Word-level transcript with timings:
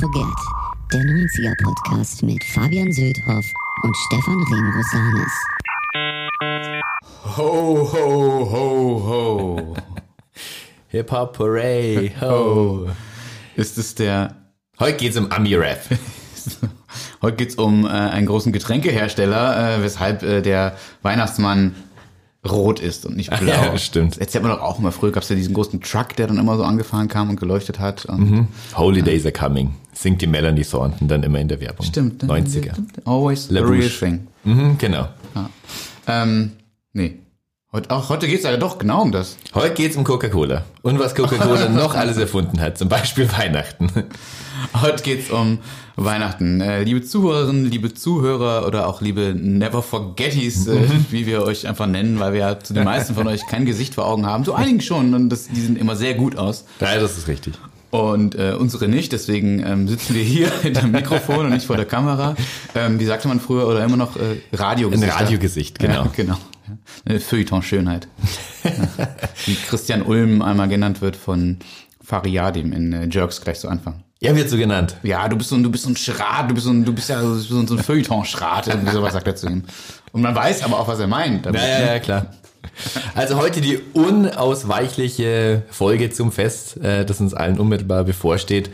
Forget, 0.00 0.24
der 0.94 1.00
90er-Podcast 1.00 2.22
mit 2.22 2.42
Fabian 2.42 2.90
Söldhoff 2.90 3.44
und 3.82 3.94
Stefan 4.06 4.42
Remrosanis. 4.50 5.32
Ho, 7.36 7.86
ho, 7.92 8.50
ho, 8.50 9.04
ho. 9.06 9.76
Hip-Hop 10.88 11.38
Hooray, 11.38 12.14
ho. 12.18 12.88
Ist 13.56 13.76
es 13.76 13.94
der... 13.94 14.36
Heute 14.78 14.96
geht's 14.96 15.18
um 15.18 15.30
Ami-Rap. 15.30 15.82
Heute 17.22 17.36
geht's 17.36 17.56
um 17.56 17.84
äh, 17.84 17.88
einen 17.90 18.24
großen 18.24 18.52
Getränkehersteller, 18.52 19.76
äh, 19.76 19.82
weshalb 19.82 20.22
äh, 20.22 20.40
der 20.40 20.78
Weihnachtsmann 21.02 21.74
rot 22.48 22.80
ist 22.80 23.04
und 23.06 23.16
nicht 23.16 23.30
blau. 23.38 23.50
Ja, 23.52 23.76
stimmt. 23.78 24.12
Das 24.12 24.18
erzählt 24.18 24.44
man 24.44 24.52
doch 24.52 24.62
auch 24.62 24.78
immer. 24.78 24.92
Früher 24.92 25.12
gab's 25.12 25.28
ja 25.28 25.36
diesen 25.36 25.52
großen 25.54 25.80
Truck, 25.80 26.16
der 26.16 26.26
dann 26.26 26.38
immer 26.38 26.56
so 26.56 26.64
angefahren 26.64 27.08
kam 27.08 27.28
und 27.30 27.38
geleuchtet 27.38 27.78
hat. 27.78 28.06
Und 28.06 28.30
Mhm. 28.30 28.48
Holidays 28.74 29.24
are 29.24 29.32
coming. 29.32 29.74
Singt 29.92 30.22
die 30.22 30.26
Melanie 30.26 30.64
Thornton 30.64 31.08
dann 31.08 31.22
immer 31.22 31.38
in 31.38 31.48
der 31.48 31.60
Werbung. 31.60 31.84
Stimmt. 31.84 32.24
90er. 32.24 32.72
Always 33.04 33.50
La 33.50 33.60
the 33.60 33.66
real 33.66 33.90
thing. 33.90 34.26
Mhm, 34.44 34.78
genau. 34.78 35.08
Ähm, 36.06 36.52
nee. 36.92 37.18
Heute, 37.72 37.90
auch 37.90 38.08
heute 38.08 38.26
geht's 38.26 38.42
ja 38.44 38.56
doch 38.56 38.78
genau 38.78 39.02
um 39.02 39.12
das. 39.12 39.36
Heute 39.54 39.74
geht's 39.74 39.96
um 39.96 40.02
Coca-Cola. 40.02 40.64
Und 40.82 40.98
was 40.98 41.14
Coca-Cola 41.14 41.68
noch 41.68 41.94
alles 41.94 42.16
erfunden 42.16 42.60
hat. 42.60 42.78
Zum 42.78 42.88
Beispiel 42.88 43.30
Weihnachten. 43.30 43.88
Heute 44.80 45.02
geht's 45.02 45.30
um 45.30 45.58
Weihnachten. 45.96 46.60
Äh, 46.60 46.84
liebe 46.84 47.02
Zuhörerinnen, 47.02 47.66
liebe 47.70 47.92
Zuhörer 47.94 48.66
oder 48.66 48.86
auch 48.86 49.00
liebe 49.00 49.34
Never 49.34 49.82
Forgetties, 49.82 50.66
äh, 50.66 50.80
wie 51.10 51.26
wir 51.26 51.42
euch 51.42 51.66
einfach 51.66 51.86
nennen, 51.86 52.18
weil 52.20 52.32
wir 52.32 52.40
ja 52.40 52.60
zu 52.60 52.72
den 52.72 52.84
meisten 52.84 53.14
von 53.14 53.26
euch 53.26 53.46
kein 53.46 53.66
Gesicht 53.66 53.94
vor 53.94 54.06
Augen 54.06 54.26
haben. 54.26 54.44
Zu 54.44 54.54
einigen 54.54 54.80
schon 54.80 55.14
und 55.14 55.28
das, 55.28 55.48
die 55.48 55.60
sehen 55.60 55.76
immer 55.76 55.96
sehr 55.96 56.14
gut 56.14 56.36
aus. 56.36 56.64
Ja, 56.80 56.98
das 56.98 57.18
ist 57.18 57.28
richtig. 57.28 57.54
Und 57.90 58.36
äh, 58.36 58.54
unsere 58.56 58.86
nicht, 58.86 59.12
deswegen 59.12 59.64
ähm, 59.66 59.88
sitzen 59.88 60.14
wir 60.14 60.22
hier 60.22 60.50
hinter 60.62 60.82
dem 60.82 60.92
Mikrofon 60.92 61.46
und 61.46 61.50
nicht 61.50 61.66
vor 61.66 61.76
der 61.76 61.86
Kamera. 61.86 62.36
Ähm, 62.74 63.00
wie 63.00 63.04
sagte 63.04 63.26
man 63.28 63.40
früher 63.40 63.66
oder 63.66 63.84
immer 63.84 63.96
noch 63.96 64.16
äh, 64.16 64.40
Radiogesichter? 64.52 65.16
Ein 65.16 65.22
Radiogesicht, 65.22 65.78
genau. 65.78 66.04
Ja, 66.04 66.10
genau. 66.14 66.38
Eine 67.04 67.18
Feuilleton-Schönheit. 67.18 68.06
Wie 69.46 69.56
Christian 69.56 70.02
Ulm 70.02 70.40
einmal 70.40 70.68
genannt 70.68 71.02
wird 71.02 71.16
von 71.16 71.58
Fariadim 72.00 72.72
in 72.72 72.92
äh, 72.92 73.08
Jerks 73.10 73.40
gleich 73.40 73.58
zu 73.58 73.68
Anfang. 73.68 74.04
Ja, 74.22 74.36
wird 74.36 74.50
so 74.50 74.58
genannt. 74.58 74.96
Ja, 75.02 75.26
du 75.28 75.36
bist 75.36 75.48
so 75.48 75.56
ein, 75.56 75.62
du 75.62 75.70
bist 75.70 75.84
so 75.84 75.90
ein 75.90 75.96
Schrat, 75.96 76.50
du 76.50 76.54
bist 76.54 76.66
so 76.66 76.72
ein, 76.72 76.84
du 76.84 76.92
bist 76.92 77.08
ja 77.08 77.22
so, 77.22 77.58
ein 77.58 77.66
so 77.66 77.74
ein 77.74 77.82
Feuilleton-Schrat, 77.82 78.68
irgendwie 78.68 78.92
sowas 78.92 79.14
sagt 79.14 79.26
er 79.26 79.34
zu 79.34 79.46
ihm. 79.48 79.64
Und 80.12 80.20
man 80.20 80.34
weiß 80.34 80.62
aber 80.62 80.78
auch, 80.78 80.88
was 80.88 81.00
er 81.00 81.06
meint. 81.06 81.46
Ja, 81.46 81.52
ja, 81.52 81.92
ja, 81.94 81.98
klar. 82.00 82.26
Also 83.14 83.38
heute 83.38 83.62
die 83.62 83.78
unausweichliche 83.94 85.62
Folge 85.70 86.10
zum 86.10 86.32
Fest, 86.32 86.76
äh, 86.82 87.06
das 87.06 87.20
uns 87.20 87.32
allen 87.32 87.58
unmittelbar 87.58 88.04
bevorsteht. 88.04 88.70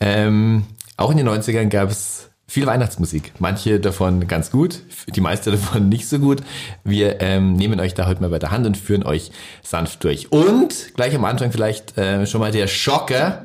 Ähm, 0.00 0.64
auch 0.96 1.12
in 1.12 1.18
den 1.18 1.28
90ern 1.28 1.68
gab 1.68 1.90
es 1.90 2.29
viel 2.50 2.66
Weihnachtsmusik. 2.66 3.32
Manche 3.38 3.78
davon 3.78 4.26
ganz 4.26 4.50
gut, 4.50 4.80
die 5.14 5.20
meiste 5.20 5.52
davon 5.52 5.88
nicht 5.88 6.08
so 6.08 6.18
gut. 6.18 6.42
Wir 6.82 7.20
ähm, 7.20 7.52
nehmen 7.52 7.78
euch 7.78 7.94
da 7.94 8.08
heute 8.08 8.20
mal 8.22 8.30
bei 8.30 8.40
der 8.40 8.50
Hand 8.50 8.66
und 8.66 8.76
führen 8.76 9.04
euch 9.04 9.30
sanft 9.62 10.02
durch. 10.02 10.32
Und 10.32 10.94
gleich 10.96 11.14
am 11.14 11.24
Anfang 11.24 11.52
vielleicht 11.52 11.96
äh, 11.96 12.26
schon 12.26 12.40
mal 12.40 12.50
der 12.50 12.66
Schocker. 12.66 13.44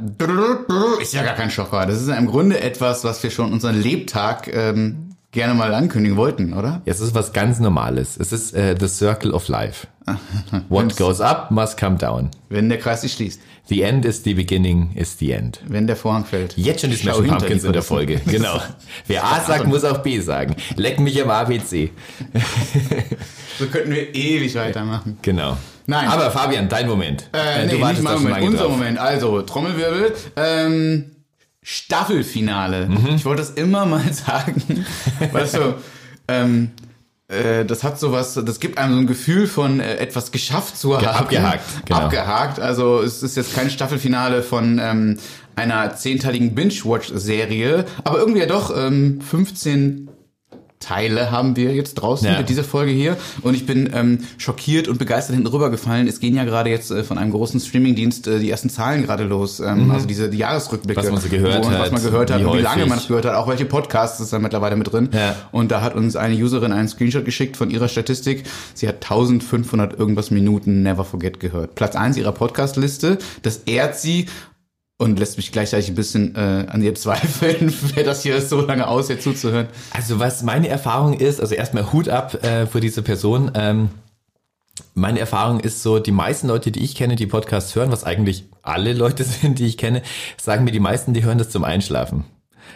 Ist 1.00 1.14
ja 1.14 1.22
gar 1.22 1.36
kein 1.36 1.52
Schocker. 1.52 1.86
Das 1.86 2.02
ist 2.02 2.09
ja 2.09 2.16
im 2.16 2.25
Grunde 2.25 2.59
etwas, 2.59 3.03
was 3.03 3.22
wir 3.22 3.30
schon 3.30 3.53
unseren 3.53 3.80
Lebtag 3.80 4.52
ähm, 4.52 5.12
gerne 5.30 5.53
mal 5.53 5.72
ankündigen 5.75 6.17
wollten, 6.17 6.53
oder? 6.53 6.81
Ja, 6.86 6.94
Es 6.94 7.00
ist 7.00 7.14
was 7.14 7.31
ganz 7.31 7.59
Normales. 7.59 8.17
Es 8.17 8.31
ist 8.31 8.56
äh, 8.56 8.75
the 8.80 8.88
circle 8.88 9.34
of 9.34 9.47
life. 9.50 9.86
What 10.69 10.97
goes 10.97 11.22
up 11.22 11.52
must 11.52 11.80
come 11.80 11.97
down. 11.97 12.31
Wenn 12.50 12.69
der 12.69 12.80
Kreis 12.80 13.02
sich 13.02 13.14
schließt. 13.14 13.40
The 13.67 13.81
end 13.81 14.06
is 14.06 14.23
the 14.23 14.34
beginning 14.35 14.91
is 14.95 15.17
the 15.17 15.31
end. 15.31 15.59
Wenn 15.67 15.88
der 15.88 15.95
Vorhang 15.95 16.25
fällt. 16.25 16.56
Jetzt 16.56 16.81
schon 16.81 16.91
die 16.91 16.95
Smashing 16.97 17.28
Pumpkins 17.28 17.63
in 17.63 17.73
der. 17.73 17.81
Folge. 17.81 18.22
Genau. 18.25 18.62
Wer 19.07 19.23
A 19.23 19.41
sagt, 19.41 19.67
muss 19.67 19.84
auch 19.84 20.00
B 20.00 20.19
sagen. 20.19 20.56
Leck 20.75 21.00
mich 21.00 21.22
am 21.22 21.29
ABC. 21.29 21.91
So 23.57 23.67
könnten 23.67 23.91
wir 23.91 24.13
ewig 24.13 24.53
weitermachen. 24.56 25.17
Genau. 25.22 25.57
Nein. 25.88 26.09
Aber 26.09 26.29
Fabian, 26.29 26.67
dein 26.67 26.88
Moment. 26.88 27.29
Äh, 27.31 27.67
nee, 27.67 27.73
nicht 27.75 28.01
mein 28.01 28.22
Moment, 28.22 28.44
unser 28.45 28.67
Moment. 28.67 28.97
Also, 28.97 29.41
Trommelwirbel. 29.44 30.13
Ähm, 30.35 31.11
Staffelfinale. 31.61 32.88
Mhm. 32.88 33.16
Ich 33.16 33.25
wollte 33.25 33.41
das 33.41 33.51
immer 33.51 33.85
mal 33.85 34.03
sagen. 34.13 34.85
weißt 35.31 35.56
du, 35.56 35.75
ähm, 36.28 36.72
äh, 37.28 37.66
das 37.66 37.84
hat 37.84 38.00
sowas, 38.00 38.40
das 38.46 38.59
gibt 38.59 38.78
einem 38.78 38.94
so 38.94 39.00
ein 39.00 39.08
Gefühl 39.08 39.47
von 39.47 39.80
äh, 39.80 39.96
etwas 39.97 40.31
geschafft 40.31 40.78
zu 40.78 40.96
haben. 40.96 41.06
abgehakt, 41.08 41.63
genau. 41.86 42.02
Abgehakt. 42.02 42.59
Also 42.59 43.02
es 43.02 43.24
ist 43.24 43.36
jetzt 43.36 43.56
kein 43.56 43.69
Staffelfinale 43.69 44.44
von 44.44 44.80
ähm, 44.81 45.18
einer 45.56 45.96
zehnteiligen 45.96 46.53
Binge-Watch-Serie, 46.53 47.85
aber 48.03 48.19
irgendwie 48.19 48.41
ja 48.41 48.46
doch 48.46 48.75
ähm, 48.75 49.22
15 49.22 50.09
Teile 50.85 51.31
haben 51.31 51.56
wir 51.56 51.73
jetzt 51.73 51.96
draußen 51.96 52.28
Ja. 52.28 52.38
mit 52.38 52.50
dieser 52.50 52.63
Folge 52.63 52.91
hier 52.91 53.18
und 53.41 53.56
ich 53.56 53.66
bin 53.66 53.90
ähm, 53.94 54.19
schockiert 54.38 54.88
und 54.88 55.00
begeistert 55.00 55.35
hinten 55.35 55.47
rübergefallen. 55.50 56.07
Es 56.07 56.19
gehen 56.19 56.35
ja 56.35 56.44
gerade 56.44 56.69
jetzt 56.69 56.91
äh, 56.91 57.03
von 57.03 57.18
einem 57.18 57.31
großen 57.31 57.59
Streamingdienst 57.59 58.28
äh, 58.28 58.40
die 58.40 58.50
ersten 58.50 58.69
Zahlen 58.69 59.03
gerade 59.03 59.23
los, 59.23 59.59
ähm, 59.59 59.90
also 59.91 60.06
diese 60.06 60.29
die 60.29 60.38
Jahresrückblicke, 60.38 61.01
Mhm. 61.01 61.06
Was 61.06 61.12
man 61.12 61.22
so 61.22 61.29
gehört 61.29 61.66
wo, 61.66 61.69
was 61.69 61.78
hat, 61.79 61.91
man 61.91 62.03
gehört 62.03 62.31
hat 62.31 62.40
wie 62.41 62.46
und 62.46 62.57
wie 62.57 62.62
lange 62.62 62.85
man 62.85 62.97
es 63.00 63.07
gehört 63.07 63.25
hat, 63.25 63.35
auch 63.35 63.47
welche 63.47 63.66
Podcasts 63.66 64.19
ist 64.19 64.31
da 64.34 64.40
mittlerweile 64.40 64.75
mit 64.75 64.91
drin. 64.91 65.09
Ja. 65.12 65.35
Und 65.51 65.72
da 65.72 65.81
hat 65.81 65.96
uns 65.96 66.16
eine 66.16 66.35
Userin 66.35 66.72
einen 66.72 66.88
Screenshot 66.88 67.25
geschickt 67.25 67.57
von 67.57 67.69
ihrer 67.72 67.88
Statistik. 67.88 68.44
Sie 68.73 68.88
hat 68.88 68.96
1500 69.03 69.97
irgendwas 69.97 70.31
Minuten 70.31 70.84
Never 70.84 71.03
Forget 71.03 71.40
gehört. 71.40 71.75
Platz 71.75 71.96
eins 71.96 72.17
ihrer 72.17 72.31
Podcast-Liste. 72.31 73.17
Das 73.41 73.57
ehrt 73.66 73.97
sie 73.97 74.28
und 74.97 75.19
lässt 75.19 75.38
mich 75.38 75.51
gleichzeitig 75.51 75.89
ein 75.89 75.95
bisschen 75.95 76.35
äh, 76.35 76.67
an 76.69 76.81
ihr 76.81 76.95
zweifeln, 76.95 77.73
wer 77.95 78.03
das 78.03 78.23
hier 78.23 78.41
so 78.41 78.61
lange 78.61 78.88
aushält 78.88 79.22
zuzuhören. 79.22 79.67
Also 79.91 80.19
was 80.19 80.44
meine 80.44 80.69
Erfahrung 80.69 81.13
ist, 81.13 81.41
also 81.41 81.56
erstmal 81.56 81.91
Hut 81.91 82.07
ab 82.07 82.44
äh, 82.44 82.66
für 82.66 82.79
diese 82.79 83.01
Person. 83.01 83.51
Ähm, 83.55 83.89
meine 84.94 85.19
Erfahrung 85.19 85.59
ist 85.59 85.84
so, 85.84 86.00
die 86.00 86.11
meisten 86.11 86.47
Leute, 86.47 86.72
die 86.72 86.84
ich 86.84 86.95
kenne, 86.95 87.16
die 87.16 87.28
Podcasts 87.28 87.75
hören, 87.75 87.91
was 87.91 88.03
eigentlich 88.03 88.45
alle 88.61 88.94
Leute 88.94 89.23
sind, 89.25 89.59
die 89.59 89.66
ich 89.66 89.78
kenne, 89.78 90.01
sagen 90.38 90.63
mir 90.63 90.72
die 90.72 90.79
meisten, 90.79 91.13
die 91.13 91.23
hören 91.23 91.38
das 91.38 91.50
zum 91.50 91.63
Einschlafen. 91.63 92.25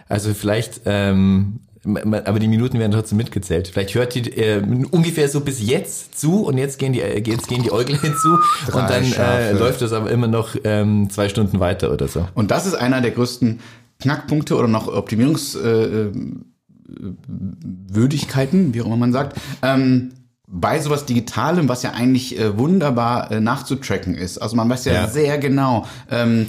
Also 0.08 0.34
vielleicht, 0.34 0.81
ähm, 0.85 1.62
aber 1.85 2.40
die 2.40 2.47
Minuten 2.47 2.78
werden 2.79 2.91
trotzdem 2.91 3.17
mitgezählt. 3.17 3.69
Vielleicht 3.69 3.95
hört 3.95 4.13
die 4.16 4.29
äh, 4.38 4.62
ungefähr 4.91 5.29
so 5.29 5.40
bis 5.40 5.62
jetzt 5.62 6.19
zu 6.19 6.44
und 6.45 6.57
jetzt 6.57 6.78
gehen 6.78 6.94
die, 6.94 7.01
äh, 7.01 7.22
jetzt 7.25 7.47
gehen 7.47 7.63
die 7.63 7.72
Äuglein 7.72 8.00
zu 8.22 8.38
Drei 8.67 8.81
und 8.81 8.90
dann 8.90 9.13
äh, 9.13 9.51
läuft 9.53 9.81
das 9.81 9.94
aber 9.94 10.12
immer 10.12 10.28
noch 10.28 10.56
ähm, 10.63 11.09
zwei 11.09 11.29
Stunden 11.29 11.59
weiter 11.59 11.91
oder 11.91 12.07
so. 12.07 12.28
Und 12.34 12.51
das 12.51 12.66
ist 12.66 12.75
einer 12.75 13.01
der 13.01 13.12
größten 13.12 13.59
Knackpunkte 14.01 14.56
oder 14.56 14.67
noch 14.67 14.88
Optimierungswürdigkeiten, 14.88 16.45
äh, 16.88 17.94
Würdigkeiten, 17.94 18.73
wie 18.73 18.81
auch 18.81 18.85
immer 18.85 18.97
man 18.97 19.11
sagt, 19.13 19.38
ähm, 19.61 20.11
bei 20.51 20.79
sowas 20.79 21.06
Digitalem, 21.06 21.69
was 21.69 21.84
ja 21.84 21.91
eigentlich 21.91 22.40
äh, 22.40 22.57
wunderbar 22.57 23.31
äh, 23.31 23.40
nachzutracken 23.40 24.16
ist. 24.16 24.40
Also 24.40 24.56
man 24.56 24.67
weiß 24.69 24.85
ja, 24.85 24.94
Ja. 24.94 25.07
sehr 25.07 25.38
genau, 25.38 25.85
ähm, 26.09 26.47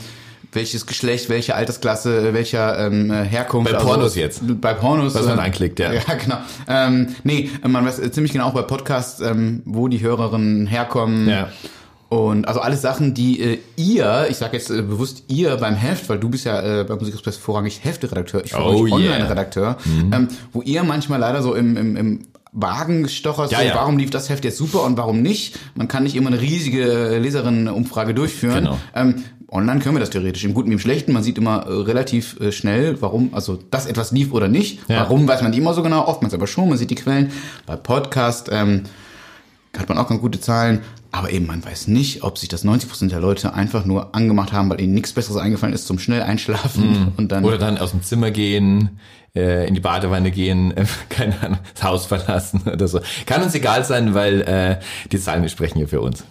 welches 0.53 0.87
Geschlecht, 0.87 1.29
welche 1.29 1.55
Altersklasse, 1.55 2.35
welcher 2.35 2.79
ähm, 2.87 3.11
äh, 3.11 3.25
Herkunft. 3.25 3.73
Bei 3.73 3.79
Pornos 3.79 4.17
jetzt. 4.17 4.43
Bei 4.61 4.75
Pornos. 4.75 5.15
Was 5.15 5.27
man 5.27 5.39
äh, 5.39 5.43
anklickt, 5.43 5.79
ja. 5.79 5.93
Ja, 6.01 6.15
genau. 6.15 6.39
Ähm, 6.69 7.09
nee, 7.25 7.51
man 7.67 7.85
weiß 7.85 7.99
äh, 7.99 8.11
ziemlich 8.11 8.33
genau 8.33 8.47
auch 8.47 8.55
bei 8.55 8.63
Podcasts, 8.63 9.21
ähm, 9.21 9.63
wo 9.65 9.89
die 9.89 10.01
Hörerinnen 10.01 10.67
herkommen. 10.67 11.29
Ja. 11.29 11.49
Und 12.09 12.49
also 12.49 12.59
alles 12.61 12.83
Sachen, 12.83 13.15
die 13.15 13.41
äh, 13.41 13.59
ihr, 13.77 14.27
ich 14.29 14.37
sage 14.37 14.57
jetzt 14.57 14.69
äh, 14.71 14.83
bewusst 14.83 15.25
ihr 15.29 15.57
beim 15.57 15.77
Heft, 15.77 16.09
weil 16.09 16.19
du 16.19 16.29
bist 16.29 16.45
ja 16.45 16.81
äh, 16.81 16.85
bei 16.85 16.97
Musikexpress 16.97 17.37
vorrangig 17.37 17.85
Hefteredakteur, 17.85 18.45
ich 18.45 18.57
Oh 18.57 18.85
yeah. 18.87 18.97
Online-Redakteur, 18.97 19.77
ähm, 20.13 20.27
wo 20.53 20.61
ihr 20.63 20.83
manchmal 20.83 21.21
leider 21.21 21.41
so 21.41 21.55
im, 21.55 21.77
im, 21.77 21.97
im 21.97 22.23
Wagen 22.53 23.09
stochert, 23.09 23.53
Ja, 23.53 23.59
so, 23.59 23.65
ja. 23.65 23.75
warum 23.77 23.97
lief 23.97 24.11
das 24.11 24.29
Heft 24.29 24.45
jetzt 24.45 24.57
super 24.57 24.83
und 24.83 24.99
warum 24.99 25.23
nicht. 25.23 25.57
Man 25.77 25.87
kann 25.87 26.03
nicht 26.03 26.17
immer 26.17 26.31
eine 26.31 26.41
riesige 26.41 27.17
Leserinnenumfrage 27.19 28.13
durchführen. 28.13 28.65
Genau. 28.65 28.79
Ähm, 28.93 29.23
online 29.51 29.81
können 29.81 29.97
wir 29.97 30.01
das 30.01 30.11
theoretisch, 30.11 30.45
im 30.45 30.55
Guten 30.55 30.71
wie 30.71 30.75
im 30.75 30.79
Schlechten. 30.79 31.13
Man 31.13 31.23
sieht 31.23 31.39
immer 31.39 31.67
äh, 31.67 31.73
relativ 31.73 32.39
äh, 32.41 32.53
schnell, 32.53 33.01
warum, 33.01 33.35
also 33.35 33.59
dass 33.71 33.87
etwas 33.87 34.13
lief 34.13 34.33
oder 34.33 34.49
nicht. 34.49 34.81
Ja. 34.89 35.01
Warum 35.01 35.27
weiß 35.27 35.43
man 35.43 35.51
nicht 35.51 35.61
immer 35.61 35.75
so 35.75 35.83
genau, 35.83 36.07
oftmals 36.07 36.35
aber 36.35 36.47
schon, 36.47 36.69
man 36.69 36.79
sieht 36.79 36.91
die 36.91 36.95
Quellen. 36.95 37.31
Bei 37.67 37.77
Podcast 37.77 38.49
ähm, 38.53 38.85
hat 39.77 39.89
man 39.89 39.99
auch 39.99 40.09
ganz 40.09 40.21
gute 40.21 40.41
Zahlen. 40.41 40.81
Aber 41.13 41.33
eben, 41.33 41.47
man 41.47 41.65
weiß 41.65 41.89
nicht, 41.89 42.23
ob 42.23 42.39
sich 42.39 42.49
das 42.49 42.65
90% 42.65 43.09
der 43.09 43.19
Leute 43.19 43.53
einfach 43.53 43.85
nur 43.85 44.15
angemacht 44.15 44.53
haben, 44.53 44.71
weil 44.71 44.81
ihnen 44.81 44.95
nichts 44.95 45.13
Besseres 45.13 45.39
eingefallen 45.39 45.75
ist 45.75 45.89
zum 45.89 45.99
schnell 45.99 46.23
einschlafen 46.23 47.13
und 47.17 47.33
dann 47.33 47.45
Oder 47.45 47.59
dann 47.59 47.79
aus 47.79 47.91
dem 47.91 48.03
Zimmer 48.03 48.31
gehen, 48.31 49.01
äh, 49.35 49.67
in 49.67 49.75
die 49.75 49.81
Badewanne 49.81 50.31
gehen, 50.31 50.77
äh, 50.77 50.85
keine 51.09 51.35
Ahnung, 51.43 51.59
das 51.75 51.83
Haus 51.83 52.07
verlassen 52.07 52.63
oder 52.73 52.87
so. 52.87 53.01
Kann 53.27 53.43
uns 53.43 53.55
egal 53.57 53.85
sein, 53.85 54.15
weil 54.15 54.43
äh, 54.43 54.79
die 55.11 55.19
Zahlen 55.19 55.49
sprechen 55.49 55.79
hier 55.79 55.89
für 55.89 56.01
uns. 56.01 56.25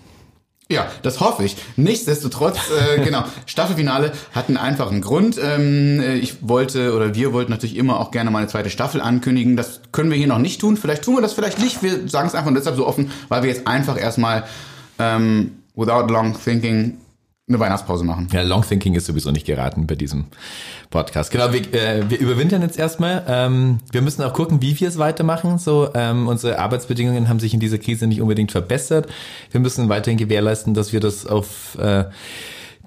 Ja, 0.71 0.88
das 1.01 1.19
hoffe 1.19 1.44
ich. 1.44 1.57
Nichtsdestotrotz, 1.77 2.57
äh, 2.69 3.00
genau, 3.04 3.24
Staffelfinale 3.48 4.12
hat 4.33 4.50
einen 4.50 4.57
einfachen 4.57 5.01
Grund. 5.01 5.39
Ähm, 5.42 6.00
äh, 6.00 6.16
ich 6.18 6.48
wollte 6.48 6.94
oder 6.94 7.16
wir 7.16 7.33
wollten 7.33 7.51
natürlich 7.51 7.75
immer 7.75 8.00
auch 8.00 8.12
gerne 8.12 8.30
mal 8.30 8.39
eine 8.39 8.48
zweite 8.48 8.69
Staffel 8.69 9.01
ankündigen. 9.01 9.57
Das 9.57 9.81
können 9.92 10.12
wir 10.12 10.18
hier 10.18 10.27
noch 10.27 10.38
nicht 10.38 10.62
tun. 10.62 10.77
Vielleicht 10.77 11.04
tun 11.04 11.16
wir 11.16 11.21
das, 11.21 11.33
vielleicht 11.33 11.57
nicht. 11.57 11.81
Wir 11.81 12.07
sagen 12.07 12.27
es 12.27 12.36
einfach 12.36 12.54
deshalb 12.54 12.75
so 12.75 12.86
offen, 12.86 13.12
weil 13.30 13.42
wir 13.42 13.50
jetzt 13.50 13.66
einfach 13.66 14.00
erstmal 14.00 14.44
ähm, 15.00 15.54
without 15.74 16.06
long 16.12 16.38
thinking 16.39 17.00
eine 17.50 17.60
Weihnachtspause 17.60 18.04
machen. 18.04 18.28
Ja, 18.31 18.44
Long 18.44 18.62
Thinking 18.62 18.94
ist 18.94 19.07
sowieso 19.07 19.31
nicht 19.31 19.46
geraten 19.46 19.88
bei 19.88 19.96
diesem 19.96 20.25
Podcast. 20.92 21.31
Genau, 21.31 21.51
wir, 21.51 21.62
äh, 21.74 22.10
wir 22.10 22.19
überwintern 22.19 22.62
jetzt 22.62 22.78
erstmal. 22.78 23.25
Ähm, 23.28 23.80
wir 23.92 24.01
müssen 24.01 24.22
auch 24.22 24.34
gucken, 24.34 24.62
wie 24.62 24.80
wir 24.80 24.88
es 24.88 25.00
weitermachen. 25.00 25.57
So, 25.57 25.90
ähm, 25.96 26.28
unsere 26.28 26.60
Arbeitsbedingungen 26.60 27.28
haben 27.28 27.40
sich 27.40 27.54
in 27.54 27.60
dieser 27.60 27.80
Krise 27.80 28.06
nicht 28.06 28.22
unbedingt 28.22 28.51
verbessert. 28.51 29.07
Wir 29.51 29.60
müssen 29.60 29.90
weiterhin 29.90 30.18
gewährleisten, 30.18 30.75
dass 30.75 30.94
wir 30.94 31.00
das 31.00 31.25
auf 31.25 31.75
äh, 31.80 32.06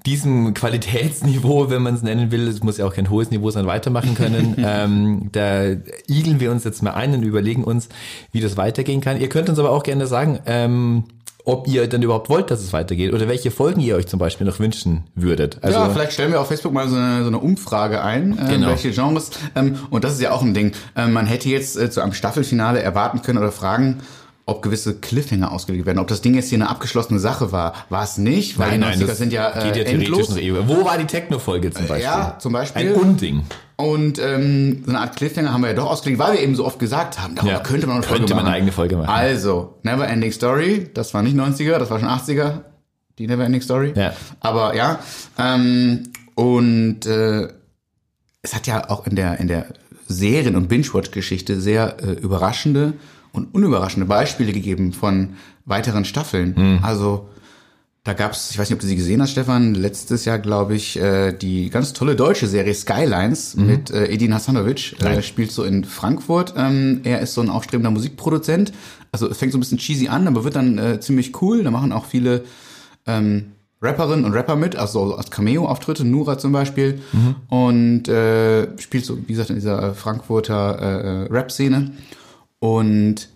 diesem 0.05 0.53
Qualitätsniveau, 0.53 1.69
wenn 1.69 1.81
man 1.81 1.95
es 1.95 2.01
nennen 2.01 2.31
will, 2.31 2.47
es 2.47 2.63
muss 2.63 2.77
ja 2.77 2.85
auch 2.85 2.93
kein 2.93 3.09
hohes 3.09 3.31
Niveau 3.31 3.51
sein, 3.51 3.65
weitermachen 3.65 4.15
können. 4.15 4.55
ähm, 4.65 5.29
da 5.31 5.71
igeln 6.07 6.39
wir 6.39 6.51
uns 6.51 6.63
jetzt 6.63 6.83
mal 6.83 6.91
ein 6.91 7.13
und 7.13 7.23
überlegen 7.23 7.63
uns, 7.63 7.89
wie 8.31 8.41
das 8.41 8.57
weitergehen 8.57 9.01
kann. 9.01 9.19
Ihr 9.19 9.29
könnt 9.29 9.49
uns 9.49 9.59
aber 9.59 9.71
auch 9.71 9.83
gerne 9.83 10.07
sagen, 10.07 10.39
ähm, 10.45 11.05
ob 11.45 11.67
ihr 11.67 11.87
denn 11.87 12.01
überhaupt 12.01 12.29
wollt, 12.29 12.51
dass 12.51 12.61
es 12.61 12.71
weitergeht 12.71 13.13
oder 13.13 13.27
welche 13.27 13.51
Folgen 13.51 13.81
ihr 13.81 13.95
euch 13.95 14.07
zum 14.07 14.19
Beispiel 14.19 14.47
noch 14.47 14.59
wünschen 14.59 15.03
würdet. 15.15 15.59
Also 15.61 15.77
ja, 15.77 15.89
vielleicht 15.89 16.13
stellen 16.13 16.31
wir 16.31 16.39
auf 16.39 16.47
Facebook 16.47 16.71
mal 16.73 16.87
so 16.87 16.95
eine, 16.95 17.21
so 17.21 17.27
eine 17.27 17.39
Umfrage 17.39 18.01
ein, 18.01 18.37
äh, 18.37 18.51
genau. 18.51 18.67
welche 18.67 18.91
Genres. 18.91 19.31
Ähm, 19.55 19.77
und 19.89 20.03
das 20.03 20.13
ist 20.13 20.21
ja 20.21 20.31
auch 20.31 20.41
ein 20.41 20.53
Ding. 20.53 20.71
Ähm, 20.95 21.11
man 21.11 21.25
hätte 21.25 21.49
jetzt 21.49 21.77
äh, 21.77 21.89
zu 21.89 22.01
einem 22.01 22.13
Staffelfinale 22.13 22.81
erwarten 22.81 23.21
können 23.21 23.39
oder 23.39 23.51
fragen, 23.51 24.01
ob 24.45 24.61
gewisse 24.61 24.95
Cliffhanger 24.99 25.51
ausgelegt 25.51 25.85
werden, 25.85 25.99
ob 25.99 26.07
das 26.07 26.21
Ding 26.21 26.33
jetzt 26.33 26.49
hier 26.49 26.57
eine 26.57 26.69
abgeschlossene 26.69 27.19
Sache 27.19 27.51
war. 27.51 27.73
War 27.89 28.03
es 28.03 28.17
nicht, 28.17 28.57
weil 28.57 28.77
nein, 28.77 28.97
die 28.99 29.05
90er 29.05 29.13
sind 29.13 29.33
ja, 29.33 29.49
äh, 29.51 29.71
geht 29.71 29.75
ja 29.77 29.83
endlos. 29.83 30.35
Wo 30.35 30.85
war 30.85 30.97
die 30.97 31.05
Techno-Folge 31.05 31.71
zum 31.71 31.87
Beispiel? 31.87 32.03
Ja, 32.03 32.37
zum 32.39 32.53
Beispiel. 32.53 32.89
Ein 32.89 32.93
Unding. 32.93 33.43
Und 33.83 34.17
ähm, 34.19 34.83
so 34.85 34.91
eine 34.91 34.99
Art 35.01 35.15
Cliffhanger 35.17 35.51
haben 35.51 35.61
wir 35.61 35.69
ja 35.69 35.75
doch 35.75 35.89
ausgelegt, 35.89 36.19
weil 36.19 36.33
wir 36.33 36.41
eben 36.41 36.55
so 36.55 36.65
oft 36.65 36.79
gesagt 36.79 37.19
haben, 37.21 37.35
darüber 37.35 37.53
Ja. 37.53 37.59
könnte 37.59 37.85
man 37.87 37.97
eine 37.97 38.05
Könnte 38.05 38.19
Folge 38.19 38.33
man 38.35 38.43
machen. 38.43 38.47
eine 38.47 38.55
eigene 38.55 38.71
Folge 38.71 38.95
machen. 38.95 39.09
Also, 39.09 39.75
Never 39.83 40.07
Ending 40.07 40.31
Story, 40.31 40.89
das 40.93 41.13
war 41.13 41.21
nicht 41.21 41.35
90er, 41.35 41.77
das 41.79 41.89
war 41.89 41.99
schon 41.99 42.07
80er, 42.07 42.61
die 43.19 43.27
Never 43.27 43.43
Ending 43.43 43.61
Story. 43.61 43.91
Ja. 43.95 44.13
Aber 44.39 44.75
ja, 44.75 44.99
ähm, 45.37 46.11
und 46.35 47.05
äh, 47.05 47.49
es 48.41 48.55
hat 48.55 48.67
ja 48.67 48.89
auch 48.89 49.05
in 49.05 49.15
der, 49.15 49.39
in 49.39 49.47
der 49.47 49.65
Serien- 50.07 50.55
und 50.55 50.67
Binge-Watch-Geschichte 50.69 51.59
sehr 51.59 51.97
äh, 52.01 52.11
überraschende 52.13 52.93
und 53.31 53.53
unüberraschende 53.53 54.05
Beispiele 54.05 54.53
gegeben 54.53 54.93
von 54.93 55.35
weiteren 55.65 56.05
Staffeln. 56.05 56.53
Mhm. 56.57 56.79
Also 56.83 57.29
da 58.03 58.13
gab's, 58.13 58.51
ich 58.51 58.59
weiß 58.59 58.69
nicht, 58.69 58.75
ob 58.75 58.81
du 58.81 58.87
sie 58.87 58.97
gesehen 58.97 59.21
hast, 59.21 59.31
Stefan, 59.31 59.75
letztes 59.75 60.25
Jahr, 60.25 60.37
glaube 60.37 60.75
ich, 60.75 60.99
äh, 60.99 61.31
die 61.31 61.69
ganz 61.69 61.93
tolle 61.93 62.17
deutsche 62.17 62.47
Serie 62.47 62.73
Skylines 62.73 63.55
mit 63.55 63.91
äh, 63.91 64.07
Edin 64.07 64.33
Hasanovic. 64.33 64.97
Mhm. 64.99 65.07
Er 65.07 65.21
spielt 65.21 65.51
so 65.53 65.63
in 65.63 65.85
Frankfurt. 65.85 66.53
Ähm, 66.57 66.99
er 67.05 67.21
ist 67.21 67.33
so 67.33 67.39
ein 67.39 67.49
aufstrebender 67.49 67.91
Musikproduzent. 67.91 68.73
Also 69.13 69.29
es 69.29 69.37
fängt 69.37 69.53
so 69.53 69.57
ein 69.57 69.61
bisschen 69.61 69.77
cheesy 69.77 70.09
an, 70.09 70.27
aber 70.27 70.43
wird 70.43 70.57
dann 70.57 70.77
äh, 70.77 70.99
ziemlich 70.99 71.41
cool. 71.41 71.63
Da 71.63 71.71
machen 71.71 71.93
auch 71.93 72.05
viele 72.05 72.43
ähm, 73.07 73.53
Rapperinnen 73.81 74.25
und 74.25 74.33
Rapper 74.33 74.57
mit, 74.57 74.75
also 74.75 75.15
als 75.15 75.31
Cameo-Auftritte, 75.31 76.03
Nura 76.03 76.37
zum 76.37 76.51
Beispiel. 76.51 77.01
Und 77.47 78.09
äh, 78.09 78.77
spielt 78.79 79.05
so, 79.05 79.17
wie 79.17 79.31
gesagt, 79.31 79.49
in 79.49 79.55
dieser 79.55 79.91
äh, 79.91 79.93
Frankfurter 79.93 80.79
äh, 80.81 81.07
äh, 81.07 81.27
Rap-Szene. 81.31 81.91
Und 82.59 83.29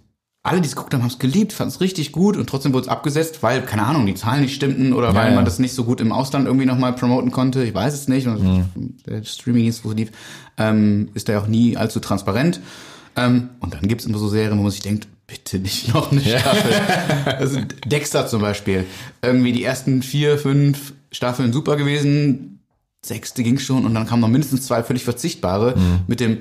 alle, 0.47 0.61
die 0.61 0.67
es 0.67 0.75
geguckt 0.75 0.93
haben, 0.93 1.01
haben 1.01 1.09
es 1.09 1.19
geliebt, 1.19 1.51
fanden 1.51 1.73
es 1.73 1.81
richtig 1.81 2.13
gut 2.13 2.37
und 2.37 2.47
trotzdem 2.47 2.73
wurde 2.73 2.85
es 2.85 2.87
abgesetzt, 2.87 3.43
weil, 3.43 3.61
keine 3.63 3.83
Ahnung, 3.83 4.05
die 4.05 4.15
Zahlen 4.15 4.41
nicht 4.41 4.55
stimmten 4.55 4.93
oder 4.93 5.13
weil 5.13 5.29
ja. 5.29 5.35
man 5.35 5.43
das 5.43 5.59
nicht 5.59 5.73
so 5.73 5.83
gut 5.83 5.99
im 5.99 6.13
Ausland 6.13 6.45
irgendwie 6.45 6.65
nochmal 6.65 6.93
promoten 6.93 7.31
konnte. 7.31 7.63
Ich 7.63 7.73
weiß 7.73 7.93
es 7.93 8.07
nicht. 8.07 8.27
Und 8.27 8.95
Der 9.05 9.23
Streaming-Dienst, 9.23 9.83
wo 9.83 9.89
es 9.89 9.95
lief, 9.95 10.11
ähm, 10.57 11.09
ist 11.13 11.27
da 11.27 11.33
ja 11.33 11.41
auch 11.41 11.47
nie 11.47 11.75
allzu 11.75 11.99
transparent. 11.99 12.61
Ähm, 13.17 13.49
und 13.59 13.73
dann 13.73 13.81
gibt's 13.87 14.05
immer 14.05 14.17
so 14.17 14.29
Serien, 14.29 14.57
wo 14.57 14.63
man 14.63 14.71
sich 14.71 14.81
denkt, 14.81 15.07
bitte 15.27 15.59
nicht 15.59 15.93
noch 15.93 16.11
eine 16.11 16.21
Staffel. 16.21 16.71
also 17.25 17.59
Dexter 17.85 18.27
zum 18.27 18.41
Beispiel. 18.41 18.85
Irgendwie 19.21 19.51
die 19.51 19.63
ersten 19.63 20.01
vier, 20.01 20.37
fünf 20.37 20.93
Staffeln 21.11 21.51
super 21.51 21.75
gewesen. 21.75 22.59
Sechste 23.05 23.43
ging 23.43 23.59
schon 23.59 23.85
und 23.85 23.93
dann 23.93 24.07
kamen 24.07 24.21
noch 24.21 24.29
mindestens 24.29 24.65
zwei 24.65 24.81
völlig 24.81 25.03
verzichtbare 25.03 25.75
mit 26.07 26.19
dem 26.19 26.39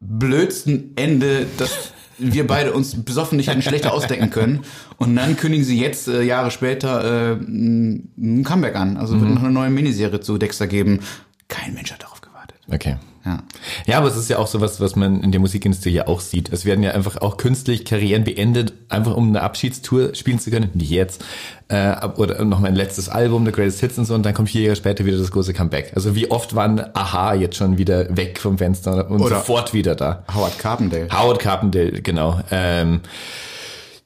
blödsten 0.00 0.92
Ende, 0.96 1.46
das 1.58 1.92
wir 2.18 2.46
beide 2.46 2.72
uns 2.72 3.02
besoffen 3.04 3.36
nicht 3.36 3.48
hätten 3.48 3.62
schlechter 3.62 3.92
ausdenken 3.94 4.30
können. 4.30 4.60
Und 4.98 5.16
dann 5.16 5.36
kündigen 5.36 5.64
sie 5.64 5.80
jetzt, 5.80 6.08
äh, 6.08 6.22
Jahre 6.22 6.50
später, 6.50 7.32
äh, 7.32 7.34
ein 7.34 8.44
Comeback 8.44 8.76
an. 8.76 8.96
Also 8.96 9.20
wird 9.20 9.30
noch 9.30 9.42
eine 9.42 9.52
neue 9.52 9.70
Miniserie 9.70 10.20
zu 10.20 10.38
Dexter 10.38 10.66
geben. 10.66 11.00
Kein 11.48 11.74
Mensch 11.74 11.92
hat 11.92 12.02
darauf 12.02 12.20
gewartet. 12.20 12.58
Okay. 12.72 12.96
Ja. 13.26 13.42
Ja, 13.86 13.98
aber 13.98 14.06
es 14.06 14.16
ist 14.16 14.30
ja 14.30 14.38
auch 14.38 14.46
sowas, 14.46 14.80
was 14.80 14.94
man 14.94 15.20
in 15.22 15.32
der 15.32 15.40
Musikindustrie 15.40 15.90
ja 15.90 16.06
auch 16.06 16.20
sieht. 16.20 16.52
Es 16.52 16.64
werden 16.64 16.84
ja 16.84 16.92
einfach 16.92 17.16
auch 17.18 17.36
künstlich 17.36 17.84
Karrieren 17.84 18.22
beendet, 18.22 18.72
einfach 18.88 19.16
um 19.16 19.28
eine 19.28 19.42
Abschiedstour 19.42 20.14
spielen 20.14 20.38
zu 20.38 20.50
können. 20.50 20.70
Nicht 20.74 20.90
jetzt. 20.90 21.24
Äh, 21.68 22.06
oder 22.16 22.44
noch 22.44 22.60
mein 22.60 22.76
letztes 22.76 23.08
Album, 23.08 23.44
The 23.44 23.50
Greatest 23.50 23.80
Hits 23.80 23.98
und 23.98 24.04
so, 24.04 24.14
und 24.14 24.24
dann 24.24 24.32
kommt 24.32 24.48
vier 24.48 24.62
Jahre 24.62 24.76
später 24.76 25.04
wieder 25.04 25.18
das 25.18 25.32
große 25.32 25.52
Comeback. 25.52 25.90
Also 25.96 26.14
wie 26.14 26.30
oft 26.30 26.54
waren 26.54 26.80
Aha 26.94 27.34
jetzt 27.34 27.56
schon 27.56 27.76
wieder 27.78 28.16
weg 28.16 28.38
vom 28.38 28.56
Fenster 28.58 29.10
und 29.10 29.20
Oder- 29.20 29.38
sofort 29.40 29.74
wieder 29.74 29.96
da. 29.96 30.22
Howard 30.32 30.58
Carpendale. 30.60 31.08
Howard 31.12 31.40
Carpendale, 31.40 32.00
genau. 32.02 32.40
Ähm, 32.52 33.00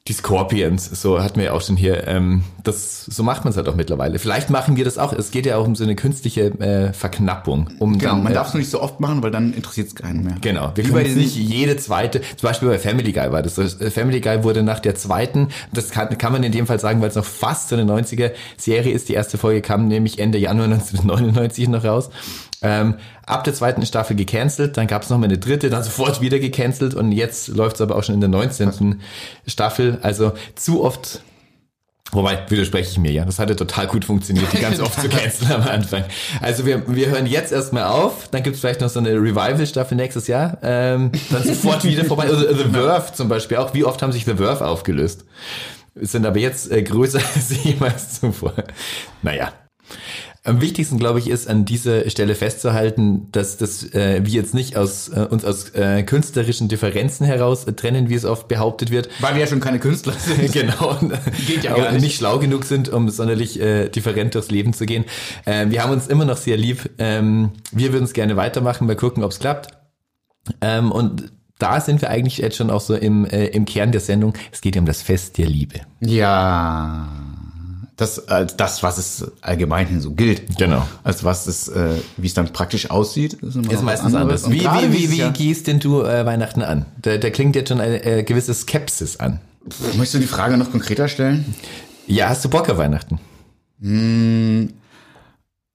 die 0.08 0.14
Scorpions, 0.14 0.86
so 1.00 1.22
hatten 1.22 1.36
wir 1.36 1.44
ja 1.46 1.52
auch 1.52 1.60
schon 1.60 1.76
hier. 1.76 2.08
Ähm, 2.08 2.42
das, 2.64 3.04
so 3.04 3.22
macht 3.22 3.44
man 3.44 3.50
es 3.50 3.56
halt 3.58 3.68
auch 3.68 3.74
mittlerweile. 3.74 4.18
Vielleicht 4.18 4.48
machen 4.48 4.76
wir 4.76 4.84
das 4.84 4.96
auch. 4.96 5.12
Es 5.12 5.30
geht 5.30 5.44
ja 5.44 5.56
auch 5.56 5.66
um 5.66 5.76
so 5.76 5.84
eine 5.84 5.94
künstliche 5.94 6.46
äh, 6.58 6.92
Verknappung. 6.94 7.68
Um 7.78 7.98
Genau, 7.98 8.14
dann, 8.14 8.22
man 8.22 8.32
äh, 8.32 8.34
darf 8.34 8.48
es 8.48 8.54
nicht 8.54 8.70
so 8.70 8.80
oft 8.80 8.98
machen, 8.98 9.22
weil 9.22 9.30
dann 9.30 9.52
interessiert 9.52 9.88
es 9.88 9.94
keinen 9.94 10.24
mehr. 10.24 10.36
Genau, 10.40 10.72
wir 10.74 10.84
können 10.84 11.16
nicht 11.16 11.36
jede 11.36 11.76
zweite, 11.76 12.22
zum 12.22 12.48
Beispiel 12.48 12.68
bei 12.68 12.78
Family 12.78 13.12
Guy 13.12 13.30
war 13.30 13.42
das 13.42 13.54
so. 13.54 13.68
Family 13.90 14.20
Guy 14.20 14.42
wurde 14.42 14.62
nach 14.62 14.80
der 14.80 14.94
zweiten, 14.94 15.48
das 15.72 15.90
kann, 15.90 16.16
kann 16.16 16.32
man 16.32 16.42
in 16.42 16.52
dem 16.52 16.66
Fall 16.66 16.80
sagen, 16.80 17.02
weil 17.02 17.10
es 17.10 17.14
noch 17.14 17.24
fast 17.24 17.68
so 17.68 17.76
eine 17.76 17.90
90er-Serie 17.90 18.92
ist. 18.92 19.10
Die 19.10 19.14
erste 19.14 19.36
Folge 19.36 19.60
kam 19.60 19.86
nämlich 19.86 20.18
Ende 20.18 20.38
Januar 20.38 20.64
1999 20.72 21.68
noch 21.68 21.84
raus. 21.84 22.10
Ähm, 22.62 22.96
ab 23.26 23.44
der 23.44 23.54
zweiten 23.54 23.84
Staffel 23.86 24.16
gecancelt, 24.16 24.76
dann 24.76 24.86
gab 24.86 25.02
es 25.02 25.10
noch 25.10 25.18
mal 25.18 25.24
eine 25.24 25.38
dritte, 25.38 25.70
dann 25.70 25.82
sofort 25.82 26.20
wieder 26.20 26.38
gecancelt 26.38 26.94
und 26.94 27.12
jetzt 27.12 27.48
läuft 27.48 27.76
es 27.76 27.80
aber 27.80 27.96
auch 27.96 28.02
schon 28.02 28.14
in 28.14 28.20
der 28.20 28.28
19. 28.28 29.00
Staffel. 29.46 29.98
Also 30.02 30.32
zu 30.56 30.84
oft 30.84 31.22
Wobei, 32.12 32.40
widerspreche 32.48 32.90
ich 32.90 32.98
mir 32.98 33.12
ja. 33.12 33.24
Das 33.24 33.38
hatte 33.38 33.54
total 33.54 33.86
gut 33.86 34.04
funktioniert, 34.04 34.52
die 34.52 34.58
ganz 34.58 34.80
oft 34.80 35.00
zu 35.00 35.08
canceln 35.16 35.52
am 35.52 35.62
Anfang. 35.62 36.04
Also 36.40 36.66
wir, 36.66 36.82
wir 36.88 37.08
hören 37.08 37.26
jetzt 37.26 37.52
erstmal 37.52 37.84
auf, 37.84 38.28
dann 38.30 38.42
gibt's 38.42 38.60
vielleicht 38.60 38.80
noch 38.80 38.88
so 38.88 38.98
eine 38.98 39.10
Revival-Staffel 39.10 39.96
nächstes 39.96 40.26
Jahr, 40.26 40.58
ähm, 40.62 41.12
dann 41.30 41.44
sofort 41.44 41.84
wieder 41.84 42.04
vorbei. 42.04 42.24
Also 42.24 42.52
The 42.52 42.64
Verve 42.72 43.12
zum 43.14 43.28
Beispiel 43.28 43.58
auch. 43.58 43.74
Wie 43.74 43.84
oft 43.84 44.02
haben 44.02 44.12
sich 44.12 44.24
The 44.24 44.34
Verve 44.34 44.66
aufgelöst? 44.66 45.24
Sind 45.94 46.26
aber 46.26 46.38
jetzt 46.38 46.70
äh, 46.72 46.82
größer 46.82 47.20
als 47.34 47.64
jemals 47.64 48.20
zuvor. 48.20 48.54
Naja. 49.22 49.52
Am 50.42 50.62
wichtigsten, 50.62 50.98
glaube 50.98 51.18
ich, 51.18 51.28
ist 51.28 51.48
an 51.48 51.66
dieser 51.66 52.08
Stelle 52.08 52.34
festzuhalten, 52.34 53.28
dass 53.30 53.58
das 53.58 53.82
äh, 53.92 54.20
wir 54.24 54.32
jetzt 54.32 54.54
nicht 54.54 54.74
aus 54.74 55.08
äh, 55.10 55.26
uns 55.28 55.44
aus 55.44 55.68
äh, 55.74 56.02
künstlerischen 56.02 56.68
Differenzen 56.68 57.26
heraus 57.26 57.64
äh, 57.64 57.74
trennen, 57.74 58.08
wie 58.08 58.14
es 58.14 58.24
oft 58.24 58.48
behauptet 58.48 58.90
wird, 58.90 59.10
Weil 59.20 59.34
wir 59.34 59.42
ja 59.42 59.46
schon 59.46 59.60
keine 59.60 59.78
Künstler 59.78 60.12
sind. 60.18 60.50
genau. 60.52 60.96
Geht 61.46 61.64
ja 61.64 61.76
gar 61.76 61.92
nicht. 61.92 62.00
nicht 62.02 62.16
schlau 62.16 62.38
genug 62.38 62.64
sind, 62.64 62.88
um 62.88 63.10
sonderlich 63.10 63.60
äh, 63.60 63.90
different 63.90 64.34
durchs 64.34 64.50
Leben 64.50 64.72
zu 64.72 64.86
gehen. 64.86 65.04
Ähm, 65.44 65.70
wir 65.72 65.82
haben 65.84 65.92
uns 65.92 66.06
immer 66.06 66.24
noch 66.24 66.38
sehr 66.38 66.56
lieb. 66.56 66.88
Ähm, 66.96 67.50
wir 67.70 67.92
würden 67.92 68.04
es 68.04 68.14
gerne 68.14 68.36
weitermachen, 68.36 68.86
mal 68.86 68.96
gucken, 68.96 69.22
ob 69.22 69.32
es 69.32 69.40
klappt. 69.40 69.68
Ähm, 70.62 70.90
und 70.90 71.32
da 71.58 71.82
sind 71.82 72.00
wir 72.00 72.08
eigentlich 72.08 72.38
jetzt 72.38 72.56
schon 72.56 72.70
auch 72.70 72.80
so 72.80 72.94
im, 72.94 73.26
äh, 73.26 73.48
im 73.48 73.66
Kern 73.66 73.92
der 73.92 74.00
Sendung. 74.00 74.32
Es 74.50 74.62
geht 74.62 74.74
ja 74.74 74.80
um 74.80 74.86
das 74.86 75.02
Fest 75.02 75.36
der 75.36 75.46
Liebe. 75.46 75.80
Ja, 76.00 77.06
das 78.00 78.28
als 78.28 78.56
das, 78.56 78.82
was 78.82 78.98
es 78.98 79.30
allgemein 79.40 80.00
so 80.00 80.12
gilt. 80.12 80.56
Genau. 80.58 80.86
Als 81.02 81.22
was 81.24 81.46
es, 81.46 81.68
äh, 81.68 81.96
wie 82.16 82.26
es 82.26 82.34
dann 82.34 82.52
praktisch 82.52 82.90
aussieht, 82.90 83.34
ist, 83.34 83.56
Ist 83.56 83.82
meistens 83.82 84.14
anders. 84.14 84.50
Wie, 84.50 84.60
wie, 84.60 84.92
wie, 84.92 85.10
wie 85.10 85.16
Jahr- 85.18 85.32
gehst 85.32 85.66
denn 85.66 85.78
du 85.80 86.02
äh, 86.02 86.24
Weihnachten 86.26 86.62
an? 86.62 86.86
Da, 87.00 87.16
da 87.18 87.30
klingt 87.30 87.56
jetzt 87.56 87.68
schon 87.68 87.80
eine 87.80 88.04
äh, 88.04 88.22
gewisse 88.22 88.54
Skepsis 88.54 89.18
an. 89.18 89.40
Möchtest 89.96 90.14
du 90.14 90.18
die 90.20 90.26
Frage 90.26 90.56
noch 90.56 90.70
konkreter 90.70 91.08
stellen? 91.08 91.54
Ja, 92.06 92.28
hast 92.28 92.44
du 92.44 92.48
Bock 92.48 92.68
auf 92.70 92.78
Weihnachten? 92.78 93.20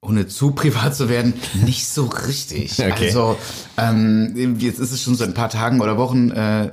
ohne 0.02 0.28
zu 0.28 0.52
privat 0.52 0.96
zu 0.96 1.10
werden, 1.10 1.34
nicht 1.66 1.88
so 1.88 2.06
richtig. 2.06 2.78
Okay. 2.80 3.08
Also 3.08 3.38
ähm, 3.78 4.56
jetzt 4.60 4.80
ist 4.80 4.92
es 4.92 5.02
schon 5.02 5.16
seit 5.16 5.30
ein 5.30 5.34
paar 5.34 5.50
Tagen 5.50 5.82
oder 5.82 5.98
Wochen 5.98 6.30
äh, 6.32 6.72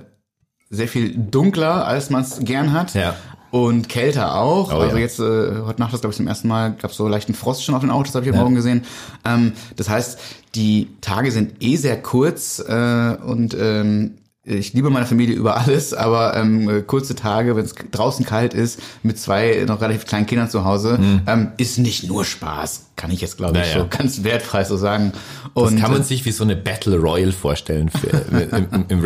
sehr 0.69 0.89
viel 0.89 1.15
dunkler, 1.17 1.87
als 1.87 2.11
man 2.11 2.23
es 2.23 2.41
gern 2.41 2.73
hat. 2.73 2.93
Ja. 2.95 3.15
Und 3.53 3.91
kälter 3.91 4.35
auch. 4.37 4.73
Oh, 4.73 4.77
also 4.79 4.97
ja. 4.97 5.03
jetzt, 5.03 5.21
äh, 5.21 5.61
heute 5.67 5.79
Nacht, 5.79 5.93
das 5.93 6.01
glaube 6.01 6.13
ich 6.13 6.17
zum 6.17 6.27
ersten 6.27 6.49
Mal, 6.49 6.73
gab 6.73 6.91
so 6.91 7.07
leichten 7.07 7.35
Frost 7.35 7.63
schon 7.63 7.75
auf 7.75 7.83
den 7.83 7.91
Autos, 7.91 8.15
habe 8.15 8.25
ich 8.25 8.33
am 8.33 8.39
Morgen 8.39 8.55
gesehen. 8.55 8.87
Ähm, 9.27 9.53
das 9.77 9.91
heißt, 9.91 10.19
die 10.55 10.89
Tage 11.03 11.31
sind 11.31 11.63
eh 11.63 11.77
sehr 11.77 12.01
kurz 12.01 12.61
äh, 12.67 13.17
und 13.23 13.55
ähm, 13.61 14.15
ich 14.45 14.73
liebe 14.73 14.89
meine 14.89 15.05
Familie 15.05 15.37
über 15.37 15.59
alles, 15.59 15.93
aber 15.93 16.35
ähm, 16.35 16.67
äh, 16.67 16.81
kurze 16.81 17.15
Tage, 17.15 17.55
wenn 17.55 17.67
es 17.67 17.75
draußen 17.91 18.25
kalt 18.25 18.55
ist, 18.55 18.81
mit 19.03 19.19
zwei 19.19 19.65
noch 19.69 19.83
relativ 19.83 20.07
kleinen 20.07 20.25
Kindern 20.25 20.49
zu 20.49 20.65
Hause, 20.65 20.99
ähm, 21.27 21.53
ist 21.59 21.79
nicht 21.79 22.09
nur 22.09 22.25
Spaß. 22.25 22.87
Kann 22.97 23.11
ich 23.11 23.21
jetzt, 23.21 23.37
glaube 23.37 23.59
ich, 23.59 23.65
Naja. 23.65 23.81
so 23.81 23.87
ganz 23.99 24.25
wertfrei 24.25 24.65
so 24.65 24.79
sagen. 24.79 25.13
Das 25.55 25.65
Und 25.65 25.79
kann 25.79 25.93
man 25.93 26.01
äh, 26.01 26.05
sich 26.05 26.25
wie 26.25 26.33
so 26.33 26.43
eine 26.43 26.57
Battle 26.57 26.97
Royale 26.97 27.33
vorstellen 27.33 27.91
für, 27.91 28.09
im, 28.57 28.69
im, 28.73 28.85
im 28.89 29.03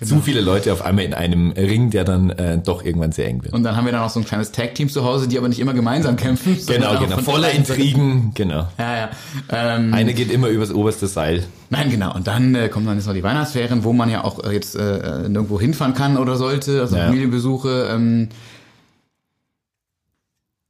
Wrestling-Sprech. 0.00 0.08
zu 0.08 0.24
viele 0.24 0.40
Leute 0.40 0.72
auf 0.72 0.84
einmal 0.84 1.04
in 1.04 1.14
einem 1.14 1.50
Ring, 1.52 1.90
der 1.90 2.04
dann 2.04 2.30
äh, 2.30 2.58
doch 2.58 2.84
irgendwann 2.84 3.12
sehr 3.12 3.26
eng 3.26 3.42
wird. 3.42 3.52
Und 3.54 3.62
dann 3.64 3.76
haben 3.76 3.84
wir 3.84 3.92
dann 3.92 4.02
auch 4.02 4.10
so 4.10 4.20
ein 4.20 4.24
kleines 4.26 4.52
Tag-Team 4.52 4.88
zu 4.88 5.04
Hause, 5.04 5.28
die 5.28 5.38
aber 5.38 5.48
nicht 5.48 5.60
immer 5.60 5.74
gemeinsam 5.74 6.16
kämpfen. 6.16 6.56
Genau, 6.66 6.98
genau. 6.98 7.18
Voller 7.18 7.50
Intrigen, 7.50 8.32
genau. 8.34 8.68
Ja, 8.78 8.96
ja. 8.96 9.10
Ähm, 9.50 9.92
Eine 9.94 10.14
geht 10.14 10.30
immer 10.30 10.48
übers 10.48 10.70
oberste 10.72 11.06
Seil. 11.06 11.44
Nein, 11.70 11.90
genau. 11.90 12.14
Und 12.14 12.26
dann 12.26 12.54
äh, 12.54 12.68
kommen 12.68 12.86
dann 12.86 12.96
jetzt 12.96 13.06
noch 13.06 13.14
die 13.14 13.22
Weihnachtsferien, 13.22 13.84
wo 13.84 13.92
man 13.92 14.08
ja 14.10 14.24
auch 14.24 14.42
äh, 14.44 14.52
jetzt 14.52 14.76
äh, 14.76 14.98
äh, 14.98 15.28
nirgendwo 15.28 15.60
hinfahren 15.60 15.94
kann 15.94 16.16
oder 16.16 16.36
sollte, 16.36 16.80
also 16.80 16.96
Ja. 16.96 17.06
Familienbesuche. 17.06 17.88
Ähm, 17.92 18.28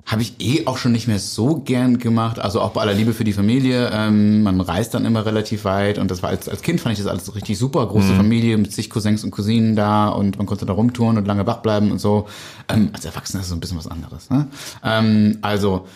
habe 0.09 0.23
ich 0.23 0.41
eh 0.41 0.67
auch 0.67 0.79
schon 0.79 0.93
nicht 0.93 1.07
mehr 1.07 1.19
so 1.19 1.57
gern 1.57 1.99
gemacht. 1.99 2.39
Also 2.39 2.63
auch 2.63 2.71
bei 2.71 2.81
aller 2.81 2.95
Liebe 2.95 3.13
für 3.13 3.25
die 3.25 3.35
Familie. 3.35 3.91
Ähm, 3.93 4.43
man 4.43 4.59
reist 4.63 4.95
dann 4.95 5.05
immer 5.05 5.27
relativ 5.27 5.67
weit 5.67 5.99
und 5.99 6.11
das 6.11 6.23
war 6.23 6.31
als, 6.31 6.49
als 6.49 6.63
Kind 6.63 6.81
fand 6.81 6.95
ich 6.95 6.99
das 6.99 7.07
alles 7.07 7.27
so 7.27 7.33
richtig 7.33 7.59
super. 7.59 7.87
Große 7.87 8.15
Familie 8.15 8.57
mit 8.57 8.73
zig 8.73 8.89
Cousins 8.89 9.23
und 9.23 9.33
Cousinen 9.33 9.77
da 9.77 10.09
und 10.09 10.39
man 10.39 10.47
konnte 10.47 10.65
da 10.65 10.73
rumtouren 10.73 11.19
und 11.19 11.27
lange 11.27 11.47
wach 11.47 11.59
bleiben 11.59 11.91
und 11.91 11.99
so. 11.99 12.27
Ähm, 12.71 12.89
als 12.95 13.05
Erwachsener 13.05 13.41
ist 13.41 13.47
es 13.47 13.51
so 13.51 13.57
ein 13.57 13.61
bisschen 13.61 13.77
was 13.77 13.87
anderes. 13.87 14.31
Ne? 14.31 14.49
Ähm, 14.83 15.39
also 15.43 15.87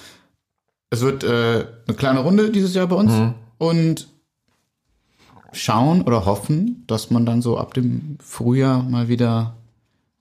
es 0.91 1.01
wird 1.01 1.25
äh, 1.25 1.65
eine 1.89 1.97
kleine 1.97 2.21
Runde 2.21 2.51
dieses 2.51 2.75
Jahr 2.75 2.89
bei 2.89 2.97
uns 2.97 3.13
und 3.57 4.09
schauen 5.53 6.03
oder 6.03 6.27
hoffen, 6.27 6.85
dass 6.87 7.11
man 7.11 7.25
dann 7.25 7.41
so 7.41 7.57
ab 7.57 7.73
dem 7.73 8.19
Frühjahr 8.23 8.83
mal 8.83 9.09
wieder 9.09 9.55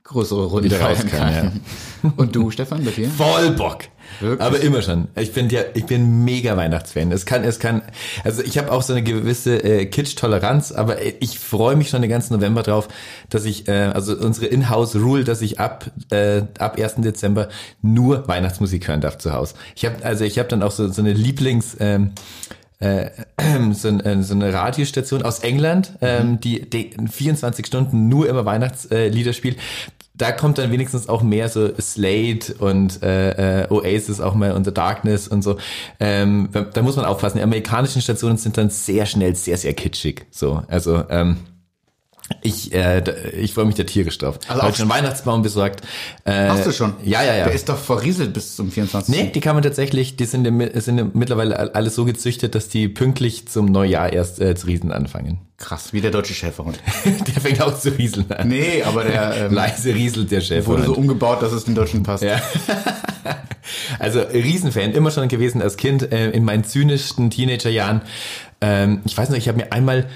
größere 0.04 0.46
Runden 0.46 0.66
Wieder 0.66 0.82
raus 0.82 1.00
feiern 1.00 1.10
kann, 1.10 1.62
Und 2.18 2.36
du, 2.36 2.52
Stefan, 2.52 2.84
bei 2.84 2.92
dir? 2.92 3.10
Voll 3.10 3.52
Bock. 3.52 3.86
Wirklich? 4.20 4.42
Aber 4.42 4.60
immer 4.60 4.82
schon. 4.82 5.08
Ich 5.16 5.34
bin 5.34 5.50
ja, 5.50 5.62
ich 5.74 5.86
bin 5.86 6.24
mega 6.26 6.58
Weihnachtsfan. 6.58 7.12
Es 7.12 7.26
kann, 7.26 7.44
es 7.44 7.60
kann, 7.60 7.82
also 8.24 8.42
ich 8.42 8.58
habe 8.58 8.72
auch 8.72 8.82
so 8.82 8.94
eine 8.94 9.04
gewisse 9.04 9.64
äh, 9.64 9.86
Kitsch-Toleranz, 9.86 10.72
aber 10.72 11.02
äh, 11.02 11.14
ich 11.20 11.40
freue 11.40 11.76
mich 11.76 11.90
schon 11.90 12.02
den 12.02 12.10
ganzen 12.10 12.34
November 12.34 12.64
drauf, 12.64 12.88
dass 13.30 13.46
ich, 13.46 13.68
äh, 13.68 13.92
also 13.94 14.16
unsere 14.16 14.48
Inhouse-Rule, 14.48 15.24
dass 15.24 15.42
ich 15.42 15.60
ab 15.60 15.92
äh, 16.12 16.44
ab 16.60 16.78
1. 16.78 16.96
Dezember 16.98 17.50
nur 17.82 18.28
Weihnachtsmusik 18.28 18.88
hören 18.88 19.02
darf 19.02 19.18
zu 19.18 19.34
Hause. 19.34 19.56
Ich 19.76 19.86
habe, 19.86 20.04
also 20.04 20.26
ich 20.26 20.38
habe 20.40 20.50
dann 20.50 20.64
auch 20.64 20.72
so 20.72 20.88
so 20.90 21.02
eine 21.02 21.14
Lieblings 21.14 21.78
ähm, 21.80 22.12
äh, 22.82 23.12
so, 23.74 23.88
ein, 23.88 24.00
äh, 24.02 24.22
so 24.24 24.34
eine 24.34 24.54
Radiostation 24.54 25.22
aus 25.24 25.40
England, 25.40 25.94
ähm, 26.02 26.40
die, 26.42 26.70
die 26.70 26.92
24 27.10 27.66
Stunden 27.66 28.10
nur 28.10 28.28
immer 28.28 28.46
Weihnachtslieder 28.46 29.34
spielt. 29.34 29.58
Da 30.22 30.32
kommt 30.32 30.60
dann 30.60 30.72
wenigstens 30.72 31.10
auch 31.10 31.24
mehr 31.24 31.50
so 31.50 31.72
Slade 31.82 32.54
und 32.60 33.02
äh, 33.02 33.64
äh, 33.64 33.72
Oasis 33.72 34.22
auch 34.22 34.36
mal 34.36 34.52
und 34.52 34.66
The 34.66 34.72
Darkness 34.72 35.28
und 35.28 35.42
so. 35.42 35.58
Ähm, 36.00 36.50
da 36.74 36.84
muss 36.84 36.96
man 36.96 37.06
aufpassen. 37.06 37.38
Die 37.38 37.44
amerikanischen 37.44 38.04
Stationen 38.04 38.38
sind 38.38 38.56
dann 38.56 38.70
sehr 38.70 39.08
schnell 39.08 39.36
sehr, 39.36 39.58
sehr 39.58 39.74
kitschig. 39.74 40.28
So, 40.30 40.62
also 40.68 41.04
ähm, 41.10 41.38
ich, 42.42 42.74
äh, 42.74 43.04
ich 43.40 43.54
freue 43.54 43.66
mich 43.66 43.76
da 43.76 43.84
tierisch 43.84 44.18
drauf. 44.18 44.40
Also 44.48 44.62
auch- 44.62 44.76
schon 44.76 44.90
Weihnachtsbaum 44.90 45.42
besorgt. 45.42 45.82
Äh, 46.24 46.48
Hast 46.50 46.66
du 46.66 46.72
schon? 46.72 46.94
Ja, 47.04 47.24
ja, 47.24 47.36
ja. 47.36 47.46
Der 47.46 47.54
ist 47.54 47.70
doch 47.70 47.78
verrieselt 47.78 48.34
bis 48.34 48.56
zum 48.56 48.72
24. 48.72 49.14
Nee, 49.16 49.32
die 49.34 49.40
kann 49.40 49.56
man 49.56 49.64
tatsächlich, 49.64 50.16
die 50.16 50.26
sind, 50.26 50.46
sind 50.82 51.16
mittlerweile 51.16 51.58
all- 51.60 51.72
alle 51.72 51.90
so 51.90 52.06
gezüchtet, 52.06 52.56
dass 52.56 52.68
die 52.70 52.88
pünktlich 52.88 53.48
zum 53.48 53.66
Neujahr 53.66 54.12
erst 54.14 54.40
äh, 54.42 54.56
zu 54.56 54.68
rieseln 54.68 54.92
anfangen. 54.92 55.40
Krass, 55.58 55.94
wie 55.94 56.02
der 56.02 56.12
deutsche 56.12 56.34
Schäferhund. 56.34 56.80
der 57.06 57.42
fängt 57.42 57.62
auch 57.62 57.78
zu 57.80 57.90
rieseln 57.90 58.32
an. 58.32 58.48
Nee, 58.48 58.82
aber 58.84 59.04
der 59.04 59.36
ähm, 59.48 59.54
Leise 59.54 59.94
rieselt 59.94 60.32
der 60.32 60.42
Chef. 60.42 60.66
wurde 60.66 60.84
so 60.86 60.94
umgebaut, 60.96 61.42
dass 61.42 61.52
es 61.52 61.66
den 61.66 61.76
Deutschen 61.76 62.04
passt. 62.04 62.24
Ja. 62.24 62.42
Also 64.00 64.22
Riesenfan, 64.22 64.92
immer 64.94 65.12
schon 65.12 65.28
gewesen 65.28 65.62
als 65.62 65.78
Kind, 65.78 66.12
äh, 66.12 66.32
in 66.32 66.44
meinen 66.44 66.64
zynischsten 66.64 67.30
Teenagerjahren. 67.30 68.02
Ähm, 68.60 69.02
ich 69.06 69.16
weiß 69.18 69.30
noch, 69.30 69.38
ich 69.38 69.48
habe 69.48 69.60
mir 69.60 69.72
einmal 69.72 70.08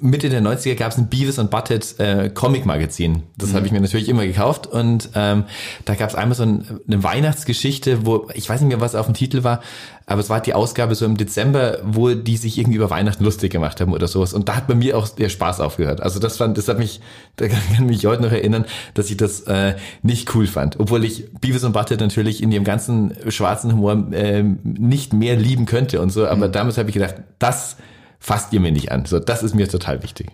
Mitte 0.00 0.28
der 0.28 0.42
90er 0.42 0.74
gab 0.74 0.92
es 0.92 0.98
ein 0.98 1.08
Beavis 1.08 1.38
und 1.38 1.50
Butthead 1.50 1.98
äh, 1.98 2.30
Comic-Magazin. 2.30 3.22
Das 3.36 3.54
habe 3.54 3.66
ich 3.66 3.72
mir 3.72 3.80
natürlich 3.80 4.08
immer 4.08 4.26
gekauft. 4.26 4.66
Und 4.66 5.10
ähm, 5.14 5.44
da 5.84 5.94
gab 5.94 6.08
es 6.08 6.14
einmal 6.14 6.36
so 6.36 6.42
ein, 6.42 6.80
eine 6.86 7.02
Weihnachtsgeschichte, 7.02 8.06
wo, 8.06 8.28
ich 8.34 8.48
weiß 8.48 8.60
nicht 8.60 8.68
mehr, 8.68 8.80
was 8.80 8.94
auf 8.94 9.06
dem 9.06 9.14
Titel 9.14 9.44
war, 9.44 9.60
aber 10.06 10.20
es 10.20 10.28
war 10.28 10.40
die 10.40 10.52
Ausgabe 10.52 10.94
so 10.94 11.06
im 11.06 11.16
Dezember, 11.16 11.78
wo 11.82 12.10
die 12.10 12.36
sich 12.36 12.58
irgendwie 12.58 12.76
über 12.76 12.90
Weihnachten 12.90 13.24
lustig 13.24 13.52
gemacht 13.52 13.80
haben 13.80 13.92
oder 13.92 14.06
sowas. 14.06 14.34
Und 14.34 14.48
da 14.48 14.56
hat 14.56 14.66
bei 14.66 14.74
mir 14.74 14.98
auch 14.98 15.08
der 15.08 15.30
Spaß 15.30 15.60
aufgehört. 15.60 16.02
Also 16.02 16.20
das 16.20 16.36
fand, 16.36 16.58
das 16.58 16.68
hat 16.68 16.78
mich, 16.78 17.00
da 17.36 17.48
kann 17.48 17.60
ich 17.72 17.80
mich 17.80 18.06
heute 18.06 18.22
noch 18.22 18.32
erinnern, 18.32 18.66
dass 18.94 19.10
ich 19.10 19.16
das 19.16 19.42
äh, 19.42 19.76
nicht 20.02 20.34
cool 20.34 20.46
fand. 20.46 20.78
Obwohl 20.78 21.04
ich 21.04 21.32
Beavis 21.40 21.64
und 21.64 21.72
Butthead 21.72 22.00
natürlich 22.00 22.42
in 22.42 22.52
ihrem 22.52 22.64
ganzen 22.64 23.14
schwarzen 23.28 23.72
Humor 23.72 24.08
ähm, 24.12 24.58
nicht 24.62 25.12
mehr 25.12 25.36
lieben 25.36 25.64
könnte 25.66 26.00
und 26.00 26.10
so. 26.10 26.26
Aber 26.26 26.48
damals 26.48 26.76
habe 26.76 26.90
ich 26.90 26.94
gedacht, 26.94 27.16
das 27.38 27.76
fasst 28.24 28.54
ihr 28.54 28.60
mir 28.60 28.72
nicht 28.72 28.90
an. 28.90 29.04
So, 29.04 29.18
das 29.18 29.42
ist 29.42 29.54
mir 29.54 29.68
total 29.68 30.02
wichtig. 30.02 30.28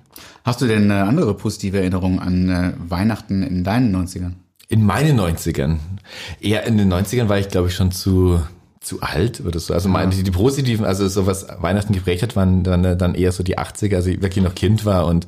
Hast 0.44 0.60
du 0.60 0.66
denn 0.68 0.90
äh, 0.90 0.94
andere 0.94 1.34
positive 1.34 1.78
Erinnerungen 1.78 2.20
an 2.20 2.48
äh, 2.48 2.72
Weihnachten 2.88 3.42
in 3.42 3.64
deinen 3.64 3.94
90ern? 3.94 4.34
In 4.68 4.86
meinen 4.86 5.18
90ern, 5.18 5.78
eher 6.40 6.64
in 6.66 6.78
den 6.78 6.92
90ern 6.92 7.28
war 7.28 7.38
ich, 7.38 7.48
glaube 7.48 7.66
ich, 7.66 7.74
schon 7.74 7.90
zu 7.90 8.40
zu 8.80 9.02
alt 9.02 9.42
oder 9.46 9.60
so. 9.60 9.74
Also 9.74 9.90
meine, 9.90 10.10
die, 10.10 10.22
die 10.22 10.30
positiven, 10.30 10.86
also 10.86 11.06
so 11.06 11.26
was 11.26 11.46
Weihnachten 11.58 11.92
geprägt 11.92 12.22
hat, 12.22 12.34
waren 12.34 12.62
dann, 12.64 12.96
dann 12.96 13.14
eher 13.14 13.30
so 13.30 13.42
die 13.42 13.58
80er, 13.58 13.96
als 13.96 14.06
ich 14.06 14.22
wirklich 14.22 14.42
noch 14.42 14.54
Kind 14.54 14.86
war 14.86 15.06
und 15.06 15.26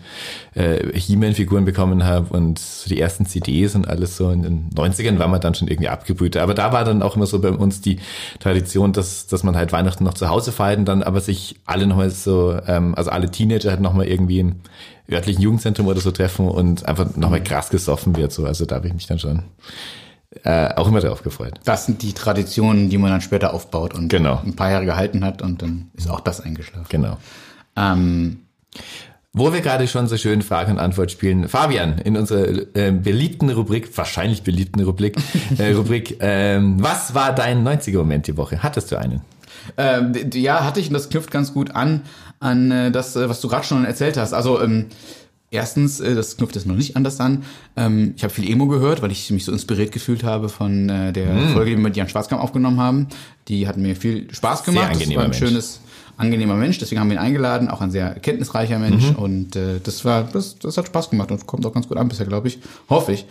äh, 0.54 0.99
He-Man-Figuren 0.99 1.66
bekommen 1.66 2.04
habe 2.04 2.35
und 2.35 2.59
so 2.59 2.88
die 2.88 2.99
ersten 2.99 3.26
CDs 3.26 3.75
und 3.75 3.87
alles 3.87 4.16
so. 4.16 4.30
In 4.30 4.42
den 4.42 4.71
90ern 4.71 5.18
war 5.18 5.28
man 5.28 5.42
dann 5.42 5.54
schon 5.54 5.68
irgendwie 5.68 5.90
abgebrüht. 5.90 6.38
Aber 6.38 6.54
da 6.54 6.73
war 6.73 6.85
dann 6.85 7.02
auch 7.02 7.14
immer 7.14 7.26
so 7.26 7.40
bei 7.40 7.50
uns 7.50 7.82
die 7.82 7.99
Tradition, 8.40 8.94
dass, 8.94 9.26
dass 9.26 9.42
man 9.42 9.54
halt 9.54 9.71
Weihnachten 9.71 10.04
noch 10.04 10.14
zu 10.14 10.30
Hause 10.30 10.50
feiert 10.50 10.78
und 10.78 10.87
dann 10.87 11.02
aber 11.02 11.21
sich 11.21 11.56
alle 11.66 11.87
nochmal 11.87 12.09
so, 12.09 12.59
ähm, 12.66 12.94
also 12.94 13.11
alle 13.11 13.30
Teenager 13.30 13.68
halt 13.68 13.80
nochmal 13.80 14.09
irgendwie 14.09 14.40
im 14.40 14.61
örtlichen 15.11 15.42
Jugendzentrum 15.42 15.88
oder 15.88 16.00
so 16.00 16.11
treffen 16.11 16.49
und 16.49 16.87
einfach 16.87 17.16
nochmal 17.16 17.44
krass 17.44 17.68
gesoffen 17.68 18.16
wird. 18.16 18.32
So. 18.32 18.47
Also 18.47 18.64
da 18.64 18.76
habe 18.76 18.87
ich 18.87 18.94
mich 18.94 19.06
dann 19.06 19.18
schon 19.18 19.42
äh, 20.44 20.74
auch 20.74 20.88
immer 20.88 21.00
drauf 21.00 21.22
gefreut. 21.22 21.54
Das 21.64 21.86
sind 21.86 22.02
die 22.02 22.12
Traditionen, 22.12 22.88
die 22.90 22.98
man 22.98 23.10
dann 23.10 23.20
später 23.20 23.54
aufbaut 23.54 23.94
und 23.94 24.08
Genau. 24.08 24.40
ein 24.44 24.56
paar 24.56 24.70
Jahre 24.70 24.84
gehalten 24.84 25.24
hat 25.24 25.42
und 25.42 25.62
dann 25.62 25.90
ist 25.94 26.08
auch 26.10 26.20
das 26.20 26.40
eingeschlafen. 26.40 26.86
Genau. 26.88 27.18
Ähm, 27.76 28.40
Wo 29.34 29.52
wir 29.52 29.60
gerade 29.62 29.88
schon 29.88 30.08
so 30.08 30.16
schön 30.16 30.42
Frage 30.42 30.70
und 30.70 30.78
Antwort 30.78 31.10
spielen. 31.10 31.48
Fabian, 31.48 31.98
in 31.98 32.16
unserer 32.16 32.76
äh, 32.76 32.90
beliebten 32.92 33.48
Rubrik, 33.50 33.96
wahrscheinlich 33.96 34.42
beliebten 34.42 34.82
Rubrik, 34.82 35.16
äh, 35.58 35.72
Rubrik, 35.72 36.18
ähm, 36.20 36.82
was 36.82 37.14
war 37.14 37.34
dein 37.34 37.66
90er-Moment 37.66 38.26
die 38.26 38.36
Woche? 38.36 38.62
Hattest 38.62 38.92
du 38.92 38.96
einen? 38.98 39.22
Ähm, 39.76 40.12
ja, 40.34 40.64
hatte 40.64 40.80
ich 40.80 40.88
und 40.88 40.94
das 40.94 41.08
knüpft 41.08 41.30
ganz 41.30 41.54
gut 41.54 41.74
an 41.74 42.02
an 42.42 42.70
äh, 42.70 42.90
das, 42.90 43.16
äh, 43.16 43.28
was 43.28 43.40
du 43.40 43.48
gerade 43.48 43.64
schon 43.64 43.84
erzählt 43.84 44.16
hast. 44.16 44.32
Also 44.32 44.60
ähm, 44.60 44.86
erstens, 45.52 46.00
äh, 46.00 46.14
das 46.16 46.37
knüpft 46.37 46.56
es 46.56 46.66
noch 46.66 46.75
nicht 46.75 46.97
an 46.97 47.04
das 47.04 47.21
an. 47.21 47.44
Ähm, 47.76 48.14
ich 48.16 48.25
habe 48.25 48.35
viel 48.35 48.50
Emo 48.50 48.66
gehört, 48.66 49.02
weil 49.02 49.12
ich 49.12 49.30
mich 49.30 49.44
so 49.44 49.52
inspiriert 49.52 49.92
gefühlt 49.92 50.25
habe 50.25 50.49
von 50.49 50.88
äh, 50.88 51.12
der 51.12 51.32
Hm. 51.35 51.49
Folge, 51.50 51.71
die 51.71 51.76
wir 51.76 51.82
mit 51.82 51.97
Jan 51.97 52.09
Schwarzkamp 52.09 52.42
aufgenommen 52.42 52.80
haben. 52.80 53.06
Die 53.49 53.68
hat 53.68 53.76
mir 53.76 53.94
viel 53.94 54.32
Spaß 54.32 54.64
gemacht. 54.64 54.88
das 54.90 54.97
angenehmer 54.97 55.18
war 55.21 55.25
ein 55.25 55.30
Mensch. 55.30 55.38
schönes, 55.38 55.80
angenehmer 56.16 56.54
Mensch. 56.56 56.78
Deswegen 56.78 57.00
haben 57.00 57.09
wir 57.09 57.16
ihn 57.16 57.23
eingeladen, 57.23 57.68
auch 57.68 57.80
ein 57.80 57.90
sehr 57.90 58.14
kenntnisreicher 58.14 58.78
Mensch. 58.78 59.11
Mhm. 59.11 59.16
Und 59.16 59.56
äh, 59.56 59.80
das 59.82 60.04
war, 60.04 60.25
das, 60.25 60.59
das 60.59 60.76
hat 60.76 60.87
Spaß 60.87 61.11
gemacht 61.11 61.30
und 61.30 61.47
kommt 61.47 61.64
auch 61.66 61.73
ganz 61.73 61.87
gut 61.87 61.99
an 61.99 62.09
bisher, 62.09 62.26
glaube 62.26 62.49
ich. 62.49 62.59
Hoffe 62.88 63.12
ich. 63.12 63.26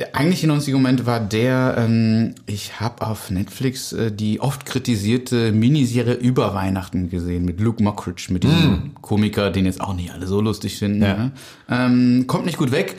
Der 0.00 0.16
eigentliche 0.16 0.46
90er 0.46 0.72
Moment 0.72 1.04
war 1.04 1.20
der, 1.20 1.74
ähm, 1.76 2.34
ich 2.46 2.80
habe 2.80 3.06
auf 3.06 3.30
Netflix 3.30 3.92
äh, 3.92 4.10
die 4.10 4.40
oft 4.40 4.64
kritisierte 4.64 5.52
Miniserie 5.52 6.14
über 6.14 6.54
Weihnachten 6.54 7.10
gesehen 7.10 7.44
mit 7.44 7.60
Luke 7.60 7.82
Mockridge, 7.82 8.28
mit 8.30 8.42
diesem 8.42 8.94
Komiker, 9.02 9.50
den 9.50 9.66
jetzt 9.66 9.82
auch 9.82 9.92
nicht 9.92 10.10
alle 10.10 10.26
so 10.26 10.40
lustig 10.40 10.78
finden. 10.78 11.02
Ja. 11.02 11.16
Ne? 11.18 11.32
Ähm, 11.68 12.24
kommt 12.26 12.46
nicht 12.46 12.56
gut 12.56 12.72
weg, 12.72 12.96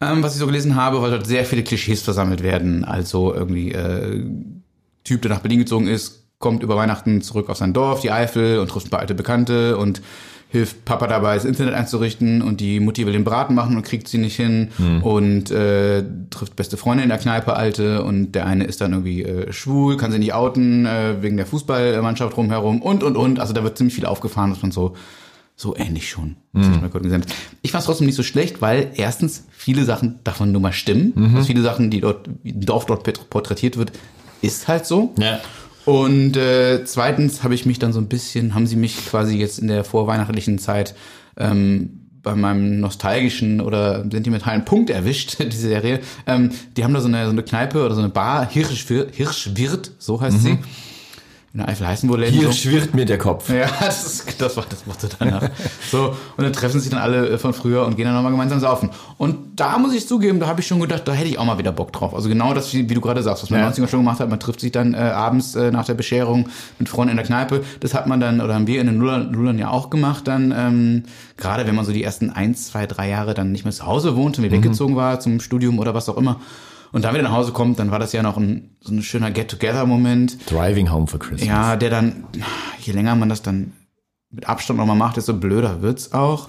ähm, 0.00 0.22
was 0.22 0.34
ich 0.34 0.38
so 0.38 0.46
gelesen 0.46 0.76
habe, 0.76 1.02
weil 1.02 1.10
dort 1.10 1.26
sehr 1.26 1.44
viele 1.44 1.64
Klischees 1.64 2.02
versammelt 2.02 2.44
werden. 2.44 2.84
Also 2.84 3.34
irgendwie 3.34 3.72
äh, 3.72 4.24
Typ, 5.02 5.22
der 5.22 5.32
nach 5.32 5.40
Berlin 5.40 5.58
gezogen 5.58 5.88
ist, 5.88 6.22
kommt 6.38 6.62
über 6.62 6.76
Weihnachten 6.76 7.20
zurück 7.20 7.48
auf 7.48 7.56
sein 7.56 7.72
Dorf, 7.72 8.00
die 8.00 8.12
Eifel, 8.12 8.60
und 8.60 8.68
trifft 8.68 8.86
ein 8.86 8.90
paar 8.90 9.00
alte 9.00 9.16
Bekannte 9.16 9.76
und 9.76 10.02
hilft 10.54 10.84
Papa 10.84 11.08
dabei, 11.08 11.34
das 11.34 11.44
Internet 11.44 11.74
einzurichten 11.74 12.40
und 12.40 12.60
die 12.60 12.78
Mutti 12.78 13.04
will 13.06 13.12
den 13.12 13.24
Braten 13.24 13.56
machen 13.56 13.76
und 13.76 13.82
kriegt 13.82 14.06
sie 14.06 14.18
nicht 14.18 14.36
hin 14.36 14.68
und 15.02 15.50
äh, 15.50 16.04
trifft 16.30 16.54
beste 16.54 16.76
Freunde 16.76 17.02
in 17.02 17.08
der 17.08 17.18
Kneipe, 17.18 17.56
alte 17.56 18.04
und 18.04 18.32
der 18.32 18.46
eine 18.46 18.62
ist 18.62 18.80
dann 18.80 18.92
irgendwie 18.92 19.24
äh, 19.24 19.52
schwul, 19.52 19.96
kann 19.96 20.12
sie 20.12 20.20
nicht 20.20 20.32
outen 20.32 20.86
äh, 20.86 21.16
wegen 21.22 21.36
der 21.36 21.46
Fußballmannschaft 21.46 22.36
rumherum 22.36 22.82
und 22.82 23.02
und 23.02 23.16
und. 23.16 23.40
Also 23.40 23.52
da 23.52 23.64
wird 23.64 23.76
ziemlich 23.76 23.96
viel 23.96 24.06
aufgefahren, 24.06 24.50
dass 24.50 24.62
man 24.62 24.70
so 24.70 24.94
so 25.56 25.76
ähnlich 25.76 26.08
schon. 26.08 26.36
Hab 26.54 26.82
ich 27.62 27.72
fand 27.72 27.80
es 27.80 27.86
trotzdem 27.86 28.06
nicht 28.06 28.16
so 28.16 28.22
schlecht, 28.22 28.62
weil 28.62 28.92
erstens 28.94 29.44
viele 29.50 29.84
Sachen 29.84 30.20
davon 30.22 30.52
nur 30.52 30.60
mal 30.60 30.72
stimmen. 30.72 31.12
Also 31.34 31.46
viele 31.46 31.62
Sachen, 31.62 31.90
die 31.90 32.00
dort, 32.00 32.28
wie 32.44 32.52
ein 32.52 32.60
Dorf 32.60 32.86
dort 32.86 33.02
porträtiert 33.28 33.76
wird, 33.76 33.90
ist 34.40 34.68
halt 34.68 34.86
so. 34.86 35.14
Ja. 35.18 35.40
Und 35.84 36.36
äh, 36.36 36.84
zweitens 36.84 37.42
habe 37.42 37.54
ich 37.54 37.66
mich 37.66 37.78
dann 37.78 37.92
so 37.92 38.00
ein 38.00 38.08
bisschen, 38.08 38.54
haben 38.54 38.66
sie 38.66 38.76
mich 38.76 39.06
quasi 39.06 39.36
jetzt 39.36 39.58
in 39.58 39.68
der 39.68 39.84
vorweihnachtlichen 39.84 40.58
Zeit 40.58 40.94
ähm, 41.36 42.00
bei 42.22 42.34
meinem 42.34 42.80
nostalgischen 42.80 43.60
oder 43.60 44.02
sentimentalen 44.10 44.64
Punkt 44.64 44.90
erwischt, 44.90 45.36
diese 45.40 45.68
Serie. 45.68 46.00
Ähm, 46.26 46.50
die 46.76 46.84
haben 46.84 46.94
da 46.94 47.00
so 47.00 47.08
eine, 47.08 47.26
so 47.26 47.32
eine 47.32 47.42
Kneipe 47.42 47.84
oder 47.84 47.94
so 47.94 48.00
eine 48.00 48.10
Bar, 48.10 48.48
Hirschwirt, 48.50 49.14
Hirschwirt 49.14 49.92
so 49.98 50.20
heißt 50.20 50.42
sie. 50.42 50.58
In 51.54 51.60
der 51.60 51.68
Eifel 51.68 51.86
heißen 51.86 52.08
wohl 52.08 52.18
Läden. 52.18 52.36
Hier 52.36 52.50
schwirrt 52.52 52.94
mir 52.94 53.04
der 53.04 53.16
Kopf. 53.16 53.48
Ja, 53.48 53.66
das, 53.80 54.04
ist, 54.04 54.40
das 54.42 54.56
war 54.56 54.64
das 54.68 54.84
Motto 54.86 55.06
danach. 55.20 55.48
so, 55.88 56.16
und 56.36 56.42
dann 56.42 56.52
treffen 56.52 56.80
sich 56.80 56.90
dann 56.90 56.98
alle 56.98 57.28
äh, 57.28 57.38
von 57.38 57.54
früher 57.54 57.86
und 57.86 57.94
gehen 57.94 58.06
dann 58.06 58.14
nochmal 58.14 58.32
gemeinsam 58.32 58.58
saufen. 58.58 58.90
Und 59.18 59.36
da 59.54 59.78
muss 59.78 59.94
ich 59.94 60.08
zugeben, 60.08 60.40
da 60.40 60.48
habe 60.48 60.62
ich 60.62 60.66
schon 60.66 60.80
gedacht, 60.80 61.06
da 61.06 61.12
hätte 61.12 61.28
ich 61.28 61.38
auch 61.38 61.44
mal 61.44 61.56
wieder 61.56 61.70
Bock 61.70 61.92
drauf. 61.92 62.12
Also 62.12 62.28
genau 62.28 62.54
das, 62.54 62.74
wie, 62.74 62.90
wie 62.90 62.94
du 62.94 63.00
gerade 63.00 63.22
sagst, 63.22 63.44
was 63.44 63.50
man 63.50 63.60
Ja. 63.60 63.68
in 63.68 63.72
den 63.72 63.84
90ern 63.84 63.88
schon 63.88 64.00
gemacht 64.00 64.18
hat. 64.18 64.28
Man 64.30 64.40
trifft 64.40 64.58
sich 64.58 64.72
dann 64.72 64.94
äh, 64.94 64.96
abends 64.96 65.54
äh, 65.54 65.70
nach 65.70 65.84
der 65.84 65.94
Bescherung 65.94 66.48
mit 66.80 66.88
Freunden 66.88 67.10
in 67.12 67.16
der 67.18 67.26
Kneipe. 67.26 67.62
Das 67.78 67.94
hat 67.94 68.08
man 68.08 68.18
dann, 68.18 68.40
oder 68.40 68.52
haben 68.52 68.66
wir 68.66 68.80
in 68.80 68.88
den 68.88 68.98
Nullern, 68.98 69.30
Nullern 69.30 69.56
ja 69.56 69.70
auch 69.70 69.90
gemacht 69.90 70.26
dann, 70.26 70.52
ähm, 70.56 71.02
gerade 71.36 71.68
wenn 71.68 71.76
man 71.76 71.84
so 71.84 71.92
die 71.92 72.02
ersten 72.02 72.30
ein, 72.30 72.56
zwei, 72.56 72.86
drei 72.86 73.08
Jahre 73.08 73.32
dann 73.32 73.52
nicht 73.52 73.62
mehr 73.64 73.72
zu 73.72 73.86
Hause 73.86 74.16
wohnte, 74.16 74.42
wie 74.42 74.50
weggezogen 74.50 74.96
war 74.96 75.20
zum 75.20 75.38
Studium 75.38 75.78
oder 75.78 75.94
was 75.94 76.08
auch 76.08 76.16
immer. 76.16 76.40
Und 76.94 77.02
dann 77.04 77.12
wieder 77.12 77.24
nach 77.24 77.32
Hause 77.32 77.52
kommt, 77.52 77.78
dann 77.80 77.90
war 77.90 77.98
das 77.98 78.12
ja 78.12 78.22
noch 78.22 78.36
ein, 78.36 78.76
so 78.80 78.92
ein 78.94 79.02
schöner 79.02 79.30
Get-Together-Moment. 79.32 80.50
Driving 80.50 80.90
home 80.92 81.06
for 81.08 81.18
Christmas. 81.18 81.46
Ja, 81.48 81.74
der 81.76 81.90
dann, 81.90 82.24
je 82.80 82.92
länger 82.92 83.16
man 83.16 83.28
das 83.28 83.42
dann 83.42 83.72
mit 84.30 84.48
Abstand 84.48 84.78
nochmal 84.78 84.96
macht, 84.96 85.16
desto 85.16 85.34
blöder 85.34 85.82
wird's 85.82 86.12
auch. 86.12 86.48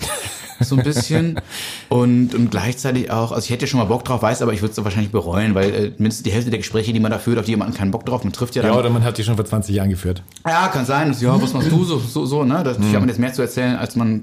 So 0.61 0.77
ein 0.77 0.83
bisschen. 0.83 1.41
Und, 1.89 2.33
und 2.33 2.49
gleichzeitig 2.49 3.11
auch, 3.11 3.31
also 3.31 3.43
ich 3.43 3.49
hätte 3.51 3.65
ja 3.65 3.67
schon 3.67 3.79
mal 3.79 3.85
Bock 3.87 4.05
drauf, 4.05 4.21
weiß 4.21 4.41
aber, 4.41 4.53
ich 4.53 4.61
würde 4.61 4.71
es 4.71 4.83
wahrscheinlich 4.83 5.11
bereuen, 5.11 5.53
weil 5.53 5.69
äh, 5.73 5.81
mindestens 5.97 6.23
die 6.23 6.31
Hälfte 6.31 6.49
der 6.49 6.59
Gespräche, 6.59 6.93
die 6.93 6.99
man 6.99 7.11
da 7.11 7.19
führt, 7.19 7.37
auf 7.39 7.45
die 7.45 7.55
man 7.57 7.73
keinen 7.73 7.91
Bock 7.91 8.05
drauf. 8.05 8.23
Man 8.23 8.31
trifft 8.33 8.55
ja 8.55 8.61
dann. 8.61 8.71
Ja, 8.71 8.77
oder 8.79 8.89
man 8.89 9.03
hat 9.03 9.17
die 9.17 9.23
schon 9.23 9.35
vor 9.35 9.45
20 9.45 9.75
Jahren 9.75 9.89
geführt. 9.89 10.23
Ja, 10.47 10.67
kann 10.69 10.85
sein. 10.85 11.09
Das, 11.09 11.21
ja, 11.21 11.39
was 11.41 11.53
machst 11.53 11.69
du 11.71 11.83
so, 11.83 11.99
so, 11.99 12.25
so, 12.25 12.43
ne? 12.45 12.63
Das, 12.63 12.79
Mhm. 12.79 12.85
hat 12.93 12.99
man 13.01 13.09
jetzt 13.09 13.19
mehr 13.19 13.33
zu 13.33 13.41
erzählen, 13.41 13.75
als 13.75 13.95
man 13.97 14.21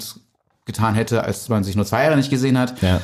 getan 0.64 0.94
hätte, 0.94 1.22
als 1.24 1.48
man 1.50 1.64
sich 1.64 1.76
nur 1.76 1.84
zwei 1.84 2.04
Jahre 2.04 2.16
nicht 2.16 2.30
gesehen 2.30 2.56
hat. 2.58 2.80
Ja. 2.82 3.00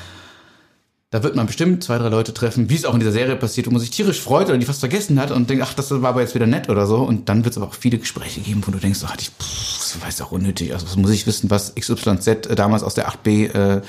Da 1.10 1.22
wird 1.22 1.34
man 1.36 1.46
bestimmt 1.46 1.82
zwei, 1.82 1.96
drei 1.96 2.10
Leute 2.10 2.34
treffen, 2.34 2.68
wie 2.68 2.74
es 2.74 2.84
auch 2.84 2.92
in 2.92 3.00
dieser 3.00 3.12
Serie 3.12 3.34
passiert, 3.36 3.66
wo 3.66 3.70
man 3.70 3.80
sich 3.80 3.88
tierisch 3.88 4.20
freut 4.20 4.48
oder 4.48 4.58
die 4.58 4.66
fast 4.66 4.80
vergessen 4.80 5.18
hat 5.18 5.30
und 5.30 5.48
denkt, 5.48 5.64
ach, 5.66 5.72
das 5.72 5.90
war 5.90 6.04
aber 6.10 6.20
jetzt 6.20 6.34
wieder 6.34 6.46
nett 6.46 6.68
oder 6.68 6.86
so. 6.86 6.96
Und 6.98 7.30
dann 7.30 7.44
wird 7.44 7.52
es 7.52 7.56
aber 7.56 7.66
auch 7.68 7.74
viele 7.74 7.96
Gespräche 7.96 8.40
geben, 8.42 8.62
wo 8.66 8.70
du 8.70 8.78
denkst, 8.78 8.98
so, 8.98 9.08
hatte 9.08 9.22
ich, 9.22 9.30
pff, 9.30 9.78
das 9.78 9.96
weiß 10.02 10.20
auch 10.20 10.32
unnötig. 10.32 10.74
Also 10.74 10.86
was 10.86 10.96
muss 10.96 11.10
ich 11.10 11.26
wissen, 11.26 11.48
was 11.48 11.74
XYZ 11.74 12.26
äh, 12.28 12.54
damals 12.54 12.82
aus 12.82 12.92
der 12.92 13.08
8b, 13.08 13.54
äh, 13.54 13.80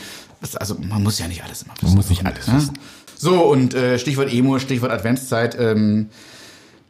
also 0.58 0.76
man 0.80 1.04
muss 1.04 1.20
ja 1.20 1.28
nicht 1.28 1.44
alles 1.44 1.64
immer 1.64 1.74
wissen. 1.74 1.88
Man 1.88 1.96
muss 1.96 2.10
nicht 2.10 2.26
alles 2.26 2.48
Ja? 2.48 2.56
wissen. 2.56 2.80
So, 3.18 3.42
und 3.44 3.74
äh, 3.74 4.00
Stichwort 4.00 4.32
Emo, 4.32 4.58
Stichwort 4.60 4.92
Adventszeit. 4.94 5.58
Ähm, 5.60 6.08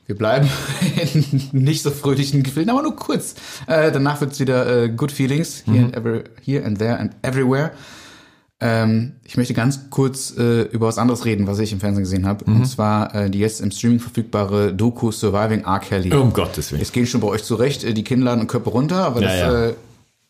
wir 0.06 0.16
bleiben 0.16 0.48
in 1.14 1.50
nicht 1.54 1.82
so 1.82 1.90
fröhlichen 1.90 2.44
Gefilden, 2.44 2.70
aber 2.70 2.84
nur 2.84 2.96
kurz. 2.96 3.34
Äh, 3.66 3.92
danach 3.92 4.22
wird's 4.22 4.40
wieder 4.40 4.84
äh, 4.84 4.90
Good 4.90 5.12
Feelings, 5.12 5.64
here, 5.66 5.86
and 5.86 5.96
every, 5.96 6.24
here 6.46 6.64
and 6.64 6.78
there 6.78 7.00
and 7.00 7.16
everywhere. 7.24 7.72
Ähm, 8.62 9.14
ich 9.24 9.38
möchte 9.38 9.54
ganz 9.54 9.90
kurz 9.90 10.36
äh, 10.38 10.64
über 10.64 10.88
was 10.88 10.98
anderes 10.98 11.24
reden, 11.24 11.48
was 11.48 11.60
ich 11.60 11.72
im 11.72 11.80
Fernsehen 11.80 12.04
gesehen 12.04 12.28
habe. 12.28 12.44
Und 12.46 12.66
zwar 12.66 13.16
äh, 13.16 13.30
die 13.30 13.40
jetzt 13.40 13.62
im 13.62 13.72
Streaming 13.72 14.00
verfügbare 14.00 14.74
Doku 14.74 15.12
Surviving 15.12 15.64
R. 15.64 15.80
Kelly. 15.80 16.14
Um 16.14 16.34
Gottes 16.34 16.72
Willen. 16.72 16.82
Es 16.82 16.92
gehen 16.92 17.06
schon 17.08 17.22
bei 17.22 17.28
euch 17.28 17.44
zurecht, 17.44 17.86
äh, 17.86 17.94
die 17.94 18.04
Kinnladen 18.04 18.42
und 18.42 18.48
Köpfe 18.48 18.70
runter, 18.70 19.06
aber 19.06 19.22
Ja, 19.22 19.28
das 19.28 19.40
ja. 19.40 19.66
Äh, 19.68 19.74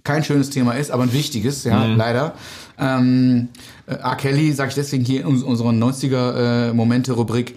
kein 0.03 0.23
schönes 0.23 0.49
Thema 0.49 0.73
ist, 0.73 0.91
aber 0.91 1.03
ein 1.03 1.13
wichtiges, 1.13 1.63
ja, 1.65 1.85
leider. 1.85 2.33
Ähm, 2.79 3.49
äh, 3.85 3.95
R. 3.95 4.15
Kelly 4.15 4.53
sage 4.53 4.69
ich 4.69 4.75
deswegen 4.75 5.03
hier 5.03 5.21
in 5.21 5.43
unserer 5.43 5.71
90er-Momente-Rubrik, 5.71 7.51
äh, 7.51 7.53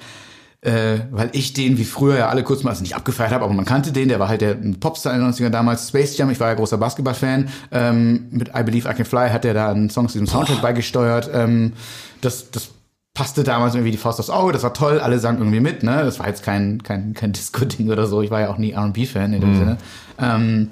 weil 0.64 1.30
ich 1.32 1.54
den 1.54 1.76
wie 1.76 1.84
früher 1.84 2.18
ja 2.18 2.28
alle 2.28 2.44
kurz 2.44 2.62
mal, 2.62 2.70
also 2.70 2.82
nicht 2.82 2.94
abgefeiert 2.94 3.32
habe, 3.32 3.44
aber 3.44 3.52
man 3.52 3.64
kannte 3.64 3.90
den, 3.90 4.08
der 4.08 4.20
war 4.20 4.28
halt 4.28 4.42
der 4.42 4.54
Popstar 4.54 5.12
in 5.12 5.20
den 5.20 5.32
90ern 5.32 5.50
damals, 5.50 5.88
Space 5.88 6.16
Jam, 6.16 6.30
ich 6.30 6.38
war 6.38 6.48
ja 6.48 6.54
großer 6.54 6.78
Basketball-Fan, 6.78 7.48
ähm, 7.72 8.28
mit 8.30 8.50
I 8.56 8.62
Believe 8.62 8.88
I 8.88 8.94
Can 8.94 9.04
Fly 9.04 9.30
hat 9.30 9.44
er 9.44 9.54
da 9.54 9.70
einen 9.70 9.90
Song 9.90 10.08
zu 10.08 10.14
diesem 10.14 10.28
Soundtrack 10.28 10.62
beigesteuert, 10.62 11.28
ähm, 11.34 11.72
das, 12.20 12.52
das 12.52 12.70
passte 13.12 13.42
damals 13.42 13.74
irgendwie 13.74 13.90
die 13.90 13.98
Faust 13.98 14.20
aufs 14.20 14.30
Auge, 14.30 14.52
das 14.52 14.62
war 14.62 14.72
toll, 14.72 15.00
alle 15.00 15.18
sangen 15.18 15.38
irgendwie 15.38 15.60
mit, 15.60 15.82
ne, 15.82 16.04
das 16.04 16.20
war 16.20 16.28
jetzt 16.28 16.44
kein, 16.44 16.82
kein, 16.82 17.12
kein 17.14 17.32
Disco-Ding 17.32 17.90
oder 17.90 18.06
so, 18.06 18.22
ich 18.22 18.30
war 18.30 18.40
ja 18.40 18.48
auch 18.48 18.58
nie 18.58 18.70
R&B-Fan 18.70 19.32
in 19.32 19.40
dem 19.40 19.56
Sinne, 19.56 19.78
ähm, 20.20 20.68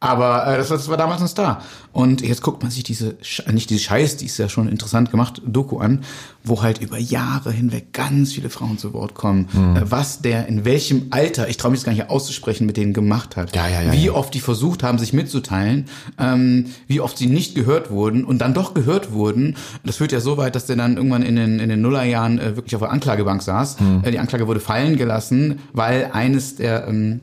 aber 0.00 0.46
äh, 0.46 0.56
das, 0.58 0.70
war, 0.70 0.76
das 0.76 0.88
war 0.88 0.96
damals 0.96 1.20
ein 1.20 1.28
Star. 1.28 1.62
Und 1.92 2.20
jetzt 2.20 2.42
guckt 2.42 2.62
man 2.62 2.70
sich 2.70 2.84
diese, 2.84 3.14
Sch- 3.22 3.50
nicht 3.50 3.68
diese 3.70 3.80
Scheiß, 3.80 4.16
die 4.18 4.26
ist 4.26 4.38
ja 4.38 4.48
schon 4.48 4.68
interessant 4.68 5.10
gemacht, 5.10 5.42
Doku 5.44 5.78
an, 5.78 6.02
wo 6.44 6.62
halt 6.62 6.80
über 6.80 6.98
Jahre 6.98 7.50
hinweg 7.50 7.92
ganz 7.92 8.32
viele 8.32 8.48
Frauen 8.50 8.78
zu 8.78 8.92
Wort 8.92 9.14
kommen. 9.14 9.48
Mhm. 9.52 9.76
Äh, 9.76 9.90
was 9.90 10.20
der 10.20 10.46
in 10.46 10.64
welchem 10.64 11.08
Alter, 11.10 11.48
ich 11.48 11.56
traue 11.56 11.72
mich 11.72 11.80
das 11.80 11.86
gar 11.86 11.92
nicht 11.92 12.08
auszusprechen, 12.10 12.66
mit 12.66 12.76
denen 12.76 12.92
gemacht 12.92 13.36
hat. 13.36 13.56
Ja, 13.56 13.66
ja, 13.66 13.82
ja, 13.82 13.92
wie 13.92 14.10
oft 14.10 14.32
die 14.34 14.40
versucht 14.40 14.84
haben, 14.84 14.98
sich 14.98 15.12
mitzuteilen, 15.12 15.86
ähm, 16.18 16.66
wie 16.86 17.00
oft 17.00 17.18
sie 17.18 17.26
nicht 17.26 17.56
gehört 17.56 17.90
wurden 17.90 18.24
und 18.24 18.38
dann 18.38 18.54
doch 18.54 18.74
gehört 18.74 19.10
wurden. 19.12 19.56
Das 19.84 19.96
führt 19.96 20.12
ja 20.12 20.20
so 20.20 20.36
weit, 20.36 20.54
dass 20.54 20.66
der 20.66 20.76
dann 20.76 20.96
irgendwann 20.96 21.22
in 21.22 21.34
den, 21.34 21.58
in 21.58 21.68
den 21.68 21.80
Nullerjahren 21.80 22.38
äh, 22.38 22.54
wirklich 22.54 22.76
auf 22.76 22.82
der 22.82 22.92
Anklagebank 22.92 23.42
saß. 23.42 23.80
Mhm. 23.80 24.02
Äh, 24.04 24.12
die 24.12 24.20
Anklage 24.20 24.46
wurde 24.46 24.60
fallen 24.60 24.96
gelassen, 24.96 25.58
weil 25.72 26.10
eines 26.12 26.54
der 26.54 26.86
ähm, 26.86 27.20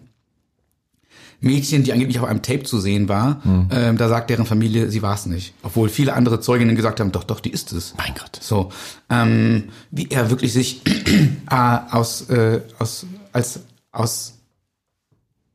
Mädchen, 1.41 1.84
die 1.84 1.93
angeblich 1.93 2.19
auf 2.19 2.26
einem 2.26 2.41
Tape 2.41 2.63
zu 2.63 2.80
sehen 2.80 3.08
war, 3.10 3.43
Hm. 3.43 3.67
ähm, 3.71 3.98
da 3.98 4.10
sagt 4.10 4.30
deren 4.30 4.45
Familie, 4.45 4.89
sie 4.89 5.02
war 5.02 5.13
es 5.15 5.26
nicht. 5.26 5.54
Obwohl 5.63 5.89
viele 5.89 6.13
andere 6.13 6.39
Zeuginnen 6.39 6.76
gesagt 6.76 7.00
haben, 7.00 7.12
doch, 7.12 7.24
doch, 7.24 7.39
die 7.39 7.52
ist 7.52 7.71
es. 7.71 7.93
Mein 7.98 8.13
Gott. 8.15 8.39
So, 8.41 8.71
ähm, 9.10 9.65
wie 9.91 10.10
er 10.10 10.30
wirklich 10.30 10.54
sich 10.54 10.82
äh, 10.86 11.30
aus, 11.91 12.30
äh, 12.30 12.62
aus, 12.80 13.06
als, 13.34 13.60
aus 13.91 14.34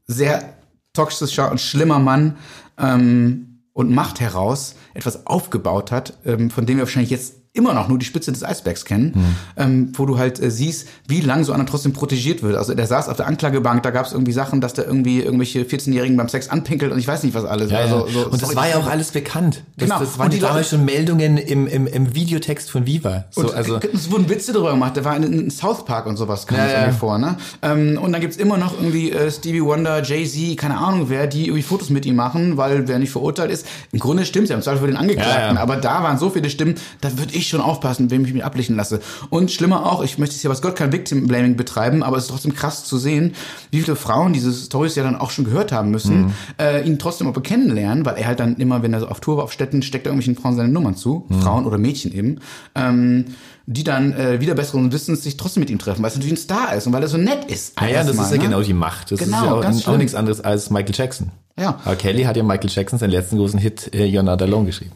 sehr 0.07 0.55
toxischer 0.93 1.51
und 1.51 1.61
schlimmer 1.61 1.99
Mann 1.99 2.37
ähm, 2.79 3.61
und 3.73 3.91
Macht 3.91 4.21
heraus 4.21 4.75
etwas 4.95 5.27
aufgebaut 5.27 5.93
hat, 5.93 6.19
ähm, 6.25 6.51
von 6.51 6.67
dem 6.67 6.77
wir 6.77 6.85
wahrscheinlich 6.85 7.11
jetzt 7.11 7.35
immer 7.53 7.75
noch 7.75 7.89
nur 7.89 7.99
die 7.99 8.07
Spitze 8.07 8.31
des 8.31 8.45
Eisbergs 8.45 8.85
kennen, 8.85 9.37
ähm, 9.57 9.93
wo 9.95 10.07
du 10.07 10.19
halt 10.19 10.41
äh, 10.41 10.51
siehst, 10.53 10.87
wie 11.09 11.21
lang 11.21 11.43
so 11.43 11.53
einer 11.53 11.67
trotzdem 11.67 11.93
protegiert 11.93 12.43
wird. 12.45 12.55
Also 12.57 12.75
der 12.75 12.87
saß 12.87 13.09
auf 13.09 13.17
der 13.17 13.27
Anklagebank, 13.27 13.83
da 13.83 13.91
gab 13.91 14.07
es 14.07 14.13
irgendwie 14.13 14.31
Sachen, 14.33 14.61
dass 14.61 14.73
der 14.75 14.87
irgendwie 14.87 15.21
irgendwelche 15.21 15.63
14-Jährigen 15.63 16.17
beim 16.17 16.29
Sex 16.29 16.49
anpinkelt 16.49 16.93
und 16.93 16.99
ich 17.01 17.09
weiß 17.09 17.25
nicht 17.25 17.35
was 17.35 17.45
alles. 17.45 17.73
Ja, 17.73 17.79
also, 17.79 18.07
so, 18.07 18.27
und 18.27 18.35
das 18.35 18.41
sorry, 18.43 18.57
war 18.57 18.69
ja 18.69 18.77
auch 18.77 18.87
alles 18.87 19.11
bekannt. 19.11 19.65
Das, 19.77 19.89
Genau. 19.89 19.99
das 20.01 20.17
waren 20.19 20.27
Und 20.27 20.35
die 20.35 20.39
damals 20.39 20.71
schon 20.71 20.85
Meldungen 20.85 21.39
im, 21.39 21.67
im, 21.67 21.89
im 21.89 22.15
Videotext 22.15 22.71
von 22.71 22.87
Viva. 22.87 23.25
So, 23.31 23.41
und 23.43 23.55
also, 23.55 23.81
es 23.93 24.11
wurden 24.13 24.29
Witze 24.29 24.53
darüber 24.53 24.71
gemacht. 24.71 24.95
Der 24.95 25.05
war 25.05 25.17
in, 25.17 25.25
in 25.25 25.51
South 25.51 25.85
Park 25.85 26.07
und 26.07 26.17
sowas, 26.17 26.47
kam 26.47 26.59
Ja, 26.59 26.67
ja. 26.69 26.79
irgendwie 26.83 26.99
vor. 26.99 27.19
Ne? 27.19 27.37
Ähm, 27.63 27.99
und 28.01 28.13
dann 28.13 28.21
gibt's 28.21 28.37
immer 28.37 28.59
noch 28.59 28.75
irgendwie 28.75 29.11
äh, 29.11 29.29
Stevie 29.31 29.63
Wonder, 29.65 30.05
Jay-Z, 30.05 30.57
keine 30.57 30.79
Ahnung 30.79 31.07
wer, 31.09 31.27
die 31.27 31.47
irgendwie 31.47 31.63
Fotos 31.63 31.91
mit 31.91 32.07
ihm 32.07 32.15
machen, 32.15 32.57
weil 32.57 32.87
wer 32.87 33.01
nicht 33.01 33.11
verurteilt 33.11 33.51
ist. 33.51 33.67
Im 33.91 33.99
Grunde 33.99 34.25
stimmt's 34.25 34.51
ja, 34.51 34.57
im 34.57 34.63
Zweifel 34.63 34.83
für 34.83 34.87
den 34.87 34.97
Angeklagten. 34.97 35.57
Ja. 35.57 35.61
Aber 35.61 35.77
da 35.77 36.05
waren 36.05 36.17
so 36.17 36.31
viele 36.31 36.49
Stimmen, 36.49 36.77
da 37.01 37.19
würde 37.19 37.35
ich 37.35 37.40
schon 37.49 37.61
aufpassen, 37.61 38.11
wem 38.11 38.25
ich 38.25 38.33
mich 38.33 38.45
ablichten 38.45 38.77
lasse. 38.77 39.01
Und 39.31 39.51
schlimmer 39.51 39.91
auch, 39.91 40.03
ich 40.03 40.19
möchte 40.19 40.35
jetzt 40.35 40.43
hier 40.43 40.51
was 40.51 40.63
Gott 40.63 40.77
kein 40.77 40.93
Victim-Blaming 40.93 41.57
betreiben, 41.57 42.03
aber 42.03 42.17
es 42.17 42.25
ist 42.25 42.31
trotzdem 42.31 42.55
krass 42.55 42.85
zu 42.85 42.99
sehen, 42.99 43.33
wie 43.71 43.81
viele 43.81 43.97
Frauen 43.97 44.33
diese 44.33 44.53
Stories 44.53 44.95
ja 44.97 45.03
dann 45.03 45.17
auch 45.17 45.31
schon 45.31 45.45
gehört 45.45 45.73
haben 45.73 45.91
müssen, 45.91 46.21
Mhm. 46.27 46.33
äh, 46.59 46.87
ihn 46.87 46.99
trotzdem 46.99 47.27
aber 47.29 47.41
kennenlernen, 47.43 48.05
weil 48.05 48.17
er 48.17 48.27
halt 48.27 48.41
dann 48.41 48.57
immer, 48.57 48.83
wenn 48.83 48.93
er 48.93 49.01
so 49.01 49.09
auf 49.09 49.21
Tour 49.21 49.37
war, 49.39 49.45
auf 49.45 49.53
Städten, 49.53 49.83
steckt 49.83 50.07
er 50.07 50.13
irgendwelchen 50.13 50.41
Frauen 50.41 50.57
seine 50.57 50.69
Nummern 50.69 50.97
zu, 50.97 51.27
Mhm. 51.29 51.41
Frauen 51.43 51.67
oder 51.67 51.79
Mädchen 51.79 52.13
eben, 52.13 52.39
ähm, 52.75 53.25
die 53.67 53.85
dann 53.85 54.13
äh, 54.15 54.41
wieder 54.41 54.55
besseren 54.55 54.91
Wissens 54.93 55.23
sich 55.23 55.37
trotzdem 55.37 55.61
mit 55.61 55.71
ihm 55.71 55.79
treffen, 55.79 56.03
weil 56.03 56.09
es 56.11 56.17
natürlich 56.17 56.33
ein 56.35 56.37
Star 56.43 56.75
ist 56.75 56.87
und 56.89 56.93
weil 56.93 57.03
er 57.03 57.09
so 57.09 57.17
nett 57.19 57.45
ist. 57.47 57.81
naja, 57.81 57.99
das 57.99 58.07
erstmal, 58.09 58.27
ist 58.27 58.33
ja 58.33 58.39
ne? 58.39 58.43
genau 58.45 58.63
die 58.63 58.73
Macht. 58.75 59.13
Das 59.13 59.21
Genau, 59.21 59.37
ist 59.39 59.45
ja 59.45 59.55
auch 59.79 59.83
schlimm. 59.83 59.99
nichts 59.99 60.15
anderes 60.15 60.41
als 60.41 60.71
Michael 60.71 60.95
Jackson. 60.95 61.31
Ja. 61.59 61.79
Aber 61.85 61.95
Kelly 61.97 62.25
hat 62.25 62.37
ja 62.37 62.43
Michael 62.43 62.71
Jackson 62.71 62.99
seinen 62.99 63.11
letzten 63.11 63.37
großen 63.37 63.61
Hit 63.61 63.91
äh, 63.95 64.05
You're 64.07 64.23
Not 64.23 64.43
Alone 64.43 64.67
geschrieben. 64.67 64.93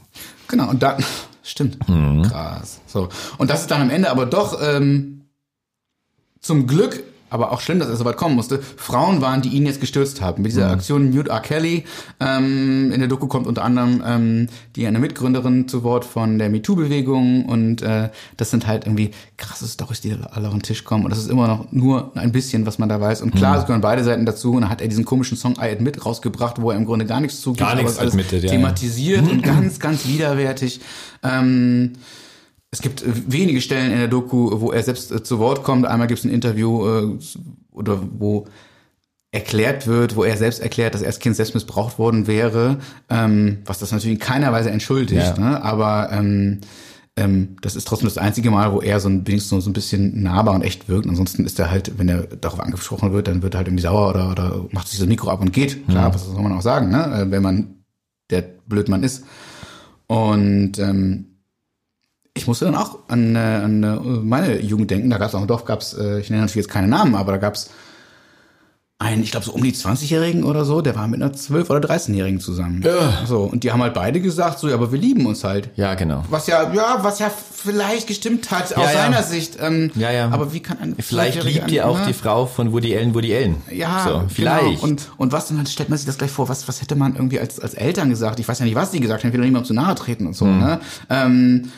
Genau, 0.49 0.71
und 0.71 0.83
da, 0.83 0.97
stimmt. 1.45 1.79
Krass. 2.29 2.81
So. 2.87 3.09
Und 3.39 3.51
das 3.51 3.63
ist 3.63 3.71
dann 3.71 3.83
am 3.83 3.91
Ende 3.91 4.11
aber 4.11 4.27
doch 4.27 4.61
ähm, 4.61 5.27
zum 6.41 6.67
Glück, 6.67 7.03
aber 7.31 7.53
auch 7.53 7.61
schlimm, 7.61 7.79
dass 7.79 7.89
er 7.89 7.97
so 7.97 8.05
weit 8.05 8.17
kommen 8.17 8.37
musste, 8.37 8.61
Frauen 8.77 9.21
waren, 9.21 9.43
die 9.43 9.51
ihn 9.51 9.67
jetzt 9.67 9.81
gestürzt 9.81 10.21
haben. 10.21 10.43
Mit 10.43 10.53
dieser 10.53 10.71
Aktion 10.71 11.11
Mute 11.11 11.31
R. 11.31 11.41
Kelly, 11.41 11.85
ähm, 12.21 12.93
in 12.93 13.01
der 13.01 13.09
Doku 13.09 13.27
kommt 13.27 13.47
unter 13.47 13.65
anderem 13.65 14.03
ähm, 14.07 14.49
die 14.77 14.87
eine 14.87 14.99
Mitgründerin 14.99 15.69
zu 15.69 15.83
Wort 15.83 16.05
von 16.05 16.39
der 16.39 16.49
MeToo-Bewegung 16.49 17.47
und 17.47 17.83
äh, 17.83 18.11
das 18.37 18.51
sind 18.51 18.67
halt 18.67 18.87
irgendwie 18.87 19.11
krasse 19.37 19.67
Storys, 19.67 20.01
die 20.01 20.17
alle 20.31 20.49
auf 20.49 20.55
den 20.55 20.63
Tisch 20.63 20.85
kommen 20.85 21.05
und 21.05 21.11
das 21.11 21.19
ist 21.19 21.31
immer 21.31 21.49
noch 21.49 21.73
nur 21.73 22.13
ein 22.17 22.33
bisschen, 22.33 22.67
was 22.67 22.79
man 22.79 22.89
da 22.89 23.01
weiß. 23.01 23.23
Und 23.23 23.35
klar, 23.35 23.59
es 23.59 23.67
gehören 23.67 23.81
beide 23.81 24.05
Seiten 24.05 24.27
dazu 24.27 24.53
und 24.53 24.63
dann 24.63 24.71
hat 24.71 24.81
er 24.81 24.89
diesen 24.89 25.05
komischen 25.05 25.37
Song 25.37 25.55
I 25.59 25.71
Admit 25.71 26.05
rausgebracht, 26.05 26.61
wo 26.61 26.71
er 26.71 26.77
im 26.77 26.85
Grunde 26.85 27.07
gar 27.07 27.21
nichts 27.21 27.41
zugibt, 27.41 27.61
Gar 27.61 27.71
aber 27.71 27.79
nichts 27.79 27.95
es 27.95 27.99
alles 27.99 28.13
admitted, 28.13 28.45
ja, 28.45 28.51
ja. 28.51 28.57
thematisiert 28.57 29.31
und 29.31 29.43
ganz, 29.43 29.79
ganz 29.79 30.07
widerwärtig. 30.07 30.81
Ähm, 31.23 31.93
es 32.75 32.83
gibt 32.83 33.03
äh, 33.03 33.13
wenige 33.29 33.61
Stellen 33.61 33.93
in 33.93 33.99
der 33.99 34.09
Doku, 34.09 34.61
wo 34.61 34.73
er 34.73 34.83
selbst 34.83 35.13
äh, 35.13 35.23
zu 35.23 35.39
Wort 35.39 35.63
kommt. 35.63 35.87
Einmal 35.87 36.09
gibt 36.09 36.19
es 36.19 36.25
ein 36.25 36.33
Interview, 36.33 36.87
äh, 36.87 37.19
oder 37.71 38.01
wo 38.19 38.47
erklärt 39.31 39.87
wird, 39.87 40.17
wo 40.17 40.25
er 40.25 40.37
selbst 40.37 40.61
erklärt, 40.61 40.95
dass 40.95 41.03
er 41.03 41.09
als 41.09 41.19
Kind 41.19 41.37
selbst 41.37 41.55
missbraucht 41.55 41.99
worden 41.99 42.27
wäre, 42.27 42.79
ähm, 43.11 43.59
was 43.65 43.79
das 43.79 43.93
natürlich 43.93 44.15
in 44.15 44.21
keiner 44.21 44.53
Weise 44.53 44.71
entschuldigt. 44.71 45.39
Ja. 45.39 45.51
Ne? 45.51 45.63
Aber 45.63 46.11
ähm, 46.13 46.61
ähm, 47.17 47.57
das 47.61 47.77
ist 47.77 47.87
trotzdem 47.87 48.09
das 48.09 48.19
einzige 48.19 48.51
Mal, 48.51 48.73
wo 48.73 48.81
er 48.81 48.99
so 48.99 49.09
ein, 49.09 49.27
wenigstens 49.27 49.51
so, 49.51 49.61
so 49.61 49.71
ein 49.71 49.73
bisschen 49.73 50.23
nahbar 50.23 50.55
und 50.55 50.63
echt 50.63 50.89
wirkt. 50.89 51.09
Ansonsten 51.09 51.45
ist 51.45 51.59
er 51.61 51.71
halt, 51.71 51.97
wenn 51.97 52.09
er 52.09 52.25
darauf 52.25 52.61
angesprochen 52.61 53.13
wird, 53.13 53.29
dann 53.29 53.43
wird 53.43 53.55
er 53.55 53.59
halt 53.59 53.69
irgendwie 53.69 53.83
sauer 53.83 54.11
oder, 54.11 54.31
oder 54.31 54.67
macht 54.73 54.89
sich 54.89 54.99
das 54.99 55.09
Mikro 55.09 55.31
ab 55.31 55.41
und 55.41 55.53
geht. 55.53 55.87
Klar, 55.89 56.13
was 56.13 56.27
soll 56.27 56.43
man 56.43 56.53
auch 56.53 56.63
sagen, 56.63 56.91
ne? 56.91 57.23
Äh, 57.23 57.31
wenn 57.31 57.43
man 57.43 57.75
der 58.31 58.43
Blödmann 58.67 59.05
ist. 59.05 59.25
Und 60.07 60.79
ähm, 60.79 61.34
ich 62.37 62.47
musste 62.49 62.65
dann 62.65 62.75
auch 62.75 62.99
an, 63.09 63.37
äh, 63.37 63.39
an 63.39 63.83
äh, 63.83 63.97
meine 63.97 64.61
Jugend 64.61 64.91
denken. 64.91 65.09
Da 65.11 65.19
gab 65.19 65.29
es 65.29 65.35
auch 65.35 65.41
im 65.41 65.47
Dorf, 65.47 65.65
gab's, 65.65 65.95
äh, 65.95 66.19
ich 66.19 66.31
nenne 66.31 66.43
natürlich 66.43 66.67
jetzt 66.67 66.73
keine 66.73 66.89
Namen, 66.89 67.15
aber 67.15 67.33
da 67.33 67.39
gab's 67.39 67.71
einen, 68.99 69.23
ich 69.23 69.33
glaube 69.33 69.45
so 69.45 69.53
um 69.53 69.63
die 69.63 69.73
20-Jährigen 69.73 70.45
oder 70.45 70.65
so, 70.65 70.81
der 70.81 70.95
war 70.97 71.07
mit 71.09 71.21
einer 71.23 71.33
12- 71.33 71.69
oder 71.71 71.89
13-Jährigen 71.89 72.41
zusammen. 72.41 72.83
Ja. 72.83 73.25
So, 73.27 73.43
und 73.43 73.63
die 73.63 73.71
haben 73.71 73.83
halt 73.83 73.95
beide 73.95 74.21
gesagt, 74.21 74.59
so, 74.59 74.69
ja, 74.69 74.75
aber 74.75 74.93
wir 74.93 74.99
lieben 74.99 75.27
uns 75.27 75.45
halt. 75.45 75.71
Ja, 75.77 75.95
genau. 75.95 76.25
Was 76.31 76.47
ja, 76.47 76.73
ja, 76.73 76.99
was 77.03 77.19
ja 77.19 77.31
vielleicht 77.31 78.07
gestimmt 78.07 78.51
hat 78.51 78.77
aus 78.77 78.85
ja. 78.85 78.93
seiner 78.93 79.23
Sicht. 79.23 79.59
Ähm, 79.61 79.91
Ja, 79.95 80.11
ja. 80.11 80.29
Aber 80.31 80.53
wie 80.53 80.61
kann 80.61 80.79
ein 80.79 80.97
Vielleicht 80.99 81.39
12-Jähriger 81.39 81.45
liebt 81.45 81.71
ihr 81.71 81.87
auch 81.89 81.99
ne? 82.01 82.07
die 82.09 82.13
Frau 82.15 82.47
von 82.47 82.73
Woody 82.73 82.97
Allen, 82.97 83.15
Woody 83.15 83.35
Allen. 83.35 83.57
Ja, 83.71 84.05
so, 84.05 84.11
genau. 84.11 84.25
vielleicht. 84.29 84.83
Und, 84.83 85.11
und 85.19 85.33
was 85.33 85.49
dann 85.49 85.67
stellt 85.67 85.89
man 85.89 85.99
sich 85.99 86.07
das 86.07 86.19
gleich 86.19 86.31
vor, 86.31 86.49
was, 86.49 86.67
was 86.67 86.81
hätte 86.81 86.97
man 86.97 87.15
irgendwie 87.15 87.39
als, 87.41 87.61
als 87.61 87.75
Eltern 87.75 88.11
gesagt? 88.11 88.41
Ich 88.41 88.49
weiß 88.49 88.59
ja 88.61 88.65
nicht, 88.65 88.75
was 88.77 88.91
die 88.91 89.01
gesagt 89.01 89.23
haben, 89.23 89.29
ich 89.29 89.35
will 89.35 89.41
doch 89.41 89.47
niemandem 89.47 89.67
zu 89.69 89.75
nahe 89.75 89.95
treten 89.97 90.27
und 90.27 90.35
so, 90.35 90.47
Hm. 90.47 90.59
ne? 90.61 90.81
Ähm, 91.11 91.71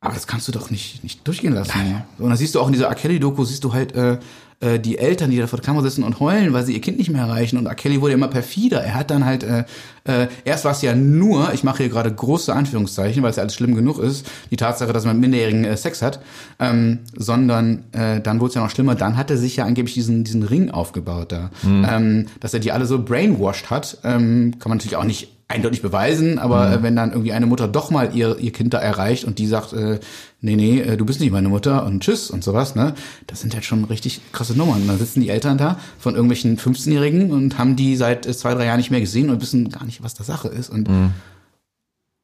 aber 0.00 0.14
das 0.14 0.26
kannst 0.26 0.46
du 0.48 0.52
doch 0.52 0.70
nicht, 0.70 1.02
nicht 1.02 1.26
durchgehen 1.26 1.54
lassen. 1.54 1.72
So, 2.18 2.24
Und 2.24 2.30
dann 2.30 2.38
siehst 2.38 2.54
du 2.54 2.60
auch 2.60 2.66
in 2.66 2.72
dieser 2.72 2.86
R. 2.86 2.94
Kelly-Doku, 2.94 3.44
siehst 3.44 3.64
du 3.64 3.72
halt 3.72 3.94
äh, 3.94 4.18
äh, 4.60 4.78
die 4.78 4.96
Eltern, 4.96 5.30
die 5.30 5.36
da 5.36 5.46
vor 5.46 5.58
der 5.58 5.66
Kamera 5.66 5.82
sitzen 5.82 6.02
und 6.02 6.18
heulen, 6.18 6.54
weil 6.54 6.64
sie 6.64 6.72
ihr 6.72 6.80
Kind 6.80 6.96
nicht 6.96 7.10
mehr 7.10 7.22
erreichen. 7.22 7.58
Und 7.58 7.66
R. 7.66 7.74
Kelly 7.74 8.00
wurde 8.00 8.14
immer 8.14 8.28
perfider. 8.28 8.82
Er 8.82 8.94
hat 8.94 9.10
dann 9.10 9.26
halt, 9.26 9.42
äh, 9.42 9.64
äh, 10.04 10.28
erst 10.44 10.64
war 10.64 10.72
es 10.72 10.80
ja 10.80 10.94
nur, 10.94 11.52
ich 11.52 11.62
mache 11.62 11.78
hier 11.78 11.88
gerade 11.90 12.10
große 12.10 12.54
Anführungszeichen, 12.54 13.22
weil 13.22 13.30
es 13.30 13.36
ja 13.36 13.42
alles 13.42 13.54
schlimm 13.54 13.74
genug 13.74 13.98
ist, 13.98 14.26
die 14.50 14.56
Tatsache, 14.56 14.94
dass 14.94 15.04
man 15.04 15.16
mit 15.16 15.22
Minderjährigen 15.22 15.64
äh, 15.64 15.76
Sex 15.76 16.00
hat, 16.00 16.20
ähm, 16.58 17.00
sondern 17.14 17.84
äh, 17.92 18.20
dann 18.22 18.40
wurde 18.40 18.48
es 18.48 18.54
ja 18.54 18.62
noch 18.62 18.70
schlimmer. 18.70 18.94
Dann 18.94 19.18
hat 19.18 19.30
er 19.30 19.36
sich 19.36 19.56
ja 19.56 19.66
angeblich 19.66 19.94
diesen, 19.94 20.24
diesen 20.24 20.42
Ring 20.42 20.70
aufgebaut 20.70 21.32
da. 21.32 21.50
Ähm, 21.64 22.26
dass 22.40 22.54
er 22.54 22.60
die 22.60 22.72
alle 22.72 22.86
so 22.86 23.02
brainwashed 23.02 23.68
hat, 23.68 23.98
ähm, 24.04 24.54
kann 24.58 24.70
man 24.70 24.78
natürlich 24.78 24.96
auch 24.96 25.04
nicht 25.04 25.35
eindeutig 25.48 25.80
beweisen, 25.80 26.38
aber 26.38 26.72
äh, 26.72 26.82
wenn 26.82 26.96
dann 26.96 27.12
irgendwie 27.12 27.32
eine 27.32 27.46
Mutter 27.46 27.68
doch 27.68 27.90
mal 27.90 28.14
ihr, 28.14 28.38
ihr 28.38 28.52
Kind 28.52 28.74
da 28.74 28.78
erreicht 28.78 29.24
und 29.24 29.38
die 29.38 29.46
sagt, 29.46 29.72
äh, 29.72 30.00
nee, 30.40 30.56
nee, 30.56 30.80
äh, 30.80 30.96
du 30.96 31.04
bist 31.04 31.20
nicht 31.20 31.30
meine 31.30 31.48
Mutter 31.48 31.86
und 31.86 32.02
tschüss 32.02 32.30
und 32.30 32.42
sowas, 32.42 32.74
ne? 32.74 32.94
Das 33.28 33.42
sind 33.42 33.54
halt 33.54 33.64
schon 33.64 33.84
richtig 33.84 34.20
krasse 34.32 34.54
Nummern. 34.56 34.82
Und 34.82 34.88
dann 34.88 34.98
sitzen 34.98 35.20
die 35.20 35.28
Eltern 35.28 35.56
da 35.56 35.78
von 35.98 36.14
irgendwelchen 36.14 36.58
15-Jährigen 36.58 37.30
und 37.30 37.58
haben 37.58 37.76
die 37.76 37.94
seit 37.94 38.26
äh, 38.26 38.36
zwei, 38.36 38.54
drei 38.54 38.66
Jahren 38.66 38.78
nicht 38.78 38.90
mehr 38.90 39.00
gesehen 39.00 39.30
und 39.30 39.40
wissen 39.40 39.70
gar 39.70 39.84
nicht, 39.84 40.02
was 40.02 40.14
da 40.14 40.24
Sache 40.24 40.48
ist. 40.48 40.68
Und, 40.68 40.88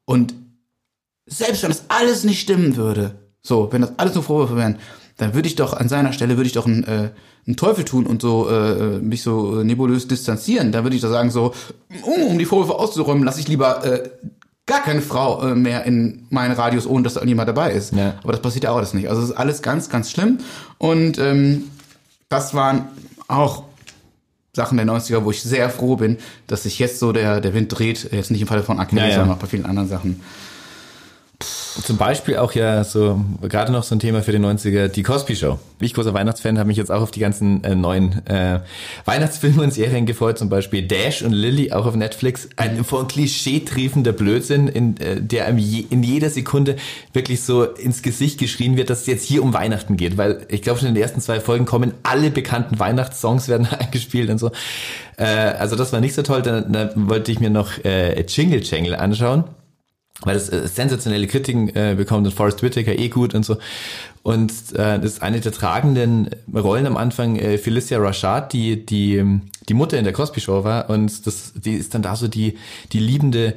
und 0.05 0.33
selbst 1.25 1.63
wenn 1.63 1.69
das 1.69 1.85
alles 1.87 2.25
nicht 2.25 2.41
stimmen 2.41 2.75
würde, 2.75 3.15
so, 3.41 3.71
wenn 3.71 3.81
das 3.81 3.97
alles 3.97 4.15
nur 4.15 4.23
Vorwürfe 4.23 4.57
wären, 4.57 4.77
dann 5.17 5.33
würde 5.33 5.47
ich 5.47 5.55
doch 5.55 5.73
an 5.73 5.89
seiner 5.89 6.13
Stelle 6.13 6.37
würde 6.37 6.47
ich 6.47 6.53
doch 6.53 6.65
einen, 6.65 6.83
äh, 6.83 7.09
einen 7.45 7.55
Teufel 7.55 7.85
tun 7.85 8.05
und 8.05 8.21
so 8.21 8.49
äh, 8.49 8.99
mich 8.99 9.21
so 9.21 9.59
äh, 9.59 9.63
nebulös 9.63 10.07
distanzieren. 10.07 10.71
Da 10.71 10.83
würde 10.83 10.95
ich 10.95 11.01
doch 11.01 11.09
sagen 11.09 11.29
so, 11.31 11.53
um, 12.03 12.23
um 12.23 12.39
die 12.39 12.45
Vorwürfe 12.45 12.79
auszuräumen, 12.79 13.23
lasse 13.23 13.39
ich 13.39 13.47
lieber 13.47 13.85
äh, 13.85 14.09
gar 14.65 14.81
keine 14.81 15.01
Frau 15.01 15.45
äh, 15.45 15.55
mehr 15.55 15.83
in 15.83 16.25
meinen 16.29 16.53
Radius, 16.53 16.87
ohne 16.87 17.03
dass 17.03 17.13
da 17.13 17.19
irgendjemand 17.19 17.49
dabei 17.49 17.73
ist. 17.73 17.93
Ja. 17.93 18.15
Aber 18.23 18.31
das 18.31 18.41
passiert 18.41 18.63
ja 18.63 18.71
auch 18.71 18.77
alles 18.77 18.93
nicht. 18.93 19.09
Also 19.09 19.21
es 19.21 19.29
ist 19.29 19.35
alles 19.35 19.61
ganz, 19.61 19.89
ganz 19.89 20.09
schlimm. 20.09 20.39
Und 20.77 21.17
ähm, 21.19 21.65
das 22.29 22.53
waren 22.53 22.87
auch 23.27 23.63
Sachen 24.55 24.77
der 24.77 24.85
90er, 24.87 25.23
wo 25.25 25.31
ich 25.31 25.41
sehr 25.41 25.69
froh 25.69 25.95
bin, 25.95 26.17
dass 26.47 26.63
sich 26.63 26.79
jetzt 26.79 26.99
so 26.99 27.11
der, 27.11 27.41
der 27.41 27.53
Wind 27.53 27.77
dreht. 27.77 28.09
Jetzt 28.11 28.31
nicht 28.31 28.41
im 28.41 28.47
Falle 28.47 28.63
von 28.63 28.79
Akne, 28.79 29.01
Ja, 29.01 29.07
ja. 29.07 29.15
sondern 29.15 29.35
auch 29.35 29.41
bei 29.41 29.47
vielen 29.47 29.65
anderen 29.65 29.89
Sachen. 29.89 30.21
Zum 31.81 31.97
Beispiel 31.97 32.37
auch 32.37 32.53
ja 32.53 32.83
so, 32.83 33.19
gerade 33.41 33.71
noch 33.71 33.83
so 33.83 33.95
ein 33.95 33.99
Thema 33.99 34.21
für 34.21 34.31
die 34.31 34.37
90er, 34.37 34.89
die 34.89 35.01
Cosby 35.01 35.35
Show. 35.35 35.57
Ich 35.79 35.95
großer 35.95 36.13
Weihnachtsfan 36.13 36.59
habe 36.59 36.67
mich 36.67 36.77
jetzt 36.77 36.91
auch 36.91 37.01
auf 37.01 37.09
die 37.09 37.19
ganzen 37.19 37.63
äh, 37.63 37.73
neuen 37.73 38.25
äh, 38.27 38.59
Weihnachtsfilme 39.05 39.63
und 39.63 39.73
Serien 39.73 40.05
gefreut, 40.05 40.37
zum 40.37 40.49
Beispiel 40.49 40.83
Dash 40.83 41.23
und 41.23 41.31
Lily, 41.31 41.71
auch 41.71 41.87
auf 41.87 41.95
Netflix. 41.95 42.47
Ein 42.57 42.83
von 42.83 43.07
Klischee 43.07 43.61
triefender 43.61 44.11
Blödsinn, 44.11 44.67
in, 44.67 44.97
äh, 44.97 45.19
der 45.19 45.45
einem 45.45 45.57
je, 45.57 45.83
in 45.89 46.03
jeder 46.03 46.29
Sekunde 46.29 46.75
wirklich 47.11 47.41
so 47.41 47.63
ins 47.63 48.03
Gesicht 48.03 48.39
geschrien 48.39 48.77
wird, 48.77 48.91
dass 48.91 49.01
es 49.01 49.07
jetzt 49.07 49.25
hier 49.25 49.41
um 49.41 49.53
Weihnachten 49.53 49.97
geht, 49.97 50.15
weil 50.15 50.45
ich 50.49 50.61
glaube 50.61 50.79
schon 50.79 50.89
in 50.89 50.93
den 50.93 51.01
ersten 51.01 51.21
zwei 51.21 51.39
Folgen 51.39 51.65
kommen 51.65 51.93
alle 52.03 52.29
bekannten 52.29 52.77
Weihnachtssongs 52.77 53.47
werden 53.47 53.67
eingespielt 53.79 54.29
und 54.29 54.37
so. 54.37 54.51
Äh, 55.17 55.25
also 55.25 55.75
das 55.75 55.91
war 55.91 56.01
nicht 56.01 56.13
so 56.13 56.21
toll, 56.21 56.43
dann, 56.43 56.71
dann 56.71 57.09
wollte 57.09 57.31
ich 57.31 57.39
mir 57.39 57.49
noch 57.49 57.83
äh, 57.83 58.21
Jingle 58.21 58.61
Jangle 58.61 58.95
anschauen 58.95 59.45
weil 60.25 60.35
das 60.35 60.49
äh, 60.49 60.67
sensationelle 60.67 61.27
Kritiken 61.27 61.69
äh, 61.75 61.95
bekommt 61.95 62.25
und 62.25 62.33
Forrest 62.33 62.63
Whitaker 62.63 62.97
eh 62.97 63.09
gut 63.09 63.33
und 63.33 63.43
so. 63.43 63.57
Und 64.23 64.51
äh, 64.73 64.99
das 64.99 65.13
ist 65.13 65.21
eine 65.21 65.41
der 65.41 65.51
tragenden 65.51 66.29
Rollen 66.53 66.87
am 66.87 66.97
Anfang, 66.97 67.35
äh, 67.35 67.57
Felicia 67.57 67.99
Rashad, 67.99 68.53
die 68.53 68.85
die 68.85 69.23
die 69.69 69.73
Mutter 69.73 69.97
in 69.97 70.03
der 70.03 70.13
Cosby 70.13 70.41
Show 70.41 70.63
war 70.63 70.89
und 70.89 71.25
das 71.27 71.53
die 71.55 71.75
ist 71.75 71.93
dann 71.93 72.01
da 72.01 72.15
so 72.15 72.27
die 72.27 72.57
die 72.91 72.99
liebende 72.99 73.55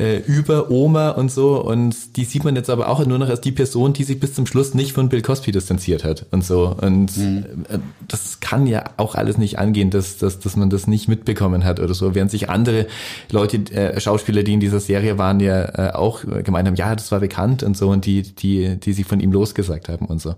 äh, 0.00 0.16
Über-Oma 0.18 1.10
und 1.10 1.30
so 1.30 1.62
und 1.62 2.16
die 2.16 2.24
sieht 2.24 2.42
man 2.42 2.56
jetzt 2.56 2.70
aber 2.70 2.88
auch 2.88 3.04
nur 3.04 3.18
noch 3.18 3.28
als 3.28 3.42
die 3.42 3.52
Person, 3.52 3.92
die 3.92 4.04
sich 4.04 4.18
bis 4.18 4.32
zum 4.32 4.46
Schluss 4.46 4.72
nicht 4.72 4.94
von 4.94 5.10
Bill 5.10 5.20
Cosby 5.20 5.52
distanziert 5.52 6.04
hat 6.04 6.24
und 6.30 6.42
so 6.42 6.74
und 6.80 7.16
äh, 7.18 7.78
das 8.08 8.40
kann 8.40 8.66
ja 8.66 8.84
auch 8.96 9.14
alles 9.14 9.36
nicht 9.36 9.58
angehen, 9.58 9.90
dass, 9.90 10.16
dass, 10.16 10.38
dass 10.40 10.56
man 10.56 10.70
das 10.70 10.86
nicht 10.86 11.06
mitbekommen 11.06 11.64
hat 11.64 11.80
oder 11.80 11.92
so, 11.92 12.14
während 12.14 12.30
sich 12.30 12.48
andere 12.48 12.86
Leute, 13.30 13.58
äh, 13.72 14.00
Schauspieler, 14.00 14.42
die 14.42 14.54
in 14.54 14.60
dieser 14.60 14.80
Serie 14.80 15.18
waren, 15.18 15.38
ja 15.38 15.90
äh, 15.90 15.92
auch 15.92 16.22
gemeint 16.42 16.66
haben, 16.66 16.76
ja, 16.76 16.96
das 16.96 17.12
war 17.12 17.20
bekannt 17.20 17.62
und 17.62 17.76
so 17.76 17.90
und 17.90 18.06
die, 18.06 18.22
die, 18.22 18.76
die 18.80 18.92
sich 18.94 19.06
von 19.06 19.20
ihm 19.20 19.32
losgesagt 19.32 19.90
haben 19.90 20.06
und 20.06 20.22
so. 20.22 20.34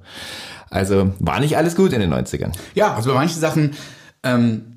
Also 0.70 1.12
war 1.20 1.38
nicht 1.38 1.57
alles 1.57 1.77
gut 1.77 1.92
in 1.92 2.01
den 2.01 2.12
90ern. 2.12 2.53
Ja, 2.75 2.94
also 2.94 3.11
bei 3.11 3.16
manchen 3.16 3.40
Sachen, 3.40 3.72
ähm, 4.22 4.71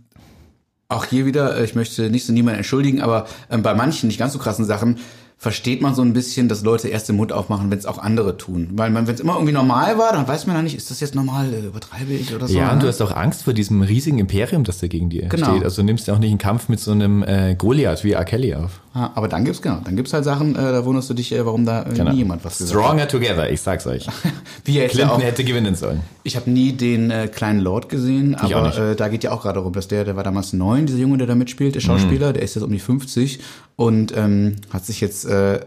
auch 0.89 1.05
hier 1.05 1.25
wieder, 1.25 1.57
äh, 1.57 1.63
ich 1.65 1.75
möchte 1.75 2.09
nicht 2.09 2.25
so 2.25 2.33
niemanden 2.33 2.57
entschuldigen, 2.57 3.01
aber 3.01 3.25
ähm, 3.49 3.63
bei 3.63 3.73
manchen 3.73 4.07
nicht 4.07 4.19
ganz 4.19 4.33
so 4.33 4.39
krassen 4.39 4.65
Sachen 4.65 4.97
versteht 5.37 5.81
man 5.81 5.93
so 5.93 6.01
ein 6.01 6.13
bisschen, 6.13 6.47
dass 6.47 6.63
Leute 6.63 6.87
erst 6.87 7.09
den 7.09 7.17
Mund 7.17 7.33
aufmachen, 7.33 7.69
wenn 7.69 7.77
es 7.77 7.85
auch 7.85 7.97
andere 7.97 8.37
tun. 8.37 8.69
Weil 8.73 8.89
man, 8.89 9.05
wenn 9.05 9.15
es 9.15 9.19
immer 9.19 9.33
irgendwie 9.33 9.51
normal 9.51 9.97
war, 9.97 10.13
dann 10.13 10.27
weiß 10.27 10.47
man 10.47 10.55
ja 10.55 10.61
nicht, 10.61 10.75
ist 10.77 10.89
das 10.91 11.01
jetzt 11.01 11.13
normal, 11.13 11.53
äh, 11.53 11.65
übertreibe 11.67 12.13
ich 12.13 12.33
oder 12.33 12.47
so. 12.47 12.57
Ja, 12.57 12.71
und 12.71 12.79
du 12.79 12.85
ne? 12.85 12.91
hast 12.91 13.01
auch 13.01 13.15
Angst 13.15 13.43
vor 13.43 13.53
diesem 13.53 13.81
riesigen 13.81 14.17
Imperium, 14.17 14.63
das 14.63 14.79
da 14.79 14.87
gegen 14.87 15.09
dir 15.09 15.27
Genau. 15.27 15.51
steht. 15.51 15.63
Also 15.63 15.81
du 15.81 15.85
nimmst 15.85 16.07
ja 16.07 16.13
auch 16.13 16.19
nicht 16.19 16.29
einen 16.29 16.37
Kampf 16.37 16.69
mit 16.69 16.79
so 16.79 16.91
einem 16.91 17.21
äh, 17.23 17.55
Goliath 17.55 18.03
wie 18.03 18.13
R. 18.13 18.23
Kelly 18.23 18.55
auf. 18.55 18.79
Ja, 18.95 19.11
aber 19.13 19.27
dann 19.27 19.43
gibt's 19.43 19.61
genau, 19.61 19.81
dann 19.83 19.97
gibt's 19.97 20.13
halt 20.13 20.23
Sachen, 20.23 20.55
äh, 20.55 20.71
da 20.71 20.85
wunderst 20.85 21.09
du 21.09 21.13
dich, 21.13 21.33
äh, 21.33 21.45
warum 21.45 21.65
da 21.65 21.83
äh, 21.83 22.03
nie 22.05 22.19
jemand 22.19 22.45
was 22.45 22.59
gesagt 22.59 22.79
hat. 22.79 22.85
Stronger 22.85 23.07
together, 23.09 23.49
ich 23.49 23.59
sag's 23.59 23.85
euch. 23.85 24.07
Wie 24.63 24.79
ja 24.79 24.87
Clinton 24.87 25.17
auch, 25.17 25.21
hätte 25.21 25.43
gewinnen 25.43 25.75
sollen. 25.75 25.99
ich 26.23 26.37
habe 26.37 26.49
nie 26.49 26.71
den 26.71 27.11
äh, 27.11 27.27
kleinen 27.27 27.59
Lord 27.59 27.89
gesehen, 27.89 28.37
Ich 28.41 28.55
aber 28.55 28.75
äh, 28.77 28.95
da 28.95 29.09
geht 29.09 29.25
ja 29.25 29.31
auch 29.33 29.41
gerade 29.41 29.55
darum, 29.55 29.73
dass 29.73 29.89
der, 29.89 30.05
der 30.05 30.15
war 30.15 30.23
damals 30.23 30.53
neun, 30.53 30.85
dieser 30.85 30.99
Junge, 30.99 31.17
der 31.17 31.27
da 31.27 31.35
mitspielt, 31.35 31.75
der 31.75 31.81
Schauspieler, 31.81 32.31
der 32.31 32.41
ist 32.41 32.55
jetzt 32.55 32.63
um 32.63 32.71
die 32.71 32.79
50 32.79 33.41
und 33.75 34.15
ähm, 34.15 34.55
hat 34.71 34.85
sich 34.85 35.01
jetzt 35.01 35.25
äh, 35.25 35.59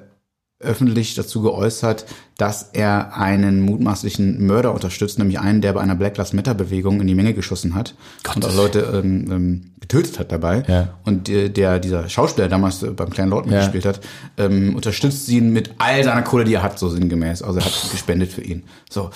öffentlich 0.61 1.15
dazu 1.15 1.41
geäußert, 1.43 2.05
dass 2.37 2.71
er 2.73 3.17
einen 3.17 3.61
mutmaßlichen 3.61 4.45
Mörder 4.45 4.75
unterstützt, 4.75 5.19
nämlich 5.19 5.39
einen, 5.39 5.61
der 5.61 5.73
bei 5.73 5.81
einer 5.81 5.95
Black 5.95 6.17
Lives 6.17 6.33
Matter 6.33 6.55
Bewegung 6.55 7.01
in 7.01 7.07
die 7.07 7.15
Menge 7.15 7.33
geschossen 7.33 7.77
hat 7.77 7.95
und 8.35 8.45
auch 8.45 8.55
Leute 8.55 8.81
ähm, 8.93 9.31
ähm, 9.31 9.71
getötet 9.81 10.19
hat 10.19 10.33
dabei. 10.33 10.65
Ja. 10.67 10.99
Und 11.05 11.29
äh, 11.29 11.49
der 11.49 11.79
dieser 11.79 12.09
Schauspieler 12.09 12.49
damals 12.49 12.83
äh, 12.83 12.91
beim 12.91 13.11
kleinen 13.11 13.31
Lord 13.31 13.47
mitgespielt 13.47 13.85
hat, 13.85 14.01
ähm, 14.37 14.75
unterstützt 14.75 15.29
ihn 15.29 15.53
mit 15.53 15.75
all 15.79 16.03
seiner 16.03 16.23
Kohle, 16.23 16.45
die 16.45 16.55
er 16.55 16.63
hat, 16.63 16.79
so 16.79 16.89
sinngemäß. 16.89 17.43
Also 17.43 17.61
er 17.61 17.65
hat 17.65 17.73
gespendet 17.93 18.33
für 18.33 18.43
ihn. 18.43 18.65
So 18.91 19.11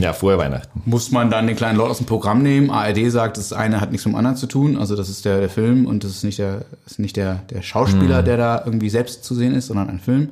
Ja, 0.00 0.14
vorher 0.14 0.38
Weihnachten. 0.38 0.82
muss 0.86 1.10
man 1.10 1.30
dann 1.30 1.46
den 1.46 1.54
kleinen 1.54 1.76
Lord 1.76 1.90
aus 1.90 1.98
dem 1.98 2.06
Programm 2.06 2.42
nehmen. 2.42 2.70
ARD 2.70 3.10
sagt, 3.10 3.36
das 3.36 3.52
eine 3.52 3.80
hat 3.82 3.90
nichts 3.90 4.06
mit 4.06 4.14
dem 4.14 4.16
anderen 4.16 4.36
zu 4.36 4.46
tun. 4.46 4.78
Also 4.78 4.96
das 4.96 5.10
ist 5.10 5.26
der, 5.26 5.38
der 5.40 5.50
Film 5.50 5.84
und 5.84 6.02
das 6.02 6.12
ist 6.12 6.24
nicht 6.24 6.38
der, 6.38 6.64
ist 6.86 6.98
nicht 6.98 7.16
der, 7.16 7.42
der 7.50 7.60
Schauspieler, 7.60 8.22
der 8.22 8.38
da 8.38 8.62
irgendwie 8.64 8.88
selbst 8.88 9.22
zu 9.22 9.34
sehen 9.34 9.54
ist, 9.54 9.66
sondern 9.66 9.90
ein 9.90 10.00
Film. 10.00 10.30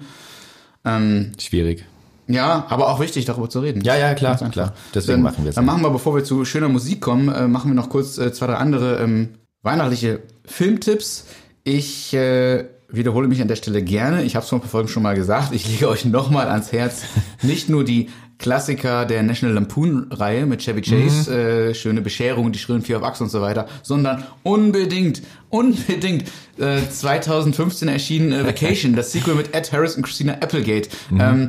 Ähm, 0.86 1.32
Schwierig. 1.38 1.84
ja, 2.26 2.64
aber 2.70 2.88
auch 2.88 3.00
wichtig, 3.00 3.26
darüber 3.26 3.50
zu 3.50 3.60
reden. 3.60 3.82
Ja, 3.82 3.96
ja, 3.96 4.14
klar, 4.14 4.36
klar. 4.50 4.72
Deswegen 4.94 5.16
dann, 5.16 5.22
machen 5.24 5.44
wir 5.44 5.50
es. 5.50 5.56
Dann 5.56 5.66
machen 5.66 5.82
wir, 5.82 5.90
bevor 5.90 6.14
wir 6.14 6.24
zu 6.24 6.46
schöner 6.46 6.68
Musik 6.70 7.02
kommen, 7.02 7.28
äh, 7.28 7.48
machen 7.48 7.70
wir 7.70 7.74
noch 7.74 7.90
kurz 7.90 8.16
äh, 8.16 8.32
zwei, 8.32 8.46
drei 8.46 8.54
andere 8.54 8.98
ähm, 8.98 9.30
weihnachtliche 9.62 10.20
Filmtipps. 10.46 11.26
Ich 11.64 12.14
äh, 12.14 12.64
wiederhole 12.88 13.28
mich 13.28 13.42
an 13.42 13.48
der 13.48 13.56
Stelle 13.56 13.82
gerne. 13.82 14.22
Ich 14.22 14.36
habe 14.36 14.44
es 14.44 14.48
vor 14.48 14.56
ein 14.58 14.62
paar 14.62 14.70
Folgen 14.70 14.88
schon 14.88 15.02
mal 15.02 15.14
gesagt. 15.14 15.52
Ich 15.52 15.68
lege 15.68 15.90
euch 15.90 16.06
nochmal 16.06 16.48
ans 16.48 16.72
Herz, 16.72 17.02
nicht 17.42 17.68
nur 17.68 17.84
die 17.84 18.08
Klassiker 18.38 19.04
der 19.04 19.22
National 19.22 19.54
Lampoon-Reihe 19.54 20.46
mit 20.46 20.62
Chevy 20.62 20.82
Chase, 20.82 21.70
äh, 21.70 21.74
schöne 21.74 22.00
Bescherung, 22.00 22.52
die 22.52 22.58
schönen 22.58 22.82
vier 22.82 22.98
auf 22.98 23.02
Achse 23.02 23.24
und 23.24 23.30
so 23.30 23.40
weiter, 23.40 23.66
sondern 23.82 24.24
unbedingt, 24.44 25.22
unbedingt 25.50 26.24
äh, 26.56 26.80
2015 26.88 27.88
erschienen 27.88 28.32
äh, 28.32 28.46
Vacation, 28.46 28.94
das 28.94 29.12
Sequel 29.12 29.34
mit 29.34 29.54
Ed 29.54 29.72
Harris 29.72 29.96
und 29.96 30.02
Christina 30.04 30.34
Applegate. 30.34 30.88
Ähm, 31.18 31.48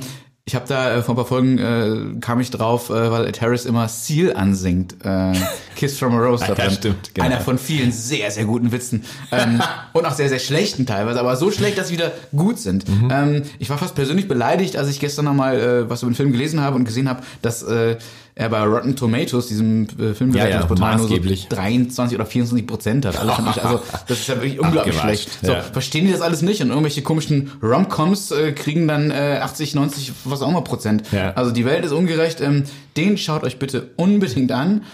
ich 0.49 0.55
habe 0.55 0.65
da 0.67 0.95
äh, 0.95 1.03
vor 1.03 1.13
ein 1.13 1.17
paar 1.17 1.27
Folgen 1.27 1.59
äh, 1.59 2.19
kam 2.21 2.39
ich 2.39 2.49
drauf, 2.49 2.89
äh, 2.89 3.12
weil 3.12 3.27
Ed 3.27 3.39
Harris 3.39 3.65
immer 3.65 3.88
Seal 3.88 4.35
ansingt. 4.35 4.95
Äh, 5.05 5.33
Kiss 5.75 5.99
from 5.99 6.15
a 6.15 6.17
Rose 6.17 6.43
Ja, 6.47 6.55
drin. 6.55 6.71
stimmt, 6.71 7.13
genau. 7.13 7.27
Einer 7.27 7.39
von 7.39 7.59
vielen 7.59 7.91
sehr, 7.91 8.31
sehr 8.31 8.45
guten 8.45 8.71
Witzen. 8.71 9.05
Ähm, 9.31 9.62
und 9.93 10.07
auch 10.07 10.13
sehr, 10.13 10.27
sehr 10.27 10.39
schlechten 10.39 10.88
teilweise, 10.88 11.19
aber 11.19 11.35
so 11.35 11.51
schlecht, 11.51 11.77
dass 11.77 11.89
sie 11.89 11.93
wieder 11.93 12.13
gut 12.35 12.57
sind. 12.57 12.89
Mhm. 12.89 13.09
Ähm, 13.12 13.43
ich 13.59 13.69
war 13.69 13.77
fast 13.77 13.93
persönlich 13.93 14.27
beleidigt, 14.27 14.75
als 14.75 14.89
ich 14.89 14.99
gestern 14.99 15.25
nochmal 15.25 15.59
äh, 15.59 15.88
was 15.88 16.01
über 16.01 16.09
den 16.12 16.15
Film 16.15 16.31
gelesen 16.31 16.62
habe 16.62 16.77
und 16.77 16.85
gesehen 16.85 17.07
habe, 17.07 17.21
dass 17.43 17.62
äh, 17.62 17.97
er 18.39 18.47
bei 18.47 18.63
Rotten 18.63 18.95
Tomatoes, 18.95 19.47
diesem 19.47 19.84
äh, 19.99 20.13
Filmbewertungsportal, 20.13 20.95
nur 20.95 21.08
so 21.08 21.13
maßgeblich. 21.13 21.49
23 21.49 22.17
oder 22.17 22.25
24 22.25 22.65
Prozent 22.65 23.06
hat. 23.06 23.19
Alle 23.19 23.34
fand 23.34 23.49
ich, 23.49 23.62
also 23.62 23.82
das 24.08 24.19
ist 24.19 24.28
ja 24.30 24.36
wirklich 24.36 24.62
unglaublich 24.62 24.95
schlecht. 24.95 25.30
So, 25.41 25.52
ja. 25.52 25.62
verstehen 25.62 26.06
die 26.06 26.13
das 26.13 26.21
alles 26.21 26.41
nicht? 26.41 26.62
Und 26.62 26.69
irgendwelche 26.69 27.02
komischen 27.02 27.52
Rom-Coms 27.62 28.32
äh, 28.32 28.54
kriegen 28.54 28.88
dann 28.88 29.12
äh, 29.12 29.39
80, 29.41 29.75
90, 29.75 30.13
was 30.23 30.41
auch 30.41 30.47
immer 30.47 30.62
Prozent. 30.62 31.04
Ja. 31.12 31.34
Also 31.34 31.52
die 31.52 31.65
Welt 31.65 31.84
ist 31.84 31.91
ungerecht. 31.91 32.39
Ähm, 32.39 32.63
den 32.95 33.17
schaut 33.17 33.43
euch 33.43 33.60
bitte 33.60 33.89
unbedingt 33.97 34.54
an. 34.54 34.86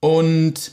Und 0.00 0.72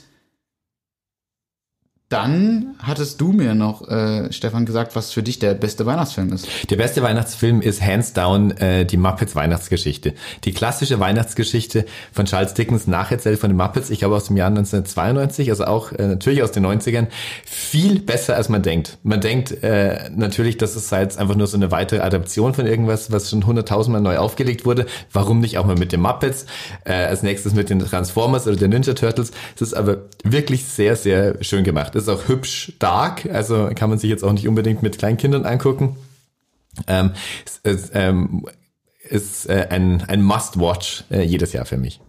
dann 2.12 2.76
hattest 2.80 3.22
du 3.22 3.32
mir 3.32 3.56
noch, 3.56 3.88
äh, 3.88 4.32
Stefan, 4.34 4.66
gesagt, 4.66 4.98
was 4.98 5.14
für 5.14 5.24
dich 5.24 5.40
der 5.40 5.54
beste 5.54 5.86
Weihnachtsfilm 5.86 6.34
ist. 6.34 6.46
Der 6.70 6.76
beste 6.76 7.02
Weihnachtsfilm 7.02 7.62
ist 7.62 7.82
hands 7.82 8.12
down 8.12 8.52
äh, 8.52 8.86
die 8.86 8.98
Muppets 8.98 9.34
Weihnachtsgeschichte. 9.34 10.14
Die 10.44 10.52
klassische 10.52 11.00
Weihnachtsgeschichte 11.00 11.86
von 12.12 12.26
Charles 12.26 12.54
Dickens 12.54 12.86
nacherzählt 12.86 13.40
von 13.40 13.50
den 13.50 13.56
Muppets, 13.56 13.90
ich 13.90 14.00
glaube 14.00 14.16
aus 14.16 14.26
dem 14.26 14.36
Jahr 14.36 14.50
1992, 14.50 15.50
also 15.52 15.64
auch 15.64 15.94
äh, 15.94 16.06
natürlich 16.06 16.44
aus 16.44 16.52
den 16.52 16.66
90ern, 16.66 17.08
viel 17.46 18.00
besser 18.00 18.36
als 18.36 18.50
man 18.50 18.62
denkt. 18.62 18.98
Man 19.04 19.22
denkt 19.22 19.64
äh, 19.64 20.10
natürlich, 20.14 20.58
dass 20.58 20.76
es 20.76 20.90
jetzt 20.90 21.18
einfach 21.18 21.36
nur 21.36 21.48
so 21.48 21.56
eine 21.56 21.72
weitere 21.72 22.02
Adaption 22.02 22.54
von 22.54 22.66
irgendwas, 22.66 23.14
was 23.14 23.30
schon 23.30 23.46
hunderttausendmal 23.46 24.02
neu 24.02 24.18
aufgelegt 24.18 24.66
wurde. 24.66 24.86
Warum 25.14 25.40
nicht 25.40 25.58
auch 25.58 25.66
mal 25.66 25.78
mit 25.78 25.94
den 25.94 26.02
Muppets? 26.02 26.46
Äh, 26.84 26.94
als 26.94 27.24
nächstes 27.24 27.54
mit 27.54 27.70
den 27.70 27.80
Transformers 27.80 28.48
oder 28.48 28.58
den 28.58 28.72
Ninja 28.72 28.94
Turtles. 28.94 29.32
Es 29.56 29.62
ist 29.62 29.74
aber 29.76 30.00
wirklich 30.26 30.66
sehr, 30.66 30.98
sehr 30.98 31.42
schön 31.42 31.64
gemacht 31.64 31.96
ist 32.02 32.10
auch 32.10 32.28
hübsch 32.28 32.74
dark, 32.80 33.26
also 33.32 33.70
kann 33.76 33.90
man 33.90 34.00
sich 34.00 34.10
jetzt 34.10 34.24
auch 34.24 34.34
nicht 34.34 34.48
unbedingt 34.48 34.84
mit 34.84 34.98
Kleinkindern 34.98 35.46
angucken. 35.46 35.98
Ähm, 36.88 37.12
ist, 37.64 37.92
ähm, 37.94 38.46
ist 39.10 39.50
äh, 39.50 39.68
ein, 39.70 40.04
ein 40.08 40.22
Must-Watch 40.22 41.06
äh, 41.12 41.22
jedes 41.22 41.54
Jahr 41.54 41.66
für 41.66 41.78
mich. 41.78 42.00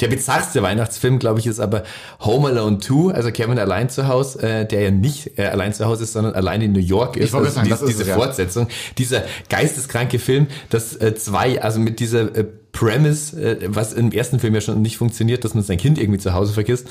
Der 0.00 0.08
bizarrste 0.08 0.62
Weihnachtsfilm, 0.62 1.18
glaube 1.18 1.40
ich, 1.40 1.46
ist 1.46 1.58
aber 1.58 1.82
Home 2.20 2.48
Alone 2.48 2.78
2, 2.78 3.12
also 3.12 3.32
Kevin 3.32 3.58
allein 3.58 3.88
zu 3.88 4.06
Hause, 4.06 4.42
äh, 4.42 4.66
der 4.66 4.82
ja 4.82 4.90
nicht 4.90 5.38
äh, 5.38 5.46
allein 5.46 5.72
zu 5.72 5.86
Hause 5.86 6.04
ist, 6.04 6.12
sondern 6.12 6.34
allein 6.34 6.62
in 6.62 6.72
New 6.72 6.78
York 6.78 7.16
ist. 7.16 7.32
wollte 7.32 7.46
Also 7.46 7.56
sagen, 7.56 7.68
dies, 7.68 7.80
das 7.80 7.82
ist 7.82 7.88
diese 7.88 8.02
es, 8.02 8.08
ja. 8.08 8.14
Fortsetzung, 8.14 8.68
dieser 8.98 9.24
geisteskranke 9.48 10.18
Film, 10.18 10.46
dass 10.70 10.94
äh, 10.96 11.14
zwei, 11.14 11.60
also 11.60 11.80
mit 11.80 11.98
dieser 11.98 12.34
äh, 12.36 12.46
Premise, 12.72 13.36
äh, 13.40 13.58
was 13.68 13.92
im 13.92 14.10
ersten 14.12 14.40
Film 14.40 14.54
ja 14.54 14.60
schon 14.60 14.82
nicht 14.82 14.96
funktioniert, 14.96 15.44
dass 15.44 15.54
man 15.54 15.62
sein 15.62 15.78
Kind 15.78 15.98
irgendwie 15.98 16.18
zu 16.18 16.32
Hause 16.32 16.52
vergisst, 16.52 16.88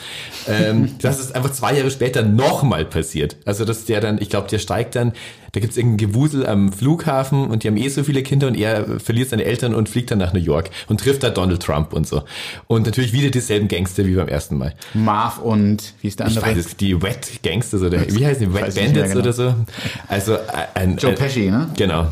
ähm, 0.48 0.91
dass 1.02 1.20
es 1.20 1.32
einfach 1.32 1.52
zwei 1.52 1.76
Jahre 1.76 1.91
später 1.91 2.22
nochmal 2.22 2.86
passiert. 2.86 3.38
Also 3.46 3.65
dass 3.65 3.86
der 3.86 4.00
dann, 4.00 4.22
ich 4.22 4.30
glaube, 4.30 4.48
der 4.48 4.60
steigt 4.60 4.96
dann, 4.96 5.13
da 5.54 5.60
gibt's 5.60 5.76
irgendein 5.76 5.98
Gewusel 5.98 6.46
am 6.48 6.72
Flughafen 6.72 7.48
und 7.48 7.63
die 7.63 7.67
haben 7.67 7.76
eh 7.76 7.89
so 7.89 8.04
viele 8.04 8.24
Kinder 8.24 8.48
und 8.48 8.56
er 8.56 9.00
verliert 9.00 9.30
seine 9.30 9.44
Eltern 9.44 9.76
und 9.76 9.89
fliegt 9.89 10.12
dann 10.12 10.20
nach 10.20 10.34
New 10.34 10.39
York 10.39 10.70
und 10.88 11.02
trifft 11.02 11.24
da 11.24 11.30
Donald 11.30 11.62
Trump 11.62 11.94
und 11.94 12.08
so. 12.08 12.24
Und 12.67 12.86
natürlich 12.86 13.12
wieder 13.12 13.32
dieselben 13.32 13.67
Gangster 13.67 14.06
wie 14.06 14.15
beim 14.15 14.30
ersten 14.30 14.58
Mal. 14.58 14.74
Marv 14.94 15.39
und 15.39 15.94
wie 16.02 16.08
ist 16.08 16.20
der 16.20 16.28
Ich 16.28 16.38
andere? 16.38 16.52
weiß 16.52 16.65
es, 16.65 16.78
die 16.78 17.02
Wet 17.02 17.44
Gangsters 17.44 17.82
oder 17.82 18.00
wie 18.08 18.26
heißen 18.26 18.48
die? 18.48 18.54
Wet 18.54 18.70
ich 18.70 18.76
Bandits 18.76 19.10
genau. 19.10 19.20
oder 19.20 19.34
so. 19.34 19.56
Also 20.08 20.36
äh, 20.36 20.39
ein, 20.76 20.98
Joe 20.98 21.12
ein, 21.12 21.17
Pesci, 21.17 21.52
ne? 21.52 21.70
Genau. 21.76 22.08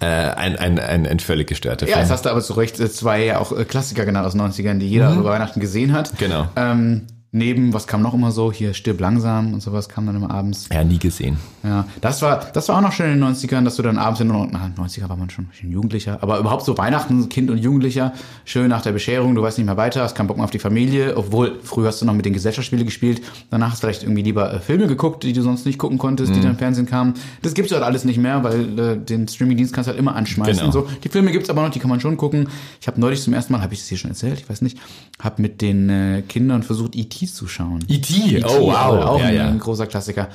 Äh, 0.00 0.04
ein, 0.06 0.56
ein, 0.56 0.78
ein, 0.78 1.06
ein 1.06 1.18
völlig 1.20 1.46
gestörter 1.48 1.86
Ja, 1.86 1.92
Film. 1.94 2.02
jetzt 2.04 2.10
hast 2.12 2.26
du 2.26 2.30
aber 2.30 2.42
zu 2.42 2.52
Recht 2.52 2.78
äh, 2.80 2.90
zwei 2.90 3.24
ja 3.24 3.38
auch 3.38 3.56
äh, 3.56 3.64
Klassiker 3.64 4.04
genannt 4.04 4.26
aus 4.26 4.32
den 4.32 4.42
90ern, 4.42 4.78
die 4.78 4.88
jeder 4.88 5.12
über 5.14 5.30
Weihnachten 5.30 5.58
gesehen 5.60 5.92
hat. 5.94 6.10
Genau. 6.18 6.48
Ähm, 6.56 7.06
neben, 7.36 7.72
was 7.72 7.86
kam 7.86 8.02
noch 8.02 8.14
immer 8.14 8.32
so? 8.32 8.50
Hier, 8.50 8.74
stirb 8.74 9.00
langsam 9.00 9.52
und 9.54 9.60
sowas 9.62 9.88
kam 9.88 10.06
dann 10.06 10.16
immer 10.16 10.30
abends. 10.30 10.68
Ja, 10.72 10.82
nie 10.84 10.98
gesehen. 10.98 11.36
Ja, 11.62 11.86
das 12.00 12.22
war, 12.22 12.40
das 12.52 12.68
war 12.68 12.76
auch 12.78 12.80
noch 12.80 12.92
schön 12.92 13.12
in 13.12 13.20
den 13.20 13.34
90ern, 13.34 13.64
dass 13.64 13.76
du 13.76 13.82
dann 13.82 13.98
abends 13.98 14.20
in 14.20 14.28
den, 14.28 14.48
na, 14.52 14.70
90er 14.76 15.08
war 15.08 15.16
man 15.16 15.30
schon 15.30 15.44
ein 15.44 15.48
bisschen 15.48 15.70
Jugendlicher, 15.70 16.18
aber 16.22 16.38
überhaupt 16.38 16.64
so 16.64 16.76
Weihnachten, 16.78 17.28
Kind 17.28 17.50
und 17.50 17.58
Jugendlicher, 17.58 18.12
schön 18.44 18.68
nach 18.68 18.82
der 18.82 18.92
Bescherung, 18.92 19.34
du 19.34 19.42
weißt 19.42 19.58
nicht 19.58 19.66
mehr 19.66 19.76
weiter, 19.76 20.02
hast 20.02 20.14
keinen 20.14 20.26
Bock 20.28 20.36
mehr 20.38 20.44
auf 20.44 20.50
die 20.50 20.58
Familie, 20.58 21.16
obwohl 21.16 21.58
früher 21.62 21.88
hast 21.88 22.00
du 22.00 22.06
noch 22.06 22.14
mit 22.14 22.24
den 22.24 22.32
Gesellschaftsspielen 22.32 22.84
gespielt, 22.86 23.20
danach 23.50 23.72
hast 23.72 23.82
du 23.82 23.86
vielleicht 23.86 24.02
irgendwie 24.02 24.22
lieber 24.22 24.52
äh, 24.54 24.60
Filme 24.60 24.86
geguckt, 24.86 25.22
die 25.24 25.32
du 25.32 25.42
sonst 25.42 25.66
nicht 25.66 25.78
gucken 25.78 25.98
konntest, 25.98 26.34
die 26.34 26.40
dann 26.40 26.52
im 26.52 26.56
Fernsehen 26.58 26.86
kamen. 26.86 27.14
Das 27.42 27.52
gibt's 27.54 27.72
halt 27.72 27.82
alles 27.82 28.04
nicht 28.04 28.18
mehr, 28.18 28.42
weil 28.42 28.78
äh, 28.78 28.96
den 28.96 29.28
Streamingdienst 29.28 29.72
kannst 29.74 29.88
du 29.88 29.90
halt 29.92 29.98
immer 30.00 30.14
anschmeißen 30.16 30.54
Genau. 30.54 30.66
und 30.66 30.72
so. 30.72 30.88
Die 31.04 31.08
Filme 31.08 31.32
gibt's 31.32 31.50
aber 31.50 31.62
noch, 31.62 31.70
die 31.70 31.78
kann 31.80 31.90
man 31.90 32.00
schon 32.00 32.16
gucken. 32.16 32.48
Ich 32.80 32.86
habe 32.86 33.00
neulich 33.00 33.20
zum 33.22 33.34
ersten 33.34 33.52
Mal, 33.52 33.60
habe 33.60 33.74
ich 33.74 33.80
das 33.80 33.88
hier 33.88 33.98
schon 33.98 34.10
erzählt, 34.10 34.38
ich 34.40 34.48
weiß 34.48 34.62
nicht, 34.62 34.78
habe 35.20 35.42
mit 35.42 35.60
den 35.60 35.90
äh, 35.90 36.22
Kindern 36.26 36.62
versucht, 36.62 36.96
E.T. 36.96 37.25
zu 37.34 37.46
schauen. 37.48 37.84
E.T. 37.88 38.14
E.T., 38.36 38.44
Oh, 38.46 38.66
wow. 38.68 39.04
Auch 39.04 39.20
Ja, 39.20 39.26
ein, 39.26 39.34
ja. 39.34 39.54
großer 39.58 39.86
Klassiker. 39.86 40.28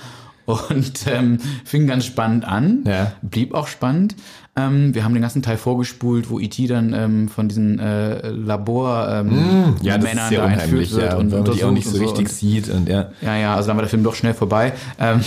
Und 0.45 1.06
ähm, 1.08 1.38
fing 1.63 1.86
ganz 1.88 2.04
spannend 2.06 2.45
an, 2.45 2.84
Ja. 2.86 3.13
blieb 3.21 3.54
auch 3.54 3.67
spannend. 3.67 4.15
Ähm, 4.58 4.93
wir 4.93 5.04
haben 5.06 5.13
den 5.13 5.21
ganzen 5.21 5.41
Teil 5.43 5.56
vorgespult, 5.56 6.30
wo 6.30 6.39
E.T. 6.39 6.67
dann 6.67 6.93
ähm, 6.93 7.30
von 7.30 7.47
diesen 7.47 7.80
äh, 7.80 8.30
Labor 8.32 9.08
ähm, 9.10 9.75
Ja, 9.82 9.95
ist 9.95 10.04
sehr 10.30 10.39
da 10.39 10.45
unheimlich, 10.45 10.91
wird 10.93 11.12
ja. 11.12 11.17
und 11.17 11.32
Und 11.34 11.54
die 11.56 11.63
auch 11.63 11.71
nicht 11.71 11.88
so 11.88 11.97
richtig 11.99 12.27
sieht 12.30 12.69
und 12.69 12.89
ja. 12.89 13.12
Ja, 13.21 13.38
ja, 13.38 13.56
also 13.56 13.67
dann 13.67 13.77
war 13.77 13.84
der 13.84 13.89
Film 13.89 14.04
doch 14.04 14.15
schnell 14.15 14.34
vorbei. 14.34 14.73
Ähm, 14.99 15.21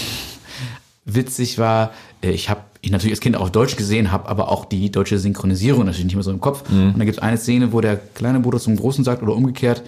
witzig 1.05 1.59
war, 1.59 1.92
äh, 2.22 2.31
ich 2.33 2.50
habe 2.50 2.61
ich 2.81 2.90
natürlich 2.90 3.12
als 3.14 3.20
Kind 3.20 3.37
auch 3.37 3.42
auf 3.42 3.50
Deutsch 3.53 3.77
gesehen, 3.77 4.12
habe 4.12 4.29
aber 4.29 4.50
auch 4.50 4.66
die 4.66 4.90
deutsche 4.92 5.18
Synchronisierung 5.18 5.87
natürlich 5.87 6.05
nicht 6.05 6.16
mehr 6.16 6.22
so 6.22 6.31
im 6.31 6.40
Kopf. 6.40 6.68
Mhm. 6.70 6.88
Und 6.88 6.98
da 6.98 7.05
gibt 7.07 7.16
es 7.16 7.22
eine 7.22 7.38
Szene, 7.38 7.72
wo 7.72 7.81
der 7.81 7.96
kleine 7.96 8.40
Bruder 8.40 8.59
zum 8.59 8.77
Großen 8.77 9.05
sagt 9.05 9.22
oder 9.22 9.35
umgekehrt, 9.35 9.83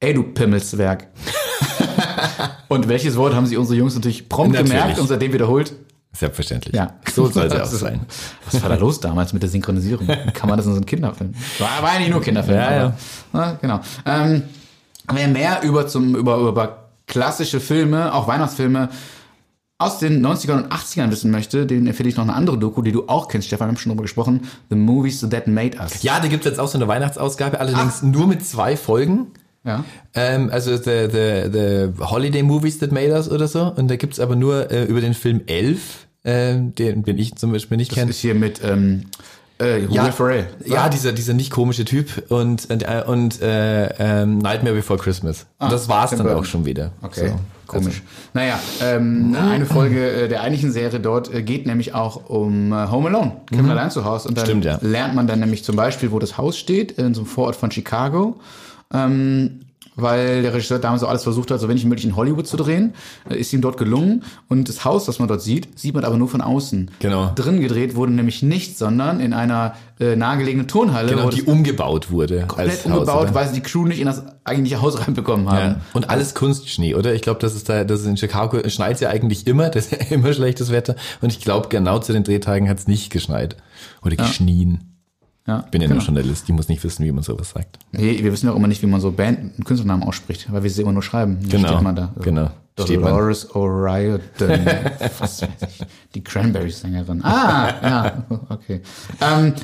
ey 0.00 0.14
du 0.14 0.22
Pimmelswerk. 0.22 1.08
und 2.68 2.88
welches 2.88 3.16
Wort 3.16 3.34
haben 3.34 3.46
sich 3.46 3.56
unsere 3.58 3.78
Jungs 3.78 3.94
natürlich 3.94 4.28
prompt 4.28 4.52
Natürlich. 4.54 4.72
gemerkt 4.78 4.98
und 4.98 5.06
seitdem 5.08 5.32
wiederholt? 5.32 5.72
Selbstverständlich. 6.12 6.74
Ja. 6.74 6.94
So 7.12 7.26
soll 7.28 7.48
sie 7.50 7.56
auch 7.56 7.60
Das 7.60 7.72
ist- 7.72 7.80
sein. 7.80 8.00
Was 8.50 8.60
war 8.62 8.68
da 8.70 8.76
los 8.76 8.98
damals 9.00 9.32
mit 9.32 9.42
der 9.42 9.50
Synchronisierung? 9.50 10.06
Kann 10.34 10.48
man 10.48 10.56
das 10.56 10.66
in 10.66 10.72
so 10.72 10.78
einem 10.78 10.86
Kinderfilm? 10.86 11.32
War, 11.58 11.82
war 11.82 11.90
eigentlich 11.90 12.10
nur 12.10 12.20
Kinderfilm. 12.20 12.56
Ja, 12.58 12.72
ja. 12.72 12.84
aber, 12.86 12.94
na, 13.32 13.52
genau. 13.60 13.80
Ähm, 14.06 14.42
wer 15.12 15.28
mehr 15.28 15.62
über, 15.62 15.86
zum, 15.86 16.16
über, 16.16 16.36
über 16.38 16.88
klassische 17.06 17.60
Filme, 17.60 18.12
auch 18.14 18.26
Weihnachtsfilme 18.26 18.88
aus 19.78 19.98
den 19.98 20.24
90ern 20.24 20.64
und 20.64 20.72
80ern 20.72 21.10
wissen 21.10 21.30
möchte, 21.30 21.64
den 21.64 21.86
empfehle 21.86 22.08
ich 22.08 22.16
noch 22.16 22.24
eine 22.24 22.34
andere 22.34 22.58
Doku, 22.58 22.82
die 22.82 22.92
du 22.92 23.04
auch 23.08 23.28
kennst, 23.28 23.46
Stefan, 23.46 23.68
wir 23.68 23.70
haben 23.72 23.76
schon 23.78 23.90
drüber 23.90 24.02
gesprochen. 24.02 24.42
The 24.68 24.76
Movies 24.76 25.20
That 25.20 25.46
Made 25.46 25.78
Us. 25.78 26.02
Ja, 26.02 26.20
da 26.20 26.28
gibt's 26.28 26.44
jetzt 26.44 26.60
auch 26.60 26.68
so 26.68 26.76
eine 26.76 26.86
Weihnachtsausgabe, 26.86 27.58
allerdings 27.60 28.02
nur 28.02 28.26
mit 28.26 28.44
zwei 28.44 28.76
Folgen. 28.76 29.28
Ja. 29.64 29.84
Ähm, 30.14 30.48
also 30.50 30.76
the, 30.76 31.08
the, 31.10 31.50
the 31.52 31.88
Holiday 32.04 32.42
Movies 32.42 32.78
That 32.78 32.92
Made 32.92 33.12
Us 33.12 33.30
oder 33.30 33.46
so. 33.46 33.72
Und 33.76 33.88
da 33.88 33.96
gibt's 33.96 34.18
aber 34.20 34.34
nur 34.36 34.70
äh, 34.70 34.84
über 34.84 35.00
den 35.00 35.14
Film 35.14 35.42
Elf, 35.46 36.06
ähm, 36.24 36.74
den, 36.74 37.02
den 37.02 37.18
ich 37.18 37.34
zum 37.36 37.52
Beispiel 37.52 37.76
nicht 37.76 37.90
Das 37.90 37.98
kenne. 37.98 38.10
ist 38.10 38.20
hier 38.20 38.34
mit 38.34 38.60
ähm, 38.64 39.02
äh, 39.58 39.82
Will 39.88 40.12
Ferrell. 40.12 40.46
ja, 40.64 40.88
dieser, 40.88 41.12
dieser 41.12 41.34
nicht 41.34 41.50
komische 41.50 41.84
Typ 41.84 42.30
und, 42.30 42.70
und, 42.70 42.82
äh, 42.82 43.02
und 43.06 43.42
äh, 43.42 43.86
ähm, 44.22 44.38
Nightmare 44.38 44.74
Before 44.74 44.98
Christmas. 44.98 45.44
und 45.58 45.70
das 45.70 45.88
war's 45.90 46.10
dann 46.12 46.26
auch 46.28 46.44
schon 46.46 46.64
wieder. 46.64 46.92
Okay, 47.02 47.28
So. 47.28 47.40
komisch. 47.66 48.02
naja, 48.32 48.58
ähm, 48.82 49.36
eine 49.38 49.66
Folge 49.66 50.10
äh, 50.22 50.28
der 50.28 50.40
eigentlichen 50.40 50.72
Serie 50.72 51.00
dort 51.00 51.32
äh, 51.34 51.42
geht 51.42 51.66
nämlich 51.66 51.94
auch 51.94 52.30
um 52.30 52.72
äh, 52.72 52.88
Home 52.90 53.08
Alone, 53.10 53.32
Kevin 53.50 53.68
allein 53.70 53.90
zu 53.90 54.06
Hause. 54.06 54.28
Und 54.28 54.38
dann 54.38 54.46
Stimmt, 54.46 54.64
ja. 54.64 54.78
lernt 54.80 55.14
man 55.14 55.26
dann 55.26 55.40
nämlich 55.40 55.62
zum 55.64 55.76
Beispiel, 55.76 56.10
wo 56.12 56.18
das 56.18 56.38
Haus 56.38 56.56
steht, 56.56 56.92
in 56.92 57.12
so 57.12 57.20
einem 57.20 57.28
Vorort 57.28 57.56
von 57.56 57.70
Chicago. 57.70 58.40
Ähm, 58.92 59.60
weil 59.96 60.42
der 60.42 60.54
Regisseur 60.54 60.78
damals 60.78 61.00
so 61.00 61.06
alles 61.06 61.22
versucht 61.24 61.50
hat, 61.50 61.60
so 61.60 61.68
wenig 61.68 61.82
wie 61.84 61.88
möglich 61.88 62.06
in 62.06 62.16
Hollywood 62.16 62.46
zu 62.46 62.56
drehen, 62.56 62.94
äh, 63.28 63.36
ist 63.36 63.52
ihm 63.52 63.60
dort 63.60 63.76
gelungen. 63.76 64.22
Und 64.48 64.68
das 64.68 64.84
Haus, 64.84 65.04
das 65.04 65.18
man 65.18 65.28
dort 65.28 65.42
sieht, 65.42 65.78
sieht 65.78 65.94
man 65.94 66.04
aber 66.04 66.16
nur 66.16 66.28
von 66.28 66.40
außen. 66.40 66.90
Genau. 67.00 67.32
Drin 67.34 67.60
gedreht 67.60 67.94
wurde 67.94 68.12
nämlich 68.12 68.42
nicht, 68.42 68.78
sondern 68.78 69.20
in 69.20 69.32
einer 69.32 69.74
äh, 69.98 70.16
nahegelegenen 70.16 70.68
Turnhalle, 70.68 71.10
Genau, 71.10 71.28
die 71.28 71.42
umgebaut 71.42 72.10
wurde. 72.10 72.46
komplett 72.46 72.86
umgebaut, 72.86 73.28
Haus, 73.28 73.34
weil 73.34 73.48
sie 73.48 73.54
die 73.54 73.62
Crew 73.62 73.86
nicht 73.86 74.00
in 74.00 74.06
das 74.06 74.22
eigentliche 74.44 74.80
Haus 74.80 75.00
reinbekommen 75.06 75.50
haben. 75.50 75.58
Ja. 75.58 75.80
Und 75.92 76.08
alles 76.08 76.34
Kunstschnee, 76.34 76.94
oder? 76.94 77.14
Ich 77.14 77.22
glaube, 77.22 77.40
das 77.40 77.54
ist 77.54 77.68
da, 77.68 77.84
das 77.84 78.00
ist 78.00 78.06
in 78.06 78.16
Chicago 78.16 78.66
schneit 78.68 79.00
ja 79.00 79.10
eigentlich 79.10 79.46
immer, 79.46 79.68
das 79.70 79.86
ist 79.86 80.10
ja 80.10 80.16
immer 80.16 80.32
schlechtes 80.32 80.70
Wetter. 80.70 80.94
Und 81.20 81.32
ich 81.32 81.40
glaube, 81.40 81.68
genau 81.68 81.98
zu 81.98 82.12
den 82.12 82.24
Drehtagen 82.24 82.68
hat's 82.68 82.86
nicht 82.86 83.10
geschneit. 83.10 83.56
Oder 84.02 84.16
geschnien. 84.16 84.78
Ja, 84.80 84.89
Ich 85.46 85.70
bin 85.70 85.80
ja 85.80 85.88
genau. 85.88 85.98
nur 85.98 86.04
Journalist, 86.04 86.48
ich 86.48 86.54
muss 86.54 86.68
nicht 86.68 86.84
wissen, 86.84 87.04
wie 87.04 87.12
man 87.12 87.24
sowas 87.24 87.50
sagt. 87.50 87.78
Nee, 87.92 88.22
wir 88.22 88.32
wissen 88.32 88.46
ja 88.46 88.52
auch 88.52 88.56
immer 88.56 88.68
nicht, 88.68 88.82
wie 88.82 88.86
man 88.86 89.00
so 89.00 89.10
Band 89.10 89.58
und 89.58 89.64
Künstlernamen 89.64 90.02
ausspricht, 90.02 90.52
weil 90.52 90.62
wir 90.62 90.70
sie 90.70 90.82
immer 90.82 90.92
nur 90.92 91.02
schreiben. 91.02 91.38
Genau, 91.48 91.68
Steht 91.68 91.82
man 91.82 91.96
da. 91.96 92.14
genau. 92.20 92.50
Steht 92.78 93.00
man. 93.00 93.10
Dolores 93.10 93.50
O'Riordan. 93.50 94.20
Was 95.18 95.42
weiß 95.42 95.48
ich. 95.68 95.86
Die 96.14 96.22
Cranberries-Sängerin. 96.22 97.24
Ah, 97.24 97.74
ja, 97.82 98.24
okay. 98.48 98.80
Ähm, 99.20 99.54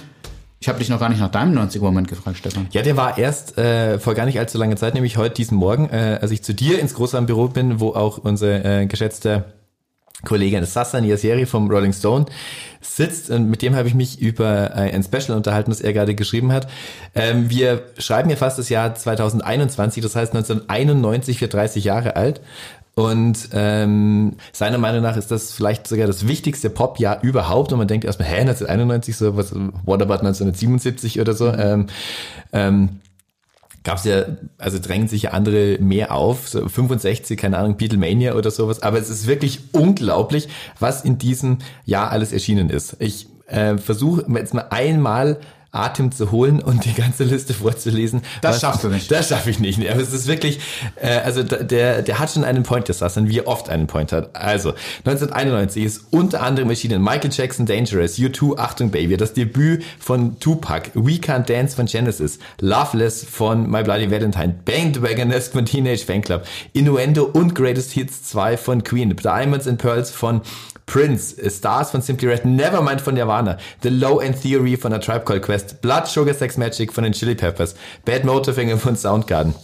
ich 0.59 0.69
habe 0.69 0.79
dich 0.79 0.89
noch 0.89 0.99
gar 0.99 1.09
nicht 1.09 1.21
nach 1.21 1.31
deinem 1.31 1.57
90er-Moment 1.57 2.09
gefragt, 2.09 2.39
Stefan. 2.39 2.67
Ja, 2.73 2.83
der 2.83 2.97
war 2.97 3.19
erst 3.19 3.57
äh, 3.57 3.99
vor 3.99 4.15
gar 4.15 4.27
nicht 4.27 4.39
allzu 4.39 4.59
langer 4.59 4.77
Zeit, 4.77 4.95
nämlich 4.95 5.17
heute 5.17 5.35
diesen 5.35 5.57
Morgen, 5.57 5.89
äh, 5.91 6.19
als 6.21 6.31
ich 6.31 6.43
zu 6.43 6.55
dir 6.55 6.81
ins 6.81 6.95
Großraumbüro 6.95 7.49
bin, 7.49 7.81
wo 7.81 7.91
auch 7.91 8.19
unser 8.19 8.65
äh, 8.65 8.87
geschätzter 8.87 9.45
Kollege 10.25 10.65
Sassan 10.65 11.05
Yasseri 11.05 11.47
vom 11.47 11.71
Rolling 11.71 11.93
Stone 11.93 12.27
sitzt 12.81 13.31
und 13.31 13.51
mit 13.51 13.63
dem 13.63 13.75
habe 13.75 13.89
ich 13.89 13.95
mich 13.95 14.21
über 14.21 14.71
äh, 14.71 14.93
ein 14.93 15.03
Special 15.03 15.37
unterhalten, 15.37 15.71
das 15.71 15.81
er 15.81 15.93
gerade 15.93 16.15
geschrieben 16.15 16.53
hat. 16.53 16.69
Ähm, 17.15 17.51
wir 17.51 17.83
schreiben 17.99 18.31
ja 18.31 18.37
fast 18.37 18.59
das 18.59 18.69
Jahr 18.69 18.95
2021, 18.95 20.03
das 20.03 20.17
heißt 20.17 20.35
1991 20.35 21.39
für 21.39 21.49
30 21.49 21.85
Jahre 21.85 22.17
alt. 22.17 22.41
Und 22.99 23.51
ähm, 23.53 24.37
seiner 24.53 24.79
Meinung 24.79 25.03
nach 25.03 25.19
ist 25.19 25.31
das 25.31 25.53
vielleicht 25.53 25.87
sogar 25.87 26.07
das 26.07 26.27
wichtigste 26.27 26.71
Popjahr 26.71 27.23
überhaupt. 27.23 27.71
Und 27.73 27.79
man 27.79 27.89
denkt 27.89 28.07
erstmal, 28.07 28.27
hä, 28.27 28.41
1991, 28.41 29.15
so 29.15 29.37
was, 29.37 29.55
what 29.85 30.01
about 30.01 30.25
1977 30.25 31.21
oder 31.21 31.35
so. 31.35 31.53
Ähm, 31.53 31.89
ähm, 32.55 33.01
gab 33.87 33.99
es 33.99 34.05
ja, 34.05 34.25
also 34.59 34.81
drängen 34.81 35.07
sich 35.07 35.23
ja 35.23 35.31
andere 35.31 35.79
mehr 35.79 36.13
auf, 36.13 36.49
so 36.49 36.69
65, 36.69 37.39
keine 37.39 37.57
Ahnung, 37.57 37.77
Beatlemania 37.77 38.35
oder 38.35 38.51
sowas, 38.51 38.83
aber 38.83 38.99
es 38.99 39.09
ist 39.09 39.29
wirklich 39.29 39.61
unglaublich, 39.71 40.49
was 40.81 41.05
in 41.05 41.19
diesem 41.19 41.59
Jahr 41.85 42.11
alles 42.11 42.33
erschienen 42.33 42.69
ist. 42.69 42.97
Ich 42.99 43.29
äh, 43.47 43.79
versuche 43.79 44.27
jetzt 44.35 44.55
mal 44.55 44.67
einmal 44.71 45.39
Atem 45.73 46.13
zu 46.13 46.31
holen 46.31 46.61
und 46.61 46.85
die 46.85 46.95
ganze 46.95 47.25
Liste 47.25 47.55
vorzulesen. 47.55 48.23
Das 48.41 48.61
schaffst 48.61 48.85
du 48.85 48.89
nicht. 48.89 49.11
Das 49.11 49.29
schaffe 49.29 49.51
ich 49.51 49.59
nicht. 49.59 49.89
Aber 49.91 50.01
es 50.01 50.13
ist 50.13 50.27
wirklich, 50.27 50.59
äh, 50.97 51.19
also 51.19 51.43
der, 51.43 52.03
der 52.03 52.19
hat 52.19 52.31
schon 52.31 52.45
einen 52.45 52.63
Point 52.63 52.87
gesassen, 52.87 53.29
wie 53.29 53.39
er 53.39 53.47
oft 53.47 53.69
einen 53.69 53.87
Point 53.87 54.13
hat. 54.13 54.35
Also 54.35 54.71
1991 55.05 55.85
ist 55.85 56.05
unter 56.11 56.43
anderem 56.43 56.71
erschienen 56.71 57.03
Michael 57.03 57.31
Jackson 57.33 57.67
Dangerous, 57.67 58.19
U2 58.19 58.59
Achtung 58.59 58.91
Baby, 58.91 59.17
das 59.17 59.33
Debüt 59.35 59.85
von 59.99 60.39
Tupac, 60.41 60.91
We 60.95 61.15
Can't 61.15 61.47
Dance 61.47 61.77
von 61.77 61.87
Genesis, 61.87 62.39
Loveless 62.61 63.25
von 63.25 63.71
My 63.71 63.83
Bloody 63.83 64.11
Valentine, 64.11 64.55
Bandwagonist 64.65 65.53
von 65.53 65.67
Teenage 65.67 66.05
Fanclub, 66.05 66.43
Innuendo 66.73 67.25
und 67.25 67.55
Greatest 67.55 67.93
Hits 67.93 68.23
2 68.25 68.57
von 68.57 68.85
Queen, 68.85 69.15
Diamonds 69.15 69.67
and 69.69 69.79
Pearls 69.79 70.11
von 70.11 70.41
Prince, 70.87 71.37
Stars 71.51 71.91
von 71.91 72.01
Simply 72.01 72.29
Red, 72.29 72.45
Nevermind 72.45 73.01
von 73.01 73.15
Nirvana, 73.15 73.59
The 73.83 73.91
Low 73.91 74.21
End 74.21 74.41
Theory 74.41 74.77
von 74.77 74.93
A 74.93 74.99
Tribe 74.99 75.25
Called 75.25 75.43
Quest, 75.43 75.83
Blood 75.83 76.07
Sugar 76.07 76.35
Sex 76.35 76.57
Magic 76.57 76.93
von 76.93 77.05
den 77.05 77.13
Chili 77.13 77.35
Peppers, 77.35 77.75
Bad 78.05 78.25
Motorfinger 78.25 78.79
von 78.79 78.97
Soundgarden. 78.97 79.55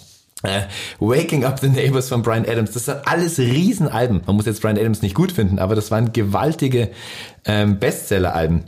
Äh, 0.43 0.63
Waking 0.99 1.45
Up 1.45 1.61
the 1.61 1.69
Neighbors 1.69 2.09
von 2.09 2.23
Brian 2.23 2.45
Adams, 2.45 2.73
das 2.73 2.87
sind 2.87 2.99
alles 3.07 3.39
Riesenalben. 3.39 4.23
Man 4.27 4.37
muss 4.37 4.47
jetzt 4.47 4.61
Brian 4.61 4.77
Adams 4.77 5.01
nicht 5.01 5.15
gut 5.15 5.31
finden, 5.31 5.61
aber 5.61 5.77
das 5.77 5.93
waren 5.93 6.13
gewaltige 6.13 6.91
ähm, 7.45 7.79
Bestseller-Alben. 7.79 8.65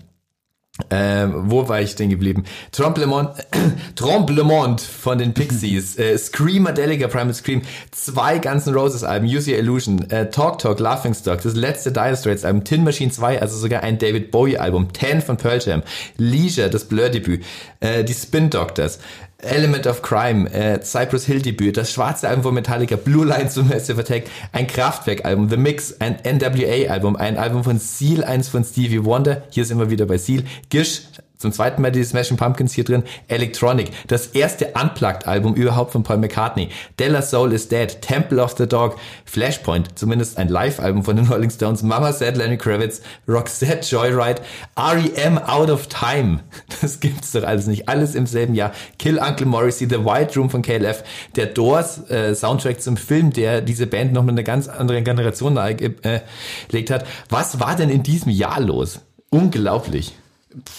Ähm, 0.91 1.51
wo 1.51 1.69
war 1.69 1.81
ich 1.81 1.95
denn 1.95 2.11
geblieben? 2.11 2.43
Tromplemont, 2.73 3.31
Tromplemont 3.95 4.81
von 4.81 5.19
den 5.19 5.33
Pixies, 5.33 5.97
äh, 5.99 6.19
Screamadelica 6.19 7.07
Primal 7.07 7.33
Scream, 7.33 7.63
zwei 7.93 8.39
ganzen 8.39 8.75
Roses 8.75 9.05
Alben, 9.05 9.29
Use 9.29 9.49
Your 9.49 9.59
Illusion, 9.59 10.11
äh, 10.11 10.31
Talk 10.31 10.59
Talk, 10.59 10.81
Laughing 10.81 11.15
Stock, 11.15 11.41
das 11.41 11.55
letzte 11.55 11.93
Dire 11.93 12.17
Straits 12.17 12.45
Album, 12.45 12.65
Tin 12.65 12.83
Machine 12.83 13.13
2, 13.13 13.41
also 13.41 13.57
sogar 13.57 13.85
ein 13.85 13.99
David 13.99 14.33
Bowie 14.33 14.57
Album, 14.57 14.93
Ten 14.93 15.23
von 15.23 15.37
Pearl 15.37 15.61
Jam, 15.65 15.85
Leisure, 16.17 16.69
das 16.69 16.87
Blur 16.87 17.09
Debüt, 17.09 17.45
äh, 17.79 18.03
die 18.03 18.15
Spin 18.15 18.51
Doctors, 18.51 18.99
Element 19.45 19.87
of 19.87 20.03
Crime, 20.03 20.51
äh, 20.53 20.81
Cypress 20.81 21.25
Hill 21.27 21.43
Debüt, 21.43 21.77
das 21.77 21.93
schwarze 21.93 22.29
Album 22.29 22.43
von 22.43 22.55
Metallica, 22.55 22.97
Blue 22.97 23.25
Line 23.27 23.49
zu 23.49 23.63
Massive 23.63 24.01
Attack, 24.01 24.25
ein 24.53 24.67
Kraftwerk-Album, 24.67 25.49
The 25.49 25.57
Mix, 25.57 26.01
ein 26.01 26.19
NWA-Album, 26.25 27.17
ein 27.17 27.37
Album 27.37 27.65
von 27.65 27.79
Seal, 27.79 28.25
eins 28.25 28.49
von 28.49 28.65
Stevie 28.65 29.05
Wonder, 29.05 29.43
hier 29.51 29.65
sind 29.65 29.79
wir 29.79 29.91
wieder 29.91 30.07
bei 30.07 30.19
Seal, 30.19 30.45
Gish, 30.71 31.03
zum 31.45 31.53
zweiten 31.53 31.83
Mal 31.83 31.93
die 31.93 32.03
Smashing 32.03 32.39
Pumpkins 32.39 32.73
hier 32.73 32.85
drin. 32.85 33.03
Electronic, 33.29 33.91
das 34.07 34.29
erste 34.29 34.69
Unplugged-Album 34.69 35.55
überhaupt 35.55 35.93
von 35.93 36.03
Paul 36.03 36.17
McCartney. 36.17 36.71
Della 36.99 37.21
Soul 37.21 37.53
is 37.53 37.69
Dead, 37.69 38.01
Temple 38.01 38.43
of 38.43 38.55
the 38.57 38.67
Dog, 38.67 38.97
Flashpoint, 39.27 39.99
zumindest 39.99 40.39
ein 40.39 40.49
Live-Album 40.49 41.05
von 41.05 41.17
den 41.17 41.27
Rolling 41.27 41.51
Stones, 41.51 41.83
Mama 41.83 42.15
Said 42.15 42.39
Lenny 42.39 42.57
Kravitz, 42.57 43.03
Roxette 43.29 43.87
Joyride, 43.87 44.41
R.E.M. 44.75 45.37
Out 45.37 45.69
of 45.69 45.87
Time. 45.89 46.41
Das 46.81 47.01
gibt's 47.01 47.33
doch 47.33 47.45
alles 47.45 47.67
nicht. 47.67 47.89
Alles 47.89 48.15
im 48.15 48.27
selben 48.27 48.55
Jahr. 48.55 48.73
Kill 48.99 49.19
Uncle 49.19 49.47
Morrissey, 49.47 49.87
The 49.89 50.05
White 50.05 50.39
Room 50.39 50.49
von 50.49 50.63
KLF, 50.63 51.05
der 51.37 51.47
Doors 51.47 52.11
äh, 52.11 52.35
Soundtrack 52.35 52.81
zum 52.81 52.97
Film, 52.97 53.33
der 53.33 53.61
diese 53.61 53.87
Band 53.87 54.13
noch 54.13 54.23
mit 54.23 54.33
einer 54.33 54.43
ganz 54.43 54.69
anderen 54.69 55.05
Generation 55.05 55.55
nahegelegt 55.55 56.05
äh, 56.05 56.93
hat. 56.93 57.07
Was 57.29 57.61
war 57.61 57.77
denn 57.77 57.91
in 57.91 58.03
diesem 58.03 58.33
Jahr 58.33 58.61
los? 58.61 59.01
Unglaublich. 59.31 60.15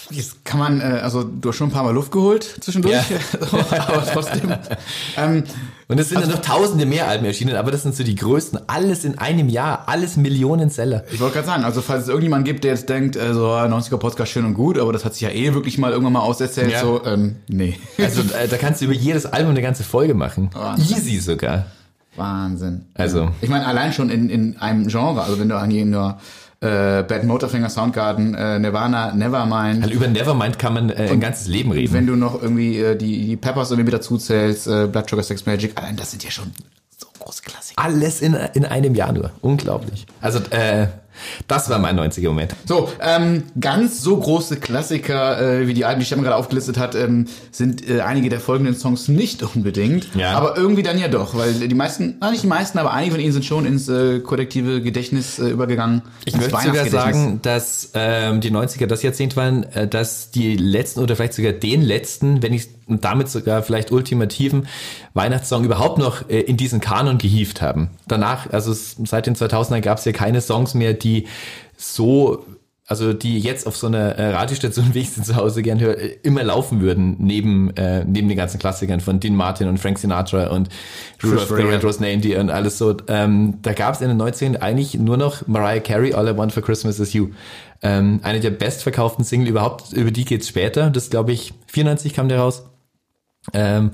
Jetzt 0.10 0.46
kann 0.46 0.60
man, 0.60 0.82
äh, 0.82 0.84
also 1.04 1.24
du 1.24 1.50
hast 1.50 1.56
schon 1.58 1.70
ein 1.70 1.72
paar 1.74 1.84
Mal 1.84 1.94
Luft 1.94 2.12
geholt 2.12 2.44
zwischendurch, 2.62 2.94
Ja. 3.10 3.18
aber 3.88 4.06
trotzdem. 4.06 4.54
ähm, 5.18 5.44
Und 5.88 6.00
es 6.00 6.10
sind 6.10 6.22
ja 6.22 6.28
noch 6.28 6.40
tausende 6.42 6.86
mehr 6.86 7.08
Alben 7.08 7.26
erschienen, 7.26 7.56
aber 7.56 7.72
das 7.72 7.84
sind 7.84 7.96
so 7.96 8.04
die 8.04 8.16
größten. 8.16 8.60
Alles 8.68 9.04
in 9.06 9.18
einem 9.18 9.50
Jahr, 9.50 9.84
alles 9.88 10.16
Millionen 10.18 10.70
Seller. 10.70 11.04
ich 11.12 11.20
wollte 11.20 11.36
gerade 11.36 11.48
sagen, 11.48 11.64
also 11.66 11.82
falls 11.82 12.04
es 12.04 12.08
irgendjemand 12.10 12.46
gibt, 12.46 12.64
der 12.64 12.72
jetzt 12.72 12.88
denkt, 12.90 13.16
äh, 13.16 13.34
so 13.34 13.48
90er 13.48 13.98
Podcast 13.98 14.32
schön 14.32 14.46
und 14.46 14.54
gut, 14.54 14.78
aber 14.78 14.94
das 14.94 15.04
hat 15.06 15.14
sich 15.14 15.22
ja 15.24 15.30
eh 15.30 15.54
wirklich 15.54 15.78
mal 15.78 15.92
irgendwann 15.92 16.14
mal 16.14 16.22
auserzählt, 16.22 16.72
Ja. 16.72 16.82
so, 16.82 17.04
ähm, 17.06 17.36
nee. 17.48 17.78
Also 17.98 18.22
äh, 18.22 18.48
da 18.48 18.58
kannst 18.58 18.82
du 18.82 18.86
über 18.86 18.94
jedes 18.94 19.26
Album 19.26 19.52
eine 19.52 19.62
ganze 19.62 19.84
Folge 19.84 20.14
machen. 20.14 20.50
Wahnsinn. 20.54 20.98
Easy 20.98 21.20
sogar. 21.20 21.66
Wahnsinn. 22.16 22.86
Also- 22.94 23.30
Ich 23.42 23.50
meine, 23.50 23.66
allein 23.68 23.92
schon 23.92 24.10
in, 24.10 24.30
in 24.30 24.58
einem 24.58 24.88
Genre, 24.88 25.22
also 25.22 25.38
wenn 25.40 25.50
du 25.50 25.58
an 25.58 25.70
jeden 25.70 25.90
nur 25.92 26.18
äh, 26.66 27.04
Bad 27.08 27.24
Motorfinger, 27.24 27.70
Soundgarden, 27.70 28.34
äh, 28.36 28.60
Nirvana, 28.60 29.14
Nevermind, 29.14 29.84
Weil 29.84 29.92
über 29.92 30.08
Nevermind 30.08 30.60
kann 30.60 30.74
man 30.74 30.90
äh, 30.90 31.10
ein 31.12 31.20
ganzes 31.20 31.48
Leben 31.48 31.72
reden. 31.72 31.94
wenn 31.94 32.08
du 32.08 32.16
noch 32.16 32.42
irgendwie 32.42 32.80
äh, 32.80 32.96
die, 32.96 33.26
die 33.26 33.36
Peppers 33.38 33.72
irgendwie 33.72 33.92
dazu 33.92 34.18
zählst, 34.18 34.68
äh, 34.68 34.88
Blood 34.88 35.10
Sugar 35.10 35.24
Sex 35.24 35.46
Magic, 35.46 35.74
allein 35.76 35.96
das 35.96 36.12
sind 36.12 36.24
ja 36.24 36.32
schon 36.32 36.52
so 36.98 37.08
große 37.20 37.44
Klassiker. 37.44 37.82
Alles 37.82 38.22
in, 38.22 38.34
in 38.54 38.66
einem 38.66 38.96
Jahr 38.96 39.12
nur. 39.14 39.32
Unglaublich. 39.42 40.06
Also 40.22 40.40
äh, 40.50 40.88
das 41.48 41.70
war 41.70 41.80
mein 41.80 42.00
90er 42.00 42.28
Moment. 42.28 42.56
So, 42.66 42.90
ähm, 43.02 43.44
ganz 43.60 44.02
so 44.02 44.18
große 44.18 44.58
Klassiker, 44.58 45.42
äh, 45.42 45.68
wie 45.68 45.74
die 45.74 45.86
Alben, 45.86 46.00
die 46.00 46.06
Stefan 46.06 46.24
gerade 46.24 46.36
aufgelistet 46.36 46.78
hat, 46.78 46.96
ähm, 46.96 47.28
sind 47.52 47.88
äh, 47.90 48.02
einige 48.02 48.30
der 48.30 48.40
folgenden 48.40 48.76
Songs 48.76 49.08
nicht 49.08 49.44
unbedingt. 49.44 50.08
Ja. 50.16 50.34
Aber 50.34 50.58
irgendwie 50.58 50.84
dann 50.84 50.98
ja 50.98 51.08
doch, 51.08 51.36
weil 51.36 51.54
die 51.54 51.76
meisten, 51.76 52.18
ah, 52.20 52.32
nicht 52.32 52.44
die 52.44 52.48
meisten, 52.48 52.78
aber 52.78 52.94
einige 52.94 53.14
von 53.14 53.22
ihnen 53.22 53.34
sind 53.34 53.46
schon 53.46 53.66
ins 53.66 53.88
äh, 53.88 54.20
kollektive 54.20 54.82
Gedächtnis 54.82 55.40
äh, 55.40 55.50
übergegangen. 55.50 56.02
Ich 56.26 56.36
möchte 56.36 56.58
sogar 56.62 56.88
sagen, 56.88 57.40
dass 57.42 57.92
ähm, 57.94 58.42
die 58.42 58.52
90er 58.52 58.88
das 58.88 59.04
Jahrzehnt 59.04 59.36
waren, 59.36 59.64
äh, 59.64 59.88
dass 59.88 60.32
die 60.32 60.56
letzten 60.56 61.02
oder 61.02 61.16
vielleicht 61.16 61.34
sogar 61.34 61.52
den 61.52 61.82
letzten, 61.82 62.42
wenn 62.42 62.54
ich 62.54 62.70
und 62.88 63.04
damit 63.04 63.30
sogar 63.30 63.64
vielleicht 63.64 63.92
ultimativen 63.92 64.68
Weihnachtssong 65.14 65.64
überhaupt 65.64 65.98
noch 65.98 66.30
äh, 66.30 66.42
in 66.42 66.58
diesen 66.58 66.82
Kanon 66.82 67.18
gehievt 67.18 67.62
haben. 67.62 67.90
Danach, 68.08 68.52
also 68.52 68.74
seit 68.74 69.26
den 69.26 69.36
2000ern 69.36 69.82
gab 69.82 69.98
es 69.98 70.06
ja 70.06 70.12
keine 70.12 70.42
Songs 70.42 70.74
mehr, 70.74 70.94
die 70.94 71.05
so 71.78 72.46
also 72.88 73.14
die 73.14 73.40
jetzt 73.40 73.66
auf 73.66 73.76
so 73.76 73.88
einer 73.88 74.16
äh, 74.16 74.34
Radiostation, 74.34 74.90
wie 74.94 75.00
ich 75.00 75.10
sie 75.12 75.24
zu 75.24 75.36
Hause 75.36 75.64
gern 75.64 75.80
höre, 75.80 75.98
äh, 75.98 76.18
immer 76.22 76.44
laufen 76.44 76.82
würden, 76.82 77.16
neben, 77.20 77.76
äh, 77.76 78.06
neben 78.06 78.28
den 78.28 78.38
ganzen 78.38 78.60
Klassikern 78.60 79.00
von 79.00 79.20
Dean 79.20 79.36
Martin 79.36 79.68
und 79.68 79.80
Frank 79.80 79.98
Sinatra 79.98 80.48
und 80.48 80.70
Rudolph 81.24 81.48
the 81.48 81.54
Ray. 81.56 81.66
Red-Nosed 81.66 82.02
Reindeer 82.02 82.40
und 82.40 82.50
alles 82.50 82.78
so. 82.78 82.96
Ähm, 83.08 83.60
da 83.62 83.74
gab 83.74 83.96
es 83.96 84.02
in 84.02 84.10
den 84.10 84.22
90ern 84.22 84.58
eigentlich 84.58 84.96
nur 84.96 85.18
noch 85.18 85.48
Mariah 85.48 85.80
Carey, 85.80 86.14
All 86.14 86.28
I 86.28 86.38
Want 86.38 86.54
for 86.54 86.62
Christmas 86.62 87.00
is 87.00 87.14
You. 87.14 87.30
Ähm, 87.82 88.20
eine 88.24 88.40
der 88.40 88.52
bestverkauften 88.52 89.26
Single 89.26 89.50
überhaupt, 89.50 89.94
über 89.94 90.12
die 90.12 90.26
geht's 90.26 90.48
später. 90.48 90.90
Das 90.90 91.10
glaube 91.10 91.32
ich, 91.32 91.54
94 91.68 92.14
kam 92.14 92.30
der 92.30 92.40
raus. 92.40 92.66
Ähm, 93.54 93.92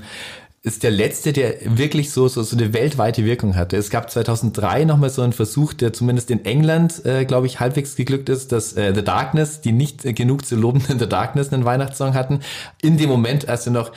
ist 0.63 0.83
der 0.83 0.91
letzte, 0.91 1.33
der 1.33 1.55
wirklich 1.77 2.11
so, 2.11 2.27
so, 2.27 2.43
so 2.43 2.55
eine 2.55 2.71
weltweite 2.71 3.25
Wirkung 3.25 3.55
hatte. 3.55 3.77
Es 3.77 3.89
gab 3.89 4.11
2003 4.11 4.85
nochmal 4.85 5.09
so 5.09 5.23
einen 5.23 5.33
Versuch, 5.33 5.73
der 5.73 5.91
zumindest 5.91 6.29
in 6.29 6.45
England, 6.45 7.03
äh, 7.03 7.25
glaube 7.25 7.47
ich, 7.47 7.59
halbwegs 7.59 7.95
geglückt 7.95 8.29
ist, 8.29 8.51
dass 8.51 8.73
äh, 8.73 8.93
The 8.93 9.03
Darkness, 9.03 9.61
die 9.61 9.71
nicht 9.71 10.05
äh, 10.05 10.13
genug 10.13 10.45
zu 10.45 10.55
lobenden 10.55 10.99
The 10.99 11.09
Darkness 11.09 11.51
einen 11.51 11.65
Weihnachtssong 11.65 12.13
hatten, 12.13 12.41
in 12.81 12.97
dem 12.97 13.09
Moment, 13.09 13.49
als 13.49 13.63
sie 13.63 13.71
noch 13.71 13.91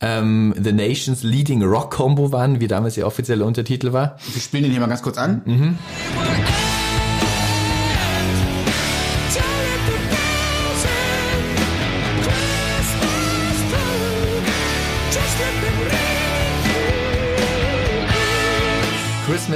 ähm, 0.00 0.54
The 0.58 0.72
Nation's 0.72 1.22
Leading 1.22 1.62
Rock 1.62 1.90
Combo 1.90 2.32
waren, 2.32 2.60
wie 2.60 2.68
damals 2.68 2.96
ihr 2.96 3.06
offizieller 3.06 3.44
Untertitel 3.44 3.92
war. 3.92 4.16
Wir 4.32 4.40
spielen 4.40 4.62
den 4.62 4.72
hier 4.72 4.80
mal 4.80 4.88
ganz 4.88 5.02
kurz 5.02 5.18
an. 5.18 5.42
Mhm. 5.44 5.78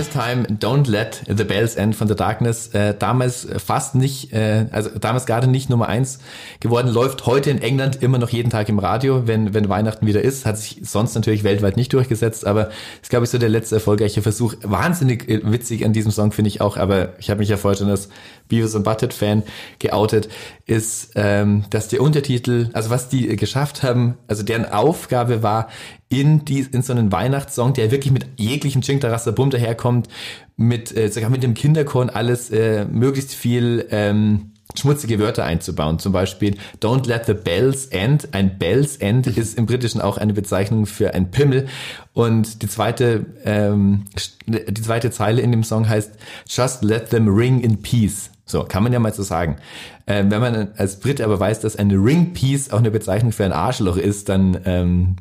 Christmas 0.00 0.24
Time, 0.24 0.44
Don't 0.58 0.88
Let 0.88 1.24
the 1.26 1.44
Bells 1.44 1.76
End 1.76 1.94
von 1.94 2.08
The 2.08 2.14
Darkness, 2.14 2.68
äh, 2.68 2.94
damals 2.98 3.46
fast 3.58 3.94
nicht, 3.94 4.32
äh, 4.32 4.64
also 4.70 4.88
damals 4.98 5.26
gerade 5.26 5.46
nicht 5.46 5.68
Nummer 5.68 5.90
eins 5.90 6.20
geworden, 6.58 6.88
läuft 6.88 7.26
heute 7.26 7.50
in 7.50 7.60
England 7.60 8.02
immer 8.02 8.16
noch 8.16 8.30
jeden 8.30 8.48
Tag 8.48 8.70
im 8.70 8.78
Radio, 8.78 9.26
wenn, 9.26 9.52
wenn 9.52 9.68
Weihnachten 9.68 10.06
wieder 10.06 10.22
ist, 10.22 10.46
hat 10.46 10.56
sich 10.56 10.80
sonst 10.84 11.14
natürlich 11.16 11.44
weltweit 11.44 11.76
nicht 11.76 11.92
durchgesetzt, 11.92 12.46
aber 12.46 12.70
ist 13.02 13.10
glaube 13.10 13.24
ich 13.24 13.30
so 13.30 13.36
der 13.36 13.50
letzte 13.50 13.74
erfolgreiche 13.74 14.22
Versuch. 14.22 14.54
Wahnsinnig 14.62 15.28
äh, 15.28 15.42
witzig 15.44 15.84
an 15.84 15.92
diesem 15.92 16.12
Song 16.12 16.32
finde 16.32 16.48
ich 16.48 16.62
auch, 16.62 16.78
aber 16.78 17.10
ich 17.18 17.28
habe 17.28 17.40
mich 17.40 17.50
ja 17.50 17.58
schon 17.58 17.90
als 17.90 18.08
Beavis 18.50 18.76
and 18.76 18.84
Butthead 18.84 19.14
Fan 19.14 19.42
geoutet, 19.78 20.28
ist, 20.66 21.12
ähm, 21.14 21.64
dass 21.70 21.88
der 21.88 22.02
Untertitel, 22.02 22.68
also 22.74 22.90
was 22.90 23.08
die 23.08 23.34
geschafft 23.36 23.82
haben, 23.82 24.18
also 24.28 24.42
deren 24.42 24.66
Aufgabe 24.66 25.42
war, 25.42 25.68
in, 26.10 26.44
die, 26.44 26.60
in 26.60 26.82
so 26.82 26.92
einen 26.92 27.10
Weihnachtssong, 27.12 27.72
der 27.72 27.90
wirklich 27.90 28.12
mit 28.12 28.26
jeglichem 28.36 28.82
Chingtarasta 28.82 29.30
Bum 29.30 29.50
daherkommt, 29.50 30.08
mit 30.57 30.94
äh, 30.94 31.09
sogar 31.09 31.30
mit 31.30 31.42
dem 31.42 31.55
Kinderchor 31.55 32.03
und 32.03 32.11
alles 32.11 32.51
äh, 32.51 32.84
möglichst 32.84 33.32
viel 33.32 33.86
ähm, 33.90 34.51
schmutzige 34.78 35.18
Wörter 35.18 35.44
einzubauen. 35.44 35.98
Zum 35.98 36.12
Beispiel 36.12 36.57
Don't 36.80 37.07
let 37.07 37.26
the 37.26 37.34
bells 37.34 37.86
end. 37.86 38.28
Ein 38.32 38.59
bells 38.59 38.96
end 38.96 39.26
ist 39.26 39.57
im 39.57 39.66
Britischen 39.66 40.01
auch 40.01 40.18
eine 40.18 40.32
Bezeichnung 40.32 40.86
für 40.86 41.14
ein 41.14 41.30
Pimmel. 41.30 41.68
Und 42.12 42.62
die 42.62 42.68
zweite, 42.68 43.26
ähm, 43.44 44.05
die 44.46 44.82
zweite 44.82 45.11
Zeile 45.11 45.42
in 45.42 45.51
dem 45.51 45.64
Song 45.64 45.88
heißt 45.88 46.12
Just 46.48 46.82
let 46.82 47.11
them 47.11 47.28
ring 47.28 47.61
in 47.61 47.82
peace. 47.82 48.30
So, 48.51 48.64
kann 48.64 48.82
man 48.82 48.92
ja 48.92 48.98
mal 48.98 49.12
so 49.12 49.22
sagen. 49.22 49.57
Äh, 50.07 50.24
wenn 50.28 50.40
man 50.40 50.68
als 50.76 51.01
Brit 51.01 51.20
aber 51.20 51.38
weiß, 51.38 51.61
dass 51.61 51.76
eine 51.76 51.94
Ring 51.94 52.32
Piece 52.32 52.70
auch 52.72 52.78
eine 52.78 52.90
Bezeichnung 52.90 53.32
für 53.32 53.44
ein 53.44 53.53
Arschloch 53.53 53.96
ist, 53.96 54.28
dann 54.28 54.59
ähm, 54.64 55.16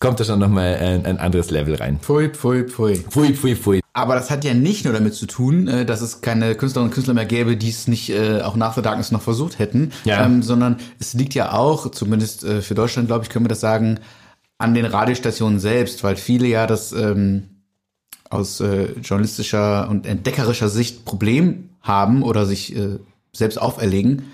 kommt 0.00 0.20
da 0.20 0.24
schon 0.24 0.38
nochmal 0.38 0.76
ein, 0.76 1.06
ein 1.06 1.18
anderes 1.18 1.50
Level 1.50 1.74
rein. 1.74 1.98
Pfui, 2.00 2.28
pfui, 2.30 2.64
pfui. 2.64 2.96
Pfui, 3.10 3.34
pfui, 3.34 3.56
pfui. 3.56 3.80
Aber 3.92 4.14
das 4.14 4.30
hat 4.30 4.44
ja 4.44 4.54
nicht 4.54 4.84
nur 4.84 4.94
damit 4.94 5.14
zu 5.14 5.26
tun, 5.26 5.66
äh, 5.66 5.84
dass 5.84 6.00
es 6.00 6.20
keine 6.20 6.54
Künstlerinnen 6.54 6.90
und 6.90 6.94
Künstler 6.94 7.14
mehr 7.14 7.26
gäbe, 7.26 7.56
die 7.56 7.68
es 7.68 7.88
nicht 7.88 8.10
äh, 8.10 8.40
auch 8.42 8.54
nach 8.56 8.74
The 8.74 8.82
Darkness 8.82 9.10
noch 9.10 9.22
versucht 9.22 9.58
hätten, 9.58 9.90
Ja. 10.04 10.24
ähm, 10.24 10.42
sondern 10.42 10.76
es 11.00 11.14
liegt 11.14 11.34
ja 11.34 11.52
auch, 11.52 11.90
zumindest 11.90 12.44
äh, 12.44 12.62
für 12.62 12.74
Deutschland, 12.74 13.08
glaube 13.08 13.24
ich, 13.24 13.30
können 13.30 13.44
wir 13.44 13.48
das 13.50 13.60
sagen, 13.60 13.98
an 14.58 14.74
den 14.74 14.84
Radiostationen 14.86 15.58
selbst, 15.58 16.02
weil 16.04 16.16
viele 16.16 16.46
ja 16.46 16.66
das 16.66 16.92
ähm, 16.92 17.57
aus 18.30 18.60
äh, 18.60 18.92
journalistischer 19.02 19.88
und 19.88 20.06
entdeckerischer 20.06 20.68
Sicht 20.68 21.04
Problem 21.04 21.70
haben 21.80 22.22
oder 22.22 22.46
sich 22.46 22.76
äh, 22.76 22.98
selbst 23.32 23.58
auferlegen, 23.58 24.24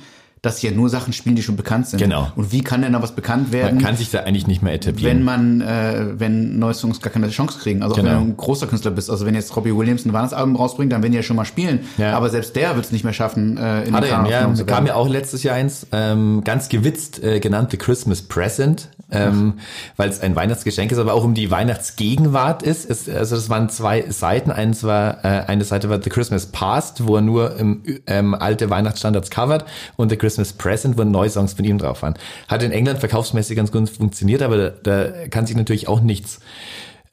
dass 0.44 0.58
sie 0.60 0.68
ja 0.68 0.72
nur 0.74 0.88
Sachen 0.90 1.12
spielen, 1.12 1.36
die 1.36 1.42
schon 1.42 1.56
bekannt 1.56 1.88
sind. 1.88 1.98
Genau. 2.00 2.28
Und 2.36 2.52
wie 2.52 2.62
kann 2.62 2.82
denn 2.82 2.92
da 2.92 3.02
was 3.02 3.14
bekannt 3.14 3.52
werden? 3.52 3.76
Man 3.76 3.84
kann 3.84 3.96
sich 3.96 4.10
da 4.10 4.20
eigentlich 4.20 4.46
nicht 4.46 4.62
mehr 4.62 4.74
etablieren. 4.74 5.18
wenn 5.18 5.24
man, 5.24 5.60
äh, 5.60 6.18
wenn 6.18 6.58
neue 6.58 6.74
Songs 6.74 7.00
gar 7.00 7.12
keine 7.12 7.28
Chance 7.30 7.58
kriegen. 7.58 7.82
Also 7.82 7.94
auch 7.94 7.98
Genau. 7.98 8.10
wenn 8.10 8.18
du 8.18 8.24
ein 8.32 8.36
großer 8.36 8.66
Künstler 8.66 8.90
bist. 8.90 9.10
Also 9.10 9.24
wenn 9.26 9.34
jetzt 9.34 9.54
Robbie 9.56 9.74
Williams 9.74 10.04
ein 10.04 10.12
Weihnachtsalbum 10.12 10.56
rausbringt, 10.56 10.92
dann 10.92 11.02
werden 11.02 11.12
die 11.12 11.16
ja 11.16 11.22
schon 11.22 11.36
mal 11.36 11.44
spielen. 11.44 11.80
Ja. 11.96 12.12
Aber 12.16 12.28
selbst 12.30 12.54
der 12.56 12.74
wird 12.74 12.84
es 12.86 12.92
nicht 12.92 13.04
mehr 13.04 13.12
schaffen, 13.12 13.56
äh, 13.56 13.84
in 13.84 13.94
Hat 13.94 14.04
den 14.04 14.10
Kanon 14.10 14.30
ja, 14.30 14.54
zu 14.54 14.64
kam 14.66 14.86
ja 14.86 14.94
auch 14.94 15.08
letztes 15.08 15.42
Jahr 15.42 15.56
eins, 15.56 15.86
ähm, 15.92 16.42
ganz 16.44 16.68
gewitzt 16.68 17.22
äh, 17.22 17.40
genannt 17.40 17.70
The 17.70 17.76
Christmas 17.76 18.22
Present, 18.22 18.88
ähm, 19.10 19.54
weil 19.96 20.08
es 20.08 20.20
ein 20.20 20.34
Weihnachtsgeschenk 20.34 20.90
ist, 20.90 20.98
aber 20.98 21.14
auch 21.14 21.24
um 21.24 21.34
die 21.34 21.50
Weihnachtsgegenwart 21.50 22.62
ist. 22.62 22.88
Es, 22.88 23.08
also 23.08 23.36
das 23.36 23.48
waren 23.48 23.68
zwei 23.68 24.10
Seiten. 24.10 24.50
Eins 24.50 24.82
war, 24.82 25.24
äh, 25.24 25.44
eine 25.46 25.64
Seite 25.64 25.88
war 25.88 26.02
The 26.02 26.10
Christmas 26.10 26.46
Past, 26.46 27.06
wo 27.06 27.16
er 27.16 27.22
nur 27.22 27.58
ähm, 27.58 27.82
ähm, 28.06 28.34
alte 28.34 28.70
Weihnachtsstandards 28.70 29.30
covert 29.30 29.64
und 29.96 30.08
The 30.10 30.16
Christmas 30.16 30.33
Present, 30.52 30.98
wo 30.98 31.04
neue 31.04 31.30
Songs 31.30 31.54
von 31.54 31.64
ihm 31.64 31.78
drauf 31.78 32.02
waren. 32.02 32.14
Hat 32.48 32.62
in 32.62 32.72
England 32.72 32.98
verkaufsmäßig 32.98 33.56
ganz 33.56 33.70
gut 33.72 33.88
funktioniert, 33.88 34.42
aber 34.42 34.56
da, 34.56 34.70
da 34.70 35.28
kann 35.28 35.46
sich 35.46 35.56
natürlich 35.56 35.88
auch 35.88 36.00
nichts 36.00 36.40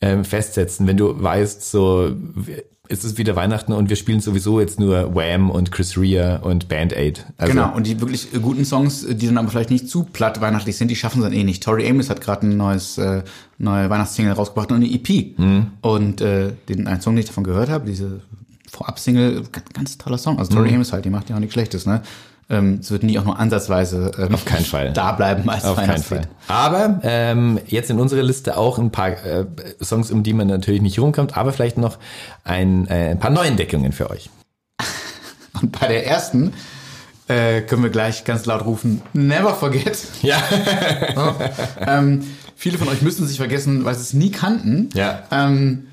ähm, 0.02 0.26
festsetzen, 0.26 0.88
wenn 0.88 0.98
du 0.98 1.22
weißt, 1.22 1.70
so 1.70 2.12
es 2.92 3.06
ist 3.06 3.18
wieder 3.18 3.36
Weihnachten 3.38 3.72
und 3.72 3.90
wir 3.90 3.96
spielen 3.96 4.20
sowieso 4.20 4.60
jetzt 4.60 4.78
nur 4.80 5.16
Wham 5.16 5.50
und 5.50 5.72
Chris 5.72 5.98
Rea 5.98 6.38
und 6.38 6.68
Band 6.68 6.96
Aid. 6.96 7.26
Also, 7.38 7.54
Genau, 7.54 7.74
und 7.74 7.88
die 7.88 8.02
wirklich 8.02 8.34
äh, 8.34 8.40
guten 8.40 8.66
Songs, 8.66 9.06
äh, 9.06 9.16
die 9.16 9.28
dann 9.28 9.38
aber 9.38 9.50
vielleicht 9.50 9.70
nicht 9.70 9.88
zu 9.90 10.04
platt 10.04 10.42
weihnachtlich 10.42 10.76
sind, 10.76 10.90
die 10.90 10.98
schaffen 10.98 11.20
es 11.20 11.24
dann 11.24 11.34
eh 11.34 11.44
nicht. 11.46 11.64
Tori 11.64 11.90
Amos 11.90 12.10
hat 12.10 12.20
gerade 12.20 12.48
ein 12.48 12.58
neues, 12.58 12.98
äh, 12.98 13.24
neue 13.58 13.90
Weihnachtssingle 13.90 14.34
rausgebracht 14.34 14.72
und 14.72 14.78
eine 14.78 14.92
EP. 14.92 15.38
Mhm. 15.40 15.68
Und 15.82 16.20
äh, 16.20 16.52
den 16.68 16.86
einen 16.88 17.00
Song, 17.00 17.16
den 17.16 17.22
ich 17.22 17.28
davon 17.28 17.46
gehört 17.46 17.70
habe, 17.70 17.86
diese 17.86 18.22
Vorab-Single, 18.70 19.44
ganz, 19.52 19.66
ganz 19.74 19.98
toller 19.98 20.18
Song. 20.18 20.38
Also 20.38 20.54
Tori 20.54 20.70
Mhm. 20.70 20.76
Amos 20.76 20.92
halt, 20.92 21.06
die 21.06 21.10
macht 21.10 21.30
ja 21.30 21.36
auch 21.38 21.40
nichts 21.40 21.54
Schlechtes, 21.54 21.86
ne? 21.86 22.02
Ähm, 22.52 22.80
es 22.82 22.92
wird 22.92 23.04
nie 23.04 23.18
auch 23.18 23.24
nur 23.24 23.40
ansatzweise 23.40 24.12
ähm, 24.18 24.34
Auf 24.34 24.44
keinen 24.44 24.66
Fall. 24.66 24.92
da 24.92 25.14
bleiben 25.14 25.50
als 25.50 25.64
Auf 25.64 25.78
keinen. 25.78 26.04
Fall. 26.04 26.24
Aber 26.50 27.00
ähm, 27.04 27.60
jetzt 27.66 27.90
in 27.90 27.98
unserer 27.98 28.24
Liste 28.24 28.58
auch 28.58 28.78
ein 28.78 28.92
paar 28.92 29.12
äh, 29.26 29.46
Songs, 29.82 30.12
um 30.12 30.22
die 30.22 30.34
man 30.34 30.48
natürlich 30.48 30.82
nicht 30.82 31.00
rumkommt, 31.00 31.38
aber 31.38 31.54
vielleicht 31.54 31.78
noch 31.78 31.98
ein, 32.44 32.88
äh, 32.88 33.12
ein 33.12 33.20
paar 33.20 33.32
Neuentdeckungen 33.32 33.94
für 33.94 34.10
euch. 34.10 34.30
Und 35.62 35.80
bei 35.80 35.88
der 35.88 36.06
ersten 36.06 36.52
äh, 37.30 37.62
können 37.62 37.84
wir 37.84 37.90
gleich 37.90 38.26
ganz 38.26 38.46
laut 38.46 38.66
rufen, 38.66 39.02
never 39.14 39.56
forget. 39.56 39.98
Ja. 40.22 40.44
ähm, 41.88 42.26
viele 42.58 42.78
von 42.78 42.90
euch 42.90 43.02
müssen 43.02 43.28
sich 43.28 43.38
vergessen, 43.38 43.86
weil 43.86 43.96
sie 43.96 44.02
es 44.02 44.14
nie 44.14 44.32
kannten. 44.32 44.90
Ja. 44.94 45.24
Ähm, 45.32 45.88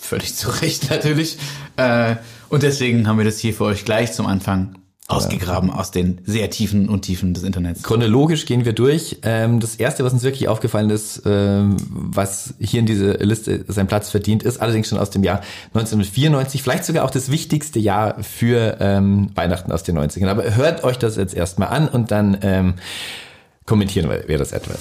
völlig 0.00 0.36
zu 0.36 0.50
Recht 0.62 0.90
natürlich. 0.90 1.38
Äh, 1.76 2.16
und 2.50 2.62
deswegen 2.62 3.08
haben 3.08 3.18
wir 3.18 3.24
das 3.24 3.40
hier 3.40 3.52
für 3.52 3.64
euch 3.64 3.84
gleich 3.84 4.12
zum 4.12 4.26
Anfang 4.26 4.76
ausgegraben 5.08 5.70
aus 5.70 5.90
den 5.90 6.20
sehr 6.24 6.50
tiefen 6.50 6.88
und 6.88 7.02
Tiefen 7.02 7.32
des 7.32 7.42
Internets. 7.42 7.82
Chronologisch 7.82 8.44
gehen 8.44 8.66
wir 8.66 8.74
durch. 8.74 9.18
Ähm, 9.22 9.58
das 9.58 9.76
erste, 9.76 10.04
was 10.04 10.12
uns 10.12 10.22
wirklich 10.22 10.48
aufgefallen 10.48 10.90
ist, 10.90 11.22
ähm, 11.24 11.78
was 11.88 12.54
hier 12.60 12.80
in 12.80 12.86
dieser 12.86 13.14
Liste 13.18 13.64
seinen 13.68 13.86
Platz 13.86 14.10
verdient, 14.10 14.42
ist 14.42 14.60
allerdings 14.60 14.88
schon 14.88 14.98
aus 14.98 15.08
dem 15.08 15.24
Jahr 15.24 15.40
1994, 15.72 16.62
vielleicht 16.62 16.84
sogar 16.84 17.04
auch 17.04 17.10
das 17.10 17.30
wichtigste 17.30 17.78
Jahr 17.78 18.22
für 18.22 18.76
ähm, 18.80 19.30
Weihnachten 19.34 19.72
aus 19.72 19.82
den 19.82 19.98
90ern. 19.98 20.28
Aber 20.28 20.54
hört 20.54 20.84
euch 20.84 20.98
das 20.98 21.16
jetzt 21.16 21.34
erstmal 21.34 21.68
an 21.68 21.88
und 21.88 22.10
dann 22.10 22.76
kommentieren 23.64 24.08
wir, 24.10 24.24
wer 24.26 24.38
das 24.38 24.52
etwas. 24.52 24.78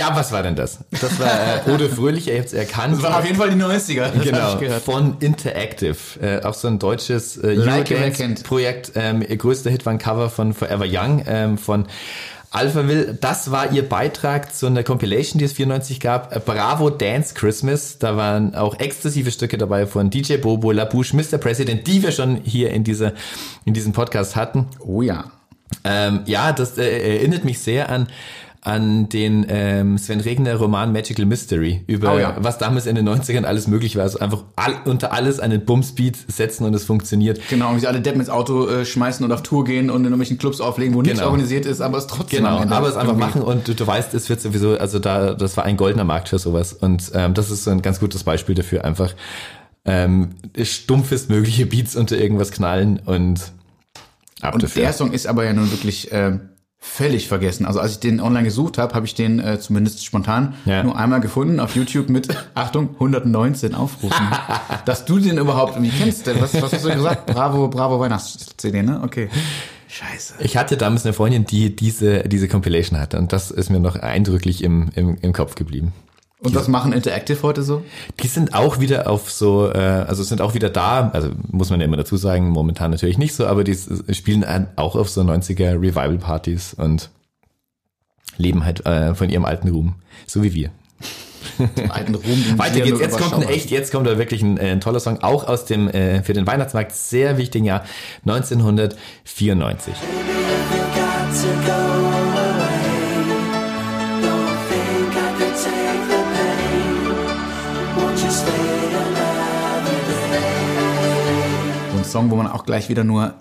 Ja, 0.00 0.16
was 0.16 0.32
war 0.32 0.42
denn 0.42 0.56
das? 0.56 0.78
Das 0.98 1.20
war 1.20 1.28
äh, 1.66 1.70
Ode 1.70 1.90
Fröhlich, 1.90 2.26
ihr 2.28 2.36
habt 2.38 2.46
es 2.46 2.52
erkannt. 2.54 2.94
Das 2.94 3.02
war 3.02 3.18
auf 3.18 3.24
jeden 3.26 3.36
Fall 3.36 3.50
die 3.50 3.56
90er. 3.62 3.96
Das 4.00 4.14
hab 4.14 4.22
Genau, 4.22 4.54
ich 4.54 4.60
gehört. 4.60 4.82
von 4.82 5.18
Interactive. 5.20 5.94
Äh, 6.22 6.42
auch 6.42 6.54
so 6.54 6.68
ein 6.68 6.78
deutsches 6.78 7.36
äh, 7.36 7.52
Like. 7.52 7.90
Eurodance-Projekt. 7.90 8.92
Ähm, 8.94 9.20
ihr 9.20 9.36
größter 9.36 9.68
Hit 9.68 9.84
war 9.84 9.92
ein 9.92 9.98
Cover 9.98 10.30
von 10.30 10.54
Forever 10.54 10.86
Young 10.88 11.22
ähm, 11.26 11.58
von 11.58 11.84
Alphaville. 12.50 13.12
Das 13.20 13.50
war 13.50 13.72
ihr 13.72 13.86
Beitrag 13.86 14.54
zu 14.54 14.68
einer 14.68 14.84
Compilation, 14.84 15.38
die 15.38 15.44
es 15.44 15.52
94 15.52 16.00
gab. 16.00 16.34
Äh, 16.34 16.40
Bravo 16.40 16.88
Dance 16.88 17.34
Christmas. 17.34 17.98
Da 17.98 18.16
waren 18.16 18.54
auch 18.54 18.78
exzessive 18.80 19.30
Stücke 19.30 19.58
dabei 19.58 19.86
von 19.86 20.08
DJ 20.08 20.38
Bobo, 20.38 20.72
La 20.72 20.86
Bouche, 20.86 21.14
Mr. 21.14 21.36
President, 21.36 21.86
die 21.86 22.02
wir 22.02 22.12
schon 22.12 22.36
hier 22.42 22.70
in, 22.70 22.84
dieser, 22.84 23.12
in 23.66 23.74
diesem 23.74 23.92
Podcast 23.92 24.34
hatten. 24.34 24.66
Oh 24.78 25.02
ja. 25.02 25.30
Ähm, 25.84 26.20
ja, 26.24 26.52
das 26.52 26.78
äh, 26.78 27.16
erinnert 27.18 27.44
mich 27.44 27.58
sehr 27.58 27.90
an 27.90 28.08
an 28.62 29.08
den 29.08 29.46
ähm, 29.48 29.96
Sven 29.96 30.20
Regner 30.20 30.54
Roman 30.56 30.92
Magical 30.92 31.24
Mystery 31.24 31.82
über 31.86 32.14
Oh 32.14 32.18
ja. 32.18 32.36
was 32.40 32.58
damals 32.58 32.84
in 32.86 32.94
den 32.94 33.08
90ern 33.08 33.44
alles 33.44 33.66
möglich 33.66 33.96
war. 33.96 34.02
Also 34.02 34.18
einfach 34.18 34.44
all, 34.56 34.74
unter 34.84 35.12
alles 35.14 35.40
einen 35.40 35.64
Bumsbeat 35.64 36.16
setzen 36.28 36.66
und 36.66 36.74
es 36.74 36.84
funktioniert. 36.84 37.40
Genau, 37.48 37.74
wie 37.74 37.80
sie 37.80 37.86
alle 37.86 38.02
Deppen 38.02 38.20
ins 38.20 38.28
Auto 38.28 38.68
äh, 38.68 38.84
schmeißen 38.84 39.24
und 39.24 39.32
auf 39.32 39.42
Tour 39.42 39.64
gehen 39.64 39.88
und 39.88 40.00
in 40.00 40.04
irgendwelchen 40.04 40.36
Clubs 40.36 40.60
auflegen, 40.60 40.94
wo 40.94 41.00
nichts 41.00 41.18
Genau. 41.18 41.30
organisiert 41.30 41.64
ist, 41.64 41.80
aber 41.80 41.96
es 41.96 42.06
trotzdem 42.06 42.44
Genau, 42.44 42.58
aber 42.58 42.88
es 42.88 42.96
einfach 42.96 43.16
machen 43.16 43.40
und 43.40 43.66
du, 43.66 43.74
du 43.74 43.86
weißt, 43.86 44.12
es 44.12 44.28
wird 44.28 44.42
sowieso, 44.42 44.76
also 44.76 44.98
da, 44.98 45.32
das 45.32 45.56
war 45.56 45.64
ein 45.64 45.78
goldener 45.78 46.04
Markt 46.04 46.28
für 46.28 46.38
sowas 46.38 46.74
und 46.74 47.12
ähm, 47.14 47.32
das 47.32 47.50
ist 47.50 47.64
so 47.64 47.70
ein 47.70 47.80
ganz 47.80 47.98
gutes 47.98 48.24
Beispiel 48.24 48.54
dafür, 48.54 48.84
einfach 48.84 49.14
ähm, 49.86 50.30
stumpfest 50.62 51.30
mögliche 51.30 51.64
Beats 51.64 51.96
unter 51.96 52.18
irgendwas 52.18 52.50
knallen 52.50 53.00
und 53.06 53.52
ab 54.42 54.52
Und 54.54 54.62
dafür. 54.62 54.82
der 54.82 54.92
Song 54.92 55.12
ist 55.12 55.26
aber 55.26 55.44
ja 55.44 55.54
nun 55.54 55.70
wirklich 55.70 56.12
äh, 56.12 56.38
völlig 56.82 57.28
vergessen. 57.28 57.66
Also 57.66 57.78
als 57.78 57.92
ich 57.92 58.00
den 58.00 58.20
online 58.20 58.44
gesucht 58.44 58.78
habe, 58.78 58.94
habe 58.94 59.04
ich 59.06 59.14
den 59.14 59.38
äh, 59.38 59.60
zumindest 59.60 60.04
spontan 60.04 60.54
Ja. 60.64 60.82
nur 60.82 60.96
einmal 60.96 61.20
gefunden 61.20 61.60
auf 61.60 61.76
YouTube 61.76 62.08
mit, 62.08 62.28
Achtung, 62.54 62.90
119 62.94 63.74
Aufrufen. 63.74 64.26
Dass 64.86 65.04
du 65.04 65.18
den 65.18 65.36
überhaupt 65.38 65.76
irgendwie 65.76 65.92
kennst. 65.96 66.26
denn 66.26 66.40
Was, 66.40 66.54
was 66.60 66.72
hast 66.72 66.84
du 66.84 66.92
gesagt? 66.92 67.26
Bravo, 67.26 67.68
bravo 67.68 68.00
Weihnachts-CD, 68.00 68.82
ne? 68.82 69.00
Okay. 69.04 69.28
Scheiße. 69.88 70.34
Ich 70.38 70.56
hatte 70.56 70.76
damals 70.76 71.04
eine 71.04 71.12
Freundin, 71.12 71.44
die 71.44 71.74
diese, 71.74 72.20
diese 72.22 72.46
Compilation 72.48 72.98
hatte 72.98 73.18
und 73.18 73.32
das 73.32 73.50
ist 73.50 73.70
mir 73.70 73.80
noch 73.80 73.96
eindrücklich 73.96 74.62
im, 74.62 74.88
im, 74.94 75.18
im 75.20 75.32
Kopf 75.32 75.56
geblieben. 75.56 75.92
Und 76.42 76.54
was 76.54 76.68
machen 76.68 76.92
Interactive 76.94 77.42
heute 77.42 77.62
so? 77.62 77.82
Die 78.22 78.26
sind 78.26 78.54
auch 78.54 78.80
wieder 78.80 79.10
auf 79.10 79.30
so, 79.30 79.70
äh, 79.70 79.78
also 79.78 80.22
sind 80.22 80.40
auch 80.40 80.54
wieder 80.54 80.70
da, 80.70 81.10
also 81.12 81.28
muss 81.50 81.68
man 81.68 81.80
ja 81.80 81.86
immer 81.86 81.98
dazu 81.98 82.16
sagen, 82.16 82.48
momentan 82.48 82.90
natürlich 82.90 83.18
nicht 83.18 83.34
so, 83.34 83.46
aber 83.46 83.62
die 83.62 83.76
spielen 84.14 84.44
auch 84.76 84.96
auf 84.96 85.10
so 85.10 85.20
90er 85.20 85.72
Revival-Partys 85.74 86.74
und 86.74 87.10
leben 88.38 88.64
halt 88.64 88.86
äh, 88.86 89.14
von 89.14 89.28
ihrem 89.28 89.44
alten 89.44 89.68
Ruhm, 89.68 89.96
so 90.26 90.42
wie 90.42 90.54
wir. 90.54 90.70
Alten 91.90 92.14
Ruhm. 92.14 92.44
Weiter 92.56 92.80
geht's, 92.80 93.00
jetzt 93.00 93.18
kommt 93.18 93.34
ein 93.34 93.42
echt, 93.42 93.70
jetzt 93.70 93.92
kommt 93.92 94.06
da 94.06 94.16
wirklich 94.16 94.40
ein, 94.42 94.56
äh, 94.56 94.70
ein 94.70 94.80
toller 94.80 95.00
Song, 95.00 95.18
auch 95.22 95.46
aus 95.46 95.66
dem, 95.66 95.88
äh, 95.88 96.22
für 96.22 96.32
den 96.32 96.46
Weihnachtsmarkt 96.46 96.92
sehr 96.92 97.36
wichtigen 97.36 97.66
Jahr 97.66 97.84
1994. 98.24 99.94
Song, 112.10 112.30
wo 112.30 112.36
man 112.36 112.46
auch 112.46 112.64
gleich 112.64 112.88
wieder 112.88 113.04
nur 113.04 113.34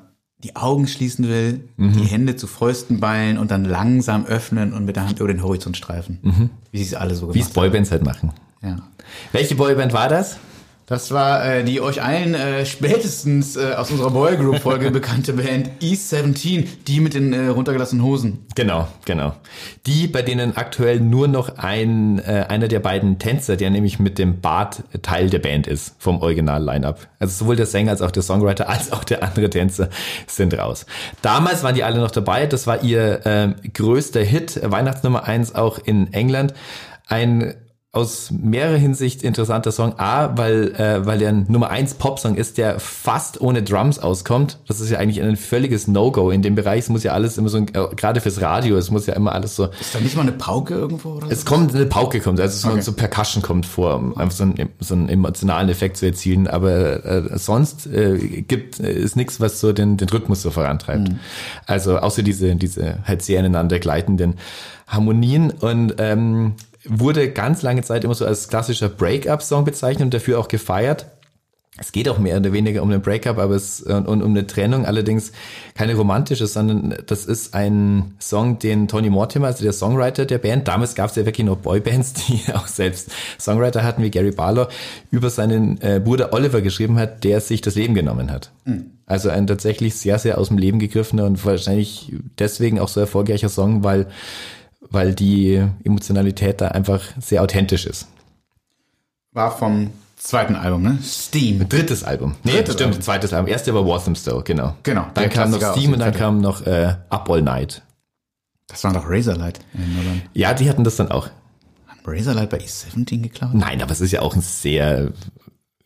die 0.44 0.56
Augen 0.56 0.88
schließen 0.88 1.28
will, 1.28 1.68
die 1.78 2.06
Hände 2.06 2.38
zu 2.38 2.48
Fäusten 2.48 3.02
ballen 3.02 3.38
und 3.38 3.52
dann 3.52 3.66
langsam 3.66 4.26
öffnen 4.26 4.72
und 4.72 4.86
mit 4.86 4.96
der 4.96 5.06
Hand 5.06 5.20
über 5.20 5.28
den 5.28 5.44
Horizont 5.44 5.76
streifen. 5.76 6.50
Wie 6.72 6.78
sie 6.78 6.86
es 6.86 6.94
alle 6.94 7.14
so 7.16 7.34
Wie 7.34 7.40
es 7.40 7.48
gemacht 7.48 7.58
haben. 7.58 7.72
Boybands 7.72 7.92
halt 7.92 8.06
machen. 8.06 8.32
Ja. 8.62 8.78
Welche 9.34 9.56
Boyband 9.56 9.92
war 9.92 10.08
das? 10.08 10.38
Das 10.90 11.12
war 11.12 11.46
äh, 11.46 11.64
die 11.64 11.82
euch 11.82 12.02
allen 12.02 12.34
äh, 12.34 12.66
spätestens 12.66 13.56
äh, 13.56 13.74
aus 13.78 13.92
unserer 13.92 14.10
Boygroup-Folge 14.10 14.90
bekannte 14.92 15.34
Band 15.34 15.70
E17, 15.82 16.66
die 16.88 17.00
mit 17.00 17.14
den 17.14 17.32
äh, 17.32 17.50
runtergelassenen 17.50 18.04
Hosen. 18.04 18.48
Genau, 18.56 18.88
genau. 19.06 19.36
Die, 19.86 20.08
bei 20.08 20.24
denen 20.24 20.58
aktuell 20.58 21.00
nur 21.00 21.28
noch 21.28 21.60
ein, 21.60 22.18
äh, 22.18 22.46
einer 22.50 22.68
der 22.68 22.80
beiden 22.80 23.20
Tänzer, 23.20 23.56
der 23.56 23.70
nämlich 23.70 24.00
mit 24.00 24.18
dem 24.18 24.42
Bart 24.42 24.82
Teil 25.04 25.30
der 25.30 25.38
Band 25.38 25.68
ist, 25.68 25.94
vom 26.00 26.24
Original-Line-Up. 26.24 27.08
Also 27.20 27.44
sowohl 27.44 27.56
der 27.56 27.68
Sänger 27.68 27.92
als 27.92 28.02
auch 28.02 28.10
der 28.10 28.24
Songwriter 28.24 28.68
als 28.68 28.92
auch 28.92 29.04
der 29.04 29.22
andere 29.22 29.52
Tänzer 29.52 29.90
sind 30.26 30.58
raus. 30.58 30.88
Damals 31.22 31.62
waren 31.62 31.76
die 31.76 31.84
alle 31.84 32.00
noch 32.00 32.10
dabei. 32.10 32.48
Das 32.48 32.66
war 32.66 32.82
ihr 32.82 33.22
ähm, 33.26 33.54
größter 33.76 34.22
Hit, 34.22 34.60
Weihnachtsnummer 34.64 35.26
eins 35.26 35.54
auch 35.54 35.78
in 35.78 36.12
England. 36.14 36.56
Ein 37.06 37.54
aus 37.92 38.30
mehrerer 38.30 38.78
Hinsicht 38.78 39.24
interessanter 39.24 39.72
Song. 39.72 39.98
A, 39.98 40.38
weil, 40.38 40.76
äh, 40.76 41.08
weil 41.08 41.18
der 41.18 41.30
ein 41.30 41.46
Nummer 41.50 41.72
1 41.72 41.96
Popsong 41.96 42.36
ist, 42.36 42.60
der 42.60 42.80
fast 42.80 43.42
ohne 43.42 43.64
Drums 43.64 43.98
auskommt. 43.98 44.60
Das 44.68 44.80
ist 44.80 44.92
ja 44.92 45.00
eigentlich 45.00 45.20
ein 45.24 45.36
völliges 45.36 45.88
No-Go 45.88 46.30
in 46.30 46.44
dem 46.44 46.54
Bereich. 46.54 46.82
Es 46.82 46.90
muss 46.90 47.02
ja 47.02 47.14
alles 47.14 47.40
immer 47.40 47.50
so, 47.50 47.58
ein- 47.58 47.68
äh, 47.74 47.96
gerade 47.96 48.22
fürs 48.22 48.42
Radio, 48.42 48.78
es 48.78 48.92
muss 48.92 49.08
ja 49.08 49.16
immer 49.16 49.32
alles 49.34 49.56
so, 49.56 49.70
Ist 49.82 49.96
da 49.96 50.00
nicht 50.02 50.16
mal 50.16 50.22
eine 50.22 50.34
Pauke 50.34 50.76
irgendwo 50.76 51.14
oder 51.14 51.32
es 51.32 51.46
kommt, 51.46 51.74
eine 51.74 51.88
Pauke 51.88 52.20
kommt, 52.20 52.40
also 52.40 52.60
so, 52.60 52.72
Okay. 52.74 52.82
so 52.82 52.94
Percussion 52.94 53.42
kommt 53.42 53.66
vor, 53.66 53.96
um 53.96 54.16
einfach 54.16 54.36
so 54.38 54.44
einen, 54.44 54.70
so 54.80 54.94
einen 54.94 55.10
emotionalen 55.10 55.70
Effekt 55.70 55.98
zu 55.98 56.06
erzielen, 56.06 56.46
aber 56.48 57.04
äh, 57.04 57.40
sonst 57.40 57.88
äh, 57.88 58.18
gibt 58.44 58.80
äh, 58.80 58.94
ist 58.94 59.16
nichts, 59.16 59.40
was 59.40 59.60
so 59.60 59.74
den, 59.74 59.98
den 59.98 60.10
Rhythmus 60.10 60.44
so 60.44 60.52
vorantreibt. 60.52 61.10
Also 61.66 61.98
außer 61.98 62.22
diese, 62.22 62.56
diese 62.56 63.00
halt 63.06 63.24
sehr 63.24 63.40
ineinander 63.40 63.80
gleitenden 63.80 64.36
Harmonien 64.88 65.50
und 65.52 65.96
ähm, 65.98 66.54
wurde 66.90 67.32
ganz 67.32 67.62
lange 67.62 67.84
Zeit 67.84 68.04
immer 68.04 68.16
so 68.16 68.26
als 68.26 68.48
klassischer 68.48 68.90
Break-up-Song 68.90 69.64
bezeichnet 69.64 70.06
und 70.06 70.14
dafür 70.14 70.40
auch 70.40 70.48
gefeiert. 70.48 71.06
Es 71.82 71.92
geht 71.94 72.10
auch 72.10 72.20
mehr 72.20 72.38
oder 72.38 72.52
weniger 72.52 72.84
um 72.84 72.92
einen 72.92 73.02
Breakup, 73.02 73.38
aber 73.38 73.56
es 73.56 73.82
und, 73.82 74.06
und 74.08 74.22
um 74.22 74.32
eine 74.32 74.46
Trennung, 74.46 74.86
allerdings 74.86 75.32
keine 75.76 75.96
romantische, 75.96 76.46
sondern 76.46 76.96
das 77.06 77.26
ist 77.26 77.54
ein 77.54 78.16
Song, 78.20 78.60
den 78.60 78.88
Tony 78.88 79.10
Mortimer, 79.10 79.48
also 79.48 79.64
der 79.64 79.72
Songwriter 79.72 80.26
der 80.26 80.40
Band, 80.40 80.68
damals 80.68 80.96
gab 80.96 81.10
es 81.10 81.16
ja 81.16 81.26
wirklich 81.26 81.46
noch 81.46 81.58
Boybands, 81.58 82.14
die 82.28 82.42
auch 82.54 82.68
selbst 82.68 83.12
Songwriter 83.40 83.84
hatten, 83.84 84.04
wie 84.04 84.12
Gary 84.12 84.32
Barlow, 84.32 84.68
über 85.10 85.30
seinen 85.30 85.80
äh, 85.82 86.02
Bruder 86.04 86.34
Oliver 86.34 86.62
geschrieben 86.62 87.00
hat, 87.00 87.24
der 87.24 87.40
sich 87.40 87.62
das 87.62 87.76
Leben 87.76 87.94
genommen 87.94 88.30
hat. 88.30 88.52
Also 89.06 89.30
ein 89.30 89.48
tatsächlich 89.48 89.96
sehr, 89.96 90.20
sehr 90.20 90.38
aus 90.38 90.50
dem 90.50 90.58
Leben 90.58 90.80
gegriffener 90.80 91.26
und 91.26 91.44
wahrscheinlich 91.46 92.14
deswegen 92.38 92.80
auch 92.80 92.90
so 92.90 93.00
erfolgreicher 93.00 93.50
Song, 93.50 93.84
weil, 93.84 94.08
weil 94.90 95.14
die 95.14 95.64
Emotionalität 95.84 96.62
da 96.62 96.70
einfach 96.70 97.02
sehr 97.20 97.42
authentisch 97.44 97.86
ist. 97.86 98.08
War 99.32 99.56
vom 99.56 99.92
zweiten 100.16 100.56
Album, 100.56 100.82
ne? 100.82 101.00
Steam. 101.04 101.68
Drittes 101.70 102.04
Album. 102.04 102.36
Nee, 102.44 102.52
Drittes 102.54 102.74
stimmt, 102.76 102.90
Album. 102.94 103.02
zweites 103.02 103.34
Album. 103.34 103.50
Erste 103.50 103.74
war 103.74 103.86
Waltham 103.86 104.16
Stowe, 104.16 104.44
genau. 104.44 104.76
Genau, 104.84 105.06
Dann 105.14 105.24
der 105.24 105.30
kam 105.30 105.52
noch 105.52 105.62
Steam 105.74 105.94
und 105.94 106.00
dann 106.00 106.14
kam 106.14 106.42
noch 106.42 106.66
äh, 106.66 106.96
Up 107.10 107.30
All 107.30 107.42
Night. 107.42 107.82
Das 108.68 108.84
war 108.84 108.94
doch 108.94 109.10
Razorlight 109.10 109.60
in. 109.74 110.22
Ja, 110.34 110.54
die 110.54 110.70
hatten 110.70 110.84
das 110.84 110.96
dann 110.96 111.10
auch. 111.10 111.30
Haben 111.88 112.00
Razorlight 112.06 112.50
bei 112.50 112.60
E17 112.60 113.22
geklaut? 113.22 113.54
Nein, 113.54 113.82
aber 113.82 113.92
es 113.92 114.02
ist 114.02 114.12
ja 114.12 114.22
auch 114.22 114.36
ein 114.36 114.42
sehr 114.42 115.12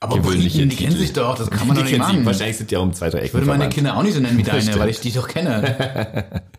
Aber 0.04 0.18
Briten, 0.18 0.68
die 0.68 0.76
kennen 0.76 0.98
sich 0.98 1.14
doch, 1.14 1.38
das 1.38 1.50
kann 1.50 1.66
man 1.66 1.78
doch 1.78 1.84
nicht 1.84 1.94
kennen 1.94 2.06
sie. 2.06 2.14
machen. 2.14 2.26
Wahrscheinlich 2.26 2.58
sind 2.58 2.70
die 2.72 2.76
auch 2.76 2.84
um 2.84 2.94
zwei, 2.94 3.10
drei 3.10 3.20
Ecken 3.20 3.28
Ich 3.28 3.34
würde 3.34 3.48
meine. 3.48 3.70
Kinder 3.70 3.96
auch 3.96 4.04
nicht 4.04 4.16
so 4.16 4.20
nennen 4.20 4.38
wie 4.38 4.44
deine, 4.44 4.62
stimmt. 4.62 4.80
weil 4.80 4.90
ich 4.90 5.00
die 5.00 5.12
doch 5.12 5.28
kenne. 5.28 6.26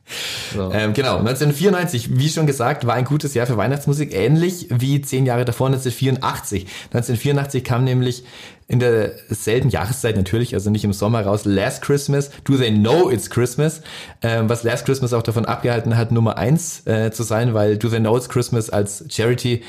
Ähm, 0.55 0.93
genau, 0.93 1.17
1994, 1.17 2.19
wie 2.19 2.29
schon 2.29 2.47
gesagt, 2.47 2.87
war 2.87 2.95
ein 2.95 3.07
gutes 3.07 3.33
Jahr 3.33 3.47
für 3.47 3.57
Weihnachtsmusik, 3.57 4.15
ähnlich 4.15 4.69
wie 4.71 5.01
zehn 5.01 5.25
Jahre 5.25 5.47
davor, 5.47 5.69
1984. 5.69 6.67
1984 6.93 7.65
kam 7.65 7.85
nämlich 7.85 8.23
in 8.69 8.81
derselben 8.81 9.71
Jahreszeit 9.71 10.17
natürlich, 10.17 10.55
also 10.55 10.69
nicht 10.71 10.85
im 10.85 10.93
Sommer 10.93 11.23
raus, 11.23 11.47
Last 11.47 11.83
Christmas, 11.83 12.31
Do 12.45 12.57
They 12.59 12.71
Know 12.71 13.11
It's 13.11 13.31
Christmas, 13.31 13.81
ähm, 14.23 14.49
was 14.49 14.63
Last 14.63 14.85
Christmas 14.85 15.15
auch 15.15 15.23
davon 15.23 15.47
abgehalten 15.47 15.97
hat, 15.97 16.13
Nummer 16.13 16.37
eins 16.37 16.87
äh, 16.87 17.11
zu 17.11 17.23
sein, 17.23 17.55
weil 17.55 17.79
Do 17.79 17.89
They 17.89 18.01
Know 18.01 18.17
It's 18.17 18.29
Christmas 18.29 18.69
als 18.69 19.07
Charity 19.09 19.63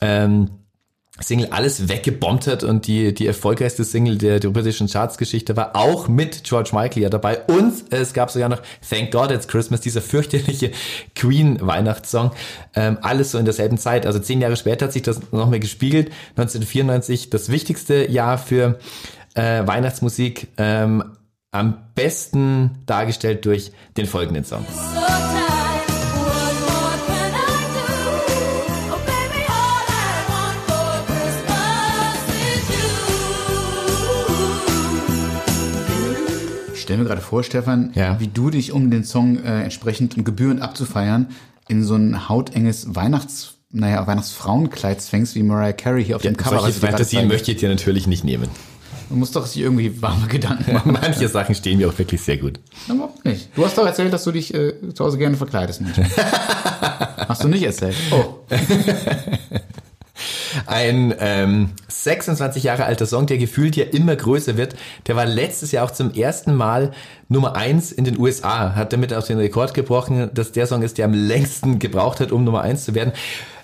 ähm, 0.00 0.50
Single 1.20 1.48
alles 1.50 1.88
weggebombt 1.88 2.46
hat 2.46 2.62
und 2.62 2.86
die, 2.86 3.12
die 3.12 3.26
erfolgreichste 3.26 3.84
Single 3.84 4.18
der, 4.18 4.38
der 4.38 4.50
britischen 4.50 4.88
Chartsgeschichte 4.88 5.56
war, 5.56 5.74
auch 5.74 6.08
mit 6.08 6.44
George 6.44 6.70
Michael 6.72 7.02
ja 7.02 7.08
dabei. 7.08 7.40
Und 7.46 7.72
es 7.90 8.12
gab 8.12 8.30
sogar 8.30 8.48
noch 8.48 8.62
Thank 8.88 9.10
God 9.10 9.30
It's 9.30 9.48
Christmas, 9.48 9.80
dieser 9.80 10.00
fürchterliche 10.00 10.70
Queen-Weihnachtssong. 11.16 12.30
Ähm, 12.74 12.98
alles 13.02 13.32
so 13.32 13.38
in 13.38 13.44
derselben 13.44 13.78
Zeit. 13.78 14.06
Also 14.06 14.20
zehn 14.20 14.40
Jahre 14.40 14.56
später 14.56 14.86
hat 14.86 14.92
sich 14.92 15.02
das 15.02 15.32
noch 15.32 15.48
mehr 15.48 15.60
gespiegelt. 15.60 16.12
1994 16.36 17.30
das 17.30 17.48
wichtigste 17.48 18.10
Jahr 18.10 18.38
für 18.38 18.78
äh, 19.34 19.66
Weihnachtsmusik. 19.66 20.48
Ähm, 20.56 21.02
am 21.50 21.78
besten 21.94 22.82
dargestellt 22.86 23.44
durch 23.44 23.72
den 23.96 24.06
folgenden 24.06 24.44
Song. 24.44 24.64
So 24.70 25.47
stelle 36.88 37.02
mir 37.02 37.04
gerade 37.08 37.20
vor, 37.20 37.44
Stefan, 37.44 37.90
Ja. 37.94 38.18
wie 38.18 38.28
du 38.28 38.48
dich, 38.48 38.72
um 38.72 38.90
den 38.90 39.04
Song 39.04 39.36
äh, 39.44 39.62
entsprechend 39.62 40.16
und 40.16 40.24
gebührend 40.24 40.62
abzufeiern, 40.62 41.26
in 41.68 41.84
so 41.84 41.94
ein 41.96 42.30
hautenges 42.30 42.94
Weihnachts, 42.94 43.56
naja, 43.70 44.06
Weihnachtsfrauenkleid 44.06 45.02
zwängst, 45.02 45.34
wie 45.34 45.42
Mariah 45.42 45.74
Carey 45.74 46.02
hier 46.02 46.16
auf 46.16 46.22
dem 46.22 46.34
Cover. 46.34 46.60
Solche 46.60 46.80
Fantasien 46.80 47.28
möchte 47.28 47.50
ich 47.52 47.58
dir 47.58 47.68
natürlich 47.68 48.06
nicht 48.06 48.24
nehmen. 48.24 48.48
Du 49.10 49.16
musst 49.16 49.36
doch 49.36 49.44
sich 49.44 49.60
irgendwie 49.60 50.00
warme 50.00 50.28
Gedanken 50.28 50.72
machen. 50.72 50.92
Manche 50.92 51.28
Sachen 51.28 51.54
stehen 51.54 51.76
mir 51.76 51.90
auch 51.90 51.98
wirklich 51.98 52.22
sehr 52.22 52.38
gut. 52.38 52.58
Na, 52.86 52.94
Überhaupt 52.94 53.22
nicht. 53.26 53.50
Du 53.54 53.66
hast 53.66 53.76
doch 53.76 53.84
erzählt, 53.84 54.10
dass 54.10 54.24
du 54.24 54.32
dich 54.32 54.54
äh, 54.54 54.72
zu 54.94 55.04
Hause 55.04 55.18
gerne 55.18 55.36
verkleidest. 55.36 55.82
hast 57.28 57.44
du 57.44 57.48
nicht 57.48 57.64
erzählt? 57.64 57.96
Oh. 58.12 58.46
Ein 60.66 61.14
ähm, 61.18 61.70
26 61.88 62.62
Jahre 62.62 62.84
alter 62.84 63.06
Song, 63.06 63.26
der 63.26 63.38
gefühlt 63.38 63.76
ja 63.76 63.84
immer 63.84 64.16
größer 64.16 64.56
wird. 64.56 64.74
Der 65.06 65.16
war 65.16 65.26
letztes 65.26 65.72
Jahr 65.72 65.84
auch 65.84 65.90
zum 65.90 66.12
ersten 66.12 66.54
Mal 66.54 66.92
Nummer 67.28 67.56
eins 67.56 67.92
in 67.92 68.04
den 68.04 68.18
USA. 68.18 68.74
Hat 68.74 68.92
damit 68.92 69.12
auch 69.12 69.26
den 69.26 69.38
Rekord 69.38 69.74
gebrochen, 69.74 70.30
dass 70.34 70.52
der 70.52 70.66
Song 70.66 70.82
ist, 70.82 70.98
der 70.98 71.04
am 71.04 71.14
längsten 71.14 71.78
gebraucht 71.78 72.20
hat, 72.20 72.32
um 72.32 72.44
Nummer 72.44 72.62
eins 72.62 72.84
zu 72.84 72.94
werden. 72.94 73.12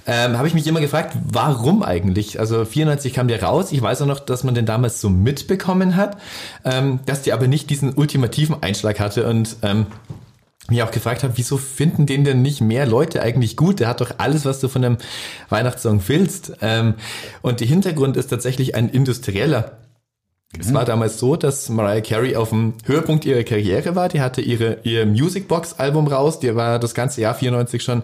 Ähm, 0.07 0.37
Habe 0.37 0.47
ich 0.49 0.55
mich 0.55 0.67
immer 0.67 0.81
gefragt, 0.81 1.17
warum 1.25 1.83
eigentlich? 1.83 2.39
Also 2.39 2.65
94 2.65 3.15
kam 3.15 3.29
der 3.29 3.43
raus. 3.43 3.73
Ich 3.73 3.81
weiß 3.81 4.03
auch 4.03 4.07
noch, 4.07 4.21
dass 4.21 4.45
man 4.45 4.55
den 4.55 4.67
damals 4.67 5.01
so 5.01 5.09
mitbekommen 5.09 5.97
hat, 5.97 6.19
ähm, 6.65 7.01
dass 7.07 7.23
der 7.23 7.35
aber 7.35 7.47
nicht 7.47 7.71
diesen 7.71 7.95
ultimativen 7.95 8.63
Einschlag 8.63 9.01
hatte 9.01 9.27
und 9.27 9.57
ähm, 9.63 9.87
mich 10.69 10.83
auch 10.83 10.91
gefragt 10.91 11.23
habe, 11.23 11.35
wieso 11.37 11.59
finden 11.59 12.07
den 12.07 12.25
denn 12.25 12.43
nicht 12.43 12.61
mehr 12.61 12.87
Leute 12.87 13.23
eigentlich 13.23 13.57
gut? 13.57 13.81
Der 13.81 13.89
hat 13.89 14.01
doch 14.01 14.13
alles, 14.19 14.45
was 14.45 14.61
du 14.61 14.69
von 14.69 14.85
einem 14.85 14.99
Weihnachtssong 15.51 16.03
willst. 16.07 16.53
Ähm, 16.63 16.95
und 17.43 17.61
der 17.61 17.67
Hintergrund 17.67 18.17
ist 18.17 18.29
tatsächlich 18.29 18.75
ein 18.75 18.89
industrieller. 18.89 19.79
Es 20.59 20.73
war 20.73 20.85
damals 20.85 21.19
so, 21.19 21.37
dass 21.37 21.69
Mariah 21.69 22.01
Carey 22.01 22.37
auf 22.37 22.51
dem 22.51 22.75
Höhepunkt 22.85 23.25
ihrer 23.25 23.43
Karriere 23.43 23.97
war. 23.97 24.09
Die 24.09 24.21
hatte 24.21 24.41
ihre, 24.41 24.79
ihr 24.85 25.05
Musicbox-Album 25.05 26.07
raus. 26.07 26.39
Die 26.39 26.55
war 26.55 26.79
das 26.79 26.95
ganze 26.95 27.21
Jahr 27.21 27.35
94 27.35 27.83
schon 27.83 28.03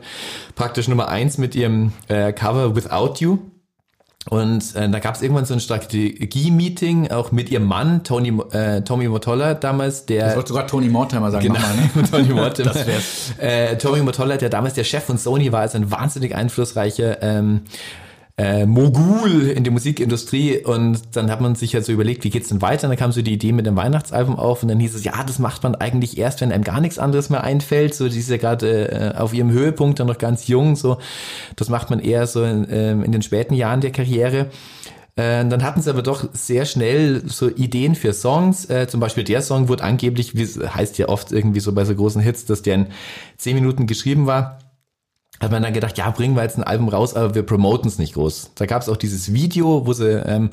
praktisch 0.56 0.88
Nummer 0.88 1.08
eins 1.08 1.38
mit 1.38 1.54
ihrem 1.54 1.92
äh, 2.08 2.32
Cover 2.32 2.74
Without 2.74 3.14
You. 3.18 3.38
Und 4.28 4.76
äh, 4.76 4.88
da 4.88 4.98
gab 4.98 5.14
es 5.14 5.22
irgendwann 5.22 5.46
so 5.46 5.54
ein 5.54 5.60
Strategie-Meeting, 5.60 7.10
auch 7.10 7.32
mit 7.32 7.50
ihrem 7.50 7.64
Mann, 7.64 8.04
Tony, 8.04 8.38
äh, 8.52 8.82
Tommy 8.82 9.08
Motolla 9.08 9.54
damals, 9.54 10.04
der 10.04 10.28
Ich 10.28 10.36
wollte 10.36 10.48
sogar 10.48 10.66
Tony 10.66 10.88
Mortimer 10.88 11.30
sagen. 11.30 11.46
Genau, 11.46 11.58
Nochmal, 11.58 11.90
ne? 11.94 12.10
Tony 12.10 12.28
Mortimer. 12.34 12.72
Das 12.72 12.86
wär's. 12.86 13.34
Äh, 13.38 13.78
Tommy 13.78 14.02
Motolla, 14.02 14.36
der 14.36 14.50
damals 14.50 14.74
der 14.74 14.84
Chef 14.84 15.04
von 15.04 15.16
Sony 15.16 15.52
war, 15.52 15.64
ist 15.64 15.74
ein 15.74 15.90
wahnsinnig 15.90 16.34
einflussreicher 16.34 17.22
ähm, 17.22 17.62
äh, 18.40 18.64
Mogul 18.64 19.48
in 19.48 19.64
der 19.64 19.72
Musikindustrie 19.72 20.64
und 20.64 20.98
dann 21.12 21.30
hat 21.30 21.42
man 21.42 21.56
sich 21.56 21.74
halt 21.74 21.84
so 21.84 21.92
überlegt, 21.92 22.24
wie 22.24 22.30
geht's 22.30 22.48
denn 22.48 22.62
weiter? 22.62 22.84
Und 22.84 22.90
dann 22.92 22.98
kam 22.98 23.12
so 23.12 23.20
die 23.20 23.34
Idee 23.34 23.52
mit 23.52 23.66
dem 23.66 23.76
Weihnachtsalbum 23.76 24.36
auf 24.36 24.62
und 24.62 24.70
dann 24.70 24.80
hieß 24.80 24.94
es, 24.94 25.04
ja, 25.04 25.22
das 25.24 25.38
macht 25.38 25.62
man 25.62 25.74
eigentlich 25.74 26.16
erst, 26.16 26.40
wenn 26.40 26.50
einem 26.50 26.64
gar 26.64 26.80
nichts 26.80 26.98
anderes 26.98 27.28
mehr 27.28 27.44
einfällt. 27.44 27.94
So, 27.94 28.08
die 28.08 28.18
ist 28.18 28.30
ja 28.30 28.38
gerade 28.38 29.14
äh, 29.14 29.18
auf 29.18 29.34
ihrem 29.34 29.50
Höhepunkt, 29.50 30.00
dann 30.00 30.06
noch 30.06 30.16
ganz 30.16 30.48
jung, 30.48 30.74
so. 30.74 30.96
Das 31.56 31.68
macht 31.68 31.90
man 31.90 32.00
eher 32.00 32.26
so 32.26 32.42
in, 32.42 32.66
ähm, 32.70 33.04
in 33.04 33.12
den 33.12 33.20
späten 33.20 33.52
Jahren 33.52 33.82
der 33.82 33.92
Karriere. 33.92 34.46
Äh, 35.16 35.44
Dann 35.46 35.62
hatten 35.62 35.82
sie 35.82 35.90
aber 35.90 36.02
doch 36.02 36.26
sehr 36.32 36.64
schnell 36.64 37.22
so 37.26 37.50
Ideen 37.50 37.94
für 37.94 38.14
Songs. 38.14 38.70
Äh, 38.70 38.86
zum 38.88 39.00
Beispiel 39.00 39.24
der 39.24 39.42
Song 39.42 39.68
wurde 39.68 39.84
angeblich, 39.84 40.34
wie 40.34 40.46
heißt 40.46 40.96
ja 40.96 41.10
oft 41.10 41.30
irgendwie 41.30 41.60
so 41.60 41.74
bei 41.74 41.84
so 41.84 41.94
großen 41.94 42.22
Hits, 42.22 42.46
dass 42.46 42.62
der 42.62 42.76
in 42.76 42.86
zehn 43.36 43.54
Minuten 43.54 43.86
geschrieben 43.86 44.26
war. 44.26 44.58
Hat 45.40 45.50
man 45.50 45.62
dann 45.62 45.72
gedacht, 45.72 45.96
ja, 45.96 46.10
bringen 46.10 46.36
wir 46.36 46.42
jetzt 46.42 46.58
ein 46.58 46.64
Album 46.64 46.90
raus, 46.90 47.14
aber 47.14 47.34
wir 47.34 47.42
promoten 47.42 47.88
es 47.88 47.98
nicht 47.98 48.12
groß. 48.12 48.50
Da 48.56 48.66
gab 48.66 48.82
es 48.82 48.90
auch 48.90 48.98
dieses 48.98 49.32
Video, 49.32 49.86
wo 49.86 49.94
sie 49.94 50.22
ähm, 50.26 50.50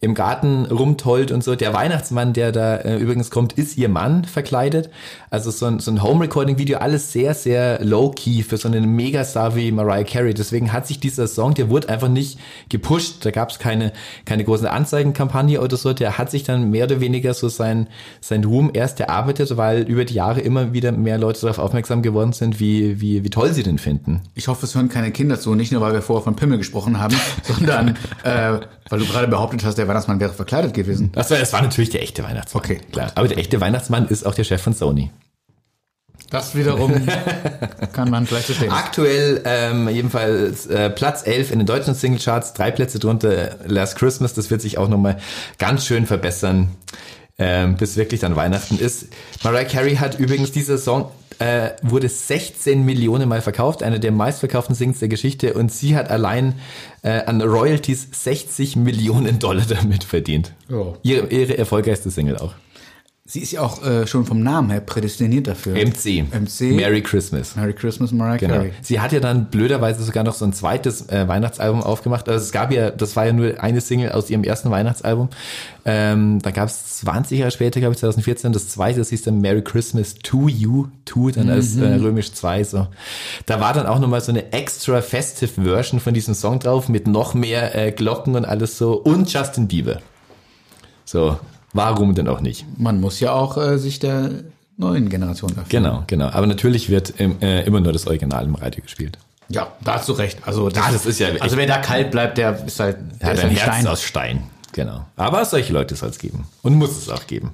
im 0.00 0.14
Garten 0.14 0.66
rumtollt 0.66 1.30
und 1.30 1.42
so. 1.42 1.54
Der 1.54 1.72
Weihnachtsmann, 1.72 2.32
der 2.32 2.52
da 2.52 2.76
äh, 2.76 2.96
übrigens 2.96 3.30
kommt, 3.30 3.54
ist 3.54 3.78
ihr 3.78 3.88
Mann 3.88 4.24
verkleidet. 4.24 4.90
Also 5.30 5.50
so 5.50 5.66
ein, 5.66 5.78
so 5.78 5.90
ein 5.90 6.02
Home-Recording-Video, 6.02 6.78
alles 6.78 7.12
sehr, 7.12 7.34
sehr 7.34 7.82
low-key 7.84 8.42
für 8.42 8.56
so 8.56 8.68
einen 8.68 8.96
Megastar 8.96 9.56
wie 9.56 9.72
Mariah 9.72 10.04
Carey. 10.04 10.34
Deswegen 10.34 10.72
hat 10.72 10.86
sich 10.86 11.00
dieser 11.00 11.28
Song, 11.28 11.54
der 11.54 11.70
wurde 11.70 11.88
einfach 11.88 12.08
nicht 12.08 12.38
gepusht. 12.68 13.24
Da 13.24 13.30
gab 13.30 13.50
es 13.50 13.58
keine, 13.58 13.92
keine 14.24 14.44
große 14.44 14.70
Anzeigenkampagne 14.70 15.60
oder 15.60 15.76
so. 15.76 15.92
Der 15.92 16.18
hat 16.18 16.30
sich 16.30 16.42
dann 16.42 16.70
mehr 16.70 16.84
oder 16.84 17.00
weniger 17.00 17.32
so 17.32 17.48
sein, 17.48 17.86
sein 18.20 18.44
Ruhm 18.44 18.70
erst 18.74 19.00
erarbeitet, 19.00 19.56
weil 19.56 19.82
über 19.82 20.04
die 20.04 20.14
Jahre 20.14 20.40
immer 20.40 20.72
wieder 20.72 20.92
mehr 20.92 21.18
Leute 21.18 21.40
darauf 21.40 21.58
aufmerksam 21.58 22.02
geworden 22.02 22.32
sind, 22.32 22.60
wie, 22.60 23.00
wie, 23.00 23.24
wie 23.24 23.30
toll 23.30 23.52
sie 23.52 23.62
den 23.62 23.78
finden. 23.78 24.15
Ich 24.34 24.48
hoffe, 24.48 24.66
es 24.66 24.74
hören 24.74 24.88
keine 24.88 25.12
Kinder 25.12 25.38
zu, 25.38 25.54
nicht 25.54 25.72
nur, 25.72 25.80
weil 25.80 25.92
wir 25.92 26.02
vorher 26.02 26.24
von 26.24 26.36
Pimmel 26.36 26.58
gesprochen 26.58 26.98
haben, 26.98 27.16
sondern 27.42 27.96
äh, 28.22 28.60
weil 28.88 28.98
du 28.98 29.06
gerade 29.06 29.28
behauptet 29.28 29.64
hast, 29.64 29.78
der 29.78 29.88
Weihnachtsmann 29.88 30.20
wäre 30.20 30.32
verkleidet 30.32 30.74
gewesen. 30.74 31.10
Das 31.12 31.30
war, 31.30 31.38
das 31.38 31.52
war 31.52 31.62
natürlich 31.62 31.90
der 31.90 32.02
echte 32.02 32.24
Weihnachtsmann. 32.24 32.64
Okay. 32.64 32.80
klar. 32.92 33.12
Aber 33.14 33.28
der 33.28 33.38
echte 33.38 33.60
Weihnachtsmann 33.60 34.08
ist 34.08 34.26
auch 34.26 34.34
der 34.34 34.44
Chef 34.44 34.62
von 34.62 34.72
Sony. 34.72 35.10
Das 36.30 36.56
wiederum 36.56 36.92
kann 37.92 38.10
man 38.10 38.26
vielleicht 38.26 38.46
verstehen. 38.46 38.72
Aktuell 38.72 39.42
ähm, 39.44 39.88
jedenfalls 39.88 40.66
äh, 40.66 40.90
Platz 40.90 41.24
11 41.24 41.52
in 41.52 41.60
den 41.60 41.66
deutschen 41.66 41.94
Singlecharts, 41.94 42.52
drei 42.52 42.72
Plätze 42.72 42.98
drunter 42.98 43.56
Last 43.66 43.96
Christmas. 43.96 44.34
Das 44.34 44.50
wird 44.50 44.60
sich 44.60 44.76
auch 44.78 44.88
nochmal 44.88 45.18
ganz 45.58 45.86
schön 45.86 46.04
verbessern, 46.06 46.70
ähm, 47.38 47.76
bis 47.76 47.96
wirklich 47.96 48.20
dann 48.20 48.36
Weihnachten 48.36 48.78
ist. 48.78 49.08
Mariah 49.44 49.64
Carey 49.64 49.96
hat 49.96 50.18
übrigens 50.18 50.52
dieser 50.52 50.78
Song 50.78 51.10
äh, 51.38 51.70
wurde 51.82 52.08
16 52.08 52.84
Millionen 52.84 53.28
Mal 53.28 53.42
verkauft, 53.42 53.82
einer 53.82 53.98
der 53.98 54.12
meistverkauften 54.12 54.74
Singles 54.74 55.00
der 55.00 55.08
Geschichte 55.08 55.54
und 55.54 55.70
sie 55.70 55.96
hat 55.96 56.10
allein 56.10 56.54
äh, 57.02 57.24
an 57.24 57.42
Royalties 57.42 58.08
60 58.12 58.76
Millionen 58.76 59.38
Dollar 59.38 59.66
damit 59.68 60.04
verdient. 60.04 60.52
Oh. 60.70 60.94
Ihre, 61.02 61.26
ihre 61.28 61.58
erfolgreichste 61.58 62.10
Single 62.10 62.38
auch. 62.38 62.54
Sie 63.28 63.40
ist 63.40 63.50
ja 63.50 63.60
auch 63.60 63.84
äh, 63.84 64.06
schon 64.06 64.24
vom 64.24 64.40
Namen 64.42 64.70
her 64.70 64.78
prädestiniert 64.80 65.48
dafür. 65.48 65.74
MC. 65.74 66.24
MC. 66.32 66.76
Merry 66.76 67.02
Christmas. 67.02 67.56
Merry 67.56 67.72
Christmas, 67.72 68.12
Mariah 68.12 68.36
Genau. 68.36 68.54
Carey. 68.54 68.72
Sie 68.82 69.00
hat 69.00 69.10
ja 69.12 69.18
dann 69.18 69.46
blöderweise 69.46 70.04
sogar 70.04 70.22
noch 70.22 70.34
so 70.34 70.44
ein 70.44 70.52
zweites 70.52 71.08
äh, 71.08 71.26
Weihnachtsalbum 71.26 71.82
aufgemacht. 71.82 72.28
Also 72.28 72.44
es 72.44 72.52
gab 72.52 72.72
ja, 72.72 72.90
das 72.92 73.16
war 73.16 73.26
ja 73.26 73.32
nur 73.32 73.60
eine 73.60 73.80
Single 73.80 74.12
aus 74.12 74.30
ihrem 74.30 74.44
ersten 74.44 74.70
Weihnachtsalbum. 74.70 75.28
Ähm, 75.84 76.40
da 76.40 76.52
gab 76.52 76.68
es 76.68 76.98
20 76.98 77.40
Jahre 77.40 77.50
später, 77.50 77.80
glaube 77.80 77.94
ich, 77.94 77.98
2014, 77.98 78.52
das 78.52 78.68
zweite, 78.68 79.00
das 79.00 79.08
hieß 79.10 79.22
dann 79.22 79.40
Merry 79.40 79.62
Christmas 79.62 80.14
to 80.14 80.48
You, 80.48 80.86
to 81.04 81.30
dann 81.30 81.50
als 81.50 81.76
äh, 81.76 81.94
römisch 81.94 82.32
2 82.32 82.62
so. 82.62 82.86
Da 83.46 83.60
war 83.60 83.72
dann 83.72 83.86
auch 83.86 83.98
nochmal 83.98 84.20
so 84.20 84.30
eine 84.30 84.52
extra 84.52 85.02
festive 85.02 85.62
Version 85.62 85.98
von 85.98 86.14
diesem 86.14 86.34
Song 86.34 86.60
drauf 86.60 86.88
mit 86.88 87.08
noch 87.08 87.34
mehr 87.34 87.74
äh, 87.74 87.90
Glocken 87.90 88.36
und 88.36 88.44
alles 88.44 88.78
so 88.78 88.94
und 88.94 89.32
Justin 89.32 89.66
Bieber. 89.66 89.98
So, 91.04 91.38
warum 91.76 92.14
denn 92.14 92.28
auch 92.28 92.40
nicht? 92.40 92.64
Man 92.78 93.00
muss 93.00 93.20
ja 93.20 93.32
auch 93.32 93.56
äh, 93.56 93.78
sich 93.78 93.98
der 93.98 94.30
neuen 94.76 95.08
Generation 95.08 95.50
öffnen. 95.52 95.66
Genau, 95.68 96.02
genau. 96.06 96.28
Aber 96.28 96.46
natürlich 96.46 96.90
wird 96.90 97.14
im, 97.18 97.40
äh, 97.40 97.62
immer 97.62 97.80
nur 97.80 97.92
das 97.92 98.06
Original 98.06 98.44
im 98.44 98.54
Radio 98.54 98.82
gespielt. 98.82 99.18
Ja, 99.48 99.68
da 99.84 99.94
hast 99.94 100.08
du 100.08 100.12
recht. 100.12 100.38
Also 100.44 100.68
das, 100.68 100.84
Ja, 100.84 100.92
das 100.92 101.06
ist 101.06 101.20
ja 101.20 101.28
Also 101.38 101.56
wer 101.56 101.66
da 101.66 101.78
kalt 101.78 102.10
bleibt, 102.10 102.36
der 102.38 102.64
ist 102.66 102.80
halt 102.80 102.96
der 103.20 103.28
hat 103.28 103.34
ist 103.36 103.44
ein 103.44 103.50
ein 103.50 103.56
Herz 103.56 103.74
Stein. 103.74 103.86
aus 103.86 104.02
Stein. 104.02 104.42
Genau. 104.72 105.04
Aber 105.16 105.44
solche 105.44 105.72
Leute 105.72 105.94
soll 105.94 106.08
es 106.10 106.18
geben. 106.18 106.46
Und 106.62 106.74
muss 106.74 106.96
es 106.96 107.08
auch 107.08 107.26
geben. 107.26 107.52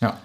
Ja. 0.00 0.18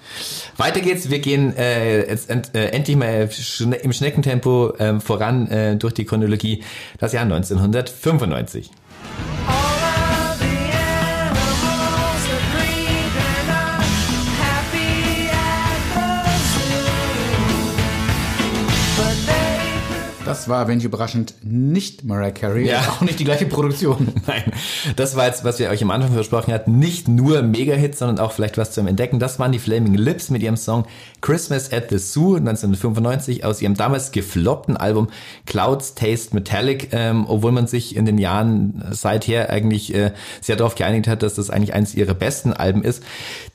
Weiter 0.58 0.82
geht's. 0.82 1.10
Wir 1.10 1.20
gehen 1.20 1.56
äh, 1.56 2.08
jetzt 2.10 2.30
end, 2.30 2.54
äh, 2.54 2.68
endlich 2.70 2.98
mal 2.98 3.30
schne 3.32 3.76
im 3.78 3.94
Schneckentempo 3.94 4.74
ähm, 4.80 5.02
voran 5.02 5.48
äh, 5.48 5.76
durch 5.78 5.94
die 5.94 6.06
Chronologie. 6.06 6.64
Das 7.00 7.14
Jahr 7.14 7.24
1995. 7.24 8.70
All 9.48 9.63
Das 20.34 20.50
war, 20.50 20.68
wenn 20.68 20.80
ich 20.80 20.84
überraschend, 20.84 21.36
nicht 21.44 22.06
Mariah 22.06 22.32
Carey. 22.32 22.68
Ja. 22.68 22.80
Auch 22.90 23.02
nicht 23.02 23.20
die 23.20 23.24
gleiche 23.24 23.46
Produktion. 23.46 24.14
Nein, 24.26 24.42
das 24.96 25.16
war 25.16 25.28
jetzt, 25.28 25.44
was 25.44 25.60
wir 25.60 25.70
euch 25.70 25.84
am 25.84 25.92
Anfang 25.92 26.12
versprochen 26.12 26.52
hatten, 26.52 26.80
nicht 26.80 27.08
nur 27.08 27.44
Mega-Hit, 27.44 27.96
sondern 27.96 28.18
auch 28.18 28.32
vielleicht 28.32 28.58
was 28.58 28.72
zum 28.72 28.88
Entdecken. 28.88 29.20
Das 29.20 29.38
waren 29.38 29.52
die 29.52 29.60
Flaming 29.60 29.94
Lips 29.94 30.32
mit 30.32 30.42
ihrem 30.42 30.58
Song 30.58 30.86
Christmas 31.22 31.72
at 31.72 31.92
the 31.92 32.00
Zoo 32.00 32.38
1995 32.38 33.46
aus 33.46 33.62
ihrem 33.62 33.76
damals 33.76 34.12
gefloppten 34.12 34.76
Album 34.76 35.10
Clouds 35.46 35.94
Taste 35.94 36.34
Metallic, 36.34 36.90
ähm, 36.94 37.26
obwohl 37.28 37.52
man 37.52 37.68
sich 37.68 37.96
in 37.96 38.06
den 38.06 38.18
Jahren 38.18 38.84
seither 38.90 39.52
eigentlich 39.52 39.94
äh, 39.94 40.14
sehr 40.42 40.56
darauf 40.56 40.74
geeinigt 40.74 41.08
hat, 41.08 41.22
dass 41.22 41.36
das 41.36 41.52
eigentlich 41.52 41.76
eines 41.76 41.94
ihrer 41.94 42.16
besten 42.16 42.54
Alben 42.54 42.84
ist. 42.84 43.04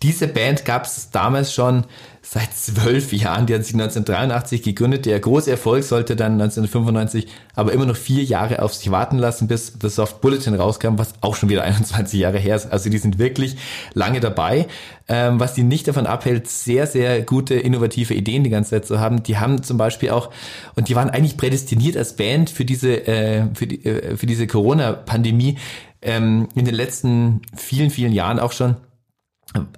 Diese 0.04 0.28
Band 0.28 0.64
gab 0.64 0.84
es 0.84 1.10
damals 1.10 1.52
schon 1.52 1.86
seit 2.30 2.52
zwölf 2.54 3.10
Jahren. 3.14 3.46
Die 3.46 3.54
hat 3.54 3.64
sich 3.64 3.72
1983 3.72 4.62
gegründet. 4.62 5.06
Der 5.06 5.18
große 5.18 5.50
Erfolg 5.50 5.82
sollte 5.82 6.14
dann 6.14 6.32
1995 6.32 7.26
aber 7.54 7.72
immer 7.72 7.86
noch 7.86 7.96
vier 7.96 8.22
Jahre 8.22 8.60
auf 8.60 8.74
sich 8.74 8.90
warten 8.90 9.16
lassen, 9.16 9.48
bis 9.48 9.72
The 9.80 9.88
Soft 9.88 10.20
Bulletin 10.20 10.54
rauskam, 10.54 10.98
was 10.98 11.14
auch 11.22 11.36
schon 11.36 11.48
wieder 11.48 11.62
21 11.64 12.20
Jahre 12.20 12.38
her 12.38 12.56
ist. 12.56 12.70
Also 12.70 12.90
die 12.90 12.98
sind 12.98 13.18
wirklich 13.18 13.56
lange 13.94 14.20
dabei. 14.20 14.66
Ähm, 15.08 15.40
was 15.40 15.54
die 15.54 15.62
nicht 15.62 15.88
davon 15.88 16.06
abhält, 16.06 16.48
sehr, 16.48 16.86
sehr 16.86 17.22
gute, 17.22 17.54
innovative 17.54 18.12
Ideen 18.12 18.44
die 18.44 18.50
ganze 18.50 18.70
Zeit 18.70 18.84
zu 18.84 19.00
haben. 19.00 19.22
Die 19.22 19.38
haben 19.38 19.62
zum 19.62 19.78
Beispiel 19.78 20.10
auch, 20.10 20.28
und 20.76 20.90
die 20.90 20.96
waren 20.96 21.08
eigentlich 21.08 21.38
prädestiniert 21.38 21.96
als 21.96 22.14
Band 22.14 22.50
für 22.50 22.66
diese, 22.66 23.06
äh, 23.08 23.44
für, 23.54 23.66
die, 23.66 23.86
äh, 23.86 24.18
für 24.18 24.26
diese 24.26 24.46
Corona-Pandemie 24.46 25.56
ähm, 26.02 26.48
in 26.54 26.66
den 26.66 26.74
letzten 26.74 27.40
vielen, 27.56 27.88
vielen 27.88 28.12
Jahren 28.12 28.38
auch 28.38 28.52
schon 28.52 28.76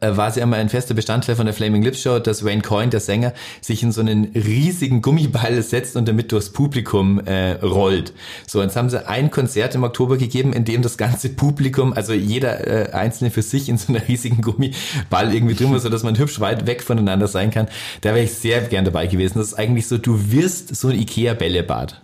war 0.01 0.29
es 0.29 0.37
ja 0.37 0.43
immer 0.43 0.57
ein 0.57 0.69
fester 0.69 0.95
Bestandteil 0.95 1.37
von 1.37 1.47
der 1.47 1.55
Flaming 1.55 1.83
Lips 1.83 2.03
Show, 2.03 2.19
dass 2.19 2.45
Wayne 2.45 2.63
Coyne, 2.63 2.91
der 2.91 3.01
Sänger, 3.01 3.33
sich 3.61 3.83
in 3.83 3.93
so 3.93 4.01
einen 4.01 4.33
riesigen 4.35 5.01
Gummiball 5.01 5.63
setzt 5.63 5.97
und 5.97 6.09
damit 6.09 6.33
durchs 6.33 6.51
Publikum 6.51 7.21
äh, 7.21 7.53
rollt. 7.53 8.13
So, 8.47 8.61
jetzt 8.63 8.77
haben 8.77 8.91
sie 8.91 9.07
ein 9.07 9.31
Konzert 9.31 9.75
im 9.75 9.85
Oktober 9.85 10.17
gegeben, 10.17 10.53
in 10.53 10.65
dem 10.65 10.83
das 10.83 10.99
ganze 10.99 11.29
Publikum, 11.29 11.93
also 11.93 12.13
jeder 12.13 12.67
äh, 12.67 12.93
Einzelne 12.93 13.31
für 13.31 13.43
sich 13.43 13.69
in 13.69 13.79
so 13.79 13.93
einer 13.93 14.07
riesigen 14.09 14.43
Gummiball 14.43 15.33
irgendwie 15.33 15.55
drin 15.55 15.73
war, 15.73 15.79
so 15.79 15.89
dass 15.89 16.03
man 16.03 16.19
hübsch 16.19 16.41
weit 16.41 16.67
weg 16.67 16.83
voneinander 16.83 17.29
sein 17.29 17.51
kann. 17.51 17.69
Da 18.01 18.11
wäre 18.11 18.25
ich 18.25 18.33
sehr 18.33 18.61
gern 18.63 18.85
dabei 18.85 19.07
gewesen. 19.07 19.39
Das 19.39 19.49
ist 19.49 19.55
eigentlich 19.55 19.87
so, 19.87 19.99
du 19.99 20.33
wirst 20.33 20.75
so 20.75 20.89
ein 20.89 20.99
Ikea-Bällebad. 20.99 22.01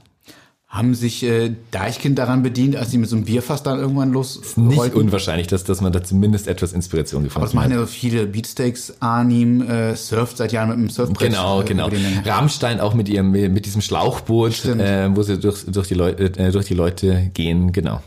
Haben 0.68 0.94
sich 0.96 1.22
äh, 1.22 1.54
Deichkind 1.70 2.18
daran 2.18 2.42
bedient, 2.42 2.74
als 2.74 2.90
sie 2.90 2.98
mit 2.98 3.08
so 3.08 3.14
einem 3.14 3.24
Bierfass 3.24 3.62
dann 3.62 3.78
irgendwann 3.78 4.12
los 4.12 4.56
Nicht 4.56 4.76
wollten? 4.76 4.98
unwahrscheinlich, 4.98 5.46
dass, 5.46 5.62
dass 5.62 5.80
man 5.80 5.92
da 5.92 6.02
zumindest 6.02 6.48
etwas 6.48 6.72
Inspiration 6.72 7.20
Aber 7.20 7.28
gefunden 7.28 7.46
das 7.46 7.54
machen 7.54 7.66
hat. 7.66 7.72
ja 7.72 7.80
so 7.80 7.86
viele 7.86 8.26
Beatsteaks. 8.26 8.94
Arnim 8.98 9.62
äh, 9.62 9.94
surft 9.94 10.38
seit 10.38 10.50
Jahren 10.50 10.70
mit 10.70 10.78
dem 10.78 10.88
Surfbrett. 10.90 11.30
Genau, 11.30 11.62
äh, 11.62 11.64
genau. 11.64 11.88
Rammstein 12.24 12.80
auch 12.80 12.94
mit 12.94 13.08
ihrem 13.08 13.30
mit 13.30 13.64
diesem 13.64 13.80
Schlauchboot, 13.80 14.64
äh, 14.64 15.08
wo 15.14 15.22
sie 15.22 15.38
durch, 15.38 15.64
durch, 15.66 15.86
die 15.86 15.94
Leute, 15.94 16.24
äh, 16.36 16.50
durch 16.50 16.66
die 16.66 16.74
Leute 16.74 17.30
gehen, 17.32 17.70
genau. 17.70 18.02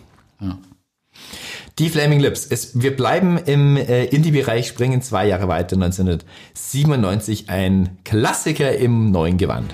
Die 1.80 1.88
Flaming 1.90 2.20
Lips. 2.20 2.46
Es, 2.46 2.82
wir 2.82 2.94
bleiben 2.94 3.38
im 3.38 3.78
äh, 3.78 4.04
Indie-Bereich, 4.04 4.68
springen 4.68 5.02
zwei 5.02 5.28
Jahre 5.28 5.48
weiter, 5.48 5.78
1997, 5.78 7.50
ein 7.50 7.98
Klassiker 8.04 8.76
im 8.76 9.12
neuen 9.12 9.38
Gewand. 9.38 9.74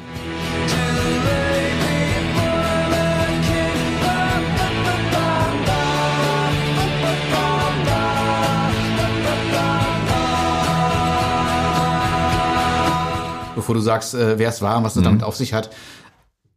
Bevor 13.65 13.73
du 13.73 13.81
sagst, 13.81 14.13
äh, 14.13 14.37
wer 14.37 14.49
es 14.49 14.61
war 14.61 14.77
und 14.77 14.83
was 14.83 14.95
es 14.95 14.99
Mhm. 15.01 15.05
damit 15.05 15.23
auf 15.23 15.35
sich 15.35 15.55
hat. 15.55 15.71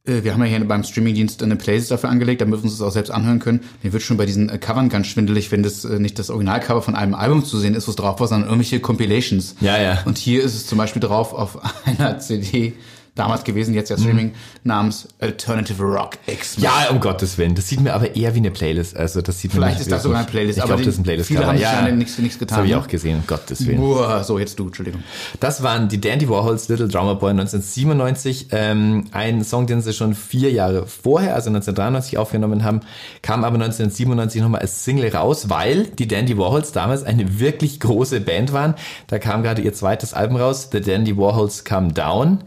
Äh, 0.04 0.24
wir 0.24 0.34
haben 0.34 0.40
ja 0.42 0.46
hier 0.46 0.62
beim 0.68 0.84
Streamingdienst 0.84 1.42
eine 1.42 1.56
Playlist 1.56 1.90
dafür 1.90 2.10
angelegt, 2.10 2.42
damit 2.42 2.60
wir 2.60 2.64
uns 2.64 2.76
das 2.76 2.86
auch 2.86 2.92
selbst 2.92 3.08
anhören 3.08 3.38
können. 3.38 3.60
Mir 3.82 3.94
wird 3.94 4.02
schon 4.02 4.18
bei 4.18 4.26
diesen 4.26 4.50
äh, 4.50 4.58
Covern 4.58 4.90
ganz 4.90 5.06
schwindelig, 5.06 5.50
wenn 5.50 5.62
das 5.62 5.86
äh, 5.86 5.98
nicht 5.98 6.18
das 6.18 6.28
Originalcover 6.28 6.82
von 6.82 6.94
einem 6.94 7.14
Album 7.14 7.46
zu 7.46 7.56
sehen 7.58 7.74
ist, 7.74 7.88
was 7.88 7.96
drauf 7.96 8.20
war, 8.20 8.28
sondern 8.28 8.50
irgendwelche 8.50 8.80
Compilations. 8.80 9.54
Ja, 9.62 9.80
ja. 9.80 10.02
Und 10.04 10.18
hier 10.18 10.42
ist 10.42 10.54
es 10.54 10.66
zum 10.66 10.76
Beispiel 10.76 11.00
drauf 11.00 11.32
auf 11.32 11.58
einer 11.86 12.18
CD, 12.18 12.74
damals 13.18 13.44
gewesen, 13.44 13.74
jetzt 13.74 13.90
ja 13.90 13.98
Streaming, 13.98 14.32
namens 14.64 15.08
Alternative 15.20 15.82
Rock 15.82 16.18
X. 16.26 16.58
Mhm. 16.58 16.64
Ja, 16.64 16.86
um 16.90 17.00
Gottes 17.00 17.36
Willen. 17.38 17.54
Das 17.54 17.68
sieht 17.68 17.80
mir 17.80 17.94
aber 17.94 18.14
eher 18.16 18.34
wie 18.34 18.38
eine 18.38 18.50
Playlist. 18.50 18.96
Also 18.96 19.20
das 19.22 19.40
sieht 19.40 19.52
mir 19.54 19.60
Vielleicht 19.60 19.80
ist 19.80 19.90
das 19.92 20.02
sogar 20.02 20.18
eine 20.20 20.28
Playlist, 20.28 20.58
Ich 20.58 20.64
glaube, 20.64 20.82
das 20.82 20.94
ist 20.94 21.00
ein 21.00 21.02
playlist 21.04 21.28
viele 21.28 21.46
haben 21.46 21.58
ja, 21.58 21.90
nichts- 21.90 22.18
nichts 22.18 22.38
getan, 22.38 22.48
Das 22.48 22.56
habe 22.58 22.66
ich 22.68 22.72
ne? 22.74 22.80
auch 22.80 22.88
gesehen, 22.88 23.18
um 23.18 23.26
Gottes 23.26 23.66
Willen. 23.66 23.80
Uah, 23.80 24.22
so, 24.24 24.38
jetzt 24.38 24.58
du, 24.58 24.66
Entschuldigung. 24.66 25.02
Das 25.40 25.62
waren 25.62 25.88
die 25.88 26.00
Dandy 26.00 26.28
Warhols 26.28 26.68
Little 26.68 26.88
Drummer 26.88 27.14
Boy 27.16 27.30
1997. 27.30 28.48
Ähm, 28.52 29.04
ein 29.12 29.44
Song, 29.44 29.66
den 29.66 29.80
sie 29.80 29.92
schon 29.92 30.14
vier 30.14 30.50
Jahre 30.52 30.86
vorher, 30.86 31.34
also 31.34 31.50
1993 31.50 32.18
aufgenommen 32.18 32.64
haben, 32.64 32.80
kam 33.22 33.44
aber 33.44 33.54
1997 33.56 34.42
nochmal 34.42 34.60
als 34.60 34.84
Single 34.84 35.14
raus, 35.14 35.48
weil 35.50 35.84
die 35.84 36.06
Dandy 36.08 36.36
Warhols 36.38 36.72
damals 36.72 37.02
eine 37.04 37.38
wirklich 37.40 37.80
große 37.80 38.20
Band 38.20 38.52
waren. 38.52 38.74
Da 39.06 39.18
kam 39.18 39.42
gerade 39.42 39.62
ihr 39.62 39.72
zweites 39.72 40.14
Album 40.14 40.36
raus, 40.36 40.68
The 40.72 40.80
Dandy 40.80 41.16
Warhols 41.16 41.64
Come 41.64 41.92
Down. 41.92 42.38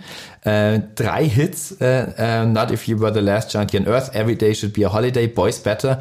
Äh, 0.44 0.80
drei 0.96 1.28
Hits, 1.28 1.78
äh, 1.80 2.08
äh, 2.18 2.46
Not 2.46 2.72
If 2.72 2.88
You 2.88 3.00
Were 3.00 3.14
the 3.14 3.20
Last 3.20 3.54
Junkie 3.54 3.78
on 3.80 3.88
Earth, 3.88 4.16
Every 4.16 4.36
Day 4.36 4.56
Should 4.56 4.74
Be 4.74 4.86
a 4.86 4.92
Holiday, 4.92 5.28
Boys 5.28 5.60
Better. 5.60 6.00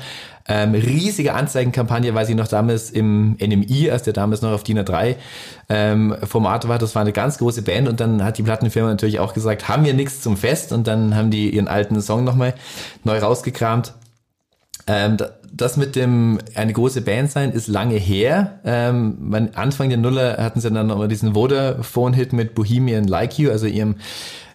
Ähm, 0.48 0.74
riesige 0.74 1.34
Anzeigenkampagne, 1.34 2.14
weil 2.14 2.26
sie 2.26 2.34
noch 2.34 2.48
damals 2.48 2.90
im 2.90 3.36
NMI, 3.38 3.90
als 3.90 4.02
der 4.02 4.14
damals 4.14 4.42
noch 4.42 4.50
auf 4.50 4.64
DIN 4.64 4.80
A3 4.80 5.14
ähm, 5.68 6.16
Format 6.24 6.66
war, 6.66 6.78
das 6.78 6.94
war 6.94 7.02
eine 7.02 7.12
ganz 7.12 7.38
große 7.38 7.62
Band 7.62 7.88
und 7.88 8.00
dann 8.00 8.24
hat 8.24 8.38
die 8.38 8.42
Plattenfirma 8.42 8.88
natürlich 8.88 9.20
auch 9.20 9.32
gesagt, 9.34 9.68
haben 9.68 9.84
wir 9.84 9.94
nichts 9.94 10.22
zum 10.22 10.36
Fest 10.36 10.72
und 10.72 10.88
dann 10.88 11.14
haben 11.14 11.30
die 11.30 11.50
ihren 11.50 11.68
alten 11.68 12.00
Song 12.00 12.24
nochmal 12.24 12.54
neu 13.04 13.18
rausgekramt. 13.18 13.92
Ähm, 14.90 15.16
da- 15.16 15.30
das 15.52 15.76
mit 15.76 15.94
dem 15.94 16.38
eine 16.54 16.72
große 16.72 17.02
Band 17.02 17.30
sein 17.30 17.52
ist 17.52 17.68
lange 17.68 17.96
her. 17.96 18.60
Ähm, 18.64 19.50
Anfang 19.54 19.88
der 19.88 19.98
Nuller 19.98 20.36
hatten 20.38 20.60
sie 20.60 20.70
dann 20.70 20.86
noch 20.86 20.96
mal 20.98 21.08
diesen 21.08 21.34
Vodafone-Hit 21.34 22.32
mit 22.32 22.54
Bohemian 22.54 23.04
Like 23.04 23.38
You, 23.38 23.50
also 23.50 23.66
ihrem 23.66 23.96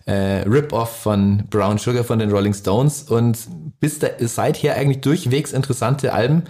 äh, 0.05 0.41
Rip-Off 0.47 1.01
von 1.03 1.43
Brown 1.49 1.77
Sugar 1.77 2.03
von 2.03 2.19
den 2.19 2.31
Rolling 2.31 2.53
Stones 2.53 3.03
und 3.03 3.37
bis 3.79 3.99
da, 3.99 4.07
seither 4.19 4.75
eigentlich 4.75 5.01
durchwegs 5.01 5.51
interessante 5.51 6.13
Alben 6.13 6.43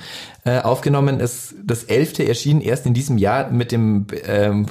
äh, 0.45 0.59
aufgenommen. 0.59 1.19
Es, 1.19 1.55
das 1.63 1.83
elfte 1.85 2.27
erschien 2.27 2.61
erst 2.61 2.85
in 2.85 2.93
diesem 2.93 3.17
Jahr 3.17 3.49
mit 3.51 3.71
dem 3.71 4.07
ähm, 4.25 4.67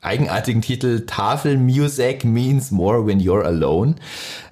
eigenartigen 0.00 0.62
Titel 0.62 1.04
Tafel 1.06 1.56
Music 1.56 2.24
Means 2.24 2.70
More 2.70 3.06
When 3.06 3.20
You're 3.20 3.44
Alone. 3.44 3.96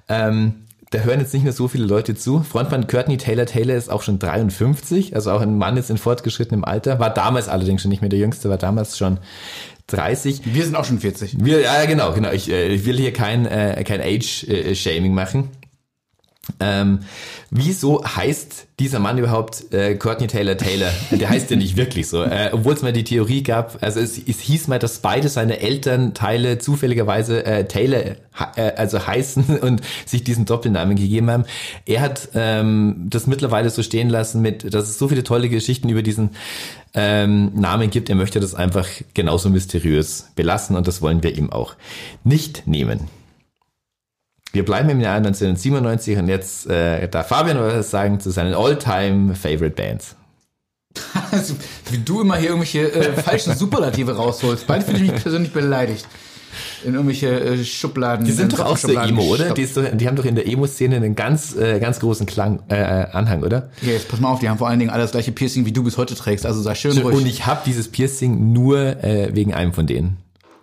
Ähm, 0.09 0.55
da 0.91 0.99
hören 0.99 1.21
jetzt 1.21 1.33
nicht 1.33 1.43
mehr 1.43 1.53
so 1.53 1.69
viele 1.69 1.85
Leute 1.85 2.15
zu. 2.15 2.43
Frontmann 2.43 2.85
Courtney 2.85 3.17
Taylor 3.17 3.45
Taylor 3.45 3.75
ist 3.75 3.89
auch 3.89 4.01
schon 4.01 4.19
53, 4.19 5.15
also 5.15 5.31
auch 5.31 5.41
ein 5.41 5.57
Mann 5.57 5.77
jetzt 5.77 5.89
in 5.89 5.97
fortgeschrittenem 5.97 6.65
Alter. 6.65 6.99
War 6.99 7.13
damals 7.13 7.47
allerdings 7.47 7.81
schon 7.81 7.89
nicht 7.89 8.01
mehr 8.01 8.09
der 8.09 8.19
Jüngste, 8.19 8.49
war 8.49 8.57
damals 8.57 8.97
schon 8.97 9.17
30. 9.87 10.41
Wir 10.53 10.65
sind 10.65 10.75
auch 10.75 10.83
schon 10.83 10.99
40. 10.99 11.43
Wir, 11.43 11.61
ja, 11.61 11.85
genau, 11.85 12.11
genau. 12.11 12.31
Ich, 12.31 12.51
äh, 12.51 12.67
ich 12.67 12.85
will 12.85 12.97
hier 12.97 13.13
kein, 13.13 13.45
äh, 13.45 13.83
kein 13.85 14.01
Age-Shaming 14.01 15.13
machen. 15.13 15.49
Ähm, 16.59 17.01
wieso 17.51 18.03
heißt 18.03 18.67
dieser 18.79 18.99
Mann 18.99 19.19
überhaupt 19.19 19.71
äh, 19.73 19.93
Courtney 19.95 20.25
Taylor 20.25 20.57
Taylor? 20.57 20.89
Der 21.11 21.29
heißt 21.29 21.51
ja 21.51 21.55
nicht 21.55 21.77
wirklich 21.77 22.07
so. 22.07 22.23
Äh, 22.23 22.49
Obwohl 22.51 22.73
es 22.73 22.81
mal 22.81 22.93
die 22.93 23.03
Theorie 23.03 23.43
gab, 23.43 23.81
also 23.83 23.99
es, 23.99 24.17
es 24.17 24.39
hieß 24.39 24.67
mal, 24.67 24.79
dass 24.79 24.99
beide 24.99 25.29
seine 25.29 25.59
Elternteile 25.59 26.57
zufälligerweise 26.57 27.45
äh, 27.45 27.65
Taylor 27.65 28.15
äh, 28.55 28.71
also 28.75 29.05
heißen 29.05 29.59
und 29.61 29.81
sich 30.05 30.23
diesen 30.23 30.45
Doppelnamen 30.45 30.95
gegeben 30.95 31.29
haben. 31.29 31.45
Er 31.85 32.01
hat 32.01 32.29
ähm, 32.33 33.05
das 33.07 33.27
mittlerweile 33.27 33.69
so 33.69 33.83
stehen 33.83 34.09
lassen 34.09 34.41
mit, 34.41 34.73
dass 34.73 34.89
es 34.89 34.97
so 34.97 35.09
viele 35.09 35.23
tolle 35.23 35.47
Geschichten 35.47 35.89
über 35.89 36.01
diesen 36.01 36.31
ähm, 36.95 37.51
Namen 37.53 37.91
gibt. 37.91 38.09
Er 38.09 38.15
möchte 38.15 38.39
das 38.39 38.55
einfach 38.55 38.87
genauso 39.13 39.51
mysteriös 39.51 40.31
belassen 40.35 40.75
und 40.75 40.87
das 40.87 41.03
wollen 41.03 41.21
wir 41.21 41.37
ihm 41.37 41.51
auch 41.51 41.75
nicht 42.23 42.65
nehmen. 42.65 43.20
Wir 44.53 44.65
bleiben 44.65 44.89
im 44.89 44.99
Jahr 44.99 45.15
1997 45.15 46.17
und 46.17 46.27
jetzt 46.27 46.67
äh, 46.67 47.07
darf 47.07 47.29
Fabian 47.29 47.57
was 47.59 47.89
sagen 47.89 48.19
zu 48.19 48.31
seinen 48.31 48.53
all-time 48.53 49.35
favorite 49.35 49.75
Bands. 49.75 50.15
Also, 51.31 51.55
Wie 51.89 51.99
du 51.99 52.19
immer 52.19 52.35
hier 52.35 52.49
irgendwelche 52.49 52.91
äh, 52.91 53.13
falschen 53.13 53.55
Superlative 53.55 54.17
rausholst. 54.17 54.67
Bald 54.67 54.83
fühle 54.83 54.97
ich 54.97 55.11
mich 55.11 55.21
persönlich 55.21 55.53
beleidigt. 55.53 56.05
In 56.83 56.93
irgendwelche 56.93 57.39
äh, 57.39 57.63
Schubladen. 57.63 58.25
Die 58.25 58.33
sind 58.33 58.51
in 58.51 58.57
doch 58.57 58.65
auch 58.65 58.75
so 58.75 58.89
Emo, 58.89 59.21
oder? 59.23 59.53
Die, 59.53 59.65
doch, 59.65 59.83
die 59.93 60.07
haben 60.07 60.17
doch 60.17 60.25
in 60.25 60.35
der 60.35 60.45
Emo-Szene 60.45 60.97
einen 60.97 61.15
ganz, 61.15 61.55
äh, 61.55 61.79
ganz 61.79 62.01
großen 62.01 62.25
Klang, 62.25 62.63
äh, 62.67 62.75
Anhang, 62.75 63.43
oder? 63.43 63.69
Ja, 63.81 63.93
jetzt 63.93 64.09
pass 64.09 64.19
mal 64.19 64.27
auf, 64.27 64.39
die 64.39 64.49
haben 64.49 64.57
vor 64.57 64.67
allen 64.67 64.79
Dingen 64.79 64.91
alle 64.91 65.03
das 65.03 65.11
gleiche 65.11 65.31
Piercing, 65.31 65.65
wie 65.65 65.71
du 65.71 65.83
bis 65.83 65.97
heute 65.97 66.15
trägst. 66.15 66.45
Also 66.45 66.61
sei 66.61 66.75
schön 66.75 66.97
ruhig. 66.97 67.15
Und 67.15 67.25
ich 67.25 67.45
habe 67.45 67.61
dieses 67.65 67.87
Piercing 67.87 68.51
nur 68.51 69.01
äh, 69.01 69.33
wegen 69.33 69.53
einem 69.53 69.71
von 69.71 69.87
denen. 69.87 70.17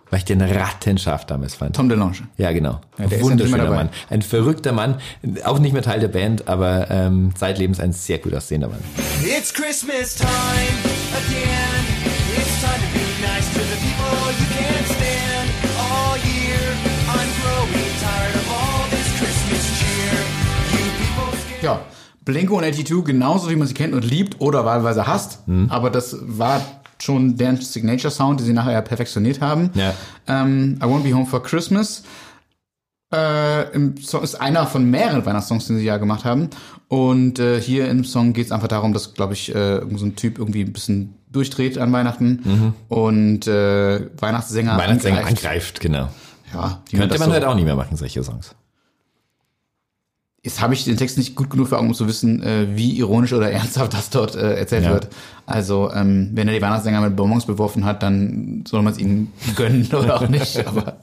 Weil 0.09 0.19
ich 0.19 0.25
den 0.25 0.41
rattenscharf 0.41 1.25
damals 1.25 1.55
fand. 1.55 1.75
Tom 1.75 1.87
DeLonge. 1.87 2.17
Ja, 2.37 2.51
genau. 2.51 2.81
Ja, 2.97 3.05
der 3.05 3.05
ist 3.05 3.17
ja 3.17 3.21
Wunderschöner 3.21 3.63
dabei. 3.65 3.75
Mann. 3.75 3.89
Ein 4.09 4.21
verrückter 4.23 4.71
Mann. 4.71 4.95
Auch 5.43 5.59
nicht 5.59 5.73
mehr 5.73 5.83
Teil 5.83 5.99
der 5.99 6.07
Band, 6.07 6.47
aber 6.47 6.89
ähm, 6.89 7.31
zeitlebens 7.35 7.79
ein 7.79 7.93
sehr 7.93 8.17
gut 8.17 8.33
aussehender 8.33 8.69
Mann. 8.69 8.79
It's 9.23 9.53
Christmas 9.53 10.15
time 10.15 10.29
again. 11.13 11.85
It's 12.35 12.61
time 12.61 12.79
to 12.79 12.89
be 12.93 13.05
nice 13.21 13.53
to 13.53 13.59
the 13.59 13.77
people 13.85 14.31
you 14.39 14.47
can't 14.57 14.87
stand 14.87 15.49
all 15.77 16.17
year. 16.17 16.73
I'm 17.09 17.29
growing 17.41 17.91
tired 18.01 18.35
of 18.35 18.49
all 18.49 18.89
this 18.89 19.07
Christmas 19.19 19.79
cheer. 19.79 20.17
You 20.71 20.89
people 20.97 21.37
scared. 21.37 21.63
Ja, 21.63 21.81
Blink-182 22.25 23.03
genauso 23.03 23.49
wie 23.49 23.55
man 23.55 23.67
sie 23.67 23.73
kennt 23.75 23.93
und 23.93 24.03
liebt 24.03 24.41
oder 24.41 24.65
wahlweise 24.65 25.05
hasst. 25.05 25.47
Mhm. 25.47 25.67
Aber 25.69 25.89
das 25.89 26.17
war 26.21 26.61
schon 27.01 27.37
deren 27.37 27.57
Signature-Sound, 27.57 28.39
den 28.39 28.45
sie 28.47 28.53
nachher 28.53 28.73
ja 28.73 28.81
perfektioniert 28.81 29.41
haben. 29.41 29.69
Ja. 29.73 29.93
Ähm, 30.27 30.77
I 30.81 30.85
Won't 30.85 31.03
Be 31.03 31.13
Home 31.13 31.25
for 31.25 31.41
Christmas 31.43 32.03
äh, 33.13 33.71
im 33.73 33.97
Song 33.97 34.21
ist 34.23 34.35
einer 34.35 34.67
von 34.67 34.89
mehreren 34.89 35.25
Weihnachtssongs, 35.25 35.65
die 35.67 35.77
sie 35.77 35.85
ja 35.85 35.97
gemacht 35.97 36.25
haben. 36.25 36.49
Und 36.89 37.39
äh, 37.39 37.59
hier 37.59 37.89
im 37.89 38.03
Song 38.03 38.33
geht 38.33 38.45
es 38.47 38.51
einfach 38.51 38.67
darum, 38.67 38.93
dass, 38.93 39.13
glaube 39.15 39.33
ich, 39.33 39.53
äh, 39.55 39.81
so 39.95 40.05
ein 40.05 40.15
Typ 40.15 40.37
irgendwie 40.37 40.61
ein 40.63 40.73
bisschen 40.73 41.15
durchdreht 41.31 41.77
an 41.79 41.91
Weihnachten 41.91 42.73
und 42.87 43.47
äh, 43.47 44.07
Weihnachtssänger, 44.19 44.73
Mhm. 44.73 44.77
Weihnachtssänger 44.79 45.17
angreift. 45.19 45.43
angreift, 45.45 45.79
genau. 45.79 46.09
Ja, 46.53 46.81
die 46.91 46.97
Könnte 46.97 47.19
man 47.19 47.29
so. 47.29 47.35
heute 47.35 47.47
auch 47.49 47.55
nicht 47.55 47.65
mehr 47.65 47.75
machen, 47.75 47.95
solche 47.97 48.23
Songs. 48.23 48.55
Jetzt 50.49 50.61
habe 50.61 50.73
ich 50.73 50.83
den 50.83 50.97
Text 50.97 51.19
nicht 51.19 51.35
gut 51.35 51.51
genug 51.51 51.67
vor 51.67 51.77
Augen, 51.77 51.89
um 51.89 51.93
zu 51.93 52.07
wissen, 52.07 52.41
äh, 52.41 52.65
wie 52.75 52.97
ironisch 52.97 53.33
oder 53.33 53.51
ernsthaft 53.51 53.93
das 53.93 54.09
dort 54.09 54.35
äh, 54.35 54.55
erzählt 54.55 54.83
Ja. 54.85 54.93
wird. 54.93 55.07
Also, 55.45 55.91
ähm, 55.93 56.31
wenn 56.33 56.47
er 56.47 56.55
die 56.55 56.61
Weihnachtssänger 56.61 57.01
mit 57.01 57.15
Bonbons 57.15 57.45
beworfen 57.45 57.85
hat, 57.85 58.01
dann 58.01 58.63
soll 58.67 58.81
man 58.81 58.93
es 58.93 58.99
ihnen 58.99 59.31
gönnen 59.55 59.87
oder 59.93 60.15
auch 60.21 60.27
nicht. 60.27 60.57
Aber 60.67 60.97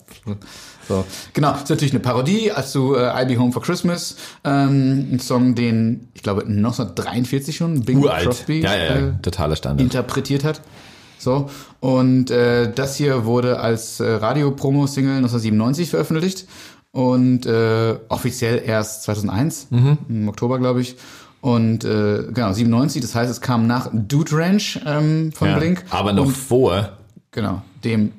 so. 0.89 1.05
Genau, 1.33 1.53
ist 1.55 1.71
natürlich 1.71 1.93
eine 1.93 2.01
Parodie, 2.01 2.51
also 2.51 2.97
äh, 2.97 3.01
I'll 3.09 3.27
Be 3.27 3.37
Home 3.39 3.53
for 3.53 3.63
Christmas. 3.63 4.17
Ähm, 4.45 5.09
ein 5.13 5.21
Song, 5.21 5.55
den, 5.55 6.09
ich 6.15 6.23
glaube, 6.25 6.43
1943 6.43 7.57
schon 7.57 7.83
Bing 7.85 7.99
Uralt. 8.03 8.25
Crosby 8.25 8.61
ja, 8.63 8.75
ja, 8.77 8.95
äh, 8.97 9.13
totaler 9.23 9.55
Standard. 9.57 9.81
interpretiert 9.81 10.43
hat. 10.43 10.61
So, 11.19 11.49
und 11.81 12.31
äh, 12.31 12.71
das 12.73 12.97
hier 12.97 13.25
wurde 13.25 13.59
als 13.59 14.01
äh, 14.01 14.07
Radio-Promo-Single 14.07 15.17
1997 15.17 15.91
veröffentlicht 15.91 16.47
und 16.97 17.45
äh, 17.45 17.97
offiziell 18.09 18.63
erst 18.65 19.03
2001, 19.03 19.67
Mhm. 19.71 19.99
im 20.09 20.29
Oktober, 20.29 20.59
glaube 20.59 20.81
ich. 20.81 20.97
Und 21.43 21.85
äh, 21.85 22.25
genau, 22.33 22.53
97, 22.55 23.03
das 23.03 23.15
heißt, 23.15 23.31
es 23.31 23.41
kam 23.43 23.67
nach 23.67 23.91
Dude 23.93 24.33
Ranch 24.37 24.81
ähm, 24.87 25.31
von 25.33 25.49
ja. 25.49 25.59
Blink. 25.59 25.85
Aber 25.91 26.13
noch 26.15 26.25
Und, 26.27 26.33
vor. 26.37 26.97
genau, 27.31 27.61
dem 27.85 28.13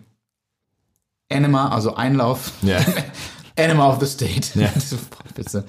Anima, 1.31 1.69
also 1.69 1.95
Einlauf. 1.95 2.51
Ja. 2.61 2.77
Anima 3.59 3.89
of 3.89 3.99
the 3.99 4.05
State. 4.05 4.57
Ja. 4.59 4.69
Bitte. 5.35 5.63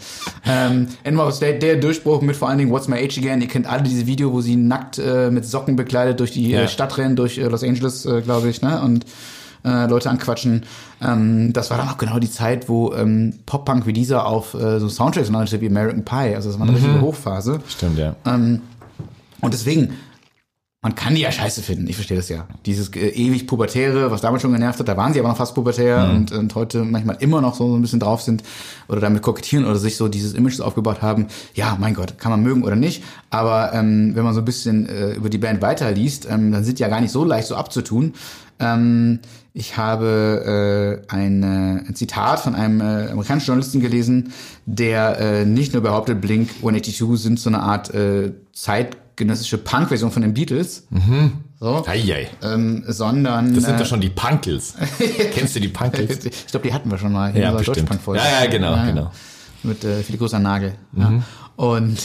Ähm, 0.47 0.89
Anima 1.05 1.25
of 1.27 1.33
the 1.33 1.37
State, 1.39 1.59
der 1.61 1.77
Durchbruch 1.77 2.21
mit 2.21 2.37
vor 2.37 2.49
allen 2.51 2.59
Dingen 2.59 2.71
What's 2.71 2.89
My 2.89 2.97
Age 2.99 3.17
Again. 3.19 3.41
Ihr 3.41 3.49
kennt 3.49 3.67
alle 3.67 3.83
diese 3.83 4.07
Video, 4.07 4.33
wo 4.33 4.43
sie 4.43 4.57
nackt 4.57 4.99
äh, 4.99 5.31
mit 5.31 5.47
Socken 5.47 5.77
bekleidet 5.77 6.21
durch 6.21 6.33
die 6.33 6.51
Ja. 6.51 6.61
äh, 6.63 6.69
Stadt 6.69 6.99
rennen, 6.99 7.17
durch 7.17 7.39
äh, 7.39 7.45
Los 7.49 7.65
Angeles, 7.65 8.05
äh, 8.05 8.21
glaube 8.21 8.51
ich, 8.51 8.61
ne? 8.61 8.81
Und 8.83 9.07
äh, 9.65 9.87
Leute 9.87 10.11
anquatschen. 10.11 10.65
Ähm, 11.03 11.53
das 11.53 11.71
war 11.71 11.79
dann 11.79 11.89
auch 11.89 11.99
genau 11.99 12.19
die 12.19 12.31
Zeit, 12.31 12.69
wo 12.69 12.93
ähm, 12.95 13.35
Pop-Punk 13.47 13.87
wie 13.87 13.93
dieser 13.93 14.27
auf 14.27 14.55
äh, 14.55 14.79
so 14.81 14.89
Soundtracks 14.89 15.31
landete 15.31 15.61
wie 15.61 15.67
American 15.69 16.05
Pie. 16.05 16.35
Also 16.35 16.51
das 16.51 16.59
war 16.59 16.67
eine 16.69 16.73
Mhm. 16.73 16.85
richtige 16.85 17.01
Hochphase. 17.01 17.61
Stimmt, 17.69 17.99
ja. 17.99 18.15
Ähm, 18.27 18.63
und 19.41 19.55
deswegen, 19.55 19.95
man 20.81 20.95
kann 20.95 21.17
die 21.17 21.23
ja 21.23 21.33
scheiße 21.33 21.61
finden, 21.63 21.89
ich 21.89 21.97
verstehe 21.97 22.17
das 22.17 22.29
ja. 22.29 22.47
Dieses 22.65 22.95
äh, 22.95 23.09
ewig 23.09 23.49
Pubertäre, 23.49 24.13
was 24.13 24.21
damals 24.21 24.43
schon 24.43 24.53
genervt 24.53 24.79
hat, 24.79 24.87
da 24.87 24.97
waren 24.97 25.13
sie 25.13 25.19
aber 25.19 25.29
noch 25.29 25.37
fast 25.37 25.57
pubertär 25.57 26.07
Mhm. 26.07 26.17
und, 26.17 26.33
und 26.33 26.55
heute 26.55 26.85
manchmal 26.85 27.17
immer 27.19 27.41
noch 27.41 27.57
so, 27.57 27.75
ein 27.77 27.83
bisschen 27.83 27.99
drauf 27.99 28.23
sind 28.23 28.45
oder 28.87 29.01
damit 29.01 29.23
kokettieren 29.23 29.65
oder 29.65 29.77
sich 29.77 29.97
so 29.97 30.07
dieses 30.07 30.35
Image 30.35 30.61
aufgebaut 30.61 31.03
haben. 31.03 31.27
Ja, 31.55 31.77
mein 31.81 31.95
Gott, 31.95 32.19
kann 32.19 32.31
man 32.31 32.43
mögen 32.45 32.63
oder 32.63 32.77
nicht. 32.77 33.03
Aber 33.31 33.73
ähm, 33.75 34.13
wenn 34.15 34.23
man 34.23 34.35
so 34.35 34.41
ein 34.41 34.45
bisschen 34.45 34.89
äh, 34.89 35.15
über 35.15 35.29
die 35.31 35.39
Band 35.39 35.61
weiterliest, 35.63 36.29
ähm, 36.31 36.53
dann 36.53 36.63
sind 36.63 36.79
die 36.79 36.83
ja 36.83 36.89
gar 36.89 37.01
nicht 37.01 37.11
so 37.11 37.25
leicht 37.25 37.49
so 37.49 37.57
abzutun. 37.57 38.15
Ähm, 38.61 39.19
ich 39.55 39.77
habe 39.77 41.03
äh, 41.11 41.13
ein, 41.13 41.43
äh, 41.43 41.89
ein 41.89 41.95
Zitat 41.97 42.39
von 42.39 42.55
einem 42.55 42.81
äh, 42.81 43.11
amerikanischen 43.11 43.47
Journalisten 43.47 43.81
gelesen, 43.81 44.33
der 44.67 45.19
äh, 45.19 45.45
nicht 45.45 45.73
nur 45.73 45.83
behauptet, 45.83 46.21
Blink 46.21 46.51
182 46.59 47.21
sind 47.21 47.41
so 47.41 47.51
eine 47.51 47.61
Art 47.61 47.93
äh, 47.93 48.33
zeitgenössische 49.19 49.59
Punk-Version 49.59 50.11
von 50.11 50.23
den 50.23 50.33
Beatles, 50.35 50.87
so, 51.61 51.85
Eieiei. 51.87 52.29
ähm, 52.43 52.85
sondern 52.87 53.55
Das 53.55 53.65
sind 53.65 53.75
äh, 53.75 53.79
doch 53.79 53.87
schon 53.87 54.01
die 54.01 54.11
Punkels. 54.11 54.75
Kennst 55.35 55.57
du 55.57 55.61
die 55.61 55.69
Punkels? 55.69 56.25
ich 56.25 56.47
glaube, 56.47 56.67
die 56.69 56.73
hatten 56.73 56.91
wir 56.91 56.99
schon 56.99 57.13
mal 57.13 57.31
in 57.31 57.37
Ja, 57.43 57.49
unserer 57.51 57.59
bestimmt. 57.59 57.79
Deutschpunk-Folge. 57.91 58.21
Ja, 58.23 58.45
ja, 58.45 58.51
genau, 58.51 58.77
genau. 58.87 59.11
Mit 59.65 59.83
äh, 59.85 60.03
viel 60.03 60.17
großer 60.19 60.39
Nagel. 60.39 60.75
Ja. 60.97 61.23
Und 61.57 61.99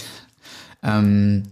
ähm, 0.81 1.43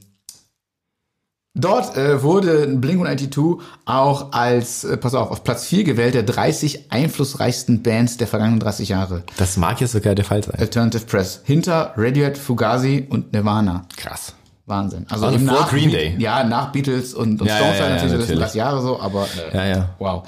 dort 1.54 1.96
äh, 1.96 2.24
wurde 2.24 2.68
Blink-182 2.68 3.60
auch 3.86 4.32
als, 4.34 4.84
äh, 4.84 4.98
pass 4.98 5.14
auf, 5.14 5.30
auf 5.30 5.44
Platz 5.44 5.66
4 5.66 5.84
gewählt 5.84 6.16
der 6.16 6.24
30 6.24 6.92
einflussreichsten 6.92 7.84
Bands 7.84 8.18
der 8.18 8.26
vergangenen 8.26 8.60
30 8.62 8.90
Jahre. 8.90 9.22
Das 9.38 9.58
mag 9.58 9.80
ja 9.80 9.86
sogar 9.88 10.16
der 10.16 10.26
Fall 10.26 10.44
sein. 10.44 10.56
Alternative 10.58 11.06
Press. 11.06 11.42
Hinter 11.44 11.94
Radiohead, 11.98 12.40
Fugazi 12.40 13.06
und 13.08 13.32
Nirvana. 13.32 13.84
Krass. 13.96 14.34
Wahnsinn. 14.66 15.06
Also 15.10 15.30
eben 15.32 15.46
vor 15.48 15.60
nach 15.62 15.70
Green 15.70 15.92
Be- 15.92 15.98
Day. 15.98 16.16
Ja, 16.18 16.44
nach 16.44 16.72
Beatles 16.72 17.14
und, 17.14 17.42
und 17.42 17.48
Ja, 17.48 17.58
Stones 17.58 17.80
ja, 17.80 17.84
ja, 17.86 17.90
natürlich, 17.96 18.12
das 18.14 18.22
natürlich. 18.22 18.40
30 18.40 18.56
Jahre 18.56 18.82
so, 18.82 19.00
aber 19.00 19.28
äh, 19.52 19.58
Ja, 19.58 19.66
ja. 19.66 19.90
wow. 20.00 20.24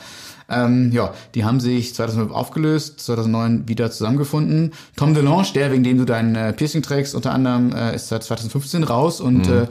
Ähm, 0.50 0.92
ja, 0.92 1.14
die 1.36 1.46
haben 1.46 1.60
sich 1.62 1.96
2005 1.96 2.32
aufgelöst, 2.32 3.00
2009 3.00 3.68
wieder 3.68 3.90
zusammengefunden. 3.92 4.74
Tom 4.98 5.14
DeLonge, 5.14 5.48
der, 5.56 5.72
wegen 5.72 5.84
dem 5.84 5.98
du 5.98 6.06
dein 6.06 6.36
äh, 6.36 6.52
Piercing 6.54 6.82
trägst, 6.82 7.16
unter 7.16 7.32
anderem, 7.32 7.74
äh, 7.74 7.96
ist 7.96 8.10
seit 8.10 8.24
2015 8.24 8.84
raus 8.84 9.22
und 9.22 9.48
Mhm. 9.48 9.54
äh, 9.64 9.68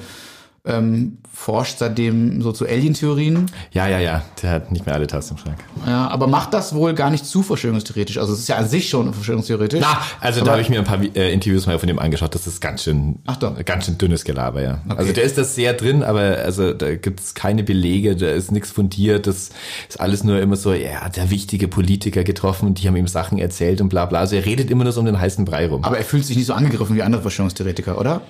ähm, 0.64 1.18
forscht 1.32 1.78
seitdem 1.78 2.40
so 2.40 2.52
zu 2.52 2.66
Alien-Theorien. 2.66 3.46
Ja, 3.72 3.88
ja, 3.88 3.98
ja. 3.98 4.22
Der 4.42 4.50
hat 4.50 4.70
nicht 4.70 4.86
mehr 4.86 4.94
alle 4.94 5.08
Tasten 5.08 5.34
im 5.34 5.38
Schrank. 5.38 5.58
Ja, 5.86 6.06
aber 6.08 6.28
macht 6.28 6.54
das 6.54 6.72
wohl 6.74 6.94
gar 6.94 7.10
nicht 7.10 7.26
zu 7.26 7.42
verschwörungstheoretisch. 7.42 8.18
Also 8.18 8.32
es 8.32 8.40
ist 8.40 8.48
ja 8.48 8.56
an 8.58 8.68
sich 8.68 8.88
schon 8.88 9.12
verschwörungstheoretisch. 9.12 9.80
Na, 9.82 10.00
also 10.20 10.40
Aber- 10.40 10.46
da 10.46 10.52
habe 10.52 10.62
ich 10.62 10.68
mir 10.68 10.78
ein 10.78 10.84
paar 10.84 11.02
äh, 11.02 11.32
Interviews 11.32 11.66
mal 11.66 11.78
von 11.80 11.88
dem 11.88 11.98
angeschaut. 11.98 12.32
Das 12.34 12.46
ist 12.46 12.60
ganz 12.60 12.84
schön, 12.84 13.18
Ach 13.26 13.36
doch. 13.38 13.56
ganz 13.64 13.86
schön 13.86 13.98
dünnes 13.98 14.22
Gelaber, 14.24 14.62
ja. 14.62 14.78
Also 14.88 15.12
der 15.12 15.24
ist 15.24 15.36
das 15.36 15.56
sehr 15.56 15.72
drin, 15.72 16.04
aber 16.04 16.20
also 16.44 16.72
da 16.72 16.94
gibt's 16.94 17.34
keine 17.34 17.64
Belege, 17.64 18.14
da 18.14 18.28
ist 18.28 18.52
nichts 18.52 18.70
fundiert. 18.70 19.26
Das 19.26 19.50
ist 19.88 20.00
alles 20.00 20.22
nur 20.22 20.38
immer 20.40 20.54
so, 20.54 20.72
ja, 20.72 21.08
der 21.08 21.30
wichtige 21.30 21.66
Politiker 21.66 22.22
getroffen 22.22 22.68
und 22.68 22.80
die 22.80 22.86
haben 22.86 22.94
ihm 22.96 23.08
Sachen 23.08 23.38
erzählt 23.38 23.80
und 23.80 23.88
bla 23.88 24.06
bla. 24.06 24.20
Also 24.20 24.36
er 24.36 24.44
redet 24.44 24.70
immer 24.70 24.84
nur 24.84 24.92
so 24.92 25.00
um 25.00 25.06
den 25.06 25.18
heißen 25.18 25.44
Brei 25.44 25.66
rum. 25.66 25.82
Aber 25.82 25.98
er 25.98 26.04
fühlt 26.04 26.24
sich 26.24 26.36
nicht 26.36 26.46
so 26.46 26.52
angegriffen 26.54 26.94
wie 26.94 27.02
andere 27.02 27.22
Verschwörungstheoretiker, 27.22 27.98
oder? 27.98 28.20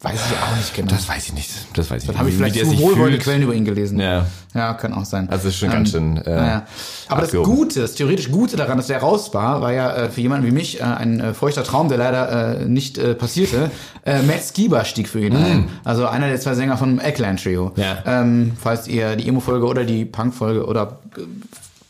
Weiß 0.00 0.20
ich 0.30 0.36
auch 0.36 0.56
nicht 0.56 0.74
genau. 0.74 0.90
das 0.92 1.08
weiß 1.08 1.28
ich 1.28 1.32
nicht. 1.32 1.50
Das 1.72 1.90
weiß 1.90 2.02
ich 2.02 2.06
Dann 2.06 2.14
nicht. 2.14 2.20
habe 2.20 2.28
ich 2.28 2.36
vielleicht 2.36 2.58
zu 2.58 2.78
wohlwollende. 2.78 3.18
Quellen 3.18 3.42
über 3.42 3.54
ihn 3.54 3.64
gelesen. 3.64 3.98
Ja. 3.98 4.26
Ja, 4.52 4.74
kann 4.74 4.92
auch 4.92 5.04
sein. 5.04 5.28
Also 5.30 5.48
ist 5.48 5.56
schon 5.56 5.70
ganz 5.70 5.90
schön, 5.90 6.18
äh, 6.18 6.30
naja. 6.30 6.66
Aber 7.08 7.22
das 7.22 7.30
abgehoben. 7.30 7.56
Gute, 7.56 7.80
das 7.80 7.94
theoretisch 7.94 8.30
Gute 8.30 8.56
daran, 8.56 8.76
dass 8.76 8.86
der 8.88 8.98
raus 8.98 9.32
war, 9.32 9.62
war 9.62 9.72
ja 9.72 9.94
äh, 9.94 10.10
für 10.10 10.20
jemanden 10.20 10.46
wie 10.46 10.50
mich 10.52 10.80
äh, 10.80 10.84
ein 10.84 11.20
äh, 11.20 11.34
feuchter 11.34 11.64
Traum, 11.64 11.88
der 11.88 11.98
leider 11.98 12.60
äh, 12.60 12.64
nicht 12.66 12.98
äh, 12.98 13.14
passierte. 13.14 13.70
Äh, 14.04 14.22
Matt 14.22 14.44
Skiba 14.44 14.84
stieg 14.84 15.08
für 15.08 15.20
ihn 15.20 15.34
ein. 15.34 15.68
Also 15.84 16.06
einer 16.06 16.28
der 16.28 16.38
zwei 16.38 16.54
Sänger 16.54 16.76
von 16.76 17.00
Eggland 17.00 17.42
Trio. 17.42 17.72
Mm. 17.74 17.80
Ja. 17.80 17.98
Ähm, 18.06 18.52
falls 18.60 18.86
ihr 18.86 19.16
die 19.16 19.26
Emo-Folge 19.26 19.66
oder 19.66 19.84
die 19.84 20.04
Punk-Folge 20.04 20.66
oder 20.66 20.98
äh, 21.16 21.22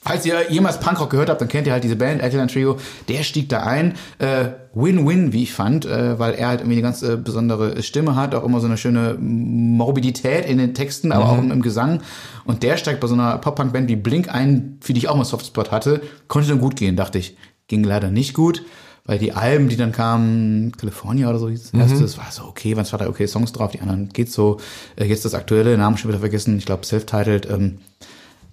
Falls 0.05 0.27
ihr 0.27 0.51
jemals 0.51 0.81
Punkrock 0.81 1.09
gehört 1.09 1.31
habt, 1.31 1.41
dann 1.41 1.49
kennt 1.49 1.67
ihr 1.67 1.73
halt 1.73 1.83
diese 1.83 1.97
Band, 1.97 2.23
Eggland 2.23 2.53
Trio. 2.53 2.77
Der 3.09 3.23
stieg 3.23 3.49
da 3.49 3.63
ein. 3.63 3.95
Äh, 4.19 4.49
Win-win, 4.75 5.33
wie 5.33 5.45
ich 5.45 5.53
fand, 5.53 5.87
äh, 5.87 6.19
weil 6.19 6.35
er 6.35 6.49
halt 6.49 6.61
irgendwie 6.61 6.75
eine 6.75 6.83
ganz 6.83 7.03
äh, 7.03 7.17
besondere 7.17 7.83
Stimme 7.83 8.17
hat, 8.17 8.35
auch 8.35 8.45
immer 8.45 8.61
so 8.61 8.67
eine 8.67 8.77
schöne 8.77 9.17
Morbidität 9.19 10.47
in 10.47 10.59
den 10.59 10.75
Texten, 10.75 11.13
aber 11.13 11.31
auch 11.31 11.39
im, 11.39 11.51
im 11.51 11.63
Gesang. 11.63 12.03
Und 12.45 12.63
der 12.63 12.77
steigt 12.77 13.01
bei 13.01 13.07
so 13.07 13.15
einer 13.15 13.39
Pop-Punk-Band 13.39 13.89
wie 13.89 13.97
Blink 13.97 14.29
ein, 14.29 14.79
für 14.81 14.93
die 14.93 14.99
ich 14.99 15.09
auch 15.09 15.17
mal 15.17 15.25
Softspot 15.25 15.71
hatte. 15.71 16.03
Konnte 16.29 16.49
dann 16.49 16.61
gut 16.61 16.77
gehen, 16.77 16.97
dachte 16.97 17.19
ich. 17.19 17.37
Ging 17.69 17.83
leider 17.83 18.11
nicht 18.11 18.35
gut, 18.35 18.63
weil 19.07 19.19
die 19.19 19.33
Alben, 19.33 19.71
die 19.71 19.77
dann 19.77 19.93
kamen, 19.93 20.73
California 20.77 21.31
oder 21.31 21.39
so 21.39 21.49
hieß 21.49 21.71
das 21.71 21.81
erste, 21.81 22.03
das 22.03 22.19
war 22.19 22.31
so 22.31 22.45
okay, 22.45 22.77
waren 22.77 22.85
zwar 22.85 22.99
da 22.99 23.09
okay 23.09 23.27
Songs 23.27 23.53
drauf, 23.53 23.71
die 23.71 23.81
anderen 23.81 24.11
geht 24.11 24.31
so. 24.31 24.59
Äh, 24.97 25.07
jetzt 25.07 25.25
das 25.25 25.33
aktuelle, 25.35 25.79
Namen 25.79 25.97
schon 25.97 26.11
wieder 26.11 26.21
vergessen, 26.21 26.59
ich 26.59 26.67
glaube 26.67 26.85
self-titled. 26.85 27.49
Ähm, 27.49 27.79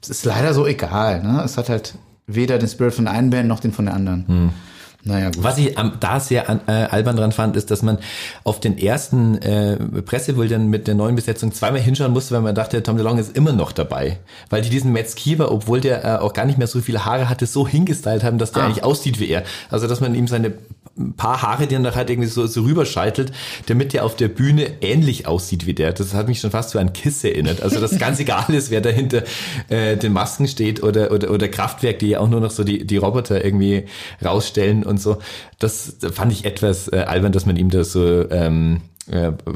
es 0.01 0.09
ist 0.09 0.25
leider 0.25 0.53
so 0.53 0.65
egal. 0.67 1.23
Ne? 1.23 1.41
Es 1.43 1.57
hat 1.57 1.69
halt 1.69 1.95
weder 2.27 2.57
den 2.57 2.67
Spirit 2.69 2.93
von 2.93 3.05
der 3.05 3.13
einen 3.13 3.29
Band 3.29 3.47
noch 3.47 3.59
den 3.59 3.71
von 3.71 3.85
der 3.85 3.93
anderen. 3.95 4.51
Naja, 5.03 5.31
gut. 5.31 5.43
Was 5.43 5.57
ich 5.57 5.75
am, 5.79 5.93
da 5.99 6.19
sehr 6.19 6.47
an, 6.47 6.61
äh, 6.67 6.71
albern 6.71 7.15
dran 7.15 7.31
fand, 7.31 7.55
ist, 7.55 7.71
dass 7.71 7.81
man 7.81 7.97
auf 8.43 8.59
den 8.59 8.77
ersten 8.77 9.35
äh, 9.39 9.75
Pressebildern 10.03 10.67
mit 10.67 10.87
der 10.87 10.93
neuen 10.93 11.15
Besetzung 11.15 11.51
zweimal 11.53 11.81
hinschauen 11.81 12.13
musste, 12.13 12.35
weil 12.35 12.41
man 12.41 12.53
dachte, 12.53 12.83
Tom 12.83 12.97
DeLonge 12.97 13.19
ist 13.21 13.35
immer 13.35 13.51
noch 13.51 13.71
dabei. 13.71 14.19
Weil 14.51 14.61
die 14.61 14.69
diesen 14.69 14.91
Matt 14.93 15.09
Skiba, 15.09 15.47
obwohl 15.49 15.81
der 15.81 16.05
äh, 16.05 16.17
auch 16.19 16.33
gar 16.33 16.45
nicht 16.45 16.59
mehr 16.59 16.67
so 16.67 16.79
viele 16.81 17.03
Haare 17.03 17.29
hatte, 17.29 17.47
so 17.47 17.67
hingestylt 17.67 18.23
haben, 18.23 18.37
dass 18.37 18.51
der 18.51 18.61
Ah. 18.61 18.65
eigentlich 18.67 18.83
aussieht 18.83 19.19
wie 19.19 19.27
er. 19.29 19.43
Also, 19.71 19.87
dass 19.87 20.01
man 20.01 20.13
ihm 20.13 20.27
seine 20.27 20.53
paar 21.15 21.41
Haare, 21.41 21.67
die 21.67 21.75
er 21.75 21.79
noch 21.79 21.95
halt 21.95 22.09
irgendwie 22.09 22.29
so, 22.29 22.47
so 22.47 22.61
rüberscheitelt, 22.61 23.31
damit 23.67 23.93
der 23.93 24.05
auf 24.05 24.15
der 24.15 24.27
Bühne 24.27 24.81
ähnlich 24.81 25.27
aussieht 25.27 25.65
wie 25.65 25.73
der. 25.73 25.93
Das 25.93 26.13
hat 26.13 26.27
mich 26.27 26.39
schon 26.39 26.51
fast 26.51 26.71
so 26.71 26.79
an 26.79 26.93
Kiss 26.93 27.23
erinnert. 27.23 27.61
Also, 27.61 27.79
dass 27.79 27.97
ganz 27.97 28.19
egal 28.21 28.53
ist, 28.53 28.71
wer 28.71 28.81
da 28.81 28.89
hinter 28.89 29.23
äh, 29.69 29.97
den 29.97 30.13
Masken 30.13 30.47
steht 30.47 30.83
oder, 30.83 31.11
oder, 31.11 31.31
oder 31.31 31.47
Kraftwerk, 31.47 31.99
die 31.99 32.09
ja 32.09 32.19
auch 32.19 32.29
nur 32.29 32.41
noch 32.41 32.51
so 32.51 32.63
die, 32.63 32.85
die 32.85 32.97
Roboter 32.97 33.43
irgendwie 33.43 33.85
rausstellen 34.23 34.83
und 34.83 34.99
so. 34.99 35.17
Das 35.59 35.97
fand 36.11 36.31
ich 36.31 36.45
etwas 36.45 36.91
äh, 36.91 36.97
albern, 36.97 37.31
dass 37.31 37.45
man 37.45 37.55
ihm 37.55 37.69
da 37.69 37.83
so 37.83 38.29
ähm, 38.29 38.81
äh, 38.81 38.90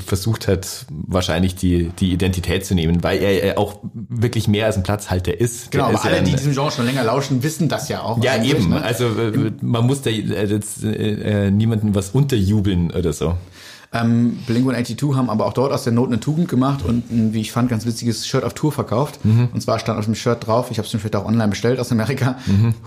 versucht 0.06 0.48
hat, 0.48 0.86
wahrscheinlich 0.90 1.56
die, 1.56 1.90
die 2.00 2.12
Identität 2.12 2.66
zu 2.66 2.74
nehmen, 2.76 3.04
weil 3.04 3.22
er 3.22 3.44
äh, 3.44 3.58
auch 3.58 3.80
wirklich 3.94 4.48
mehr 4.48 4.66
als 4.66 4.76
ein 4.76 4.84
Platzhalter 4.84 5.40
ist. 5.40 5.72
Genau, 5.72 5.86
aber 5.86 5.94
ist 5.94 6.04
ja 6.04 6.10
alle, 6.12 6.24
die 6.24 6.32
ein- 6.32 6.38
diesem 6.38 6.54
Genre 6.54 6.72
schon 6.72 6.86
länger 6.86 7.04
lauschen, 7.04 7.44
wissen 7.44 7.70
das 7.70 7.88
ja 7.90 8.02
auch. 8.02 8.22
ja, 8.24 8.42
eben. 8.44 8.70
ne? 8.70 8.82
Also 8.82 9.06
äh, 9.06 9.52
man 9.62 9.86
muss 9.86 10.02
da 10.02 10.10
äh, 10.10 10.46
jetzt 10.46 10.84
äh, 10.84 11.46
äh, 11.48 11.52
niemanden 11.52 11.94
was 11.96 12.10
unterjubeln 12.10 12.92
oder 12.92 13.14
so. 13.14 13.36
Ähm, 13.94 14.40
Blink-182 14.48 15.16
haben 15.16 15.30
aber 15.30 15.46
auch 15.46 15.54
dort 15.54 15.72
aus 15.72 15.84
der 15.86 15.94
Not 15.94 16.08
eine 16.08 16.20
Tugend 16.20 16.50
gemacht 16.50 16.84
und 16.84 17.10
ein, 17.12 17.34
wie 17.34 17.40
ich 17.40 17.54
fand, 17.54 17.70
ganz 17.70 17.86
witziges 17.86 18.28
Shirt 18.28 18.44
auf 18.44 18.54
Tour 18.54 18.74
verkauft. 18.74 19.24
Mhm. 19.24 19.50
Und 19.54 19.62
zwar 19.62 19.80
stand 19.80 19.98
auf 20.00 20.04
dem 20.06 20.16
Shirt 20.16 20.46
drauf, 20.46 20.68
ich 20.70 20.80
habe 20.80 20.88
es 20.88 20.94
mir 20.94 21.00
später 21.00 21.20
auch 21.22 21.26
online 21.26 21.48
bestellt 21.50 21.80
aus 21.80 21.92
Amerika, 21.94 22.38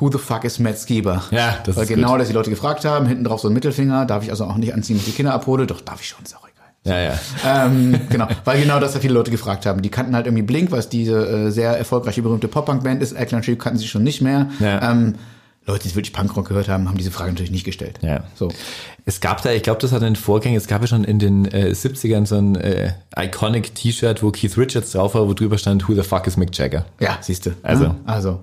Who 0.00 0.10
the 0.10 0.18
fuck 0.18 0.44
is 0.44 0.58
Matt 0.58 0.78
Skiba? 0.78 1.22
Mhm. 1.30 1.36
Ja, 1.36 1.56
das 1.64 1.76
Weil 1.76 1.84
ist 1.84 1.88
genau 1.88 2.10
gut. 2.12 2.20
das 2.20 2.28
die 2.28 2.34
Leute 2.34 2.50
gefragt 2.50 2.84
haben, 2.84 3.06
hinten 3.06 3.24
drauf 3.24 3.40
so 3.40 3.48
ein 3.48 3.54
Mittelfinger, 3.54 4.04
darf 4.04 4.22
ich 4.22 4.30
also 4.30 4.44
auch 4.44 4.56
nicht 4.56 4.74
anziehen, 4.74 4.96
wenn 4.96 5.00
ich 5.00 5.06
die 5.06 5.12
Kinder 5.12 5.32
abhole? 5.32 5.66
Doch, 5.66 5.80
darf 5.80 6.02
ich 6.02 6.08
schon, 6.08 6.18
egal. 6.26 6.40
Ja, 6.88 7.00
ja. 7.00 7.18
ähm, 7.46 8.00
genau, 8.08 8.26
weil 8.44 8.60
genau 8.60 8.80
das 8.80 8.94
ja 8.94 9.00
viele 9.00 9.14
Leute 9.14 9.30
gefragt 9.30 9.66
haben. 9.66 9.82
Die 9.82 9.90
kannten 9.90 10.14
halt 10.14 10.26
irgendwie 10.26 10.42
Blink, 10.42 10.70
was 10.70 10.88
diese 10.88 11.26
äh, 11.28 11.50
sehr 11.50 11.76
erfolgreiche, 11.76 12.22
berühmte 12.22 12.48
Pop-Punk-Band 12.48 13.02
ist. 13.02 13.12
Eggland 13.12 13.44
Trio 13.44 13.56
kannten 13.56 13.78
sie 13.78 13.86
schon 13.86 14.02
nicht 14.02 14.20
mehr. 14.20 14.48
Ja. 14.60 14.90
Ähm, 14.90 15.14
Leute, 15.68 15.86
die 15.86 15.94
wirklich 15.94 16.14
Punkrock 16.14 16.48
gehört 16.48 16.68
haben, 16.68 16.88
haben 16.88 16.96
diese 16.96 17.10
Frage 17.10 17.30
natürlich 17.30 17.50
nicht 17.50 17.64
gestellt. 17.64 17.98
Ja. 18.00 18.24
So. 18.34 18.50
Es 19.04 19.20
gab 19.20 19.42
da, 19.42 19.52
ich 19.52 19.62
glaube, 19.62 19.80
das 19.80 19.92
hat 19.92 20.02
einen 20.02 20.16
Vorgänger, 20.16 20.56
es 20.56 20.66
gab 20.66 20.80
ja 20.80 20.86
schon 20.86 21.04
in 21.04 21.18
den 21.18 21.44
äh, 21.44 21.72
70ern 21.74 22.26
so 22.26 22.36
ein 22.36 22.56
äh, 22.56 22.92
iconic 23.14 23.74
T-Shirt, 23.74 24.22
wo 24.22 24.30
Keith 24.30 24.56
Richards 24.56 24.92
drauf 24.92 25.14
war, 25.14 25.28
wo 25.28 25.34
drüber 25.34 25.58
stand, 25.58 25.86
Who 25.86 25.94
the 25.94 26.02
fuck 26.02 26.26
is 26.26 26.38
Mick 26.38 26.56
Jagger? 26.56 26.86
Ja, 27.00 27.18
siehst 27.20 27.44
du. 27.44 27.50
Also. 27.62 27.84
Ne? 27.84 27.96
Also. 28.06 28.40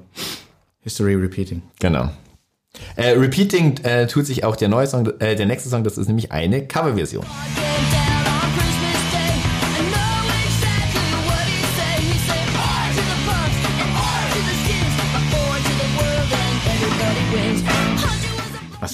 History 0.81 1.15
repeating. 1.15 1.63
Genau. 1.79 2.11
Äh, 2.95 3.11
repeating 3.11 3.77
äh, 3.83 4.05
tut 4.05 4.27
sich 4.27 4.43
auch 4.43 4.55
der 4.55 4.67
neue 4.67 4.85
Song, 4.85 5.07
äh, 5.19 5.35
der 5.35 5.47
nächste 5.47 5.69
Song, 5.69 5.83
das 5.83 5.97
ist 5.97 6.07
nämlich 6.07 6.31
eine 6.31 6.67
Coverversion. 6.67 7.25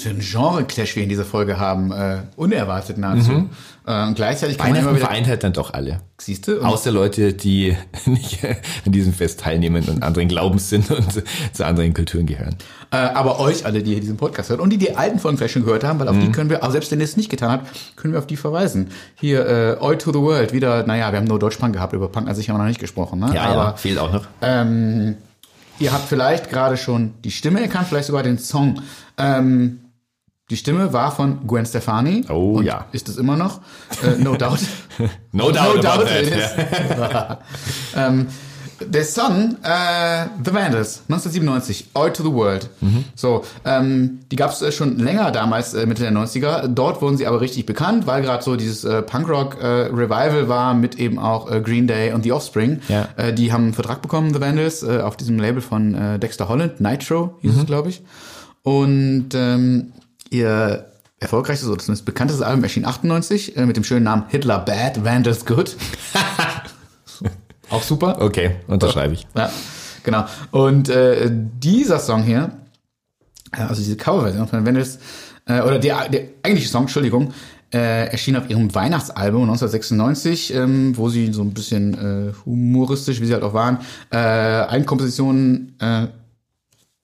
Was 0.02 0.10
für 0.10 0.10
ein 0.10 0.20
Genre-Clash 0.20 0.96
wir 0.96 1.02
in 1.02 1.08
dieser 1.08 1.24
Folge 1.24 1.58
haben. 1.58 1.92
Äh, 1.92 2.22
unerwartet 2.36 2.98
nahezu. 2.98 3.48
Äh, 3.86 4.06
und 4.06 4.14
gleichzeitig 4.14 4.58
kann 4.58 4.70
man 4.70 4.76
immer 4.76 4.86
Weihnachten 4.86 4.96
wieder... 4.96 5.06
vereint 5.06 5.26
halt 5.28 5.44
dann 5.44 5.52
doch 5.52 5.72
alle. 5.72 6.00
Siehst 6.18 6.46
du? 6.46 6.60
Außer 6.60 6.90
Leute, 6.90 7.32
die 7.32 7.76
nicht 8.06 8.44
an 8.44 8.92
diesem 8.92 9.12
Fest 9.12 9.40
teilnehmen 9.40 9.84
und 9.88 10.02
anderen 10.02 10.28
Glaubens 10.28 10.68
sind 10.68 10.90
und 10.90 11.22
zu 11.52 11.66
anderen 11.66 11.94
Kulturen 11.94 12.26
gehören. 12.26 12.56
Äh, 12.90 12.96
aber 12.96 13.40
euch 13.40 13.64
alle, 13.64 13.82
die 13.82 13.92
hier 13.92 14.00
diesen 14.00 14.16
Podcast 14.16 14.50
hören 14.50 14.60
und 14.60 14.70
die 14.70 14.78
die 14.78 14.96
alten 14.96 15.18
Folgen 15.18 15.38
vielleicht 15.38 15.54
schon 15.54 15.64
gehört 15.64 15.84
haben, 15.84 15.98
weil 15.98 16.08
auf 16.08 16.18
die 16.18 16.30
können 16.30 16.50
wir, 16.50 16.62
aber 16.62 16.72
selbst 16.72 16.90
wenn 16.90 17.00
ihr 17.00 17.04
es 17.04 17.16
nicht 17.16 17.30
getan 17.30 17.50
habt, 17.50 17.96
können 17.96 18.12
wir 18.14 18.18
auf 18.18 18.26
die 18.26 18.36
verweisen. 18.36 18.90
Hier, 19.16 19.46
äh, 19.46 19.76
Oi 19.80 19.96
to 19.96 20.12
the 20.12 20.18
World, 20.18 20.52
wieder, 20.52 20.86
naja, 20.86 21.10
wir 21.12 21.18
haben 21.18 21.26
nur 21.26 21.38
Deutschpunk 21.38 21.72
gehabt, 21.74 21.92
über 21.92 22.08
Punk 22.08 22.28
an 22.28 22.34
sich 22.34 22.48
haben 22.48 22.56
wir 22.56 22.62
noch 22.62 22.68
nicht 22.68 22.80
gesprochen, 22.80 23.18
ne? 23.18 23.32
Ja, 23.34 23.44
aber 23.44 23.64
ja, 23.64 23.76
fehlt 23.76 23.98
auch 23.98 24.12
noch. 24.12 24.26
ähm, 24.42 25.16
ihr 25.78 25.92
habt 25.92 26.08
vielleicht 26.08 26.50
gerade 26.50 26.76
schon 26.76 27.14
die 27.24 27.30
Stimme 27.30 27.60
erkannt, 27.60 27.88
vielleicht 27.88 28.06
sogar 28.06 28.22
den 28.22 28.38
Song. 28.38 28.80
Ähm, 29.18 29.80
die 30.52 30.56
Stimme 30.58 30.92
war 30.92 31.10
von 31.12 31.46
Gwen 31.46 31.64
Stefani. 31.66 32.24
Oh, 32.28 32.60
ja. 32.60 32.84
Ist 32.92 33.08
es 33.08 33.16
immer 33.16 33.36
noch. 33.36 33.60
Äh, 34.04 34.22
no 34.22 34.36
doubt. 34.36 34.60
No 35.32 35.50
doubt 35.50 35.84
about 35.84 36.04
that, 36.04 36.22
it 36.22 36.28
is. 36.30 37.96
ähm, 37.96 38.26
der 38.84 39.04
Song 39.04 39.56
äh, 39.62 40.26
The 40.44 40.52
Vandals, 40.52 41.02
1997, 41.08 41.90
Oi 41.94 42.10
to 42.10 42.22
the 42.24 42.32
World. 42.32 42.68
Mhm. 42.80 43.04
So, 43.14 43.44
ähm, 43.64 44.18
die 44.30 44.36
gab 44.36 44.50
es 44.50 44.60
äh, 44.60 44.72
schon 44.72 44.98
länger 44.98 45.30
damals, 45.30 45.72
äh, 45.72 45.86
Mitte 45.86 46.02
der 46.02 46.12
90er. 46.12 46.66
Dort 46.68 47.00
wurden 47.00 47.16
sie 47.16 47.26
aber 47.26 47.40
richtig 47.40 47.64
bekannt, 47.64 48.06
weil 48.06 48.22
gerade 48.22 48.42
so 48.42 48.56
dieses 48.56 48.84
äh, 48.84 49.00
Punkrock-Revival 49.02 50.48
war 50.48 50.74
mit 50.74 50.96
eben 50.96 51.18
auch 51.18 51.50
äh, 51.50 51.60
Green 51.60 51.86
Day 51.86 52.12
und 52.12 52.24
The 52.24 52.32
Offspring. 52.32 52.80
Ja. 52.88 53.08
Äh, 53.16 53.32
die 53.32 53.52
haben 53.52 53.64
einen 53.64 53.74
Vertrag 53.74 54.02
bekommen, 54.02 54.34
The 54.34 54.40
Vandals, 54.40 54.82
äh, 54.82 54.98
auf 55.00 55.16
diesem 55.16 55.38
Label 55.38 55.62
von 55.62 55.94
äh, 55.94 56.18
Dexter 56.18 56.48
Holland, 56.48 56.80
Nitro 56.80 57.36
hieß 57.40 57.52
Mhm. 57.54 57.60
es, 57.60 57.66
glaube 57.66 57.88
ich. 57.88 58.02
Und 58.64 59.28
ähm, 59.34 59.92
ihr 60.32 60.86
erfolgreichstes 61.20 61.68
oder 61.68 61.78
zumindest 61.78 62.04
bekanntestes 62.04 62.44
Album 62.44 62.64
erschien 62.64 62.84
98 62.84 63.56
äh, 63.56 63.66
mit 63.66 63.76
dem 63.76 63.84
schönen 63.84 64.04
Namen 64.04 64.24
Hitler 64.28 64.58
Bad, 64.58 65.04
Vandals 65.04 65.46
Good. 65.46 65.76
Auch 67.70 67.82
super. 67.82 68.20
Okay, 68.20 68.56
unterschreibe 68.66 69.14
ich. 69.14 69.26
Ja, 69.34 69.50
genau. 70.02 70.26
Und 70.50 70.88
äh, 70.88 71.30
dieser 71.30 72.00
Song 72.00 72.22
hier, 72.22 72.50
äh, 73.52 73.62
also 73.62 73.80
diese 73.80 73.96
Coverversion 73.96 74.48
von 74.48 74.66
Vandals, 74.66 74.98
äh, 75.46 75.60
oder 75.60 75.78
der, 75.78 76.08
der 76.08 76.28
eigentliche 76.42 76.68
Song, 76.68 76.82
Entschuldigung, 76.82 77.32
äh, 77.72 78.08
erschien 78.08 78.36
auf 78.36 78.50
ihrem 78.50 78.74
Weihnachtsalbum 78.74 79.42
1996, 79.42 80.54
ähm, 80.54 80.96
wo 80.96 81.08
sie 81.08 81.32
so 81.32 81.42
ein 81.42 81.54
bisschen 81.54 81.94
äh, 81.94 82.32
humoristisch, 82.44 83.20
wie 83.20 83.26
sie 83.26 83.32
halt 83.32 83.42
auch 83.42 83.54
waren, 83.54 83.78
äh, 84.10 84.16
Eigenkompositionen 84.18 85.76
äh, 85.80 86.08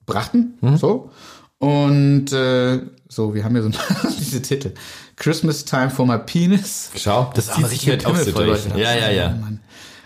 brachten. 0.05 0.53
So. 0.77 1.09
Und 1.57 2.31
äh, 2.31 2.81
so, 3.11 3.33
wir 3.33 3.43
haben 3.43 3.53
hier 3.55 3.63
so 3.63 3.69
diese 4.19 4.41
Titel. 4.41 4.71
Christmas 5.15 5.65
Time 5.65 5.89
for 5.89 6.05
My 6.05 6.19
Penis. 6.19 6.91
Schau, 6.95 7.31
das 7.33 7.47
zieht 7.47 7.57
aber 7.57 7.67
sich 7.67 7.89
halt 7.89 8.05
auch 8.05 8.15
so 8.15 8.31
durch. 8.31 8.65
Leute. 8.65 8.79
Ja, 8.79 8.93
ja, 8.95 9.09
ja. 9.09 9.29
Mann. 9.31 9.59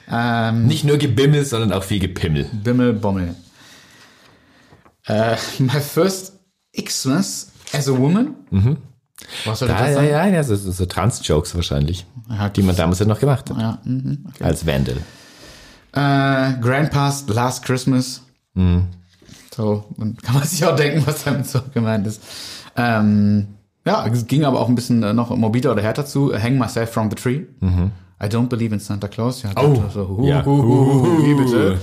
Ähm, 0.10 0.68
Nicht 0.68 0.86
nur 0.86 0.98
Gebimmel, 0.98 1.46
sondern 1.46 1.74
auch 1.74 1.84
viel 1.84 2.00
Gepimmel. 2.00 2.46
Bimmel 2.52 2.94
Bommel. 2.94 3.36
Äh, 5.06 5.36
my 5.60 5.82
first 5.82 6.34
Xmas 6.82 7.52
as 7.74 7.88
a 7.90 7.92
woman. 7.98 8.36
Was 9.46 9.60
soll 9.60 9.68
das 9.68 9.80
Ja, 9.80 9.88
ja, 9.88 9.94
sein? 9.96 10.10
ja, 10.10 10.26
ja, 10.28 10.44
so, 10.44 10.56
so, 10.56 10.72
so 10.72 10.86
Trans-Jokes 10.86 11.56
wahrscheinlich, 11.56 12.06
Ja, 12.30 12.50
die 12.50 12.62
man 12.62 12.76
damals 12.76 13.00
ja 13.00 13.06
noch 13.06 13.20
gemacht 13.20 13.50
hat. 13.50 13.58
Ja, 13.58 13.80
mhm, 13.84 14.26
okay. 14.30 14.44
Als 14.44 14.66
Vandal. 14.66 14.98
Äh, 15.94 16.60
Grandpa's 16.62 17.26
Last 17.28 17.64
Christmas. 17.66 18.22
Mhm. 18.54 18.88
So, 19.56 19.86
und 19.98 20.22
kann 20.24 20.36
man 20.36 20.44
sich 20.48 20.66
auch 20.66 20.76
denken, 20.76 21.04
was 21.06 21.24
damit 21.24 21.48
so 21.48 21.62
gemeint 21.74 22.08
ist. 22.08 22.22
Ähm, 22.76 23.48
ja, 23.86 24.06
es 24.08 24.28
ging 24.28 24.46
aber 24.46 24.60
auch 24.60 24.70
ein 24.70 24.76
bisschen 24.76 25.04
äh, 25.04 25.14
noch 25.14 25.36
morbider 25.36 25.72
oder 25.72 25.82
härter 25.82 26.06
zu. 26.06 26.34
Hang 26.34 26.58
myself 26.58 26.92
from 26.92 27.10
the 27.10 27.16
tree. 27.16 27.44
I 28.22 28.26
don't 28.28 28.48
believe 28.48 28.74
in 28.74 28.80
Santa 28.80 29.08
Claus. 29.08 29.44
Ja, 29.44 29.50
Mhm. 29.50 29.56
Oh. 29.58 29.84
so, 29.94 30.08
hu, 30.08 30.26
Ja. 30.28 30.46
hu, 30.46 30.64
hu, 30.64 31.26
wie 31.26 31.34
bitte. 31.34 31.78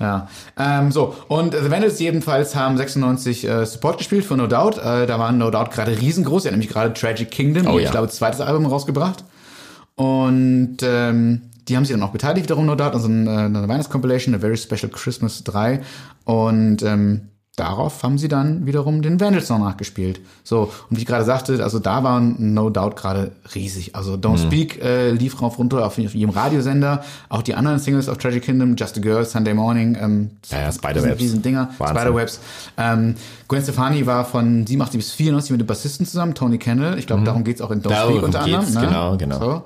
Ja, 0.00 0.28
ähm, 0.58 0.90
so, 0.90 1.14
und 1.28 1.54
The 1.54 1.70
Vandals 1.70 2.00
jedenfalls 2.00 2.56
haben 2.56 2.76
96 2.78 3.46
äh, 3.46 3.66
Support 3.66 3.98
gespielt 3.98 4.24
für 4.24 4.34
No 4.36 4.46
Doubt. 4.46 4.78
Äh, 4.78 5.06
da 5.06 5.18
waren 5.18 5.36
No 5.38 5.50
Doubt 5.50 5.70
gerade 5.70 5.92
riesengroß. 6.00 6.42
Sie 6.42 6.48
haben 6.48 6.54
nämlich 6.54 6.70
gerade 6.70 6.94
Tragic 6.94 7.30
Kingdom, 7.30 7.66
Oh, 7.66 7.78
ich 7.78 7.84
ja. 7.84 7.90
glaube, 7.90 8.08
zweites 8.08 8.40
Album 8.40 8.64
rausgebracht. 8.66 9.24
Und 9.96 10.78
ähm, 10.82 11.42
die 11.68 11.76
haben 11.76 11.84
sich 11.84 11.94
dann 11.94 12.02
auch 12.02 12.12
beteiligt 12.12 12.44
wiederum 12.46 12.64
No 12.66 12.74
Doubt 12.74 12.94
an 12.94 13.00
so 13.00 13.08
einer, 13.08 13.38
einer 13.44 13.68
Weihnachtscompilation, 13.68 14.34
A 14.34 14.38
Very 14.38 14.56
Special 14.56 14.90
Christmas 14.90 15.44
3. 15.44 15.82
Und 16.24 16.82
ähm, 16.82 17.28
darauf 17.60 18.02
haben 18.02 18.18
sie 18.18 18.26
dann 18.28 18.66
wiederum 18.66 19.02
den 19.02 19.20
Vandals-Song 19.20 19.60
nachgespielt. 19.60 20.20
So, 20.42 20.72
und 20.88 20.96
wie 20.96 21.00
ich 21.00 21.06
gerade 21.06 21.24
sagte, 21.24 21.62
also 21.62 21.78
da 21.78 22.02
war 22.02 22.18
No 22.20 22.70
Doubt 22.70 22.96
gerade 22.96 23.32
riesig. 23.54 23.94
Also 23.94 24.14
Don't 24.14 24.32
Mhm. 24.42 24.46
Speak 24.46 24.82
äh, 24.82 25.10
lief 25.12 25.40
rauf 25.40 25.58
runter 25.58 25.84
auf 25.86 25.98
jedem 25.98 26.30
Radiosender. 26.30 27.04
Auch 27.28 27.42
die 27.42 27.54
anderen 27.54 27.78
Singles 27.78 28.08
auf 28.08 28.18
Tragic 28.18 28.42
Kingdom, 28.42 28.74
Just 28.76 28.96
a 28.98 29.00
Girl, 29.00 29.24
Sunday 29.24 29.54
Morning, 29.54 29.96
ähm, 30.00 30.30
Ja, 30.50 30.62
ja, 30.62 30.72
Spiderwebs. 30.72 31.20
Riesen 31.20 31.42
Dinger, 31.42 31.70
Wahnsinn. 31.78 31.96
Spiderwebs. 31.98 32.40
Ähm, 32.78 33.14
Gwen 33.46 33.62
Stefani 33.62 34.06
war 34.06 34.24
von 34.24 34.66
87 34.66 34.98
bis 34.98 35.12
94 35.12 35.50
mit 35.52 35.60
dem 35.60 35.66
Bassisten 35.66 36.06
zusammen, 36.06 36.34
Tony 36.34 36.58
Kendall. 36.58 36.98
Ich 36.98 37.06
glaube, 37.06 37.22
darum 37.24 37.44
geht's 37.44 37.60
auch 37.60 37.70
in 37.70 37.82
Don't 37.82 37.88
Mhm. 37.88 37.92
Darum 37.94 38.12
Speak 38.14 38.24
unter 38.24 38.40
anderem. 38.40 38.72
ne? 38.74 38.80
genau, 38.80 39.16
genau. 39.16 39.38
So. 39.38 39.62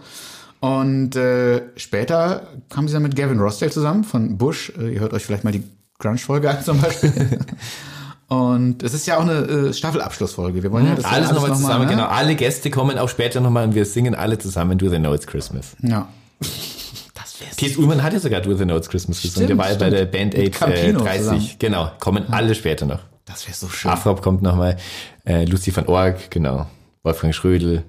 Und 0.61 1.15
äh, 1.17 1.63
später 1.77 2.43
kam 2.71 2.89
sie 2.89 2.95
dann 2.95 3.03
mit 3.03 3.17
Gavin 3.17 3.39
Rossdale 3.39 3.71
zusammen 3.71 4.03
von 4.03 4.39
Bush. 4.39 4.73
Äh, 4.79 4.95
ihr 4.95 5.01
hört 5.01 5.13
euch 5.13 5.25
vielleicht 5.25 5.45
mal 5.45 5.51
die 5.53 5.63
Grunge-Folge 6.05 6.51
an 6.51 6.63
zum 6.63 6.81
Beispiel. 6.81 7.39
und 8.29 8.83
es 8.83 8.95
ist 8.95 9.07
ja 9.07 9.17
auch 9.17 9.23
eine 9.23 9.33
äh, 9.33 9.73
Staffelabschlussfolge. 9.73 10.63
Wir 10.63 10.71
wollen 10.71 10.87
ja 10.87 10.95
das 10.95 11.05
alles 11.05 11.33
nochmal 11.33 11.51
noch 11.51 11.57
zusammen, 11.57 11.87
ne? 11.87 11.91
genau. 11.91 12.07
Alle 12.07 12.35
Gäste 12.35 12.71
kommen 12.71 12.99
auch 12.99 13.09
später 13.09 13.41
nochmal 13.41 13.65
und 13.65 13.75
wir 13.75 13.87
singen 13.87 14.15
alle 14.15 14.39
zusammen 14.39 14.77
Do 14.79 14.89
the 14.89 14.99
Notes 14.99 15.27
Christmas. 15.27 15.77
Ja. 15.83 16.09
Das 17.15 17.41
wär's. 17.41 17.57
Keith 17.57 17.79
Ullmann 17.79 18.03
hat 18.03 18.13
ja 18.13 18.21
sogar 18.21 18.41
Do 18.41 18.55
the 18.55 18.67
Notes 18.67 18.89
Christmas 18.89 19.23
gesungen. 19.23 19.49
Der 19.49 19.59
war 19.59 19.71
ja 19.71 19.77
bei 19.77 19.91
der 19.91 20.05
Band 20.05 20.35
8 20.35 20.43
äh, 20.43 20.51
Campino 20.51 21.01
30. 21.01 21.19
zusammen. 21.19 21.51
Genau, 21.59 21.91
kommen 21.99 22.25
alle 22.31 22.55
später 22.55 22.87
noch. 22.87 23.01
Das 23.25 23.47
wäre 23.47 23.57
so 23.57 23.69
schön. 23.69 23.91
Afrop 23.91 24.21
kommt 24.21 24.43
nochmal, 24.43 24.77
äh, 25.25 25.45
Lucy 25.47 25.75
van 25.75 25.87
Org, 25.87 26.31
genau. 26.31 26.67
Wolfgang 27.03 27.35
Schrödel, 27.35 27.85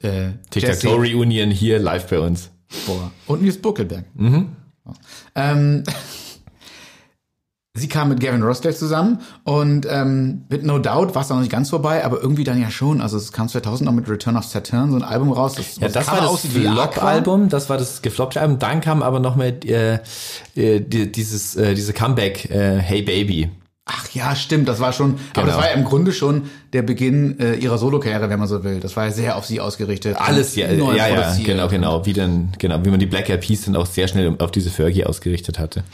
äh, 0.00 0.30
Tic 0.50 0.62
Tac 0.62 0.70
Jesse 0.70 0.86
Toe 0.86 0.96
Reunion 0.96 1.50
hier 1.50 1.78
live 1.78 2.08
bei 2.08 2.18
uns. 2.18 2.50
Boah. 2.86 3.10
Und 3.26 3.42
Nils 3.42 3.60
Buckelberg. 3.60 4.04
Mhm. 4.14 4.56
Ähm, 5.34 5.84
sie 7.76 7.88
kam 7.88 8.08
mit 8.08 8.20
Gavin 8.20 8.42
Rossdale 8.42 8.74
zusammen 8.74 9.18
und 9.42 9.84
ähm, 9.90 10.44
mit 10.48 10.62
No 10.62 10.78
Doubt 10.78 11.14
war 11.16 11.22
es 11.22 11.28
noch 11.28 11.40
nicht 11.40 11.50
ganz 11.50 11.70
vorbei, 11.70 12.04
aber 12.04 12.20
irgendwie 12.22 12.44
dann 12.44 12.60
ja 12.60 12.70
schon. 12.70 13.00
Also 13.00 13.16
es 13.16 13.32
kam 13.32 13.48
2000 13.48 13.86
noch 13.86 13.94
mit 13.94 14.08
Return 14.08 14.36
of 14.36 14.44
Saturn, 14.44 14.92
so 14.92 14.96
ein 14.96 15.02
Album 15.02 15.32
raus. 15.32 15.54
Das, 15.54 15.76
Ja, 15.76 15.88
das 15.88 16.06
war 16.06 16.20
das. 16.20 16.30
Flop-Album, 16.72 17.48
das 17.48 17.68
war 17.68 17.76
das 17.76 18.00
gefloppte 18.00 18.40
Album. 18.40 18.60
Dann 18.60 18.80
kam 18.80 19.02
aber 19.02 19.18
noch 19.18 19.34
mit 19.34 19.64
äh, 19.64 19.98
äh, 20.54 20.80
die, 20.80 21.10
dieses 21.10 21.56
äh, 21.56 21.74
diese 21.74 21.92
Comeback 21.92 22.48
äh, 22.50 22.78
Hey 22.78 23.02
Baby. 23.02 23.50
Ach 23.86 24.08
ja, 24.14 24.34
stimmt, 24.34 24.66
das 24.66 24.80
war 24.80 24.94
schon, 24.94 25.16
aber 25.34 25.42
das 25.46 25.56
Genau. 25.56 25.56
war 25.58 25.66
ja 25.66 25.74
im 25.74 25.84
Grunde 25.84 26.12
schon 26.14 26.44
der 26.72 26.80
Beginn 26.80 27.38
äh, 27.38 27.54
ihrer 27.56 27.76
Solokarriere, 27.76 28.30
wenn 28.30 28.38
man 28.38 28.48
so 28.48 28.64
will. 28.64 28.80
Das 28.80 28.96
war 28.96 29.04
ja 29.04 29.10
sehr 29.10 29.36
auf 29.36 29.44
sie 29.44 29.60
ausgerichtet. 29.60 30.16
Alles, 30.18 30.56
ja, 30.56 30.72
neu 30.72 30.96
ja, 30.96 31.06
ja, 31.06 31.36
genau, 31.44 31.68
genau, 31.68 32.06
wie 32.06 32.14
dann, 32.14 32.52
genau, 32.58 32.82
wie 32.82 32.88
man 32.88 32.98
die 32.98 33.04
Black 33.04 33.28
Eyed 33.28 33.42
Peas 33.42 33.66
dann 33.66 33.76
auch 33.76 33.84
sehr 33.84 34.08
schnell 34.08 34.36
auf 34.38 34.50
diese 34.50 34.70
Fergie 34.70 35.04
ausgerichtet 35.04 35.58
hatte. 35.58 35.84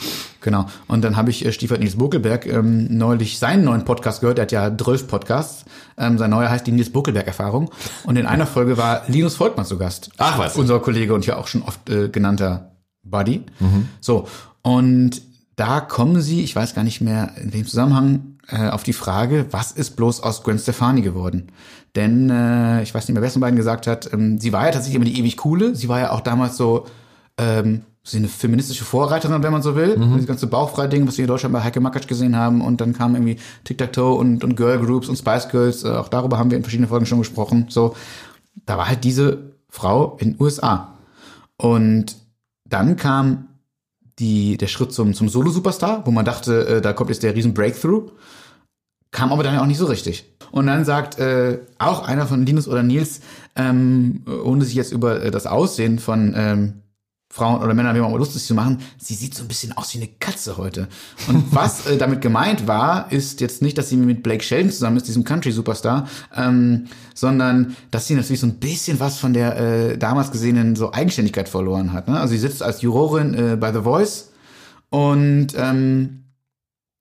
Genau. 0.40 0.66
Und 0.86 1.02
dann 1.02 1.16
habe 1.16 1.30
ich 1.30 1.44
äh, 1.44 1.50
Stiefert 1.50 1.80
Nils 1.80 1.96
Buckelberg 1.96 2.46
ähm, 2.46 2.96
neulich 2.96 3.40
seinen 3.40 3.64
neuen 3.64 3.84
Podcast 3.84 4.20
gehört. 4.20 4.38
Er 4.38 4.42
hat 4.42 4.52
ja 4.52 4.70
12 4.78 5.08
Podcasts. 5.08 5.64
Ähm, 5.98 6.16
sein 6.16 6.30
neuer 6.30 6.48
heißt 6.48 6.64
die 6.68 6.72
Nils 6.72 6.90
Buckelberg-Erfahrung. 6.92 7.72
Und 8.04 8.14
in 8.16 8.26
einer 8.26 8.46
Folge 8.46 8.76
war 8.78 9.02
Linus 9.08 9.34
Volkmann 9.34 9.66
zu 9.66 9.78
Gast. 9.78 10.10
Ach, 10.16 10.38
was. 10.38 10.54
Unser 10.54 10.78
Kollege 10.78 11.12
und 11.12 11.26
ja 11.26 11.38
auch 11.38 11.48
schon 11.48 11.62
oft 11.62 11.90
äh, 11.90 12.08
genannter 12.08 12.70
Buddy. 13.02 13.42
Mhm. 13.58 13.88
So. 14.00 14.28
Und 14.62 15.22
da 15.60 15.80
kommen 15.82 16.22
sie, 16.22 16.42
ich 16.42 16.56
weiß 16.56 16.74
gar 16.74 16.84
nicht 16.84 17.02
mehr 17.02 17.32
in 17.36 17.52
welchem 17.52 17.66
Zusammenhang, 17.66 18.38
äh, 18.48 18.70
auf 18.70 18.82
die 18.82 18.94
Frage, 18.94 19.44
was 19.50 19.72
ist 19.72 19.94
bloß 19.94 20.22
aus 20.22 20.42
Gwen 20.42 20.58
Stefani 20.58 21.02
geworden? 21.02 21.48
Denn 21.94 22.30
äh, 22.30 22.82
ich 22.82 22.94
weiß 22.94 23.06
nicht 23.06 23.12
mehr, 23.12 23.20
wer 23.20 23.26
es 23.26 23.34
von 23.34 23.42
beiden 23.42 23.58
gesagt 23.58 23.86
hat, 23.86 24.10
ähm, 24.14 24.38
sie 24.38 24.54
war 24.54 24.64
ja 24.64 24.72
tatsächlich 24.72 24.96
immer 24.96 25.04
die 25.04 25.18
ewig 25.18 25.36
coole. 25.36 25.76
Sie 25.76 25.90
war 25.90 26.00
ja 26.00 26.12
auch 26.12 26.22
damals 26.22 26.56
so 26.56 26.86
ähm, 27.36 27.82
sie 28.02 28.16
eine 28.16 28.28
feministische 28.28 28.84
Vorreiterin, 28.84 29.42
wenn 29.42 29.52
man 29.52 29.60
so 29.60 29.76
will. 29.76 29.98
Mhm. 29.98 30.16
Das 30.16 30.26
ganze 30.26 30.46
Bauchfrei-Ding, 30.46 31.06
was 31.06 31.18
wir 31.18 31.24
in 31.24 31.28
Deutschland 31.28 31.52
bei 31.52 31.62
Heike 31.62 31.80
Makatsch 31.80 32.08
gesehen 32.08 32.36
haben. 32.36 32.62
Und 32.62 32.80
dann 32.80 32.94
kamen 32.94 33.16
irgendwie 33.16 33.36
Tic-Tac-Toe 33.64 34.14
und, 34.14 34.42
und 34.42 34.56
Girl 34.56 34.78
Groups 34.78 35.10
und 35.10 35.16
Spice 35.16 35.50
Girls. 35.50 35.84
Äh, 35.84 35.90
auch 35.90 36.08
darüber 36.08 36.38
haben 36.38 36.50
wir 36.50 36.56
in 36.56 36.64
verschiedenen 36.64 36.88
Folgen 36.88 37.04
schon 37.04 37.18
gesprochen. 37.18 37.66
So, 37.68 37.94
da 38.64 38.78
war 38.78 38.88
halt 38.88 39.04
diese 39.04 39.52
Frau 39.68 40.16
in 40.20 40.32
den 40.32 40.40
USA. 40.40 40.94
Und 41.58 42.16
dann 42.64 42.96
kam 42.96 43.49
die, 44.20 44.56
der 44.56 44.68
Schritt 44.68 44.92
zum, 44.92 45.14
zum 45.14 45.28
Solo-Superstar, 45.28 46.06
wo 46.06 46.10
man 46.10 46.24
dachte, 46.24 46.66
äh, 46.66 46.80
da 46.80 46.92
kommt 46.92 47.10
jetzt 47.10 47.22
der 47.22 47.34
riesen 47.34 47.54
Breakthrough. 47.54 48.10
Kam 49.10 49.32
aber 49.32 49.42
dann 49.42 49.58
auch 49.58 49.66
nicht 49.66 49.78
so 49.78 49.86
richtig. 49.86 50.32
Und 50.52 50.66
dann 50.66 50.84
sagt 50.84 51.18
äh, 51.18 51.58
auch 51.78 52.06
einer 52.06 52.26
von 52.26 52.46
Linus 52.46 52.68
oder 52.68 52.82
Nils, 52.82 53.20
ähm, 53.56 54.24
ohne 54.44 54.64
sich 54.64 54.74
jetzt 54.74 54.92
über 54.92 55.22
äh, 55.22 55.30
das 55.30 55.46
Aussehen 55.46 55.98
von 55.98 56.34
ähm, 56.36 56.82
Frauen 57.32 57.62
oder 57.62 57.74
Männern, 57.74 57.94
wie 57.94 58.00
man 58.00 58.10
mal 58.10 58.18
lustig 58.18 58.44
zu 58.44 58.54
machen, 58.54 58.80
sie 58.98 59.14
sieht 59.14 59.36
so 59.36 59.44
ein 59.44 59.48
bisschen 59.48 59.72
aus 59.76 59.94
wie 59.94 59.98
eine 59.98 60.08
Katze 60.18 60.56
heute. 60.56 60.88
Und 61.28 61.44
was 61.54 61.86
äh, 61.86 61.96
damit 61.96 62.20
gemeint 62.22 62.66
war, 62.66 63.10
ist 63.12 63.40
jetzt 63.40 63.62
nicht, 63.62 63.78
dass 63.78 63.88
sie 63.88 63.96
mit 63.96 64.24
Blake 64.24 64.42
Sheldon 64.42 64.72
zusammen 64.72 64.96
ist, 64.96 65.06
diesem 65.06 65.22
Country-Superstar, 65.22 66.08
ähm, 66.34 66.86
sondern 67.14 67.76
dass 67.92 68.08
sie 68.08 68.16
natürlich 68.16 68.40
so 68.40 68.48
ein 68.48 68.58
bisschen 68.58 68.98
was 68.98 69.18
von 69.18 69.32
der 69.32 69.56
äh, 69.56 69.96
damals 69.96 70.32
gesehenen 70.32 70.74
so 70.74 70.92
Eigenständigkeit 70.92 71.48
verloren 71.48 71.92
hat. 71.92 72.08
Ne? 72.08 72.18
Also 72.18 72.32
sie 72.32 72.40
sitzt 72.40 72.64
als 72.64 72.82
Jurorin 72.82 73.34
äh, 73.34 73.56
bei 73.56 73.72
The 73.72 73.82
Voice 73.82 74.30
und 74.90 75.48
ähm, 75.56 76.24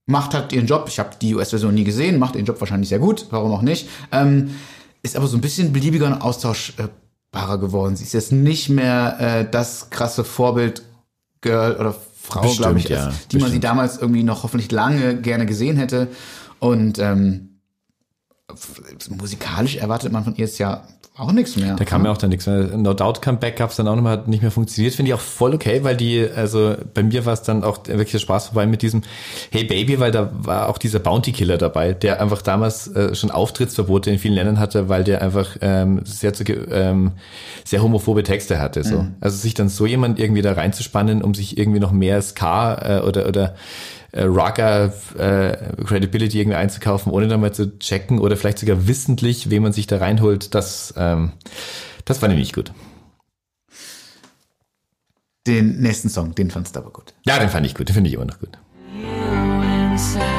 macht 0.05 0.35
halt 0.35 0.53
ihren 0.53 0.67
Job. 0.67 0.85
Ich 0.89 0.99
habe 0.99 1.09
die 1.19 1.33
US-Version 1.33 1.73
nie 1.73 1.85
gesehen, 1.85 2.19
macht 2.19 2.35
ihren 2.35 2.45
Job 2.45 2.59
wahrscheinlich 2.59 2.89
sehr 2.89 2.99
gut, 2.99 3.25
warum 3.31 3.51
auch 3.51 3.63
nicht. 3.63 3.89
Ähm, 4.11 4.51
ist 5.01 5.15
aber 5.15 5.27
so 5.27 5.37
ein 5.37 5.41
bisschen 5.41 5.73
beliebiger 5.73 6.05
und 6.05 6.21
austauschbarer 7.31 7.59
geworden. 7.59 7.95
Sie 7.95 8.03
ist 8.03 8.13
jetzt 8.13 8.31
nicht 8.31 8.69
mehr 8.69 9.17
äh, 9.19 9.49
das 9.49 9.89
krasse 9.89 10.23
Vorbild 10.23 10.83
Girl 11.41 11.75
oder 11.77 11.95
Frau, 12.21 12.41
Bestimmt, 12.41 12.61
glaube 12.61 12.79
ich, 12.79 12.89
ja, 12.89 13.11
die 13.31 13.37
man 13.37 13.47
sie 13.49 13.57
bestimmt. 13.57 13.63
damals 13.63 13.97
irgendwie 13.97 14.23
noch 14.23 14.43
hoffentlich 14.43 14.71
lange 14.71 15.19
gerne 15.21 15.45
gesehen 15.45 15.77
hätte. 15.77 16.09
Und 16.59 16.99
ähm, 16.99 17.48
musikalisch 19.09 19.77
erwartet 19.77 20.11
man 20.11 20.23
von 20.23 20.35
ihr 20.35 20.45
jetzt 20.45 20.59
ja 20.59 20.83
auch 21.19 21.33
nichts 21.33 21.57
mehr. 21.57 21.75
Da 21.75 21.83
kam 21.83 22.05
ja 22.05 22.11
auch 22.11 22.17
dann 22.17 22.29
nichts 22.29 22.47
mehr. 22.47 22.77
No 22.77 22.93
Doubt 22.93 23.21
Comeback 23.21 23.57
gab's 23.57 23.75
dann 23.75 23.89
auch 23.89 23.95
nochmal, 23.95 24.13
hat 24.13 24.29
nicht 24.29 24.41
mehr 24.41 24.51
funktioniert. 24.51 24.95
Finde 24.95 25.09
ich 25.09 25.13
auch 25.13 25.19
voll 25.19 25.53
okay, 25.53 25.83
weil 25.83 25.97
die, 25.97 26.25
also 26.33 26.75
bei 26.93 27.03
mir 27.03 27.25
war 27.25 27.33
es 27.33 27.41
dann 27.41 27.65
auch 27.65 27.85
wirklich 27.87 28.11
der 28.11 28.19
Spaß 28.19 28.47
vorbei 28.47 28.65
mit 28.65 28.81
diesem 28.81 29.01
Hey 29.51 29.65
Baby, 29.65 29.99
weil 29.99 30.11
da 30.11 30.31
war 30.31 30.69
auch 30.69 30.77
dieser 30.77 30.99
Bounty 30.99 31.33
Killer 31.33 31.57
dabei, 31.57 31.91
der 31.91 32.21
einfach 32.21 32.41
damals 32.41 32.87
äh, 32.87 33.13
schon 33.15 33.31
Auftrittsverbote 33.31 34.09
in 34.09 34.17
vielen 34.17 34.33
Ländern 34.33 34.59
hatte, 34.59 34.87
weil 34.87 35.03
der 35.03 35.21
einfach 35.21 35.57
ähm, 35.59 35.99
sehr, 36.05 36.33
zu, 36.33 36.45
ähm, 36.45 37.11
sehr 37.65 37.83
homophobe 37.83 38.23
Texte 38.23 38.59
hatte. 38.59 38.85
So. 38.85 39.05
Also 39.19 39.37
sich 39.37 39.53
dann 39.53 39.67
so 39.67 39.85
jemand 39.85 40.19
irgendwie 40.19 40.41
da 40.41 40.53
reinzuspannen, 40.53 41.21
um 41.21 41.33
sich 41.33 41.57
irgendwie 41.57 41.81
noch 41.81 41.91
mehr 41.91 42.21
Ska 42.21 42.99
äh, 42.99 43.01
oder, 43.01 43.27
oder 43.27 43.55
äh, 44.11 44.23
Rocker 44.23 44.93
äh, 45.17 45.83
Credibility 45.85 46.39
irgendwie 46.39 46.57
einzukaufen, 46.57 47.11
ohne 47.11 47.27
dann 47.27 47.41
mal 47.41 47.53
zu 47.53 47.77
checken 47.79 48.19
oder 48.19 48.37
vielleicht 48.37 48.59
sogar 48.59 48.87
wissentlich, 48.87 49.49
wen 49.49 49.63
man 49.63 49.73
sich 49.73 49.87
da 49.87 49.97
reinholt, 49.97 50.53
das, 50.55 50.93
ähm, 50.97 51.33
das 52.05 52.19
fand 52.19 52.33
ich 52.33 52.39
nicht 52.39 52.55
gut. 52.55 52.71
Den 55.47 55.79
nächsten 55.79 56.09
Song, 56.09 56.35
den 56.35 56.51
fandst 56.51 56.75
du 56.75 56.79
aber 56.79 56.91
gut. 56.91 57.13
Ja, 57.25 57.39
den 57.39 57.49
fand 57.49 57.65
ich 57.65 57.75
gut, 57.75 57.89
den 57.89 57.93
finde 57.93 58.09
ich 58.09 58.15
immer 58.15 58.25
noch 58.25 58.39
gut. 58.39 58.57
Christmas 59.99 60.38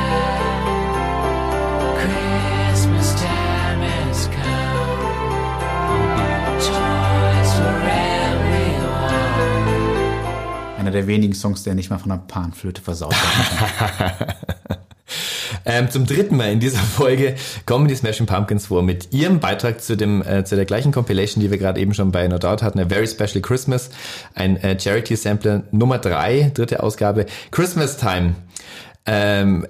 Einer 10.90 11.02
der 11.02 11.06
wenigen 11.06 11.34
Songs, 11.34 11.62
der 11.62 11.76
nicht 11.76 11.88
mal 11.88 11.98
von 11.98 12.10
einer 12.10 12.20
Panflöte 12.20 12.82
versaut 12.82 13.14
wird. 13.14 14.36
Ähm, 15.66 15.90
zum 15.90 16.06
dritten 16.06 16.36
Mal 16.36 16.52
in 16.52 16.60
dieser 16.60 16.78
Folge 16.78 17.34
kommen 17.66 17.86
die 17.86 17.94
Smashing 17.94 18.26
Pumpkins 18.26 18.68
vor 18.68 18.82
mit 18.82 19.12
ihrem 19.12 19.40
Beitrag 19.40 19.82
zu 19.82 19.96
dem 19.96 20.22
äh, 20.22 20.44
zu 20.44 20.56
der 20.56 20.64
gleichen 20.64 20.90
Compilation, 20.90 21.42
die 21.42 21.50
wir 21.50 21.58
gerade 21.58 21.80
eben 21.80 21.92
schon 21.92 22.12
bei 22.12 22.26
No 22.28 22.38
Doubt 22.38 22.62
hatten, 22.62 22.78
A 22.78 22.88
Very 22.88 23.06
Special 23.06 23.42
Christmas, 23.42 23.90
ein 24.34 24.56
äh, 24.56 24.78
Charity 24.78 25.16
Sampler 25.16 25.64
Nummer 25.70 25.98
drei, 25.98 26.50
dritte 26.54 26.82
Ausgabe, 26.82 27.26
Christmas 27.50 27.96
Time. 27.98 28.36
Ähm, 29.06 29.66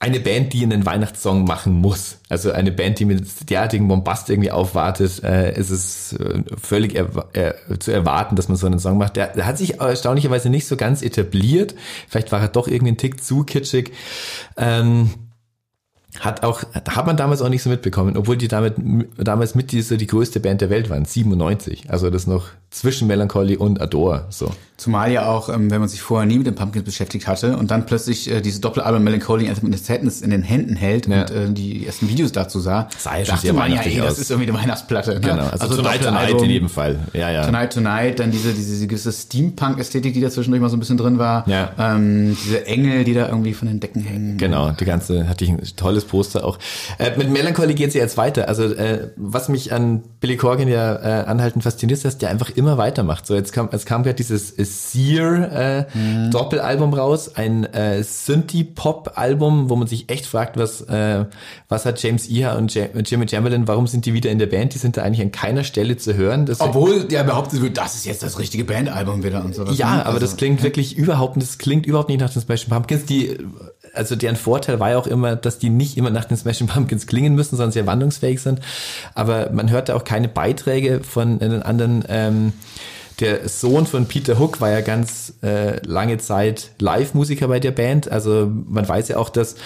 eine 0.00 0.20
Band, 0.20 0.52
die 0.52 0.62
einen 0.62 0.84
Weihnachtssong 0.84 1.44
machen 1.44 1.72
muss. 1.72 2.18
Also 2.28 2.52
eine 2.52 2.72
Band, 2.72 2.98
die 2.98 3.04
mit 3.04 3.50
derartigen 3.50 3.88
Bombast 3.88 4.28
irgendwie 4.30 4.50
aufwartet, 4.50 5.22
äh, 5.22 5.58
ist 5.58 5.70
es 5.70 6.12
äh, 6.14 6.42
völlig 6.60 6.94
erwa- 6.94 7.34
äh, 7.34 7.78
zu 7.78 7.92
erwarten, 7.92 8.36
dass 8.36 8.48
man 8.48 8.56
so 8.56 8.66
einen 8.66 8.78
Song 8.78 8.98
macht. 8.98 9.16
Der, 9.16 9.28
der 9.28 9.46
hat 9.46 9.58
sich 9.58 9.80
erstaunlicherweise 9.80 10.50
nicht 10.50 10.66
so 10.66 10.76
ganz 10.76 11.02
etabliert. 11.02 11.74
Vielleicht 12.08 12.32
war 12.32 12.40
er 12.40 12.48
doch 12.48 12.68
irgendwie 12.68 12.92
ein 12.92 12.96
Tick 12.98 13.22
zu 13.24 13.44
kitschig. 13.44 13.92
Ähm, 14.56 15.10
hat 16.20 16.42
auch, 16.42 16.62
hat 16.74 17.06
man 17.06 17.16
damals 17.16 17.42
auch 17.42 17.48
nicht 17.48 17.62
so 17.62 17.70
mitbekommen, 17.70 18.16
obwohl 18.16 18.36
die 18.36 18.48
damit, 18.48 18.74
damals 19.16 19.54
mit 19.54 19.72
die, 19.72 19.82
so 19.82 19.96
die 19.96 20.06
größte 20.06 20.40
Band 20.40 20.60
der 20.60 20.70
Welt 20.70 20.90
waren, 20.90 21.04
97. 21.04 21.90
Also 21.90 22.10
das 22.10 22.26
noch 22.26 22.46
zwischen 22.70 23.08
Melancholy 23.08 23.56
und 23.56 23.80
Adore, 23.80 24.26
so. 24.28 24.50
Zumal 24.76 25.10
ja 25.10 25.26
auch, 25.26 25.48
ähm, 25.48 25.70
wenn 25.70 25.80
man 25.80 25.88
sich 25.88 26.02
vorher 26.02 26.26
nie 26.26 26.36
mit 26.38 26.46
den 26.46 26.54
Pumpkins 26.54 26.84
beschäftigt 26.84 27.26
hatte 27.26 27.56
und 27.56 27.70
dann 27.70 27.86
plötzlich 27.86 28.30
äh, 28.30 28.40
diese 28.40 28.60
Doppelalbum 28.60 29.02
Melancholy 29.02 29.46
in 29.46 29.70
der 29.70 29.78
Sadness 29.78 30.20
in 30.20 30.30
den 30.30 30.42
Händen 30.42 30.76
hält 30.76 31.06
Ja. 31.08 31.22
und 31.22 31.30
äh, 31.30 31.50
die 31.50 31.86
ersten 31.86 32.08
Videos 32.08 32.30
dazu 32.30 32.60
sah, 32.60 32.88
Sah 32.96 33.16
ja 33.16 33.24
dachte 33.24 33.52
man 33.52 33.56
ja, 33.56 33.62
weihnachtlich 33.72 33.96
ey, 33.96 34.02
das 34.02 34.18
ist 34.18 34.30
irgendwie 34.30 34.50
eine 34.50 34.58
Weihnachtsplatte. 34.60 35.14
Ne? 35.14 35.20
Genau, 35.20 35.46
also, 35.48 35.66
Tonight 35.76 36.02
Tonight 36.02 36.04
Doppelalbum, 36.04 36.44
in 36.44 36.50
jedem 36.50 36.68
Fall. 36.68 36.98
Ja, 37.14 37.30
ja. 37.30 37.44
Tonight 37.46 37.72
Tonight, 37.72 38.20
dann 38.20 38.30
diese, 38.30 38.52
diese 38.52 38.86
gewisse 38.86 39.12
Steampunk-Ästhetik, 39.12 40.12
die 40.14 40.20
da 40.20 40.30
zwischendurch 40.30 40.60
mal 40.60 40.68
so 40.68 40.76
ein 40.76 40.80
bisschen 40.80 40.98
drin 40.98 41.18
war. 41.18 41.48
Ja. 41.48 41.72
Ähm, 41.78 42.36
diese 42.44 42.66
Engel, 42.66 43.04
die 43.04 43.14
da 43.14 43.28
irgendwie 43.28 43.54
von 43.54 43.66
den 43.66 43.80
Decken 43.80 44.02
hängen. 44.02 44.36
Genau, 44.36 44.70
die 44.72 44.84
ganze, 44.84 45.28
hatte 45.28 45.44
ich 45.44 45.50
ein 45.50 45.60
tolles 45.76 46.04
Poster 46.08 46.44
auch. 46.44 46.58
Äh, 46.98 47.16
mit 47.16 47.30
Melancholy 47.30 47.74
geht's 47.74 47.94
ja 47.94 48.00
jetzt 48.02 48.16
weiter. 48.16 48.48
Also 48.48 48.64
äh, 48.64 49.10
was 49.16 49.48
mich 49.48 49.72
an 49.72 50.02
Billy 50.20 50.36
Corgan 50.36 50.66
ja 50.68 50.96
äh, 50.96 51.24
anhaltend 51.26 51.62
fasziniert, 51.62 51.98
ist, 51.98 52.04
dass 52.04 52.18
der 52.18 52.30
einfach 52.30 52.50
immer 52.50 52.76
weitermacht. 52.78 53.26
So 53.26 53.34
jetzt 53.34 53.52
kam, 53.52 53.68
es 53.72 53.86
kam 53.86 54.02
gerade 54.02 54.16
dieses 54.16 54.50
äh, 54.58 54.64
Sear 54.64 55.52
äh, 55.52 55.84
Doppelalbum 56.30 56.92
raus, 56.94 57.32
ein 57.36 57.64
äh, 57.72 58.02
Synthie-Pop-Album, 58.02 59.68
wo 59.70 59.76
man 59.76 59.86
sich 59.86 60.10
echt 60.10 60.26
fragt, 60.26 60.56
was 60.56 60.80
äh, 60.82 61.24
was 61.68 61.84
hat 61.84 62.02
James 62.02 62.28
Iha 62.28 62.54
und 62.56 62.74
Ja- 62.74 62.86
Jimmy 63.04 63.28
Chamberlain, 63.28 63.68
warum 63.68 63.86
sind 63.86 64.06
die 64.06 64.14
wieder 64.14 64.30
in 64.30 64.38
der 64.38 64.46
Band? 64.46 64.74
Die 64.74 64.78
sind 64.78 64.96
da 64.96 65.02
eigentlich 65.02 65.20
an 65.22 65.32
keiner 65.32 65.64
Stelle 65.64 65.96
zu 65.96 66.14
hören. 66.14 66.46
Das 66.46 66.60
Obwohl 66.60 67.06
ja 67.10 67.22
behauptet 67.22 67.60
wird, 67.62 67.76
das 67.76 67.94
ist 67.94 68.06
jetzt 68.06 68.22
das 68.22 68.38
richtige 68.38 68.64
Bandalbum 68.64 69.22
wieder 69.22 69.44
und 69.44 69.54
sowas. 69.54 69.76
ja, 69.78 69.96
ne? 69.96 70.06
aber 70.06 70.14
das 70.20 70.30
Also, 70.30 70.36
klingt 70.36 70.62
wirklich 70.62 70.96
überhaupt, 70.96 71.40
das 71.40 71.58
klingt 71.58 71.86
überhaupt 71.86 72.08
nicht 72.08 72.20
nach 72.20 72.30
den 72.30 72.42
Smashing 72.42 72.70
Pumpkins. 72.70 73.04
Die, 73.06 73.36
also 73.94 74.16
deren 74.16 74.36
Vorteil 74.36 74.80
war 74.80 74.90
ja 74.90 74.98
auch 74.98 75.06
immer, 75.06 75.36
dass 75.36 75.58
die 75.58 75.70
nicht 75.70 75.96
immer 75.96 76.10
nach 76.10 76.24
den 76.24 76.36
Smashing 76.36 76.66
Pumpkins 76.66 77.06
klingen 77.06 77.34
müssen, 77.34 77.56
sondern 77.56 77.72
sehr 77.72 77.86
wandlungsfähig 77.86 78.40
sind. 78.40 78.60
Aber 79.14 79.50
man 79.50 79.70
hörte 79.70 79.94
auch 79.94 80.04
keine 80.04 80.28
Beiträge 80.28 81.00
von 81.02 81.38
den 81.38 81.62
anderen. 81.62 82.04
Ähm, 82.08 82.52
der 83.20 83.48
Sohn 83.48 83.86
von 83.86 84.06
Peter 84.06 84.38
Hook 84.38 84.60
war 84.60 84.70
ja 84.70 84.80
ganz 84.80 85.34
äh, 85.42 85.84
lange 85.84 86.18
Zeit 86.18 86.70
Live-Musiker 86.78 87.48
bei 87.48 87.58
der 87.58 87.72
Band. 87.72 88.10
Also 88.10 88.50
man 88.66 88.88
weiß 88.88 89.08
ja 89.08 89.16
auch, 89.16 89.28
dass 89.28 89.56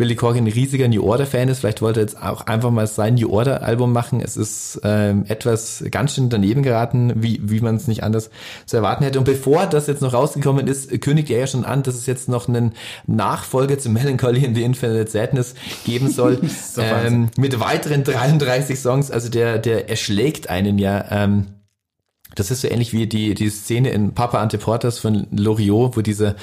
Billy 0.00 0.16
Corgan 0.16 0.46
ein 0.46 0.52
riesiger 0.52 0.88
New 0.88 1.02
Order-Fan 1.02 1.50
ist. 1.50 1.58
Vielleicht 1.58 1.82
wollte 1.82 2.00
er 2.00 2.04
jetzt 2.04 2.22
auch 2.22 2.46
einfach 2.46 2.70
mal 2.70 2.86
sein 2.86 3.16
New 3.16 3.28
Order-Album 3.28 3.92
machen. 3.92 4.22
Es 4.22 4.34
ist 4.34 4.80
ähm, 4.82 5.26
etwas 5.28 5.84
ganz 5.90 6.14
schön 6.14 6.30
daneben 6.30 6.62
geraten, 6.62 7.12
wie, 7.16 7.38
wie 7.42 7.60
man 7.60 7.76
es 7.76 7.86
nicht 7.86 8.02
anders 8.02 8.30
zu 8.64 8.78
erwarten 8.78 9.04
hätte. 9.04 9.18
Und 9.18 9.26
bevor 9.26 9.66
das 9.66 9.88
jetzt 9.88 10.00
noch 10.00 10.14
rausgekommen 10.14 10.66
ist, 10.68 11.02
kündigt 11.02 11.28
er 11.28 11.40
ja 11.40 11.46
schon 11.46 11.66
an, 11.66 11.82
dass 11.82 11.96
es 11.96 12.06
jetzt 12.06 12.30
noch 12.30 12.48
einen 12.48 12.72
Nachfolger 13.06 13.78
zu 13.78 13.90
Melancholy 13.90 14.42
in 14.42 14.54
the 14.54 14.62
Infinite 14.62 15.10
Sadness 15.10 15.54
geben 15.84 16.08
soll. 16.10 16.40
so 16.72 16.80
ähm, 16.80 17.28
mit 17.36 17.60
weiteren 17.60 18.02
33 18.02 18.80
Songs. 18.80 19.10
Also 19.10 19.28
der, 19.28 19.58
der 19.58 19.90
erschlägt 19.90 20.48
einen 20.48 20.78
ja. 20.78 21.04
Ähm, 21.10 21.48
das 22.36 22.50
ist 22.50 22.60
so 22.60 22.68
ähnlich 22.68 22.92
wie 22.92 23.06
die, 23.06 23.34
die 23.34 23.50
Szene 23.50 23.90
in 23.90 24.14
Papa 24.14 24.40
Anteportas 24.40 24.98
von 24.98 25.26
Loriot, 25.30 25.96
wo 25.96 26.00
dieser 26.00 26.30
äh, 26.30 26.34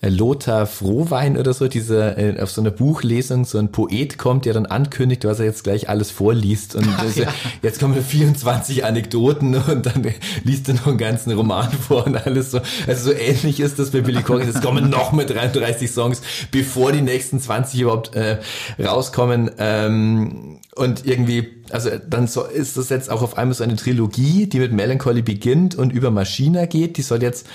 Lothar 0.00 0.66
Frohwein 0.66 1.36
oder 1.36 1.52
so, 1.52 1.66
dieser 1.66 2.16
äh, 2.16 2.40
auf 2.40 2.52
so 2.52 2.60
einer 2.60 2.70
Buchlesung 2.70 3.44
so 3.44 3.58
ein 3.58 3.72
Poet 3.72 4.16
kommt, 4.16 4.44
der 4.44 4.54
dann 4.54 4.66
ankündigt, 4.66 5.24
was 5.24 5.40
er 5.40 5.46
jetzt 5.46 5.64
gleich 5.64 5.88
alles 5.88 6.12
vorliest. 6.12 6.76
Und 6.76 6.86
das, 7.02 7.16
ja. 7.16 7.26
jetzt 7.62 7.80
kommen 7.80 8.00
24 8.00 8.84
Anekdoten 8.84 9.56
und 9.56 9.86
dann 9.86 10.06
liest 10.44 10.68
er 10.68 10.74
noch 10.74 10.86
einen 10.86 10.98
ganzen 10.98 11.32
Roman 11.32 11.72
vor 11.72 12.06
und 12.06 12.16
alles 12.26 12.52
so. 12.52 12.60
Also 12.86 13.10
so 13.10 13.16
ähnlich 13.16 13.58
ist 13.58 13.80
das 13.80 13.90
bei 13.90 14.00
Billy 14.02 14.22
Corgan. 14.22 14.48
Es 14.48 14.60
kommen 14.60 14.88
noch 14.88 15.10
mit 15.10 15.30
33 15.30 15.90
Songs, 15.90 16.22
bevor 16.52 16.92
die 16.92 17.02
nächsten 17.02 17.40
20 17.40 17.80
überhaupt 17.80 18.14
äh, 18.14 18.38
rauskommen. 18.80 19.50
Ähm, 19.58 20.60
und 20.76 21.06
irgendwie, 21.06 21.48
also 21.70 21.90
dann 22.08 22.28
so 22.28 22.44
ist 22.44 22.76
das 22.76 22.88
jetzt 22.88 23.10
auch 23.10 23.22
auf 23.22 23.36
einmal 23.36 23.54
so 23.54 23.64
eine 23.64 23.74
Trilogie, 23.74 24.46
die 24.46 24.60
mit 24.60 24.72
Melancholy 24.72 25.22
beginnt 25.22 25.74
und 25.74 25.92
über 25.92 26.12
Maschina 26.12 26.66
geht. 26.66 26.98
Die 26.98 27.02
soll 27.02 27.20
jetzt 27.20 27.48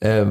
äh, 0.00 0.26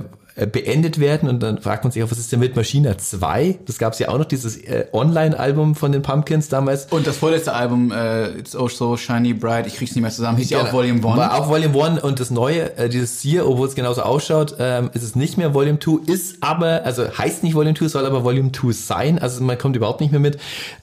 beendet 0.48 1.00
werden 1.00 1.30
und 1.30 1.42
dann 1.42 1.62
fragt 1.62 1.84
man 1.84 1.92
sich 1.92 2.04
auch, 2.04 2.12
was 2.12 2.18
ist 2.18 2.32
denn 2.32 2.40
mit 2.40 2.56
Maschina 2.56 2.98
2? 2.98 3.60
Das 3.66 3.78
gab 3.78 3.94
es 3.94 4.00
ja 4.00 4.10
auch 4.10 4.18
noch, 4.18 4.26
dieses 4.26 4.58
äh, 4.58 4.86
Online-Album 4.94 5.76
von 5.76 5.92
den 5.92 6.02
Pumpkins 6.02 6.50
damals. 6.50 6.86
Und 6.90 7.06
das 7.06 7.18
vorletzte 7.18 7.54
Album, 7.54 7.92
äh, 7.92 8.30
It's 8.40 8.56
Oh 8.56 8.68
So 8.68 8.98
Shiny 8.98 9.34
Bright, 9.34 9.68
ich 9.68 9.76
krieg's 9.76 9.96
nicht 9.96 10.02
mehr 10.02 10.12
zusammen, 10.12 10.38
hieß 10.38 10.50
ja 10.50 10.60
auch 10.60 10.70
Genau. 10.70 10.78
Volume 10.78 11.08
1. 11.08 11.18
War 11.18 11.34
auch 11.36 11.50
Volume 11.50 11.84
1 11.84 12.04
und 12.04 12.20
das 12.20 12.32
neue, 12.32 12.78
äh, 12.78 12.90
dieses 12.90 13.20
hier, 13.20 13.48
obwohl 13.48 13.68
es 13.68 13.76
genauso 13.76 14.02
ausschaut, 14.02 14.56
ähm, 14.60 14.90
ist 14.94 15.04
es 15.04 15.16
nicht 15.16 15.38
mehr 15.38 15.54
Volume 15.54 15.80
2, 15.80 16.12
ist 16.12 16.38
aber, 16.42 16.86
also 16.86 17.06
heißt 17.18 17.44
nicht 17.44 17.56
Volume 17.56 17.76
2, 17.76 17.88
soll 17.88 18.06
aber 18.06 18.24
Volume 18.24 18.52
2 18.52 18.72
sein, 18.72 19.20
also 19.20 19.44
man 19.44 19.58
kommt 19.58 19.76
überhaupt 19.76 20.02
nicht 20.02 20.12
mehr 20.12 20.20
mit. 20.20 20.36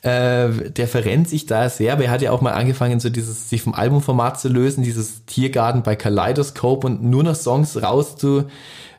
Äh, 0.02 0.70
der 0.70 0.88
verrennt 0.88 1.28
sich 1.28 1.46
da 1.46 1.68
sehr, 1.68 1.92
aber 1.92 2.04
er 2.04 2.10
hat 2.10 2.22
ja 2.22 2.32
auch 2.32 2.40
mal 2.40 2.52
angefangen, 2.52 3.00
so 3.00 3.10
dieses, 3.10 3.48
sich 3.48 3.62
vom 3.62 3.74
Albumformat 3.74 4.40
zu 4.40 4.48
lösen, 4.48 4.82
dieses 4.82 5.24
Tiergarten 5.26 5.82
bei 5.82 5.96
Kaleidoscope 5.96 6.86
und 6.86 7.02
nur 7.02 7.22
noch 7.22 7.34
Songs 7.34 7.80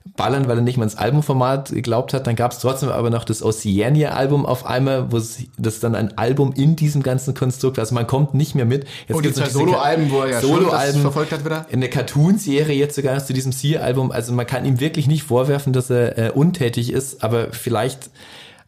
rauszuballern, 0.08 0.47
weil 0.47 0.58
er 0.58 0.62
nicht 0.62 0.78
mal 0.78 0.84
ins 0.84 0.95
Albumformat 0.95 1.70
geglaubt 1.70 2.14
hat. 2.14 2.28
Dann 2.28 2.36
gab 2.36 2.51
es 2.51 2.60
trotzdem 2.60 2.89
aber 2.89 3.10
noch 3.10 3.24
das 3.24 3.43
Oceania-Album 3.43 4.45
auf 4.45 4.66
einmal, 4.66 5.12
wo 5.12 5.18
es, 5.18 5.39
das 5.58 5.76
ist 5.76 5.84
dann 5.84 5.95
ein 5.95 6.18
Album 6.18 6.53
in 6.55 6.76
diesem 6.76 7.03
ganzen 7.03 7.34
Konstrukt, 7.34 7.80
also 7.80 7.93
man 7.93 8.08
kommt 8.08 8.34
nicht 8.34 8.55
mehr 8.55 8.66
mit. 8.66 8.86
Jetzt 9.08 9.22
gibt's 9.22 9.39
noch 9.39 9.47
zwei 9.47 9.60
diese 9.60 9.60
Soloalben, 9.60 10.12
wo 10.12 10.22
er 10.22 10.30
ja 10.30 10.41
Soloalben 10.41 11.01
verfolgt 11.01 11.32
hat 11.32 11.45
wieder. 11.45 11.66
in 11.70 11.82
der 11.82 11.89
Cartoon-Serie 11.89 12.76
jetzt 12.78 12.95
sogar 12.95 13.24
zu 13.24 13.34
diesem 13.34 13.51
Sear-Album. 13.51 14.12
Also 14.12 14.34
man 14.34 14.47
kann 14.47 14.66
ihm 14.66 14.80
wirklich 14.80 15.08
nicht 15.08 15.24
vorwerfen, 15.24 15.74
dass 15.74 15.89
er 15.89 16.18
äh, 16.18 16.32
untätig 16.32 16.91
ist, 16.91 17.24
aber 17.24 17.51
vielleicht 17.51 18.10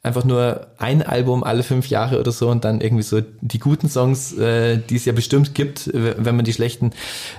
einfach 0.02 0.24
nur 0.24 0.68
ein 0.78 1.02
Album 1.02 1.44
alle 1.44 1.62
fünf 1.62 1.88
Jahre 1.90 2.20
oder 2.22 2.32
so 2.32 2.50
und 2.50 2.64
dann 2.64 2.80
irgendwie 2.80 3.04
so 3.04 3.22
die 3.42 3.60
guten 3.60 3.90
Songs, 3.90 4.32
äh, 4.38 4.78
die 4.78 4.96
es 4.96 5.04
ja 5.04 5.12
bestimmt 5.12 5.54
gibt, 5.54 5.90
wenn 5.94 6.36
man 6.36 6.46
die 6.46 6.54
schlechten 6.54 6.92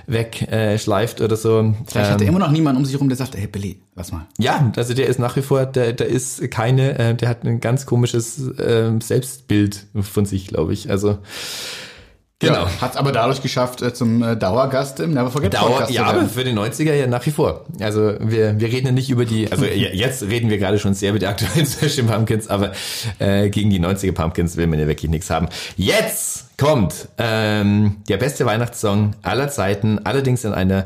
wegschleift 0.05 0.51
äh, 0.51 0.77
schleift 0.77 1.21
oder 1.21 1.35
so. 1.35 1.73
Vielleicht 1.87 2.11
hat 2.11 2.21
er 2.21 2.27
Ähm, 2.27 2.35
immer 2.35 2.39
noch 2.39 2.51
niemanden 2.51 2.77
um 2.79 2.85
sich 2.85 2.93
herum, 2.93 3.09
der 3.09 3.17
sagt, 3.17 3.35
hey 3.35 3.47
Billy, 3.47 3.81
lass 3.95 4.11
mal. 4.11 4.27
ja, 4.37 4.71
also 4.75 4.93
der 4.93 5.07
ist 5.07 5.19
nach 5.19 5.35
wie 5.37 5.41
vor, 5.41 5.65
der, 5.65 5.93
der 5.93 6.07
ist 6.07 6.51
keine, 6.51 6.99
äh, 6.99 7.15
der 7.15 7.29
hat 7.29 7.43
ein 7.43 7.61
ganz 7.61 7.87
komisches 7.87 8.37
äh, 8.59 8.91
Selbstbild 9.01 9.87
von 9.99 10.25
sich, 10.25 10.47
glaube 10.47 10.73
ich. 10.73 10.89
Also 10.91 11.17
genau. 12.41 12.67
Hat 12.81 12.97
aber 12.97 13.11
dadurch 13.11 13.41
geschafft, 13.41 13.81
äh, 13.81 13.93
zum 13.93 14.21
äh, 14.21 14.35
Dauergast 14.35 14.99
im 14.99 15.13
Never 15.13 15.31
Forget 15.31 15.53
Dauer, 15.53 15.69
Podcast 15.69 15.91
ja, 15.91 16.05
aber 16.05 16.25
für 16.25 16.43
die 16.43 16.51
90er 16.51 16.93
ja 16.93 17.07
nach 17.07 17.25
wie 17.25 17.31
vor. 17.31 17.65
Also 17.79 18.15
wir, 18.19 18.59
wir 18.59 18.67
reden 18.67 18.87
ja 18.87 18.91
nicht 18.91 19.09
über 19.09 19.25
die, 19.25 19.51
also 19.51 19.65
ja, 19.65 19.89
jetzt 19.89 20.23
reden 20.23 20.49
wir 20.49 20.57
gerade 20.57 20.79
schon 20.79 20.93
sehr 20.93 21.11
über 21.11 21.19
die 21.19 21.27
aktuellen 21.27 21.65
Special 21.67 22.05
Pumpkins, 22.07 22.47
aber 22.47 22.71
äh, 23.19 23.49
gegen 23.49 23.69
die 23.69 23.79
90er 23.79 24.11
Pumpkins 24.11 24.57
will 24.57 24.67
man 24.67 24.79
ja 24.79 24.87
wirklich 24.87 25.09
nichts 25.09 25.29
haben. 25.29 25.47
Jetzt 25.77 26.57
kommt 26.57 27.07
ähm, 27.17 27.97
der 28.07 28.17
beste 28.17 28.45
Weihnachtssong 28.45 29.15
aller 29.21 29.49
Zeiten, 29.49 29.99
allerdings 30.03 30.43
in 30.43 30.53
einer 30.53 30.85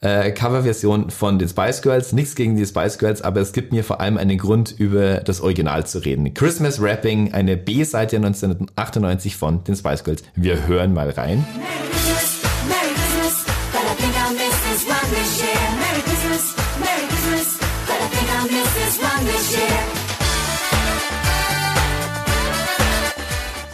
äh, 0.00 0.30
Coverversion 0.30 1.10
von 1.10 1.38
den 1.38 1.48
Spice 1.48 1.82
Girls. 1.82 2.12
Nichts 2.12 2.34
gegen 2.34 2.56
die 2.56 2.66
Spice 2.66 2.98
Girls, 2.98 3.22
aber 3.22 3.40
es 3.40 3.52
gibt 3.52 3.72
mir 3.72 3.84
vor 3.84 4.00
allem 4.00 4.16
einen 4.16 4.38
Grund, 4.38 4.74
über 4.78 5.18
das 5.18 5.40
Original 5.40 5.86
zu 5.86 5.98
reden. 5.98 6.32
Christmas 6.34 6.80
Rapping, 6.80 7.32
eine 7.32 7.56
B-Seite 7.56 8.16
1998 8.16 9.36
von 9.36 9.64
den 9.64 9.76
Spice 9.76 10.04
Girls. 10.04 10.22
Wir 10.34 10.66
hören 10.66 10.92
mal 10.92 11.10
rein. 11.10 11.44
Merry 11.58 11.97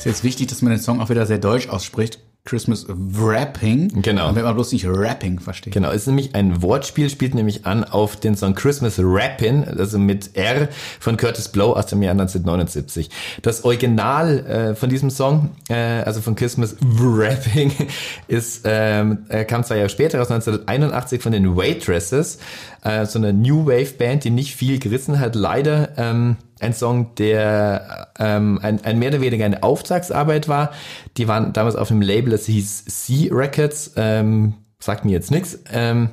Ist 0.05 0.19
jetzt 0.19 0.25
wichtig, 0.25 0.49
dass 0.49 0.61
man 0.61 0.71
den 0.71 0.83
Song 0.83 1.01
auch 1.01 1.09
wieder 1.09 1.25
sehr 1.25 1.39
deutsch 1.39 1.71
ausspricht. 1.71 2.19
Christmas 2.45 2.85
Wrapping. 2.91 4.03
Genau. 4.03 4.27
Damit 4.27 4.45
man 4.45 4.55
bloß 4.55 4.73
nicht 4.73 4.85
Rapping 4.87 5.41
versteht. 5.41 5.73
Genau, 5.73 5.89
es 5.89 6.03
ist 6.03 6.09
nämlich 6.09 6.35
ein 6.35 6.61
Wortspiel, 6.61 7.09
spielt 7.09 7.35
nämlich 7.35 7.65
an 7.65 7.85
auf 7.85 8.17
den 8.17 8.37
Song 8.37 8.55
Christmas 8.55 8.99
Rappin', 8.99 9.65
also 9.65 9.99
mit 9.99 10.37
R 10.37 10.69
von 11.01 11.17
Curtis 11.17 11.49
Blow 11.49 11.73
aus 11.73 11.87
dem 11.87 12.03
Jahr 12.03 12.11
1979. 12.11 13.09
Das 13.41 13.65
Original 13.65 14.41
äh, 14.41 14.75
von 14.75 14.91
diesem 14.91 15.09
Song, 15.09 15.53
äh, 15.71 15.75
also 15.75 16.21
von 16.21 16.35
Christmas 16.35 16.77
Rapping, 17.01 17.73
ist, 18.29 18.61
ähm, 18.65 19.25
äh, 19.31 19.47
kam 19.47 19.65
zwei 19.65 19.77
Jahre 19.79 19.89
später 19.89 20.21
aus 20.21 20.31
1981 20.31 21.23
von 21.23 21.33
den 21.33 21.57
Waitresses, 21.57 22.41
äh, 22.83 23.07
so 23.07 23.19
eine 23.19 23.33
New 23.33 23.65
Wave 23.65 23.95
Band, 23.97 24.25
die 24.25 24.31
nicht 24.31 24.55
viel 24.55 24.79
gerissen 24.79 25.19
hat, 25.19 25.35
leider. 25.35 25.97
Ähm, 25.97 26.37
ein 26.65 26.73
Song, 26.73 27.15
der 27.17 28.09
ähm, 28.19 28.59
ein, 28.63 28.85
ein 28.85 28.99
mehr 28.99 29.11
oder 29.11 29.21
weniger 29.21 29.45
eine 29.45 29.63
Auftragsarbeit 29.63 30.49
war. 30.49 30.73
Die 31.17 31.29
waren 31.29 31.53
damals 31.53 31.77
auf 31.77 31.91
einem 31.91 32.03
Label, 32.03 32.31
das 32.31 32.47
hieß 32.47 32.87
C 32.87 33.31
Records. 33.33 33.93
Ähm, 33.97 34.55
sagt 34.81 35.05
mir 35.05 35.13
jetzt 35.13 35.31
nichts. 35.31 35.59
Ähm, 35.73 36.11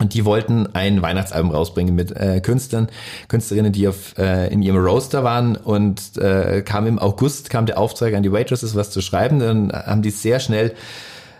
Und 0.00 0.14
die 0.14 0.24
wollten 0.24 0.68
ein 0.74 1.02
Weihnachtsalbum 1.02 1.50
rausbringen 1.50 1.92
mit 1.94 2.12
äh, 2.12 2.40
Künstlern, 2.40 2.86
Künstlerinnen, 3.26 3.72
die 3.72 3.88
auf, 3.88 4.16
äh, 4.16 4.46
in 4.52 4.62
ihrem 4.62 4.78
Roaster 4.78 5.24
waren 5.24 5.56
und 5.56 6.16
äh, 6.18 6.62
kam 6.62 6.86
im 6.86 7.00
August, 7.00 7.50
kam 7.50 7.66
der 7.66 7.78
Auftrag 7.78 8.14
an 8.14 8.22
die 8.22 8.30
Waitresses, 8.30 8.76
was 8.76 8.90
zu 8.90 9.00
schreiben. 9.00 9.40
Dann 9.40 9.72
haben 9.72 10.02
die 10.02 10.10
sehr 10.10 10.38
schnell, 10.38 10.74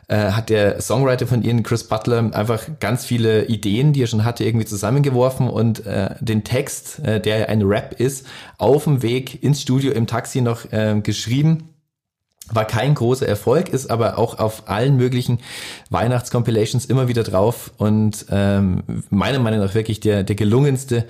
äh, 0.08 0.32
hat 0.32 0.48
der 0.48 0.80
Songwriter 0.80 1.26
von 1.26 1.42
ihnen, 1.42 1.62
Chris 1.62 1.84
Butler, 1.84 2.30
einfach 2.34 2.66
ganz 2.80 3.04
viele 3.04 3.44
Ideen, 3.44 3.92
die 3.92 4.02
er 4.02 4.06
schon 4.06 4.24
hatte, 4.24 4.42
irgendwie 4.42 4.66
zusammengeworfen 4.66 5.48
und 5.48 5.86
äh, 5.86 6.14
den 6.20 6.44
Text, 6.44 6.98
äh, 7.00 7.20
der 7.20 7.48
ein 7.48 7.62
Rap 7.62 8.00
ist, 8.00 8.26
auf 8.56 8.84
dem 8.84 9.02
Weg 9.02 9.42
ins 9.42 9.60
Studio 9.60 9.92
im 9.92 10.06
Taxi 10.06 10.40
noch 10.40 10.72
äh, 10.72 10.98
geschrieben. 11.02 11.74
War 12.50 12.64
kein 12.64 12.94
großer 12.94 13.28
Erfolg, 13.28 13.68
ist 13.68 13.90
aber 13.90 14.16
auch 14.16 14.38
auf 14.38 14.70
allen 14.70 14.96
möglichen 14.96 15.40
Weihnachtscompilations 15.90 16.86
immer 16.86 17.06
wieder 17.06 17.22
drauf 17.22 17.72
und 17.76 18.24
ähm, 18.30 18.82
meiner 19.10 19.38
Meinung 19.38 19.60
nach 19.60 19.74
wirklich 19.74 20.00
der, 20.00 20.24
der 20.24 20.36
gelungenste 20.36 21.04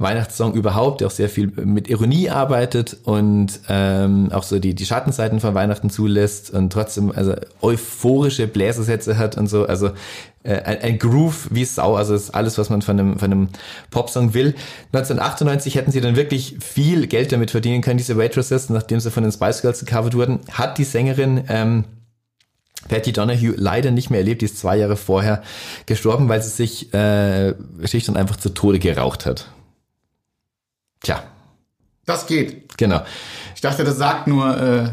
Weihnachtssong 0.00 0.54
überhaupt, 0.54 1.00
der 1.00 1.08
auch 1.08 1.12
sehr 1.12 1.28
viel 1.28 1.48
mit 1.48 1.88
Ironie 1.88 2.30
arbeitet 2.30 2.96
und 3.04 3.60
ähm, 3.68 4.32
auch 4.32 4.44
so 4.44 4.58
die, 4.58 4.74
die 4.74 4.86
Schattenseiten 4.86 5.40
von 5.40 5.54
Weihnachten 5.54 5.90
zulässt 5.90 6.50
und 6.50 6.72
trotzdem 6.72 7.12
also 7.12 7.34
euphorische 7.60 8.46
Bläsersätze 8.46 9.18
hat 9.18 9.36
und 9.36 9.46
so. 9.46 9.66
Also 9.66 9.90
äh, 10.42 10.54
ein, 10.62 10.80
ein 10.80 10.98
Groove 10.98 11.48
wie 11.50 11.66
Sau, 11.66 11.96
also 11.96 12.14
ist 12.14 12.30
alles, 12.30 12.56
was 12.56 12.70
man 12.70 12.80
von 12.80 12.98
einem, 12.98 13.18
von 13.18 13.30
einem 13.30 13.48
Popsong 13.90 14.32
will. 14.32 14.54
1998 14.94 15.74
hätten 15.74 15.90
sie 15.90 16.00
dann 16.00 16.16
wirklich 16.16 16.56
viel 16.60 17.06
Geld 17.06 17.30
damit 17.30 17.50
verdienen 17.50 17.82
können, 17.82 17.98
diese 17.98 18.16
Waitresses, 18.16 18.70
nachdem 18.70 19.00
sie 19.00 19.10
von 19.10 19.22
den 19.22 19.32
Spice 19.32 19.60
Girls 19.60 19.84
gecovert 19.84 20.14
wurden, 20.14 20.40
hat 20.50 20.78
die 20.78 20.84
Sängerin 20.84 21.44
ähm, 21.48 21.84
Patty 22.88 23.12
Donahue 23.12 23.52
leider 23.54 23.90
nicht 23.90 24.08
mehr 24.08 24.20
erlebt, 24.20 24.40
die 24.40 24.46
ist 24.46 24.58
zwei 24.58 24.78
Jahre 24.78 24.96
vorher 24.96 25.42
gestorben, 25.84 26.30
weil 26.30 26.42
sie 26.42 26.48
sich 26.48 26.94
äh, 26.94 27.54
schlicht 27.84 28.08
und 28.08 28.16
einfach 28.16 28.36
zu 28.36 28.48
Tode 28.48 28.78
geraucht 28.78 29.26
hat. 29.26 29.50
Tja, 31.02 31.22
Das 32.06 32.26
geht. 32.26 32.76
genau. 32.76 33.02
Ich 33.54 33.60
dachte, 33.60 33.84
das 33.84 33.96
sagt 33.96 34.26
nur 34.26 34.56
äh, 34.56 34.90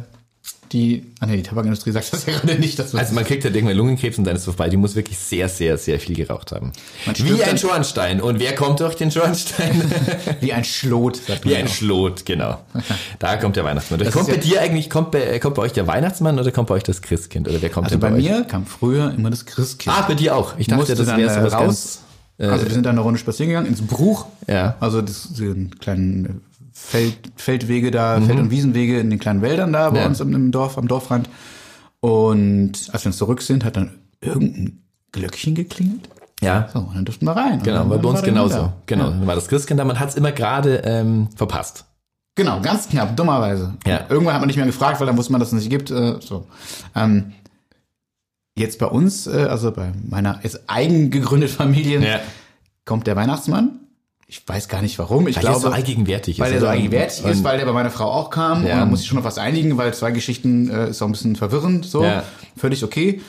die. 0.74 1.06
Ah 1.22 1.26
nee, 1.26 1.38
die 1.38 1.44
Tabakindustrie 1.44 1.92
sagt 1.92 2.12
das 2.12 2.26
ja 2.26 2.34
gerade 2.34 2.56
nicht. 2.56 2.78
Das 2.78 2.94
Also 2.94 3.14
man 3.16 3.24
kriegt 3.26 3.44
halt 3.46 3.56
irgendwann 3.56 3.78
Lungenkrebs 3.78 4.18
und 4.18 4.26
dann 4.26 4.36
ist 4.36 4.42
es 4.42 4.46
vorbei. 4.46 4.68
Die 4.70 4.76
muss 4.78 4.96
wirklich 4.96 5.18
sehr, 5.18 5.48
sehr, 5.48 5.78
sehr 5.78 6.00
viel 6.00 6.16
geraucht 6.16 6.52
haben. 6.52 6.74
Man 7.06 7.16
Wie 7.20 7.42
ein 7.44 7.58
Schornstein. 7.58 8.22
Und 8.22 8.40
wer 8.40 8.54
kommt 8.56 8.82
durch 8.82 8.96
den 8.96 9.10
Schornstein? 9.10 9.82
wie 10.42 10.52
ein 10.52 10.66
Schlot. 10.66 11.16
Sagt 11.18 11.46
man 11.46 11.54
Wie 11.54 11.58
ein 11.58 11.68
auch. 11.68 11.72
Schlot, 11.72 12.26
genau. 12.26 12.60
Da 13.20 13.38
kommt 13.38 13.56
der 13.56 13.64
Weihnachtsmann. 13.64 14.00
Das 14.02 14.14
kommt 14.14 14.28
bei 14.28 14.36
ja- 14.36 14.40
dir 14.42 14.62
eigentlich, 14.62 14.90
kommt 14.90 15.12
bei, 15.12 15.40
kommt 15.40 15.56
bei 15.56 15.62
euch 15.62 15.74
der 15.74 15.88
Weihnachtsmann 15.88 16.38
oder 16.40 16.52
kommt 16.52 16.68
bei 16.68 16.76
euch 16.76 16.84
das 16.84 17.02
Christkind? 17.02 17.48
Oder 17.48 17.62
wer 17.62 17.70
kommt 17.70 17.86
Also 17.88 17.98
bei 18.00 18.12
euch? 18.12 18.24
mir 18.24 18.44
kam 18.44 18.66
früher 18.66 19.14
immer 19.14 19.30
das 19.30 19.46
Christkind. 19.46 19.96
Ah, 19.98 20.02
bei 20.08 20.16
dir 20.16 20.36
auch. 20.36 20.58
Ich 20.58 20.68
dachte, 20.68 20.80
musste 20.80 20.96
das 20.96 21.08
wäre 21.08 21.30
so 21.34 21.40
äh, 21.40 21.44
was 21.44 21.54
raus. 21.54 21.62
ganz... 21.62 22.00
also 22.40 22.66
wir 22.66 22.74
sind 22.74 22.86
dann 22.86 22.94
eine 22.96 23.02
Runde 23.02 23.20
spazieren 23.20 23.50
gegangen 23.50 23.68
ins 23.68 23.82
Bruch. 23.82 24.26
Ja. 24.48 24.76
Also 24.80 25.02
das, 25.02 25.34
den 25.34 25.72
kleinen 25.80 26.42
Feld, 26.72 27.18
Feldwege 27.36 27.90
da, 27.92 28.22
Feld- 28.22 28.40
und 28.40 28.52
Wiesenwege 28.52 29.00
in 29.00 29.10
den 29.10 29.18
kleinen 29.20 29.42
Wäldern 29.42 29.74
da 29.74 29.90
bei 29.90 29.98
Mhm. 29.98 30.02
Ja. 30.02 30.08
uns 30.08 30.20
im, 30.20 30.52
Dorf, 30.52 30.78
am 30.78 30.88
Dorfrand. 30.88 31.28
Und 32.00 32.74
als 32.92 33.04
wir 33.04 33.10
uns 33.10 33.18
zurück 33.18 33.42
sind, 33.42 33.66
hat 33.66 33.76
dann 33.78 33.92
irgendein 34.22 34.84
Glöckchen 35.12 35.56
geklingelt. 35.56 36.08
Ja, 36.42 36.70
So, 36.72 36.80
und 36.80 36.96
dann 36.96 37.06
durften 37.06 37.26
wir 37.26 37.32
rein. 37.36 37.64
Genau. 37.64 37.80
dann 37.80 37.90
War 37.90 37.98
bei 37.98 38.10
uns 38.10 38.22
der 38.22 38.30
genauso. 38.30 38.72
Genau. 38.86 39.06
Ja. 39.06 39.10
Dann 39.10 39.26
war 39.28 39.34
das 39.36 39.48
Christkind 39.48 39.80
da. 39.80 39.86
Man 39.86 40.00
hat 40.00 40.10
es 40.10 40.16
immer 40.16 40.32
gerade 40.32 40.78
ähm, 40.86 41.30
verpasst. 41.36 41.86
Genau, 42.36 42.62
ganz 42.62 42.88
knapp, 42.88 43.18
dummerweise. 43.18 43.74
Ja. 43.88 44.02
Irgendwann 44.10 44.36
hat 44.36 44.42
man 44.42 44.46
nicht 44.48 44.58
mehr 44.58 44.66
gefragt, 44.68 45.00
weil 45.00 45.08
dann 45.08 45.18
wusste 45.18 45.32
man, 45.32 45.40
dass 45.40 45.48
es 45.52 45.56
nicht 45.56 45.72
gibt. 45.72 45.90
Äh, 45.90 46.18
so. 46.20 46.46
Ähm, 46.96 47.34
jetzt 48.58 48.80
bei 48.80 48.86
uns, 48.88 49.28
äh, 49.28 49.32
also 49.50 49.72
bei 49.72 49.92
meiner 50.10 50.40
jetzt 50.44 50.62
eigen 50.68 51.10
gegründeten 51.12 51.56
Familie, 51.56 52.20
kommt 52.86 53.08
der 53.08 53.16
Weihnachtsmann. 53.16 53.80
Ich 54.30 54.46
weiß 54.46 54.68
gar 54.68 54.82
nicht 54.82 55.00
warum. 55.00 55.28
Ich 55.30 55.38
Weil 55.38 55.44
er 55.46 55.50
glaube, 55.52 55.62
so 55.62 55.70
allgegenwärtig 55.70 56.40
weil 56.40 56.50
ist. 56.50 56.56
er 56.56 56.60
so 56.62 56.68
allgegenwärtig 56.68 57.24
ist, 57.26 57.44
weil 57.46 57.58
der 57.58 57.66
bei 57.66 57.72
meiner 57.72 57.90
Frau 57.92 58.12
auch 58.12 58.30
kam. 58.30 58.66
Ja. 58.66 58.74
Und 58.74 58.80
dann 58.82 58.90
muss 58.90 59.02
ich 59.02 59.08
schon 59.08 59.18
auf 59.18 59.24
was 59.24 59.38
einigen, 59.38 59.78
weil 59.78 59.94
zwei 59.94 60.12
Geschichten 60.12 60.70
äh, 60.70 60.90
ist 60.90 61.02
auch 61.02 61.06
ein 61.08 61.14
bisschen 61.14 61.38
verwirrend. 61.38 61.86
So, 61.86 62.04
Ja. 62.04 62.24
völlig 62.58 62.84
okay. 62.84 63.22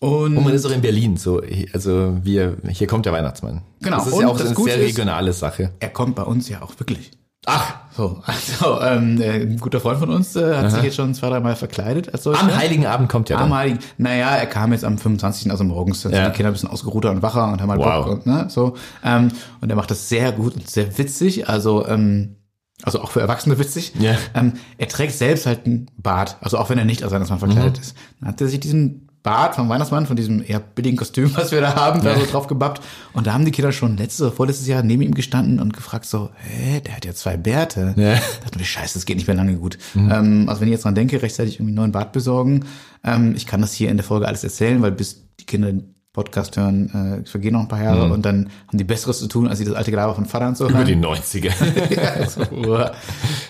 Und, 0.00 0.36
Und 0.36 0.44
man 0.44 0.52
ist 0.52 0.66
auch 0.66 0.72
in 0.72 0.82
Berlin, 0.82 1.16
so, 1.16 1.40
also 1.72 2.18
wir, 2.22 2.56
hier 2.68 2.86
kommt 2.88 3.06
der 3.06 3.12
Weihnachtsmann. 3.12 3.62
Genau, 3.80 3.96
Das 3.98 4.08
ist 4.08 4.12
und 4.14 4.20
ja 4.22 4.28
auch 4.28 4.38
eine 4.38 4.54
sehr 4.54 4.78
regionale 4.80 5.32
Sache. 5.32 5.70
er 5.80 5.88
kommt 5.90 6.16
bei 6.16 6.24
uns 6.24 6.48
ja 6.48 6.60
auch 6.60 6.78
wirklich. 6.78 7.12
Ach, 7.46 7.74
So, 7.96 8.20
also 8.24 8.80
ähm, 8.80 9.20
äh, 9.20 9.42
ein 9.42 9.58
guter 9.58 9.78
Freund 9.80 9.98
von 10.00 10.10
uns 10.10 10.34
äh, 10.34 10.56
hat 10.56 10.70
sich 10.72 10.82
jetzt 10.82 10.96
schon 10.96 11.14
zwei, 11.14 11.28
dreimal 11.28 11.54
verkleidet 11.54 12.12
als 12.12 12.24
solcher. 12.24 12.40
am 12.42 12.56
Heiligen 12.56 12.86
Abend 12.86 13.08
kommt 13.08 13.30
er 13.30 13.36
dann. 13.38 13.46
Am 13.46 13.54
Heiligen. 13.54 13.78
Naja, 13.98 14.30
er 14.30 14.46
kam 14.46 14.72
jetzt 14.72 14.84
am 14.84 14.98
25. 14.98 15.50
also 15.50 15.62
morgens. 15.62 16.02
Da 16.02 16.08
sind 16.08 16.18
Ja. 16.18 16.28
die 16.28 16.34
Kinder 16.34 16.50
ein 16.50 16.54
bisschen 16.54 16.70
ausgeruhter 16.70 17.10
und 17.10 17.22
wacher 17.22 17.52
und 17.52 17.60
haben 17.62 17.70
halt 17.70 17.80
Wow. 17.80 18.04
Bock 18.06 18.14
und 18.14 18.26
ne, 18.26 18.46
so. 18.48 18.74
Ähm, 19.04 19.30
und 19.60 19.70
er 19.70 19.76
macht 19.76 19.90
das 19.90 20.08
sehr 20.08 20.32
gut 20.32 20.54
und 20.56 20.68
sehr 20.68 20.96
witzig. 20.98 21.48
Also, 21.48 21.86
ähm, 21.86 22.36
also 22.82 23.00
auch 23.00 23.10
für 23.12 23.20
Erwachsene 23.20 23.58
witzig. 23.58 23.92
Ja. 24.00 24.16
Ähm, 24.34 24.54
er 24.78 24.88
trägt 24.88 25.12
selbst 25.12 25.46
halt 25.46 25.64
einen 25.66 25.90
Bart, 25.96 26.36
also 26.40 26.58
auch 26.58 26.70
wenn 26.70 26.78
er 26.78 26.84
nicht 26.84 27.02
als 27.04 27.12
Weihnachtsmann 27.12 27.38
Mhm. 27.40 27.52
verkleidet 27.52 27.78
ist. 27.78 27.96
Dann 28.20 28.30
hat 28.30 28.40
er 28.40 28.48
sich 28.48 28.58
diesen 28.60 29.08
Bart 29.24 29.56
vom 29.56 29.70
Weihnachtsmann, 29.70 30.04
von 30.06 30.16
diesem 30.16 30.44
eher 30.46 30.60
billigen 30.60 30.98
Kostüm, 30.98 31.34
was 31.34 31.50
wir 31.50 31.62
da 31.62 31.74
haben, 31.74 32.02
da 32.04 32.14
so 32.14 32.26
drauf 32.26 32.46
gebappt. 32.46 32.82
Und 33.14 33.26
da 33.26 33.32
haben 33.32 33.46
die 33.46 33.52
Kinder 33.52 33.72
schon 33.72 33.96
letztes 33.96 34.20
oder 34.20 34.32
vorletztes 34.32 34.68
Jahr 34.68 34.82
neben 34.82 35.00
ihm 35.02 35.14
gestanden 35.14 35.60
und 35.60 35.72
gefragt 35.72 36.04
so, 36.04 36.28
hä, 36.36 36.80
der 36.80 36.94
hat 36.94 37.06
ja 37.06 37.14
zwei 37.14 37.38
Bärte. 37.38 37.94
Ja. 37.96 38.16
Mhm. 38.16 38.18
Da 38.44 38.44
dachte 38.50 38.60
ich, 38.60 38.70
scheiße, 38.70 38.94
das 38.94 39.06
geht 39.06 39.16
nicht 39.16 39.26
mehr 39.26 39.34
lange 39.34 39.56
gut. 39.56 39.78
Ähm, 39.96 40.44
also 40.46 40.60
wenn 40.60 40.68
ich 40.68 40.72
jetzt 40.72 40.84
dran 40.84 40.94
denke, 40.94 41.22
rechtzeitig 41.22 41.54
irgendwie 41.54 41.70
einen 41.70 41.76
neuen 41.76 41.92
Bart 41.92 42.12
besorgen. 42.12 42.66
Ähm, 43.02 43.34
ich 43.34 43.46
kann 43.46 43.62
das 43.62 43.72
hier 43.72 43.90
in 43.90 43.96
der 43.96 44.04
Folge 44.04 44.28
alles 44.28 44.44
erzählen, 44.44 44.82
weil 44.82 44.92
bis 44.92 45.24
die 45.40 45.46
Kinder 45.46 45.68
den 45.72 45.94
Podcast 46.12 46.56
hören, 46.58 47.22
äh, 47.24 47.28
vergehen 47.28 47.54
noch 47.54 47.60
ein 47.62 47.68
paar 47.68 47.82
Jahre 47.82 48.12
und 48.12 48.24
dann 48.24 48.50
haben 48.68 48.78
die 48.78 48.84
Besseres 48.84 49.18
zu 49.18 49.26
tun, 49.26 49.48
als 49.48 49.58
sie 49.58 49.64
das 49.64 49.74
alte 49.74 49.90
Gelaber 49.90 50.14
von 50.14 50.26
Vater 50.26 50.46
und 50.46 50.56
so 50.56 50.68
Mhm. 50.68 50.70
Über 50.74 50.84
die 50.84 50.96
90er. 50.96 51.50
Ja, 51.96 52.28
so, 52.28 52.42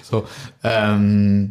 so 0.03 0.25
ähm, 0.63 1.51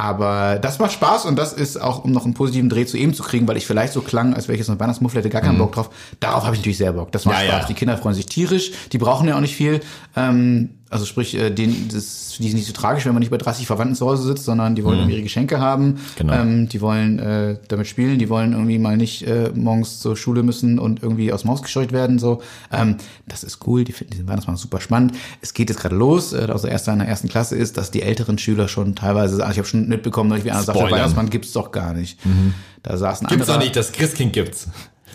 aber 0.00 0.58
das 0.58 0.78
macht 0.78 0.92
Spaß 0.92 1.26
und 1.26 1.36
das 1.38 1.52
ist 1.52 1.80
auch, 1.80 2.04
um 2.04 2.12
noch 2.12 2.24
einen 2.24 2.34
positiven 2.34 2.68
Dreh 2.70 2.86
zu 2.86 2.96
ihm 2.96 3.12
zu 3.14 3.22
kriegen, 3.22 3.46
weil 3.46 3.56
ich 3.56 3.66
vielleicht 3.66 3.92
so 3.92 4.00
klang, 4.00 4.34
als 4.34 4.48
wäre 4.48 4.54
ich 4.54 4.60
jetzt 4.60 4.68
noch 4.68 4.80
Weihnachtsmuffel, 4.80 5.18
hätte 5.18 5.28
gar 5.30 5.42
keinen 5.42 5.58
Bock 5.58 5.72
drauf. 5.72 5.90
Darauf 6.20 6.44
habe 6.44 6.54
ich 6.54 6.60
natürlich 6.60 6.78
sehr 6.78 6.92
Bock. 6.92 7.12
Das 7.12 7.24
macht 7.26 7.42
Ja, 7.42 7.48
Spaß. 7.48 7.60
ja. 7.62 7.66
Die 7.68 7.74
Kinder 7.74 7.96
freuen 7.98 8.14
sich 8.14 8.26
tierisch, 8.26 8.72
die 8.92 8.98
brauchen 8.98 9.28
ja 9.28 9.36
auch 9.36 9.40
nicht 9.40 9.54
viel. 9.56 9.80
Ähm, 10.16 10.70
also 10.90 11.04
sprich, 11.04 11.36
äh, 11.36 11.50
denen, 11.50 11.88
das, 11.92 12.34
die 12.38 12.48
sind 12.48 12.56
nicht 12.56 12.66
so 12.66 12.72
tragisch, 12.72 13.06
wenn 13.06 13.12
man 13.12 13.20
nicht 13.20 13.30
bei 13.30 13.38
30 13.38 13.66
Verwandten 13.66 13.94
zu 13.94 14.06
Hause 14.06 14.24
sitzt, 14.24 14.44
sondern 14.44 14.74
die 14.74 14.82
wollen 14.82 14.98
irgendwie 14.98 15.14
ihre 15.14 15.22
Geschenke 15.22 15.60
haben. 15.60 16.00
Genau. 16.16 16.32
Ähm, 16.32 16.68
die 16.68 16.80
wollen 16.80 17.20
äh, 17.20 17.56
damit 17.68 17.86
spielen, 17.86 18.18
die 18.18 18.28
wollen 18.28 18.52
irgendwie 18.52 18.78
mal 18.78 18.96
nicht 18.96 19.26
äh, 19.26 19.52
morgens 19.54 20.00
zur 20.00 20.16
Schule 20.16 20.42
müssen 20.42 20.80
und 20.80 21.00
irgendwie 21.00 21.32
aus 21.32 21.42
dem 21.42 21.50
Haus 21.50 21.62
gescheucht 21.62 21.92
werden. 21.92 22.18
So, 22.18 22.42
ähm, 22.72 22.96
das 23.28 23.44
ist 23.44 23.66
cool. 23.68 23.84
Die 23.84 23.92
finden 23.92 24.12
diesen 24.12 24.26
Weihnachtsmann 24.26 24.56
super 24.56 24.80
spannend. 24.80 25.14
Es 25.40 25.54
geht 25.54 25.70
jetzt 25.70 25.80
gerade 25.80 25.94
los, 25.94 26.32
äh, 26.32 26.48
also 26.50 26.66
erster 26.66 26.92
in 26.92 26.98
der 26.98 27.08
ersten 27.08 27.28
Klasse 27.28 27.54
ist, 27.54 27.76
dass 27.76 27.92
die 27.92 28.02
älteren 28.02 28.36
Schüler 28.36 28.66
schon 28.66 28.96
teilweise, 28.96 29.34
also 29.44 29.52
ich 29.52 29.58
habe 29.58 29.68
schon 29.68 29.88
mitbekommen, 29.88 30.44
wie 30.44 30.50
einer 30.50 30.62
sagt, 30.62 30.76
der. 30.76 30.90
Weihnachtsmann 30.90 31.30
gibt's 31.30 31.52
doch 31.52 31.70
gar 31.70 31.94
nicht. 31.94 32.18
Da 32.82 32.96
saß 32.96 33.22
ein 33.22 33.26
Gibt's 33.28 33.42
anderer, 33.42 33.58
doch 33.58 33.62
nicht, 33.62 33.76
das 33.76 33.92
Christkind 33.92 34.32
gibt's. 34.32 34.66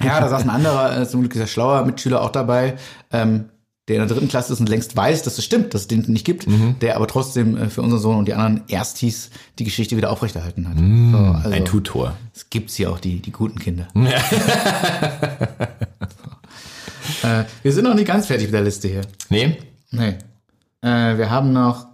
ja, 0.04 0.20
da 0.20 0.30
saß 0.30 0.44
ein 0.44 0.50
anderer, 0.50 1.02
äh, 1.02 1.08
zum 1.08 1.22
Glück 1.22 1.36
ist 1.36 1.42
er 1.42 1.48
schlauer 1.48 1.86
Mitschüler 1.86 2.22
auch 2.22 2.32
dabei, 2.32 2.76
ähm, 3.12 3.46
der 3.88 3.98
in 3.98 4.02
der 4.08 4.10
dritten 4.16 4.28
Klasse 4.30 4.54
ist 4.54 4.60
und 4.60 4.68
längst 4.70 4.96
weiß, 4.98 5.22
dass 5.24 5.38
es 5.38 5.46
stimmt, 5.46 5.74
dass 5.74 5.82
es 5.82 5.88
den 5.88 6.02
nicht 6.08 6.26
gibt, 6.26 6.48
der 6.82 6.96
aber 6.96 7.08
trotzdem 7.08 7.56
äh, 7.56 7.70
für 7.70 7.82
unseren 7.84 8.00
Sohn 8.02 8.18
und 8.18 8.28
die 8.28 8.34
anderen 8.34 8.64
Erstis 8.68 9.30
die 9.60 9.64
Geschichte 9.64 9.96
wieder 9.96 10.10
aufrechterhalten 10.12 10.68
hat. 10.68 10.78
so, 10.78 11.18
also, 11.38 11.50
Ein 11.52 11.66
Tutor. 11.66 12.18
es 12.34 12.50
gibt's 12.50 12.76
hier 12.76 12.90
auch 12.92 13.00
die, 13.00 13.20
die 13.22 13.32
guten 13.32 13.60
Kinder. 13.60 13.88
äh, 17.24 17.44
wir 17.64 17.72
sind 17.74 17.84
noch 17.84 17.94
nicht 17.94 18.08
ganz 18.08 18.26
fertig 18.28 18.48
mit 18.48 18.54
der 18.56 18.64
Liste 18.64 18.88
hier. 18.88 19.02
Nee, 19.30 19.58
Nee. 19.92 20.16
Äh, 20.82 21.18
wir 21.18 21.30
haben 21.30 21.54
noch 21.54 21.88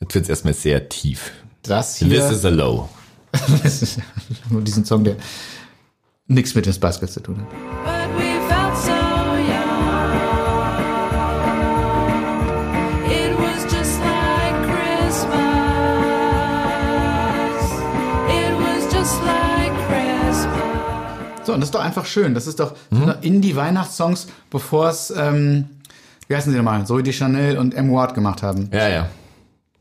jetzt 0.00 0.14
wird's 0.14 0.28
erstmal 0.28 0.54
sehr 0.54 0.88
tief. 0.88 1.32
das 1.62 1.96
hier. 1.96 2.08
This 2.08 2.30
is 2.30 2.44
a 2.44 2.50
low. 2.50 2.88
Das 3.62 3.82
ist 3.82 3.98
nur 4.50 4.62
diesen 4.62 4.84
Song, 4.84 5.02
der 5.02 5.16
nichts 6.28 6.54
mit 6.54 6.66
den 6.66 6.72
Spice 6.72 7.00
Girls 7.00 7.14
zu 7.14 7.20
tun 7.20 7.40
hat. 7.40 7.93
So, 21.46 21.52
und 21.52 21.60
das 21.60 21.68
ist 21.68 21.74
doch 21.74 21.80
einfach 21.84 22.06
schön. 22.06 22.34
Das 22.34 22.46
ist 22.46 22.60
doch 22.60 22.74
Mhm. 22.90 23.14
Indie-Weihnachtssongs, 23.20 24.26
bevor 24.50 24.88
es, 24.88 25.12
ähm, 25.16 25.66
wie 26.28 26.36
heißen 26.36 26.50
sie 26.52 26.56
nochmal, 26.58 26.86
Zoe 26.86 27.02
Deschanel 27.02 27.58
und 27.58 27.74
M. 27.74 27.92
Ward 27.92 28.14
gemacht 28.14 28.42
haben. 28.42 28.68
Ja, 28.72 28.88
ja. 28.88 29.08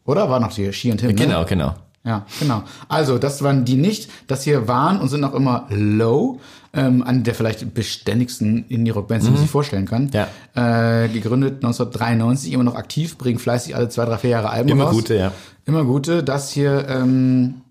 Oder? 0.06 0.30
War 0.30 0.40
noch 0.40 0.53
die 0.53 0.72
She 0.73 0.91
und 0.91 0.99
Him, 1.02 1.10
ne? 1.11 1.15
Genau, 1.15 1.45
genau. 1.45 1.76
Ja, 2.06 2.26
genau. 2.40 2.64
Also, 2.90 3.18
das 3.18 3.41
waren 3.44 3.64
die 3.64 3.76
nicht. 3.77 4.10
Das 4.27 4.44
hier 4.44 4.68
waren 4.68 4.99
und 4.99 5.07
sind 5.07 5.22
noch 5.22 5.34
immer 5.34 5.68
Low. 5.69 6.41
Ähm, 6.76 7.02
eine 7.03 7.22
der 7.22 7.34
vielleicht 7.35 7.73
beständigsten 7.73 8.65
Indie-Rock-Bands, 8.68 9.26
die 9.26 9.31
man 9.31 9.40
sich 9.40 9.49
vorstellen 9.49 9.85
kann. 9.85 10.06
Mhm. 10.06 10.10
Ja. 10.11 11.03
Äh, 11.03 11.07
gegründet 11.07 11.64
1993, 11.64 12.52
immer 12.52 12.64
noch 12.64 12.76
aktiv, 12.76 13.18
bringen 13.18 13.40
fleißig 13.40 13.76
alle 13.76 13.88
zwei, 13.90 14.06
drei, 14.06 14.18
vier 14.18 14.31
Jahre 14.31 14.49
Alben 14.49 14.69
Immer 14.69 14.85
raus. 14.85 14.94
gute, 14.95 15.15
ja. 15.15 15.31
Immer 15.65 15.85
gute. 15.85 16.23
Das 16.23 16.52
hier 16.52 16.85
ähm, 16.90 17.61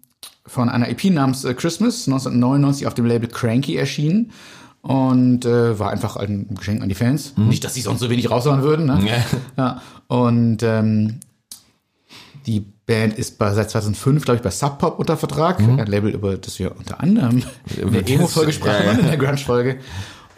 von 0.46 0.68
einer 0.68 0.88
EP 0.88 1.04
namens 1.04 1.44
äh, 1.44 1.54
Christmas, 1.54 2.06
1999 2.08 2.86
auf 2.86 2.94
dem 2.94 3.06
Label 3.06 3.28
Cranky 3.28 3.76
erschienen. 3.76 4.32
und 4.82 5.44
äh, 5.44 5.78
war 5.78 5.90
einfach 5.90 6.16
ein 6.16 6.48
Geschenk 6.58 6.82
an 6.82 6.88
die 6.88 6.94
Fans. 6.96 7.34
Nicht, 7.36 7.62
dass 7.64 7.74
sie 7.74 7.82
sonst 7.82 8.00
so 8.00 8.10
wenig 8.10 8.30
raushauen 8.30 8.62
würden. 8.62 8.86
Ne? 8.86 9.00
Ja. 9.06 9.24
Ja. 9.56 9.82
Und 10.08 10.62
ähm, 10.64 11.20
die 12.46 12.60
Band 12.86 13.16
ist 13.16 13.38
bei, 13.38 13.54
seit 13.54 13.70
2005, 13.70 14.24
glaube 14.24 14.36
ich, 14.38 14.42
bei 14.42 14.50
Sub 14.50 14.78
Pop 14.78 14.98
unter 14.98 15.16
Vertrag. 15.16 15.60
Ein 15.60 15.78
Label, 15.86 16.10
über 16.10 16.36
das 16.36 16.58
wir 16.58 16.76
unter 16.76 17.00
anderem 17.00 17.42
in 17.80 17.92
der 17.92 18.08
Emo-Folge 18.08 18.52
sprachen, 18.52 18.84
ja, 18.84 18.92
in 18.92 19.06
der 19.06 19.16
Grunge-Folge. 19.16 19.78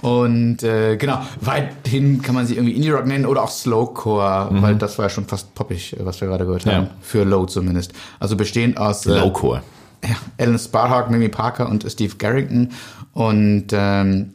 Und 0.02 0.62
äh, 0.62 0.96
genau, 0.98 1.20
weithin 1.40 2.20
kann 2.20 2.34
man 2.34 2.46
sie 2.46 2.56
irgendwie 2.56 2.74
Indie-Rock 2.74 3.06
nennen 3.06 3.24
oder 3.24 3.42
auch 3.42 3.48
Slowcore, 3.48 4.48
weil 4.60 4.76
das 4.76 4.98
war 4.98 5.06
ja 5.06 5.08
schon 5.08 5.24
fast 5.24 5.54
poppig, 5.54 5.94
äh, 5.98 6.04
was 6.04 6.20
wir 6.20 6.28
gerade 6.28 6.44
gehört 6.44 6.66
haben. 6.66 6.88
Für 7.00 7.24
Low 7.24 7.46
zumindest. 7.46 7.94
Also 8.20 8.36
bestehend 8.36 8.76
aus 8.76 9.06
äh, 9.06 9.18
Lowcore. 9.18 9.62
Ja, 10.08 10.16
Alan 10.38 10.58
Sparhawk, 10.58 11.10
Mimi 11.10 11.28
Parker 11.28 11.68
und 11.68 11.84
Steve 11.90 12.14
Garrington. 12.16 12.70
Und 13.12 13.66
ähm, 13.72 14.34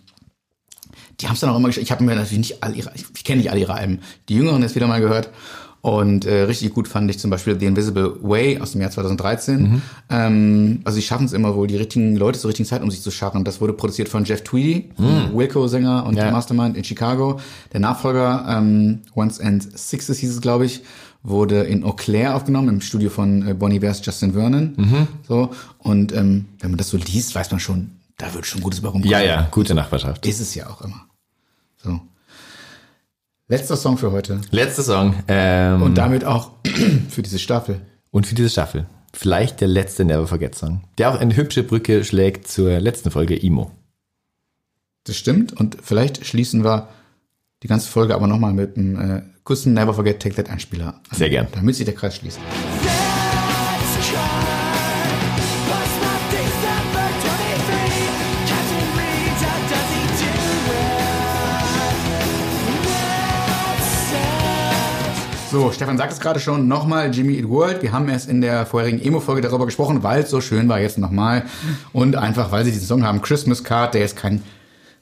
die 1.19 1.27
haben 1.27 1.33
es 1.35 1.41
dann 1.41 1.49
auch 1.49 1.57
immer 1.57 1.67
geschafft. 1.67 1.83
Ich 1.83 1.91
habe 1.91 2.03
mir 2.03 2.15
natürlich 2.15 2.37
nicht 2.49 2.63
alle 2.63 2.75
ihre, 2.75 2.91
ich 2.95 3.23
kenne 3.23 3.41
nicht 3.41 3.51
alle 3.51 3.59
ihre 3.59 3.73
Alben. 3.73 3.99
Die 4.29 4.35
Jüngeren 4.35 4.61
jetzt 4.61 4.75
wieder 4.75 4.87
mal 4.87 5.01
gehört. 5.01 5.29
Und 5.81 6.25
äh, 6.25 6.41
richtig 6.41 6.73
gut 6.73 6.89
fand 6.89 7.09
ich 7.09 7.19
zum 7.19 7.31
Beispiel 7.31 7.57
The 7.57 7.65
Invisible 7.65 8.17
Way 8.21 8.59
aus 8.59 8.73
dem 8.73 8.81
Jahr 8.81 8.91
2013. 8.91 9.81
Ähm, 10.09 10.81
also 10.83 10.95
sie 10.97 11.01
schaffen 11.01 11.25
es 11.25 11.31
immer 11.31 11.55
wohl, 11.55 11.67
die 11.67 11.77
richtigen 11.77 12.17
Leute 12.17 12.37
zur 12.37 12.49
richtigen 12.49 12.67
Zeit 12.67 12.81
um 12.81 12.91
sich 12.91 13.01
zu 13.01 13.11
scharren. 13.11 13.45
Das 13.45 13.61
wurde 13.61 13.71
produziert 13.71 14.09
von 14.09 14.25
Jeff 14.25 14.43
Tweedy, 14.43 14.89
Wilco-Sänger 15.33 16.05
und 16.05 16.17
Ja. 16.17 16.31
Mastermind 16.31 16.75
in 16.75 16.83
Chicago. 16.83 17.39
Der 17.71 17.79
Nachfolger, 17.79 18.45
ähm, 18.49 18.99
Once 19.15 19.39
and 19.39 19.77
Sixes 19.77 20.17
hieß 20.19 20.31
es, 20.31 20.41
glaube 20.41 20.65
ich, 20.65 20.81
wurde 21.23 21.63
in 21.63 21.83
Eau 21.83 21.93
Claire 21.93 22.35
aufgenommen, 22.35 22.69
im 22.69 22.81
Studio 22.81 23.09
von 23.09 23.47
äh, 23.47 23.53
Bonnie 23.53 23.79
Bears 23.79 24.05
Justin 24.05 24.33
Vernon. 24.33 25.07
So. 25.27 25.51
Und 25.79 26.11
ähm, 26.13 26.45
wenn 26.59 26.71
man 26.71 26.77
das 26.77 26.89
so 26.89 26.97
liest, 26.97 27.35
weiß 27.35 27.51
man 27.51 27.59
schon, 27.59 27.91
da 28.17 28.33
wird 28.33 28.45
schon 28.45 28.61
Gutes 28.61 28.81
bei 28.81 28.89
rumkommen. 28.89 29.11
Ja, 29.11 29.21
ja, 29.21 29.47
gute 29.51 29.73
Nachbarschaft. 29.73 30.25
Ist 30.25 30.39
es 30.39 30.55
ja 30.55 30.69
auch 30.69 30.81
immer. 30.81 31.05
So. 31.77 31.99
Letzter 33.47 33.77
Song 33.77 33.97
für 33.97 34.11
heute. 34.11 34.41
Letzter 34.51 34.83
Song. 34.83 35.15
Ähm, 35.27 35.81
Und 35.81 35.95
damit 35.97 36.23
auch 36.23 36.51
für 37.09 37.21
diese 37.21 37.39
Staffel. 37.39 37.81
Und 38.11 38.27
für 38.27 38.35
diese 38.35 38.49
Staffel. 38.49 38.85
Vielleicht 39.13 39.61
der 39.61 39.67
letzte 39.67 40.05
Never 40.05 40.27
Forget 40.27 40.53
Song, 40.55 40.83
der 40.97 41.09
auch 41.09 41.19
eine 41.19 41.35
hübsche 41.35 41.63
Brücke 41.63 42.03
schlägt 42.03 42.47
zur 42.47 42.79
letzten 42.79 43.09
Folge 43.09 43.35
Imo. 43.35 43.71
Das 45.05 45.17
stimmt. 45.17 45.53
Und 45.53 45.77
vielleicht 45.81 46.25
schließen 46.25 46.63
wir 46.63 46.89
die 47.63 47.67
ganze 47.67 47.89
Folge 47.89 48.15
aber 48.15 48.27
nochmal 48.27 48.53
mit 48.53 48.77
einem 48.77 49.17
äh, 49.17 49.21
kurzen 49.43 49.73
Never 49.73 49.93
Forget 49.93 50.21
Take 50.21 50.35
That 50.35 50.49
Einspieler. 50.49 51.01
Sehr 51.11 51.29
gern. 51.29 51.47
Damit 51.53 51.75
sich 51.75 51.83
der 51.85 51.93
Kreis 51.95 52.15
schließt. 52.15 52.39
That's 52.39 54.07
crime. 54.07 54.19
Bust 55.67 55.95
my 55.99 56.15
December 56.31 57.05
23. 57.19 58.47
Captain 58.47 58.87
Reed, 58.95 59.35
how 59.43 59.59
does 59.67 59.89
he 59.91 60.03
do 60.23 60.31
it? 60.71 61.03
That's 63.57 63.91
sad. 64.09 65.51
So, 65.51 65.71
Stefan 65.73 65.97
sagt 65.97 66.13
es 66.13 66.19
gerade 66.21 66.39
schon, 66.39 66.69
nochmal 66.69 67.13
Jimmy 67.13 67.33
Eat 67.39 67.49
World. 67.49 67.81
Wir 67.81 67.91
haben 67.91 68.07
erst 68.07 68.29
in 68.29 68.39
der 68.39 68.65
vorherigen 68.65 69.01
Emo-Folge 69.01 69.41
darüber 69.41 69.65
gesprochen, 69.65 70.01
weil 70.01 70.21
es 70.21 70.29
so 70.29 70.39
schön 70.39 70.69
war, 70.69 70.79
jetzt 70.79 70.97
nochmal. 70.97 71.43
Und 71.91 72.15
einfach, 72.15 72.53
weil 72.53 72.63
sie 72.63 72.71
diesen 72.71 72.87
Song 72.87 73.03
haben, 73.03 73.21
Christmas 73.21 73.65
Card, 73.65 73.95
der 73.95 74.01
jetzt 74.01 74.15
kein 74.15 74.43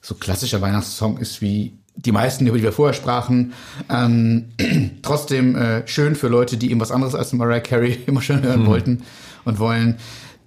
so 0.02 0.16
klassischer 0.16 0.62
Weihnachtssong 0.62 1.18
ist 1.20 1.42
wie 1.42 1.78
die 1.98 2.12
meisten, 2.12 2.48
über 2.48 2.58
die 2.58 2.64
wir 2.64 2.72
vorher 2.72 2.94
sprachen. 2.94 3.54
Ähm, 3.90 4.50
trotzdem 5.02 5.56
äh, 5.56 5.88
schön 5.88 6.16
für 6.16 6.28
Leute, 6.28 6.58
die 6.58 6.72
eben 6.72 6.80
was 6.80 6.92
anderes 6.92 7.16
als 7.16 7.34
Mariah 7.34 7.60
Carey 7.60 8.00
immer 8.06 8.22
schön 8.22 8.44
hören 8.44 8.66
wollten 8.66 9.04
und 9.46 9.60
wollen. 9.60 9.98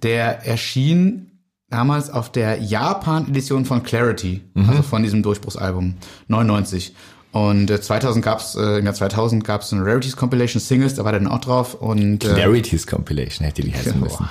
Der 0.03 0.47
erschien 0.47 1.27
damals 1.69 2.09
auf 2.09 2.31
der 2.31 2.59
Japan-Edition 2.59 3.65
von 3.65 3.83
Clarity, 3.83 4.41
also 4.67 4.81
von 4.81 5.03
diesem 5.03 5.23
Durchbruchsalbum 5.23 5.95
99. 6.27 6.93
Und 7.31 7.69
äh, 7.69 7.79
2000 7.79 8.25
gab's 8.25 8.55
äh, 8.55 8.79
im 8.79 8.85
Jahr 8.85 8.93
2000 8.93 9.43
gab's 9.43 9.71
eine 9.71 9.85
Rarities 9.85 10.17
Compilation 10.17 10.59
Singles, 10.59 10.95
da 10.95 11.05
war 11.05 11.11
der 11.11 11.21
dann 11.21 11.31
auch 11.31 11.39
drauf 11.39 11.75
und 11.75 12.25
äh, 12.25 12.33
Clarities 12.33 12.87
Compilation 12.87 13.45
hätte 13.45 13.61
die 13.61 13.73
heißen 13.73 13.99
müssen. 14.01 14.27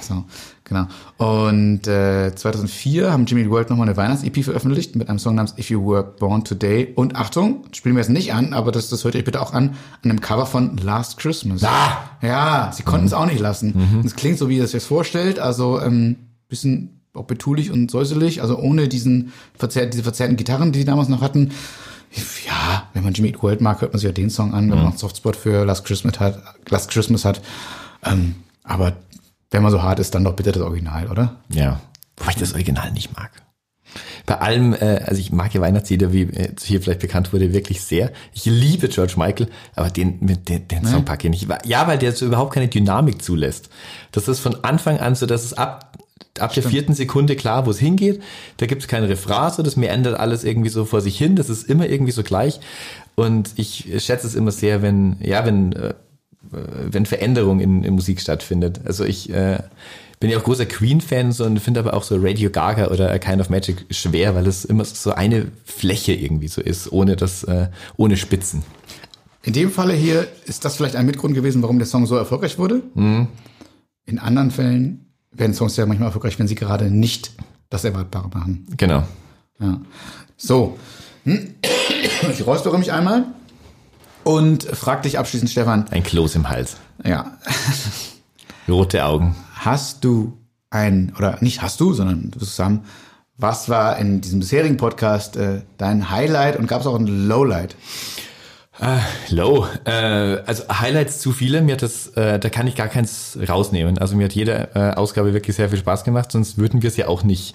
so, 0.00 0.24
genau. 0.72 0.86
Und 1.18 1.86
äh, 1.86 2.34
2004 2.34 3.12
haben 3.12 3.26
Jimmy 3.26 3.48
World 3.50 3.70
nochmal 3.70 3.88
eine 3.88 3.96
Weihnachts-EP 3.96 4.44
veröffentlicht 4.44 4.96
mit 4.96 5.08
einem 5.08 5.18
Song 5.18 5.34
namens 5.34 5.54
If 5.58 5.70
You 5.70 5.86
Were 5.86 6.02
Born 6.02 6.44
Today. 6.44 6.92
Und 6.94 7.16
Achtung, 7.16 7.64
spielen 7.72 7.94
wir 7.94 8.00
jetzt 8.00 8.10
nicht 8.10 8.32
an, 8.32 8.52
aber 8.52 8.72
das, 8.72 8.88
das 8.88 9.04
hört 9.04 9.16
euch 9.16 9.24
bitte 9.24 9.40
auch 9.40 9.52
an, 9.52 9.70
an 10.02 10.10
einem 10.10 10.20
Cover 10.20 10.46
von 10.46 10.76
Last 10.78 11.18
Christmas. 11.18 11.62
Ah! 11.64 11.98
Ja, 12.22 12.70
sie 12.72 12.82
konnten 12.82 13.06
es 13.06 13.12
auch 13.12 13.26
nicht 13.26 13.40
lassen. 13.40 13.72
Und 13.72 14.06
es 14.06 14.14
klingt 14.14 14.38
so, 14.38 14.48
wie 14.48 14.58
ihr 14.58 14.64
es 14.64 14.74
euch 14.74 14.84
vorstellt, 14.84 15.38
also 15.38 15.80
ähm, 15.80 16.16
bisschen 16.48 17.00
auch 17.14 17.24
betulich 17.24 17.70
und 17.70 17.90
säuselig, 17.90 18.42
also 18.42 18.58
ohne 18.58 18.88
diesen 18.88 19.32
verzerrt, 19.54 19.92
diese 19.92 20.02
verzerrten 20.02 20.36
Gitarren, 20.36 20.72
die 20.72 20.80
sie 20.80 20.84
damals 20.84 21.08
noch 21.08 21.20
hatten. 21.20 21.50
Ja, 22.46 22.88
wenn 22.92 23.04
man 23.04 23.14
Jimmy 23.14 23.28
Eat 23.28 23.42
World 23.42 23.60
mag, 23.60 23.80
hört 23.80 23.92
man 23.92 23.98
sich 23.98 24.06
ja 24.06 24.12
den 24.12 24.30
Song 24.30 24.52
an, 24.52 24.64
wenn 24.64 24.76
man 24.76 24.84
noch 24.84 24.90
einen 24.90 24.98
Softspot 24.98 25.34
für 25.34 25.64
Last 25.64 25.84
Christmas 25.84 26.20
hat. 26.20 26.42
Last 26.68 26.90
Christmas 26.90 27.24
hat. 27.24 27.40
Ähm, 28.04 28.34
aber 28.64 28.92
wenn 29.52 29.62
man 29.62 29.70
so 29.70 29.82
hart 29.82 30.00
ist, 30.00 30.14
dann 30.14 30.24
doch 30.24 30.34
bitte 30.34 30.50
das 30.50 30.62
Original, 30.62 31.08
oder? 31.08 31.36
Ja. 31.48 31.80
Wobei 32.16 32.32
ich 32.32 32.36
das 32.36 32.54
Original 32.54 32.90
nicht 32.92 33.16
mag. 33.16 33.30
Bei 34.24 34.38
allem, 34.38 34.72
äh, 34.72 35.02
also 35.04 35.20
ich 35.20 35.32
mag 35.32 35.52
ja 35.54 35.60
Weihnachtslieder, 35.60 36.12
wie 36.12 36.22
äh, 36.22 36.54
hier 36.60 36.80
vielleicht 36.80 37.00
bekannt 37.00 37.32
wurde, 37.32 37.52
wirklich 37.52 37.82
sehr. 37.82 38.12
Ich 38.32 38.46
liebe 38.46 38.88
George 38.88 39.14
Michael, 39.16 39.48
aber 39.74 39.90
den, 39.90 40.18
mit 40.20 40.48
den, 40.48 40.66
den 40.68 40.86
Song 40.86 41.04
packe 41.04 41.28
ich 41.28 41.30
nicht. 41.30 41.66
Ja, 41.66 41.86
weil 41.86 41.98
der 41.98 42.12
so 42.12 42.26
überhaupt 42.26 42.54
keine 42.54 42.68
Dynamik 42.68 43.22
zulässt. 43.22 43.68
Das 44.10 44.28
ist 44.28 44.40
von 44.40 44.64
Anfang 44.64 44.98
an 44.98 45.14
so, 45.14 45.26
dass 45.26 45.44
es 45.44 45.52
ab, 45.52 45.98
ab 46.38 46.54
der 46.54 46.62
vierten 46.62 46.94
Sekunde 46.94 47.36
klar, 47.36 47.66
wo 47.66 47.70
es 47.70 47.78
hingeht. 47.78 48.22
Da 48.56 48.66
gibt 48.66 48.82
es 48.82 48.88
kein 48.88 49.04
Refrain, 49.04 49.52
so 49.52 49.62
das 49.62 49.76
meandert 49.76 50.18
alles 50.18 50.44
irgendwie 50.44 50.70
so 50.70 50.84
vor 50.86 51.02
sich 51.02 51.18
hin. 51.18 51.36
Das 51.36 51.50
ist 51.50 51.68
immer 51.68 51.86
irgendwie 51.86 52.12
so 52.12 52.22
gleich. 52.22 52.60
Und 53.14 53.50
ich 53.56 53.92
schätze 53.98 54.26
es 54.26 54.34
immer 54.34 54.52
sehr, 54.52 54.80
wenn, 54.80 55.16
ja, 55.20 55.44
wenn, 55.44 55.72
äh, 55.72 55.94
wenn 56.50 57.06
Veränderung 57.06 57.60
in, 57.60 57.84
in 57.84 57.94
Musik 57.94 58.20
stattfindet. 58.20 58.80
Also 58.84 59.04
ich 59.04 59.30
äh, 59.30 59.60
bin 60.20 60.30
ja 60.30 60.38
auch 60.38 60.44
großer 60.44 60.66
Queen-Fan 60.66 61.32
so, 61.32 61.44
und 61.44 61.58
finde 61.60 61.80
aber 61.80 61.94
auch 61.94 62.02
so 62.02 62.16
Radio 62.18 62.50
Gaga 62.50 62.88
oder 62.88 63.10
A 63.10 63.18
Kind 63.18 63.40
of 63.40 63.50
Magic 63.50 63.86
schwer, 63.90 64.34
weil 64.34 64.46
es 64.46 64.64
immer 64.64 64.84
so 64.84 65.12
eine 65.12 65.48
Fläche 65.64 66.12
irgendwie 66.12 66.48
so 66.48 66.60
ist, 66.60 66.92
ohne 66.92 67.16
das, 67.16 67.44
äh, 67.44 67.68
ohne 67.96 68.16
Spitzen. 68.16 68.62
In 69.42 69.52
dem 69.52 69.70
Falle 69.70 69.94
hier 69.94 70.28
ist 70.46 70.64
das 70.64 70.76
vielleicht 70.76 70.94
ein 70.94 71.06
Mitgrund 71.06 71.34
gewesen, 71.34 71.62
warum 71.62 71.78
der 71.78 71.86
Song 71.86 72.06
so 72.06 72.16
erfolgreich 72.16 72.58
wurde. 72.58 72.82
In 72.94 74.18
anderen 74.20 74.52
Fällen 74.52 75.12
werden 75.32 75.54
Songs 75.54 75.76
ja 75.76 75.86
manchmal 75.86 76.08
erfolgreich, 76.08 76.38
wenn 76.38 76.46
sie 76.46 76.54
gerade 76.54 76.90
nicht 76.90 77.32
das 77.68 77.84
Erwartbare 77.84 78.28
machen. 78.28 78.66
Genau. 78.76 79.02
Ja. 79.58 79.80
So. 80.36 80.78
Ich 81.24 82.46
räuspere 82.46 82.78
mich 82.78 82.92
einmal 82.92 83.26
und 84.24 84.64
frag 84.64 85.02
dich 85.02 85.18
abschließend, 85.18 85.50
Stefan. 85.50 85.86
Ein 85.90 86.02
Kloß 86.02 86.36
im 86.36 86.48
Hals. 86.48 86.76
Ja. 87.04 87.38
Rote 88.68 89.04
Augen. 89.04 89.36
Hast 89.54 90.04
du 90.04 90.38
ein, 90.70 91.12
oder 91.18 91.38
nicht 91.40 91.62
hast 91.62 91.80
du, 91.80 91.92
sondern 91.92 92.32
zusammen, 92.38 92.84
was 93.36 93.68
war 93.68 93.98
in 93.98 94.20
diesem 94.20 94.40
bisherigen 94.40 94.76
Podcast 94.76 95.36
äh, 95.36 95.62
dein 95.78 96.10
Highlight 96.10 96.56
und 96.56 96.66
gab 96.66 96.80
es 96.80 96.86
auch 96.86 96.98
ein 96.98 97.28
Lowlight? 97.28 97.76
Low. 99.28 99.66
Äh, 99.84 99.90
also 100.46 100.64
Highlights 100.68 101.20
zu 101.20 101.32
viele. 101.32 101.62
Mir 101.62 101.74
hat 101.74 101.82
das, 101.82 102.08
äh, 102.08 102.38
da 102.38 102.48
kann 102.48 102.66
ich 102.66 102.74
gar 102.74 102.88
keins 102.88 103.38
rausnehmen. 103.48 103.98
Also 103.98 104.16
mir 104.16 104.24
hat 104.24 104.32
jede 104.32 104.70
äh, 104.74 104.94
Ausgabe 104.94 105.34
wirklich 105.34 105.56
sehr 105.56 105.68
viel 105.68 105.78
Spaß 105.78 106.04
gemacht, 106.04 106.32
sonst 106.32 106.58
würden 106.58 106.82
wir 106.82 106.88
es 106.88 106.96
ja 106.96 107.06
auch 107.06 107.22
nicht 107.22 107.54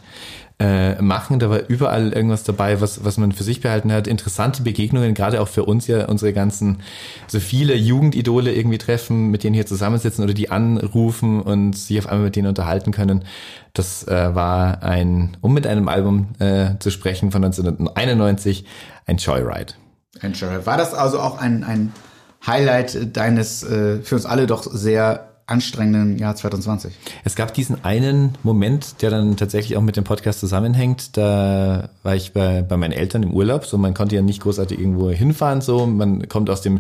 äh, 0.60 1.00
machen. 1.02 1.40
Da 1.40 1.50
war 1.50 1.68
überall 1.68 2.14
irgendwas 2.14 2.44
dabei, 2.44 2.82
was, 2.82 3.04
was 3.04 3.18
man 3.18 3.32
für 3.32 3.44
sich 3.44 3.62
behalten 3.62 3.92
hat. 3.92 4.08
Interessante 4.08 4.64
Begegnungen, 4.64 5.14
gerade 5.14 5.40
auch 5.42 5.48
für 5.48 5.66
uns 5.66 5.88
ja 5.88 6.08
unsere 6.08 6.34
ganzen, 6.34 6.82
so 7.28 7.40
viele 7.40 7.76
Jugendidole 7.76 8.54
irgendwie 8.54 8.80
treffen, 8.80 9.28
mit 9.28 9.44
denen 9.44 9.54
hier 9.54 9.68
zusammensitzen 9.68 10.24
oder 10.24 10.34
die 10.34 10.50
anrufen 10.50 11.42
und 11.42 11.78
sich 11.78 12.00
auf 12.00 12.08
einmal 12.08 12.26
mit 12.26 12.36
denen 12.36 12.48
unterhalten 12.48 12.92
können. 12.92 13.24
Das 13.74 14.08
äh, 14.08 14.34
war 14.34 14.82
ein, 14.82 15.38
um 15.42 15.54
mit 15.54 15.68
einem 15.68 15.88
Album 15.88 16.30
äh, 16.40 16.72
zu 16.80 16.90
sprechen 16.90 17.32
von 17.32 17.44
1991, 17.44 18.66
ein 19.06 19.18
Joyride. 19.18 19.74
Ein 20.22 20.34
Sheriff. 20.34 20.66
War 20.66 20.78
das 20.78 20.96
also 20.96 21.20
auch 21.20 21.38
ein, 21.38 21.64
ein 21.64 21.94
Highlight 22.46 23.16
deines 23.16 23.64
äh, 23.64 24.02
für 24.02 24.16
uns 24.16 24.26
alle 24.26 24.48
doch 24.48 24.64
sehr 24.64 25.37
anstrengenden 25.48 26.18
Jahr 26.18 26.36
2020? 26.36 26.94
Es 27.24 27.36
gab 27.36 27.54
diesen 27.54 27.84
einen 27.84 28.36
Moment, 28.44 29.02
der 29.02 29.10
dann 29.10 29.38
tatsächlich 29.38 29.78
auch 29.78 29.82
mit 29.82 29.96
dem 29.96 30.04
Podcast 30.04 30.42
zusammenhängt. 30.42 31.16
Da 31.16 31.90
war 32.04 32.16
ich 32.16 32.34
bei, 32.34 32.62
bei 32.62 32.76
meinen 32.78 32.92
Eltern 32.92 33.24
im 33.24 33.34
Urlaub. 33.34 33.66
So, 33.66 33.78
man 33.78 33.94
konnte 33.94 34.16
ja 34.16 34.22
nicht 34.22 34.42
großartig 34.42 34.78
irgendwo 34.78 35.10
hinfahren. 35.10 35.62
So, 35.62 35.88
man 35.88 36.28
kommt 36.28 36.50
aus 36.50 36.62
dem 36.62 36.80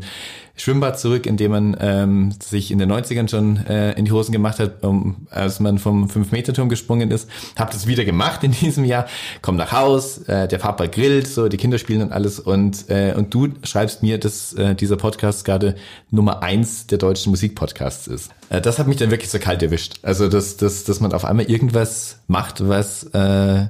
Schwimmbad 0.57 0.99
zurück, 0.99 1.25
in 1.25 1.37
dem 1.37 1.51
man 1.51 1.77
ähm, 1.79 2.33
sich 2.43 2.71
in 2.71 2.79
den 2.79 2.91
90ern 2.91 3.29
schon 3.29 3.65
äh, 3.67 3.93
in 3.93 4.05
die 4.05 4.11
Hosen 4.11 4.31
gemacht 4.31 4.59
hat, 4.59 4.83
um, 4.83 5.27
als 5.29 5.59
man 5.59 5.77
vom 5.77 6.07
5-Meter-Turm 6.07 6.67
gesprungen 6.67 7.11
ist. 7.11 7.29
Hab 7.55 7.71
das 7.71 7.87
wieder 7.87 8.05
gemacht 8.05 8.43
in 8.43 8.51
diesem 8.61 8.83
Jahr. 8.83 9.05
Komm 9.41 9.55
nach 9.55 9.71
Haus, 9.71 10.19
äh, 10.27 10.47
der 10.47 10.57
Papa 10.57 10.87
grillt, 10.87 11.27
so 11.27 11.47
die 11.47 11.57
Kinder 11.57 11.77
spielen 11.77 12.01
und 12.01 12.11
alles. 12.11 12.39
Und 12.39 12.89
äh, 12.89 13.13
und 13.15 13.33
du 13.33 13.49
schreibst 13.63 14.03
mir, 14.03 14.17
dass 14.17 14.53
äh, 14.53 14.75
dieser 14.75 14.97
Podcast 14.97 15.45
gerade 15.45 15.75
Nummer 16.09 16.41
eins 16.41 16.87
der 16.87 16.97
deutschen 16.97 17.29
Musikpodcasts 17.29 18.07
ist. 18.07 18.31
Äh, 18.49 18.61
das 18.61 18.79
hat 18.79 18.87
mich 18.87 18.97
dann 18.97 19.11
wirklich 19.11 19.29
so 19.29 19.39
kalt 19.39 19.61
erwischt. 19.61 19.99
Also 20.01 20.27
dass 20.27 20.57
dass 20.57 20.83
dass 20.83 20.99
man 20.99 21.13
auf 21.13 21.23
einmal 21.23 21.45
irgendwas 21.45 22.19
macht, 22.27 22.67
was 22.67 23.03
äh, 23.13 23.67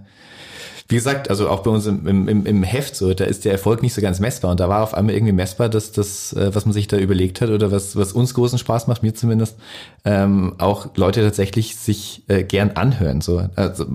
Wie 0.90 0.96
gesagt, 0.96 1.30
also 1.30 1.50
auch 1.50 1.64
bei 1.64 1.72
uns 1.72 1.86
im, 1.86 2.08
im, 2.08 2.46
im- 2.46 2.64
Heft 2.64 2.96
so, 2.96 3.14
da 3.14 3.26
ist 3.26 3.44
der 3.44 3.52
Erfolg 3.52 3.82
nicht 3.82 3.94
so 3.94 4.02
ganz 4.02 4.20
messbar. 4.22 4.52
Und 4.52 4.60
da 4.60 4.70
war 4.70 4.84
auf 4.84 4.94
einmal 4.94 5.16
irgendwie 5.16 5.34
messbar, 5.34 5.68
dass 5.68 5.92
das, 5.92 6.32
äh, 6.34 6.56
was 6.56 6.66
man 6.66 6.72
sich 6.74 6.88
da 6.88 6.98
überlegt 6.98 7.42
hat 7.42 7.50
oder 7.50 7.72
was, 7.72 7.98
was 7.98 8.14
uns 8.14 8.34
großen 8.34 8.58
Spaß 8.58 8.88
macht, 8.88 9.04
mir 9.04 9.14
zumindest, 9.14 9.58
ähm, 10.06 10.56
auch 10.60 10.88
Leute 10.96 11.22
tatsächlich 11.22 11.76
sich 11.76 12.24
äh, 12.30 12.44
gern 12.44 12.72
anhören, 12.76 13.20
so, 13.20 13.44
also 13.56 13.86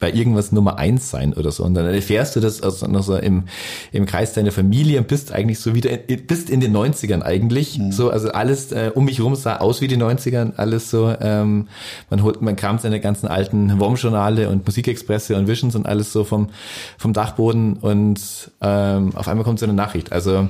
bei 0.00 0.12
irgendwas 0.12 0.50
Nummer 0.50 0.78
eins 0.78 1.10
sein 1.10 1.32
oder 1.32 1.52
so. 1.52 1.62
Und 1.64 1.74
dann 1.74 1.86
erfährst 1.86 2.34
du 2.34 2.40
das 2.40 2.60
also 2.60 2.88
noch 2.88 3.04
so 3.04 3.16
im, 3.16 3.44
im 3.92 4.04
Kreis 4.04 4.32
deiner 4.32 4.50
Familie 4.50 4.98
und 4.98 5.06
bist 5.06 5.30
eigentlich 5.32 5.60
so 5.60 5.76
wieder, 5.76 6.08
in, 6.08 6.26
bist 6.26 6.50
in 6.50 6.58
den 6.60 6.76
90ern 6.76 7.22
eigentlich, 7.22 7.78
so, 7.90 8.10
also 8.10 8.32
alles 8.32 8.72
äh, 8.72 8.90
um 8.92 9.04
mich 9.04 9.20
rum 9.20 9.36
sah 9.36 9.58
aus 9.58 9.80
wie 9.80 9.86
die 9.86 9.96
90ern, 9.96 10.54
alles 10.56 10.90
so, 10.90 11.14
ähm, 11.20 11.68
man 12.10 12.24
holt, 12.24 12.42
man 12.42 12.56
kam 12.56 12.78
seine 12.78 12.98
ganzen 12.98 13.28
alten 13.28 13.78
WOM-Journale 13.78 14.48
und 14.48 14.66
Musikexpresse 14.66 15.36
und 15.36 15.46
Visions 15.46 15.76
und 15.76 15.86
alles 15.86 16.12
so 16.12 16.24
vom, 16.32 16.48
vom 16.96 17.12
Dachboden 17.12 17.74
und 17.74 18.50
ähm, 18.62 19.14
auf 19.14 19.28
einmal 19.28 19.44
kommt 19.44 19.58
so 19.58 19.66
eine 19.66 19.74
Nachricht. 19.74 20.12
Also 20.12 20.48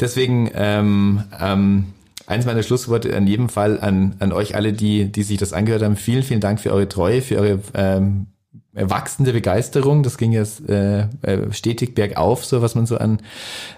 deswegen 0.00 0.50
ähm, 0.54 1.22
ähm, 1.40 1.92
eins 2.26 2.44
meiner 2.44 2.64
Schlussworte 2.64 3.16
an 3.16 3.28
jedem 3.28 3.48
Fall 3.48 3.78
an, 3.80 4.16
an 4.18 4.32
euch 4.32 4.56
alle, 4.56 4.72
die, 4.72 5.12
die 5.12 5.22
sich 5.22 5.38
das 5.38 5.52
angehört 5.52 5.82
haben. 5.82 5.96
Vielen, 5.96 6.24
vielen 6.24 6.40
Dank 6.40 6.58
für 6.58 6.72
eure 6.72 6.88
Treue, 6.88 7.22
für 7.22 7.36
eure 7.36 7.60
ähm, 7.74 8.26
wachsende 8.74 9.32
Begeisterung. 9.32 10.02
Das 10.02 10.16
ging 10.16 10.32
jetzt 10.32 10.68
äh, 10.68 11.02
äh, 11.22 11.52
stetig 11.52 11.94
bergauf, 11.94 12.44
so 12.44 12.62
was 12.62 12.74
man 12.74 12.86
so 12.86 12.96
an, 12.96 13.20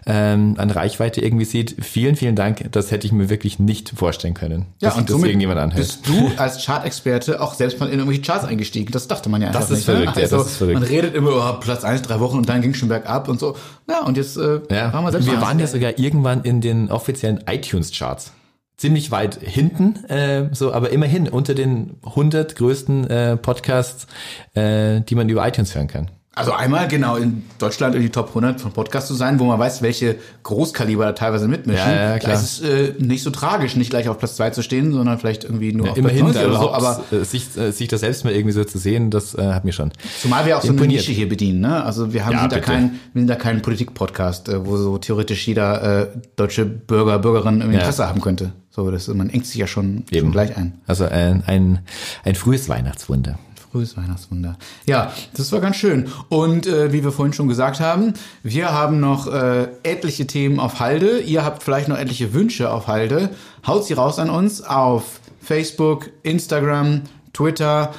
ähm, 0.06 0.54
an 0.58 0.70
Reichweite 0.70 1.20
irgendwie 1.20 1.44
sieht. 1.44 1.74
Vielen, 1.84 2.14
vielen 2.16 2.36
Dank. 2.36 2.68
Das 2.72 2.90
hätte 2.90 3.06
ich 3.06 3.12
mir 3.12 3.28
wirklich 3.28 3.58
nicht 3.58 3.90
vorstellen 3.96 4.34
können, 4.34 4.66
Ja, 4.80 4.90
dass 4.90 4.98
und 4.98 5.10
das 5.10 5.20
irgendjemand 5.22 5.58
anhört. 5.58 5.78
bist 5.80 6.06
du 6.08 6.30
als 6.36 6.64
Chartexperte 6.64 7.40
auch 7.40 7.54
selbst 7.54 7.80
mal 7.80 7.86
in 7.86 7.94
irgendwelche 7.98 8.22
Charts 8.22 8.44
eingestiegen. 8.44 8.92
Das 8.92 9.08
dachte 9.08 9.28
man 9.28 9.42
ja 9.42 9.48
einfach 9.48 9.60
Das 9.62 9.70
ist 9.70 9.78
nicht. 9.78 9.88
ne? 9.88 9.94
verrückt, 10.04 10.16
ja, 10.16 10.28
das 10.38 10.46
ist 10.46 10.56
verrückt. 10.58 10.74
Man 10.80 10.88
redet 10.88 11.14
immer, 11.14 11.30
oh, 11.56 11.60
Platz 11.60 11.82
eins, 11.84 12.02
drei 12.02 12.20
Wochen 12.20 12.38
und 12.38 12.48
dann 12.48 12.62
ging 12.62 12.74
schon 12.74 12.88
bergab 12.88 13.28
und 13.28 13.40
so. 13.40 13.56
Ja, 13.88 14.02
und 14.04 14.16
jetzt 14.16 14.36
äh, 14.36 14.60
Ja, 14.70 14.92
waren 14.92 15.04
wir 15.04 15.10
selbst 15.12 15.30
wir 15.30 15.40
waren 15.40 15.58
ja 15.58 15.66
sogar 15.66 15.98
irgendwann 15.98 16.42
in 16.42 16.60
den 16.60 16.90
offiziellen 16.90 17.40
iTunes-Charts. 17.48 18.32
Ziemlich 18.76 19.10
weit 19.12 19.38
hinten, 19.40 20.04
äh, 20.08 20.48
so, 20.52 20.72
aber 20.72 20.90
immerhin 20.90 21.28
unter 21.28 21.54
den 21.54 21.94
100 22.04 22.56
größten 22.56 23.08
äh, 23.08 23.36
Podcasts, 23.36 24.06
äh, 24.54 25.00
die 25.02 25.14
man 25.14 25.28
über 25.28 25.46
iTunes 25.46 25.74
hören 25.76 25.86
kann. 25.86 26.10
Also 26.36 26.50
einmal 26.52 26.88
genau 26.88 27.14
in 27.14 27.44
Deutschland 27.60 27.94
in 27.94 28.02
die 28.02 28.08
Top 28.10 28.30
100 28.30 28.60
von 28.60 28.72
Podcasts 28.72 29.06
zu 29.06 29.14
sein, 29.14 29.38
wo 29.38 29.44
man 29.44 29.56
weiß, 29.60 29.82
welche 29.82 30.16
Großkaliber 30.42 31.04
da 31.04 31.12
teilweise 31.12 31.46
mitmischen. 31.46 31.88
Ja, 31.88 32.10
ja, 32.10 32.18
klar. 32.18 32.32
Da 32.32 32.40
ist 32.40 32.60
es 32.60 32.68
äh, 32.68 32.94
nicht 32.98 33.22
so 33.22 33.30
tragisch, 33.30 33.76
nicht 33.76 33.90
gleich 33.90 34.08
auf 34.08 34.18
Platz 34.18 34.34
zwei 34.34 34.50
zu 34.50 34.60
stehen, 34.64 34.90
sondern 34.92 35.16
vielleicht 35.20 35.44
irgendwie 35.44 35.72
nur 35.72 35.92
auf 35.92 35.96
immerhin, 35.96 36.24
Platz 36.24 36.34
90 36.42 36.50
oder 36.50 36.58
so. 36.58 36.72
aber 36.72 37.04
äh, 37.12 37.24
sich, 37.24 37.56
äh, 37.56 37.70
sich 37.70 37.86
das 37.86 38.00
selbst 38.00 38.24
mal 38.24 38.32
irgendwie 38.34 38.50
so 38.52 38.64
zu 38.64 38.78
sehen, 38.78 39.12
das 39.12 39.36
äh, 39.36 39.52
hat 39.52 39.64
mir 39.64 39.70
schon. 39.72 39.92
zumal 40.20 40.44
wir 40.44 40.56
auch 40.58 40.62
so 40.62 40.66
eine 40.70 40.76
imponiert. 40.76 41.02
Nische 41.02 41.12
hier 41.12 41.28
bedienen. 41.28 41.60
Ne? 41.60 41.84
Also 41.84 42.12
wir 42.12 42.26
haben 42.26 42.32
Ja, 42.32 42.40
sind 42.40 42.50
da 42.52 42.56
bitte. 42.56 42.66
kein, 42.66 42.90
wir 43.12 43.20
sind 43.20 43.28
da 43.28 43.36
kein 43.36 43.62
Politik-Podcast, 43.62 44.48
äh, 44.48 44.66
wo 44.66 44.76
so 44.76 44.98
theoretisch 44.98 45.46
jeder 45.46 46.00
äh, 46.02 46.08
deutsche 46.34 46.64
Bürger, 46.64 47.20
Bürgerin 47.20 47.58
irgendwie 47.60 47.74
Ja. 47.74 47.80
Interesse 47.82 48.08
haben 48.08 48.20
könnte. 48.20 48.50
So, 48.74 48.90
das, 48.90 49.06
man 49.06 49.30
engt 49.30 49.46
sich 49.46 49.54
ja 49.54 49.68
schon, 49.68 50.04
schon 50.08 50.18
Eben. 50.18 50.32
gleich 50.32 50.56
ein. 50.56 50.80
Also 50.88 51.04
ein, 51.04 51.44
ein, 51.46 51.78
ein 52.24 52.34
frühes 52.34 52.68
Weihnachtswunder. 52.68 53.38
Frühes 53.70 53.96
Weihnachtswunder. 53.96 54.58
Ja, 54.84 55.12
das 55.36 55.52
war 55.52 55.60
ganz 55.60 55.76
schön. 55.76 56.08
Und 56.28 56.66
äh, 56.66 56.92
wie 56.92 57.04
wir 57.04 57.12
vorhin 57.12 57.32
schon 57.32 57.46
gesagt 57.46 57.78
haben, 57.78 58.14
wir 58.42 58.72
haben 58.72 58.98
noch 58.98 59.28
äh, 59.32 59.68
etliche 59.84 60.26
Themen 60.26 60.58
auf 60.58 60.80
Halde. 60.80 61.20
Ihr 61.20 61.44
habt 61.44 61.62
vielleicht 61.62 61.86
noch 61.86 61.96
etliche 61.96 62.34
Wünsche 62.34 62.68
auf 62.72 62.88
Halde. 62.88 63.30
Haut 63.64 63.84
sie 63.84 63.94
raus 63.94 64.18
an 64.18 64.28
uns 64.28 64.60
auf 64.60 65.20
Facebook, 65.40 66.10
Instagram, 66.24 67.02
Twitter. 67.32 67.94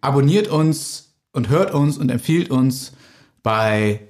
Abonniert 0.00 0.48
uns 0.48 1.14
und 1.32 1.50
hört 1.50 1.72
uns 1.72 1.98
und 1.98 2.10
empfiehlt 2.10 2.50
uns 2.50 2.94
bei 3.44 4.00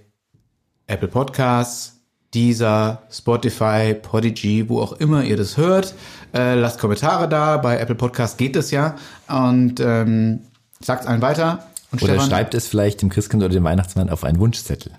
Apple 0.86 1.08
Podcasts, 1.08 1.93
Deezer, 2.34 3.02
Spotify, 3.10 3.94
Podigy, 3.94 4.68
wo 4.68 4.80
auch 4.80 4.92
immer 4.92 5.22
ihr 5.22 5.36
das 5.36 5.56
hört. 5.56 5.94
Äh, 6.34 6.54
lasst 6.54 6.78
Kommentare 6.78 7.28
da. 7.28 7.56
Bei 7.56 7.78
Apple 7.78 7.94
Podcasts 7.94 8.36
geht 8.36 8.56
das 8.56 8.70
ja. 8.70 8.96
Und 9.28 9.80
ähm, 9.80 10.40
sagt 10.80 11.06
allen 11.06 11.22
weiter. 11.22 11.66
Und 11.92 12.02
Oder 12.02 12.14
Stefan, 12.14 12.30
schreibt 12.30 12.54
es 12.54 12.66
vielleicht 12.66 13.02
dem 13.02 13.08
Christkind 13.08 13.42
oder 13.42 13.54
dem 13.54 13.64
Weihnachtsmann 13.64 14.10
auf 14.10 14.24
einen 14.24 14.38
Wunschzettel. 14.38 14.92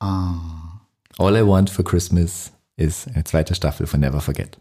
Ah. 0.00 0.40
All 1.18 1.36
I 1.36 1.46
want 1.46 1.70
for 1.70 1.84
Christmas 1.84 2.52
ist 2.76 3.08
eine 3.08 3.24
zweite 3.24 3.54
Staffel 3.54 3.86
von 3.86 4.00
Never 4.00 4.20
Forget. 4.20 4.58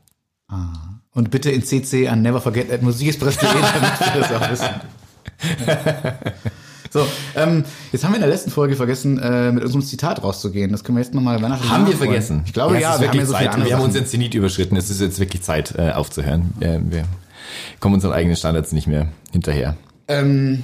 und 1.11 1.31
bitte 1.31 1.51
in 1.51 1.63
CC 1.63 2.07
an 2.07 2.21
Never 2.21 2.41
Forget 2.41 2.71
at 2.71 2.81
musikexpress.de, 2.81 3.49
damit 3.51 3.99
wir 3.99 4.21
das 4.21 4.31
auch 4.33 4.51
wissen. 4.51 4.69
So, 6.91 7.05
ähm, 7.35 7.63
jetzt 7.91 8.03
haben 8.03 8.11
wir 8.11 8.15
in 8.15 8.21
der 8.21 8.29
letzten 8.29 8.49
Folge 8.49 8.75
vergessen, 8.75 9.19
äh, 9.19 9.51
mit 9.51 9.63
unserem 9.63 9.83
Zitat 9.83 10.23
rauszugehen. 10.23 10.71
Das 10.71 10.83
können 10.83 10.97
wir 10.97 11.03
jetzt 11.03 11.13
nochmal 11.13 11.41
weihnachtlich 11.41 11.69
Haben 11.69 11.87
wir 11.87 11.95
vergessen? 11.95 12.41
Ich 12.45 12.53
glaube, 12.53 12.79
ja, 12.79 12.95
ist 12.95 13.01
wir 13.01 13.09
haben 13.09 13.17
ja 13.17 13.25
so 13.25 13.33
Zeit. 13.33 13.65
Wir 13.65 13.75
haben 13.75 13.83
unseren 13.83 14.05
Zenit 14.05 14.33
überschritten. 14.33 14.75
Es 14.75 14.89
ist 14.89 14.99
jetzt 14.99 15.19
wirklich 15.19 15.43
Zeit, 15.43 15.75
äh, 15.77 15.91
aufzuhören. 15.91 16.53
Äh, 16.59 16.79
wir 16.83 17.03
kommen 17.79 17.95
unseren 17.95 18.13
eigenen 18.13 18.35
Standards 18.35 18.71
nicht 18.71 18.87
mehr 18.87 19.07
hinterher. 19.31 19.77
Ähm, 20.07 20.63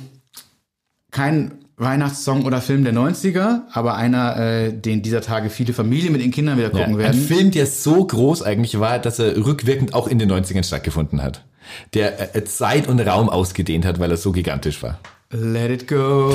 kein 1.11 1.52
Weihnachtssong 1.77 2.45
oder 2.45 2.61
Film 2.61 2.84
der 2.84 2.93
90er, 2.93 3.61
aber 3.72 3.95
einer, 3.95 4.38
äh, 4.38 4.73
den 4.73 5.02
dieser 5.02 5.22
Tage 5.22 5.49
viele 5.49 5.73
Familien 5.73 6.14
mit 6.14 6.22
ihren 6.22 6.31
Kindern 6.31 6.57
wieder 6.57 6.69
gucken 6.69 6.93
Ein 6.93 6.97
werden. 6.97 7.22
Film, 7.22 7.52
der 7.52 7.65
so 7.65 8.06
groß 8.06 8.43
eigentlich 8.43 8.80
war, 8.80 8.97
dass 8.97 9.19
er 9.19 9.35
rückwirkend 9.35 9.93
auch 9.93 10.07
in 10.07 10.18
den 10.18 10.31
90ern 10.31 10.64
stattgefunden 10.64 11.22
hat. 11.22 11.43
Der 11.93 12.35
äh, 12.35 12.45
Zeit 12.45 12.88
und 12.88 12.99
Raum 13.02 13.30
ausgedehnt 13.30 13.85
hat, 13.85 13.99
weil 13.99 14.10
er 14.10 14.18
so 14.18 14.31
gigantisch 14.31 14.81
war. 14.81 14.99
Let 15.38 15.70
it 15.72 15.88
go, 15.88 16.30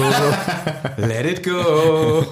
let 0.99 1.25
it 1.25 1.43
go. 1.43 2.27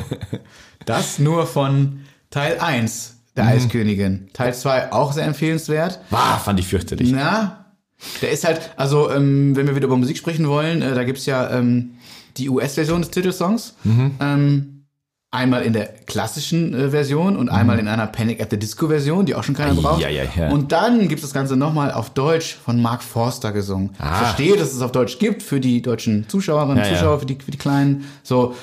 Das 0.84 1.18
nur 1.18 1.46
von 1.46 2.00
Teil 2.30 2.58
1 2.58 3.16
der 3.36 3.44
Mhm. 3.44 3.50
Eiskönigin. 3.50 4.28
Teil 4.34 4.54
2 4.54 4.92
auch 4.92 5.12
sehr 5.12 5.24
empfehlenswert. 5.24 6.00
War, 6.10 6.38
fand 6.38 6.60
ich 6.60 6.66
fürchterlich. 6.66 7.10
Na, 7.10 7.64
der 8.20 8.32
ist 8.32 8.44
halt, 8.44 8.70
also 8.76 9.10
ähm, 9.10 9.56
wenn 9.56 9.66
wir 9.66 9.76
wieder 9.76 9.86
über 9.86 9.96
Musik 9.96 10.18
sprechen 10.18 10.46
wollen, 10.48 10.82
äh, 10.82 10.94
da 10.94 11.04
gibt's 11.04 11.24
ja 11.26 11.50
ähm, 11.50 11.92
die 12.36 12.50
US-Version 12.50 13.00
des 13.00 13.10
Titelsongs. 13.10 13.74
Mhm. 13.84 14.10
Ähm, 14.20 14.77
einmal 15.30 15.62
in 15.62 15.74
der 15.74 15.86
klassischen 16.06 16.72
äh, 16.74 16.90
Version 16.90 17.36
und 17.36 17.48
einmal 17.50 17.78
in 17.78 17.86
einer 17.86 18.06
Panic 18.06 18.40
at 18.40 18.50
the 18.50 18.58
Disco-Version, 18.58 19.26
die 19.26 19.34
auch 19.34 19.44
schon 19.44 19.54
keiner 19.54 19.72
Mhm. 19.74 19.78
Ei, 19.80 19.82
braucht. 19.82 20.00
ja, 20.00 20.08
ja, 20.08 20.22
ja. 20.34 20.48
Und 20.50 20.72
dann 20.72 21.00
gibt 21.08 21.16
es 21.16 21.22
das 21.22 21.34
Ganze 21.34 21.54
nochmal 21.56 21.92
auf 21.92 22.10
Deutsch 22.10 22.54
von 22.56 22.80
Mark 22.80 23.02
Forster 23.02 23.52
gesungen. 23.52 23.90
Ich 23.94 24.00
Ah. 24.00 24.14
verstehe, 24.24 24.56
dass 24.56 24.72
es 24.72 24.80
auf 24.80 24.90
Deutsch 24.92 25.18
gibt 25.18 25.42
für 25.42 25.60
die 25.60 25.82
deutschen 25.82 26.28
Zuschauerinnen 26.28 26.78
und 26.78 26.82
Ja, 26.84 26.88
ja. 26.90 26.94
Zuschauer, 26.96 27.20
Für, 27.20 27.26
die, 27.26 27.34
für 27.44 27.50
die 27.50 27.58
Kleinen. 27.58 28.04
So, 28.22 28.54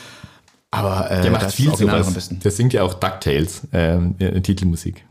aber 0.71 1.11
äh, 1.11 1.21
Der 1.21 1.31
macht 1.31 1.43
das 1.43 1.53
viel 1.55 1.75
sowas. 1.75 2.29
Der 2.31 2.51
singt 2.51 2.73
ja 2.73 2.81
auch 2.83 2.95
DuckTales, 2.95 3.67
ähm, 3.71 4.15
in 4.17 4.41
Titelmusik. 4.41 5.05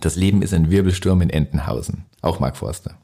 Das 0.00 0.16
Leben 0.16 0.42
ist 0.42 0.52
ein 0.52 0.70
Wirbelsturm 0.70 1.22
in 1.22 1.30
Entenhausen. 1.30 2.04
Auch 2.20 2.38
Mark 2.38 2.56
Forster. 2.58 2.96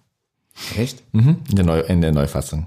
Echt? 0.76 1.02
Mhm. 1.12 1.38
In, 1.48 1.56
der 1.56 1.64
Neu 1.64 1.80
in 1.80 2.00
der 2.00 2.12
Neufassung. 2.12 2.66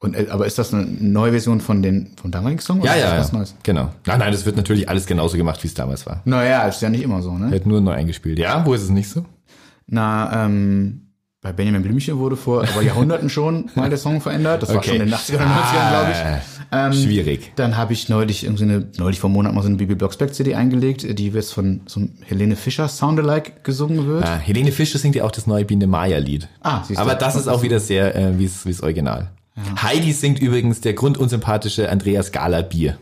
Und, 0.00 0.14
äh, 0.14 0.26
aber 0.30 0.46
ist 0.46 0.58
das 0.58 0.74
eine 0.74 0.84
neue 0.84 1.30
Version 1.30 1.60
von 1.60 1.82
den 1.82 2.10
vom 2.20 2.30
damaligen 2.30 2.60
Song? 2.60 2.80
oder 2.80 2.90
Ja, 2.90 2.94
ist 2.94 3.00
ja, 3.00 3.04
das 3.06 3.14
ja. 3.14 3.20
was 3.20 3.32
Neues? 3.32 3.54
Genau. 3.62 3.90
Nein, 4.06 4.18
nein, 4.18 4.32
das 4.32 4.44
wird 4.44 4.56
natürlich 4.56 4.88
alles 4.88 5.06
genauso 5.06 5.36
gemacht, 5.36 5.62
wie 5.62 5.68
es 5.68 5.74
damals 5.74 6.04
war. 6.06 6.20
Naja, 6.24 6.66
ist 6.68 6.82
ja 6.82 6.90
nicht 6.90 7.02
immer 7.02 7.22
so, 7.22 7.32
ne? 7.36 7.50
Wird 7.50 7.66
nur 7.66 7.80
neu 7.80 7.92
eingespielt. 7.92 8.38
Ja, 8.38 8.64
wo 8.66 8.74
ist 8.74 8.82
es 8.82 8.90
nicht 8.90 9.08
so? 9.08 9.24
Na, 9.86 10.44
ähm, 10.44 11.00
bei 11.40 11.52
Benjamin 11.52 11.82
Blümchen 11.82 12.16
wurde 12.18 12.36
vor 12.36 12.62
aber 12.66 12.80
Jahrhunderten 12.82 13.28
schon 13.28 13.70
mal 13.74 13.90
der 13.90 13.98
Song 13.98 14.20
verändert. 14.22 14.62
Das 14.62 14.70
war 14.70 14.76
Okay. 14.76 14.92
schon 14.92 14.96
in 15.02 15.06
den 15.06 15.14
80er 15.14 15.34
oder 15.36 15.44
90ern, 15.44 15.88
glaube 15.90 16.10
ich. 16.12 16.42
Ah, 16.70 16.92
Schwierig. 16.92 17.52
Dann 17.56 17.76
habe 17.76 17.92
ich 17.92 18.08
neulich 18.08 18.44
irgendwie 18.44 18.62
eine, 18.64 18.86
neulich 18.96 19.20
vor 19.20 19.28
einem 19.28 19.34
Monat 19.34 19.54
mal 19.54 19.60
so 19.60 19.68
eine 19.68 19.76
Bibi 19.76 19.94
Blocksberg 19.94 20.34
CD 20.34 20.54
eingelegt, 20.54 21.06
die 21.18 21.28
jetzt 21.28 21.52
von 21.52 21.82
so 21.86 22.00
einem 22.00 22.12
Helene 22.22 22.56
Fischer 22.56 22.88
Soundalike 22.88 23.52
gesungen 23.62 24.06
wird. 24.06 24.24
Ah, 24.24 24.38
Helene 24.38 24.72
Fischer 24.72 24.98
singt 24.98 25.16
ja 25.16 25.24
auch 25.24 25.30
das 25.30 25.46
neue 25.46 25.64
Biene 25.66 25.86
Maya 25.86 26.16
Lied. 26.18 26.48
Ah, 26.62 26.82
siehst 26.82 26.98
du. 26.98 27.02
Aber 27.02 27.14
das 27.14 27.36
ist 27.36 27.46
auch 27.46 27.62
wieder 27.62 27.78
sehr 27.78 28.14
äh, 28.16 28.38
wie 28.38 28.44
es 28.46 28.82
Original. 28.82 29.30
Heidi 29.82 30.12
singt 30.12 30.40
übrigens 30.40 30.80
der 30.80 30.94
grundunsympathische 30.94 31.88
Andreas 31.90 32.32
Gala 32.32 32.62
Bier. 32.62 32.98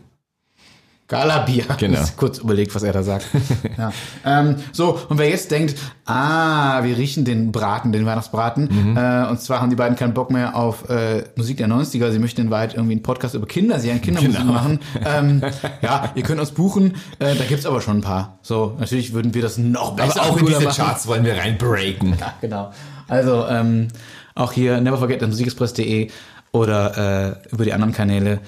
Galabier. 1.09 1.65
Genau. 1.77 2.01
Ich 2.01 2.15
kurz 2.15 2.37
überlegt, 2.39 2.73
was 2.73 2.81
er 2.81 2.93
da 2.93 3.03
sagt. 3.03 3.27
ja. 3.77 3.91
ähm, 4.25 4.55
so, 4.71 4.97
und 5.09 5.17
wer 5.19 5.29
jetzt 5.29 5.51
denkt, 5.51 5.75
ah, 6.05 6.81
wir 6.83 6.97
riechen 6.97 7.25
den 7.25 7.51
Braten, 7.51 7.91
den 7.91 8.05
Weihnachtsbraten, 8.05 8.69
Mhm. 8.71 8.97
äh, 8.97 9.27
und 9.29 9.39
zwar 9.41 9.61
haben 9.61 9.69
die 9.69 9.75
beiden 9.75 9.97
keinen 9.97 10.13
Bock 10.13 10.31
mehr 10.31 10.55
auf 10.55 10.89
äh, 10.89 11.25
Musik 11.35 11.57
der 11.57 11.67
90er, 11.67 12.09
sie 12.11 12.19
möchten 12.19 12.41
in 12.41 12.49
Wahrheit 12.49 12.73
irgendwie 12.73 12.93
einen 12.93 13.03
Podcast 13.03 13.35
über 13.35 13.45
Kinderserien, 13.45 14.01
Kindermusik 14.01 14.39
Genau. 14.39 14.53
machen. 14.53 14.79
Ähm, 15.05 15.41
ja, 15.81 16.09
ihr 16.15 16.23
könnt 16.23 16.39
uns 16.39 16.51
buchen, 16.51 16.95
äh, 17.19 17.35
da 17.35 17.43
gibt's 17.43 17.65
aber 17.65 17.81
schon 17.81 17.97
ein 17.97 18.01
paar. 18.01 18.39
So, 18.41 18.75
natürlich 18.79 19.13
würden 19.13 19.33
wir 19.35 19.41
das 19.41 19.57
noch 19.57 19.95
besser 19.95 20.21
Aber 20.21 20.31
auch 20.31 20.37
in 20.37 20.45
diese 20.45 20.61
machen. 20.61 20.75
Charts 20.75 21.05
wollen 21.05 21.25
wir 21.25 21.35
reinbreaken. 21.37 22.15
Ja, 22.19 22.33
genau. 22.41 22.71
Also, 23.09 23.45
ähm, 23.49 23.89
auch 24.35 24.51
hier 24.53 24.81
never 24.81 24.97
forget 24.97 25.21
at 25.21 25.29
musikexpress.de 25.29 26.09
oder 26.53 27.41
äh, 27.49 27.53
über 27.53 27.65
die 27.65 27.73
anderen 27.73 27.93
Kanäle. 27.93 28.39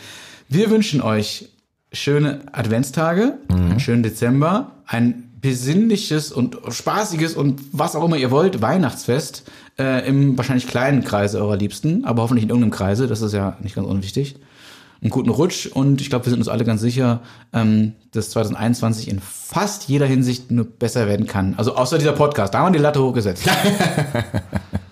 Wir 0.48 0.70
wünschen 0.70 1.02
euch 1.02 1.50
schöne 1.92 2.42
Adventstage, 2.54 3.34
mhm. 3.50 3.56
einen 3.56 3.80
schönen 3.82 4.04
Dezember, 4.04 4.72
ein 4.86 5.34
besinnliches 5.42 6.32
und 6.32 6.58
spaßiges 6.70 7.36
und 7.36 7.62
was 7.72 7.96
auch 7.96 8.06
immer 8.06 8.18
ihr 8.18 8.32
wollt, 8.32 8.62
Weihnachtsfest 8.62 9.44
äh, 9.78 10.08
im 10.08 10.38
wahrscheinlich 10.38 10.68
kleinen 10.68 11.04
Kreise 11.04 11.40
eurer 11.40 11.58
Liebsten, 11.58 12.06
aber 12.06 12.24
hoffentlich 12.24 12.44
in 12.44 12.50
irgendeinem 12.50 12.72
Kreise, 12.72 13.08
das 13.08 13.22
ist 13.22 13.34
ja 13.34 13.58
nicht 13.62 13.76
ganz 13.76 13.88
unwichtig. 13.88 14.38
Einen 15.02 15.12
guten 15.12 15.30
Rutsch 15.30 15.68
und 15.68 16.02
ich 16.02 16.10
glaube, 16.10 16.26
wir 16.26 16.32
sind 16.32 16.40
uns 16.40 16.48
alle 16.48 16.64
ganz 16.64 16.82
sicher, 16.82 17.22
ähm, 17.54 17.94
dass 18.12 18.32
2021 18.32 19.08
in 19.08 19.20
fast 19.20 19.88
jeder 19.88 20.06
Hinsicht 20.06 20.50
nur 20.52 20.66
besser 20.66 21.08
werden 21.08 21.28
kann. 21.28 21.54
Also 21.58 21.76
außer 21.76 21.98
dieser 21.98 22.14
Podcast, 22.14 22.54
da 22.54 22.60
haben 22.60 22.74
wir 22.74 22.78
die 22.78 22.84
Latte 22.84 23.04
hochgesetzt. 23.04 23.44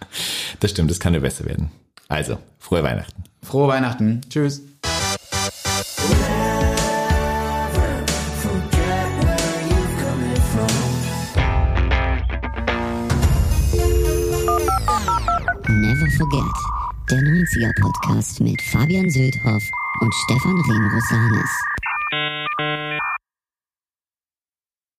das 0.59 0.71
stimmt, 0.71 0.91
es 0.91 0.99
kann 0.99 1.13
nur 1.13 1.21
besser 1.21 1.45
werden. 1.45 1.71
Also, 2.13 2.37
frohe 2.59 2.83
Weihnachten. 2.83 3.23
Frohe 3.41 3.69
Weihnachten. 3.69 4.21
Tschüss. 4.29 4.61
Never 15.67 16.11
Forget, 16.11 16.53
der 17.09 17.17
90er-Podcast 17.17 18.41
mit 18.41 18.61
Fabian 18.61 19.09
Südhoff 19.09 19.63
und 20.01 20.13
Stefan 20.13 20.61
Rehn-Rosanes. 20.69 21.72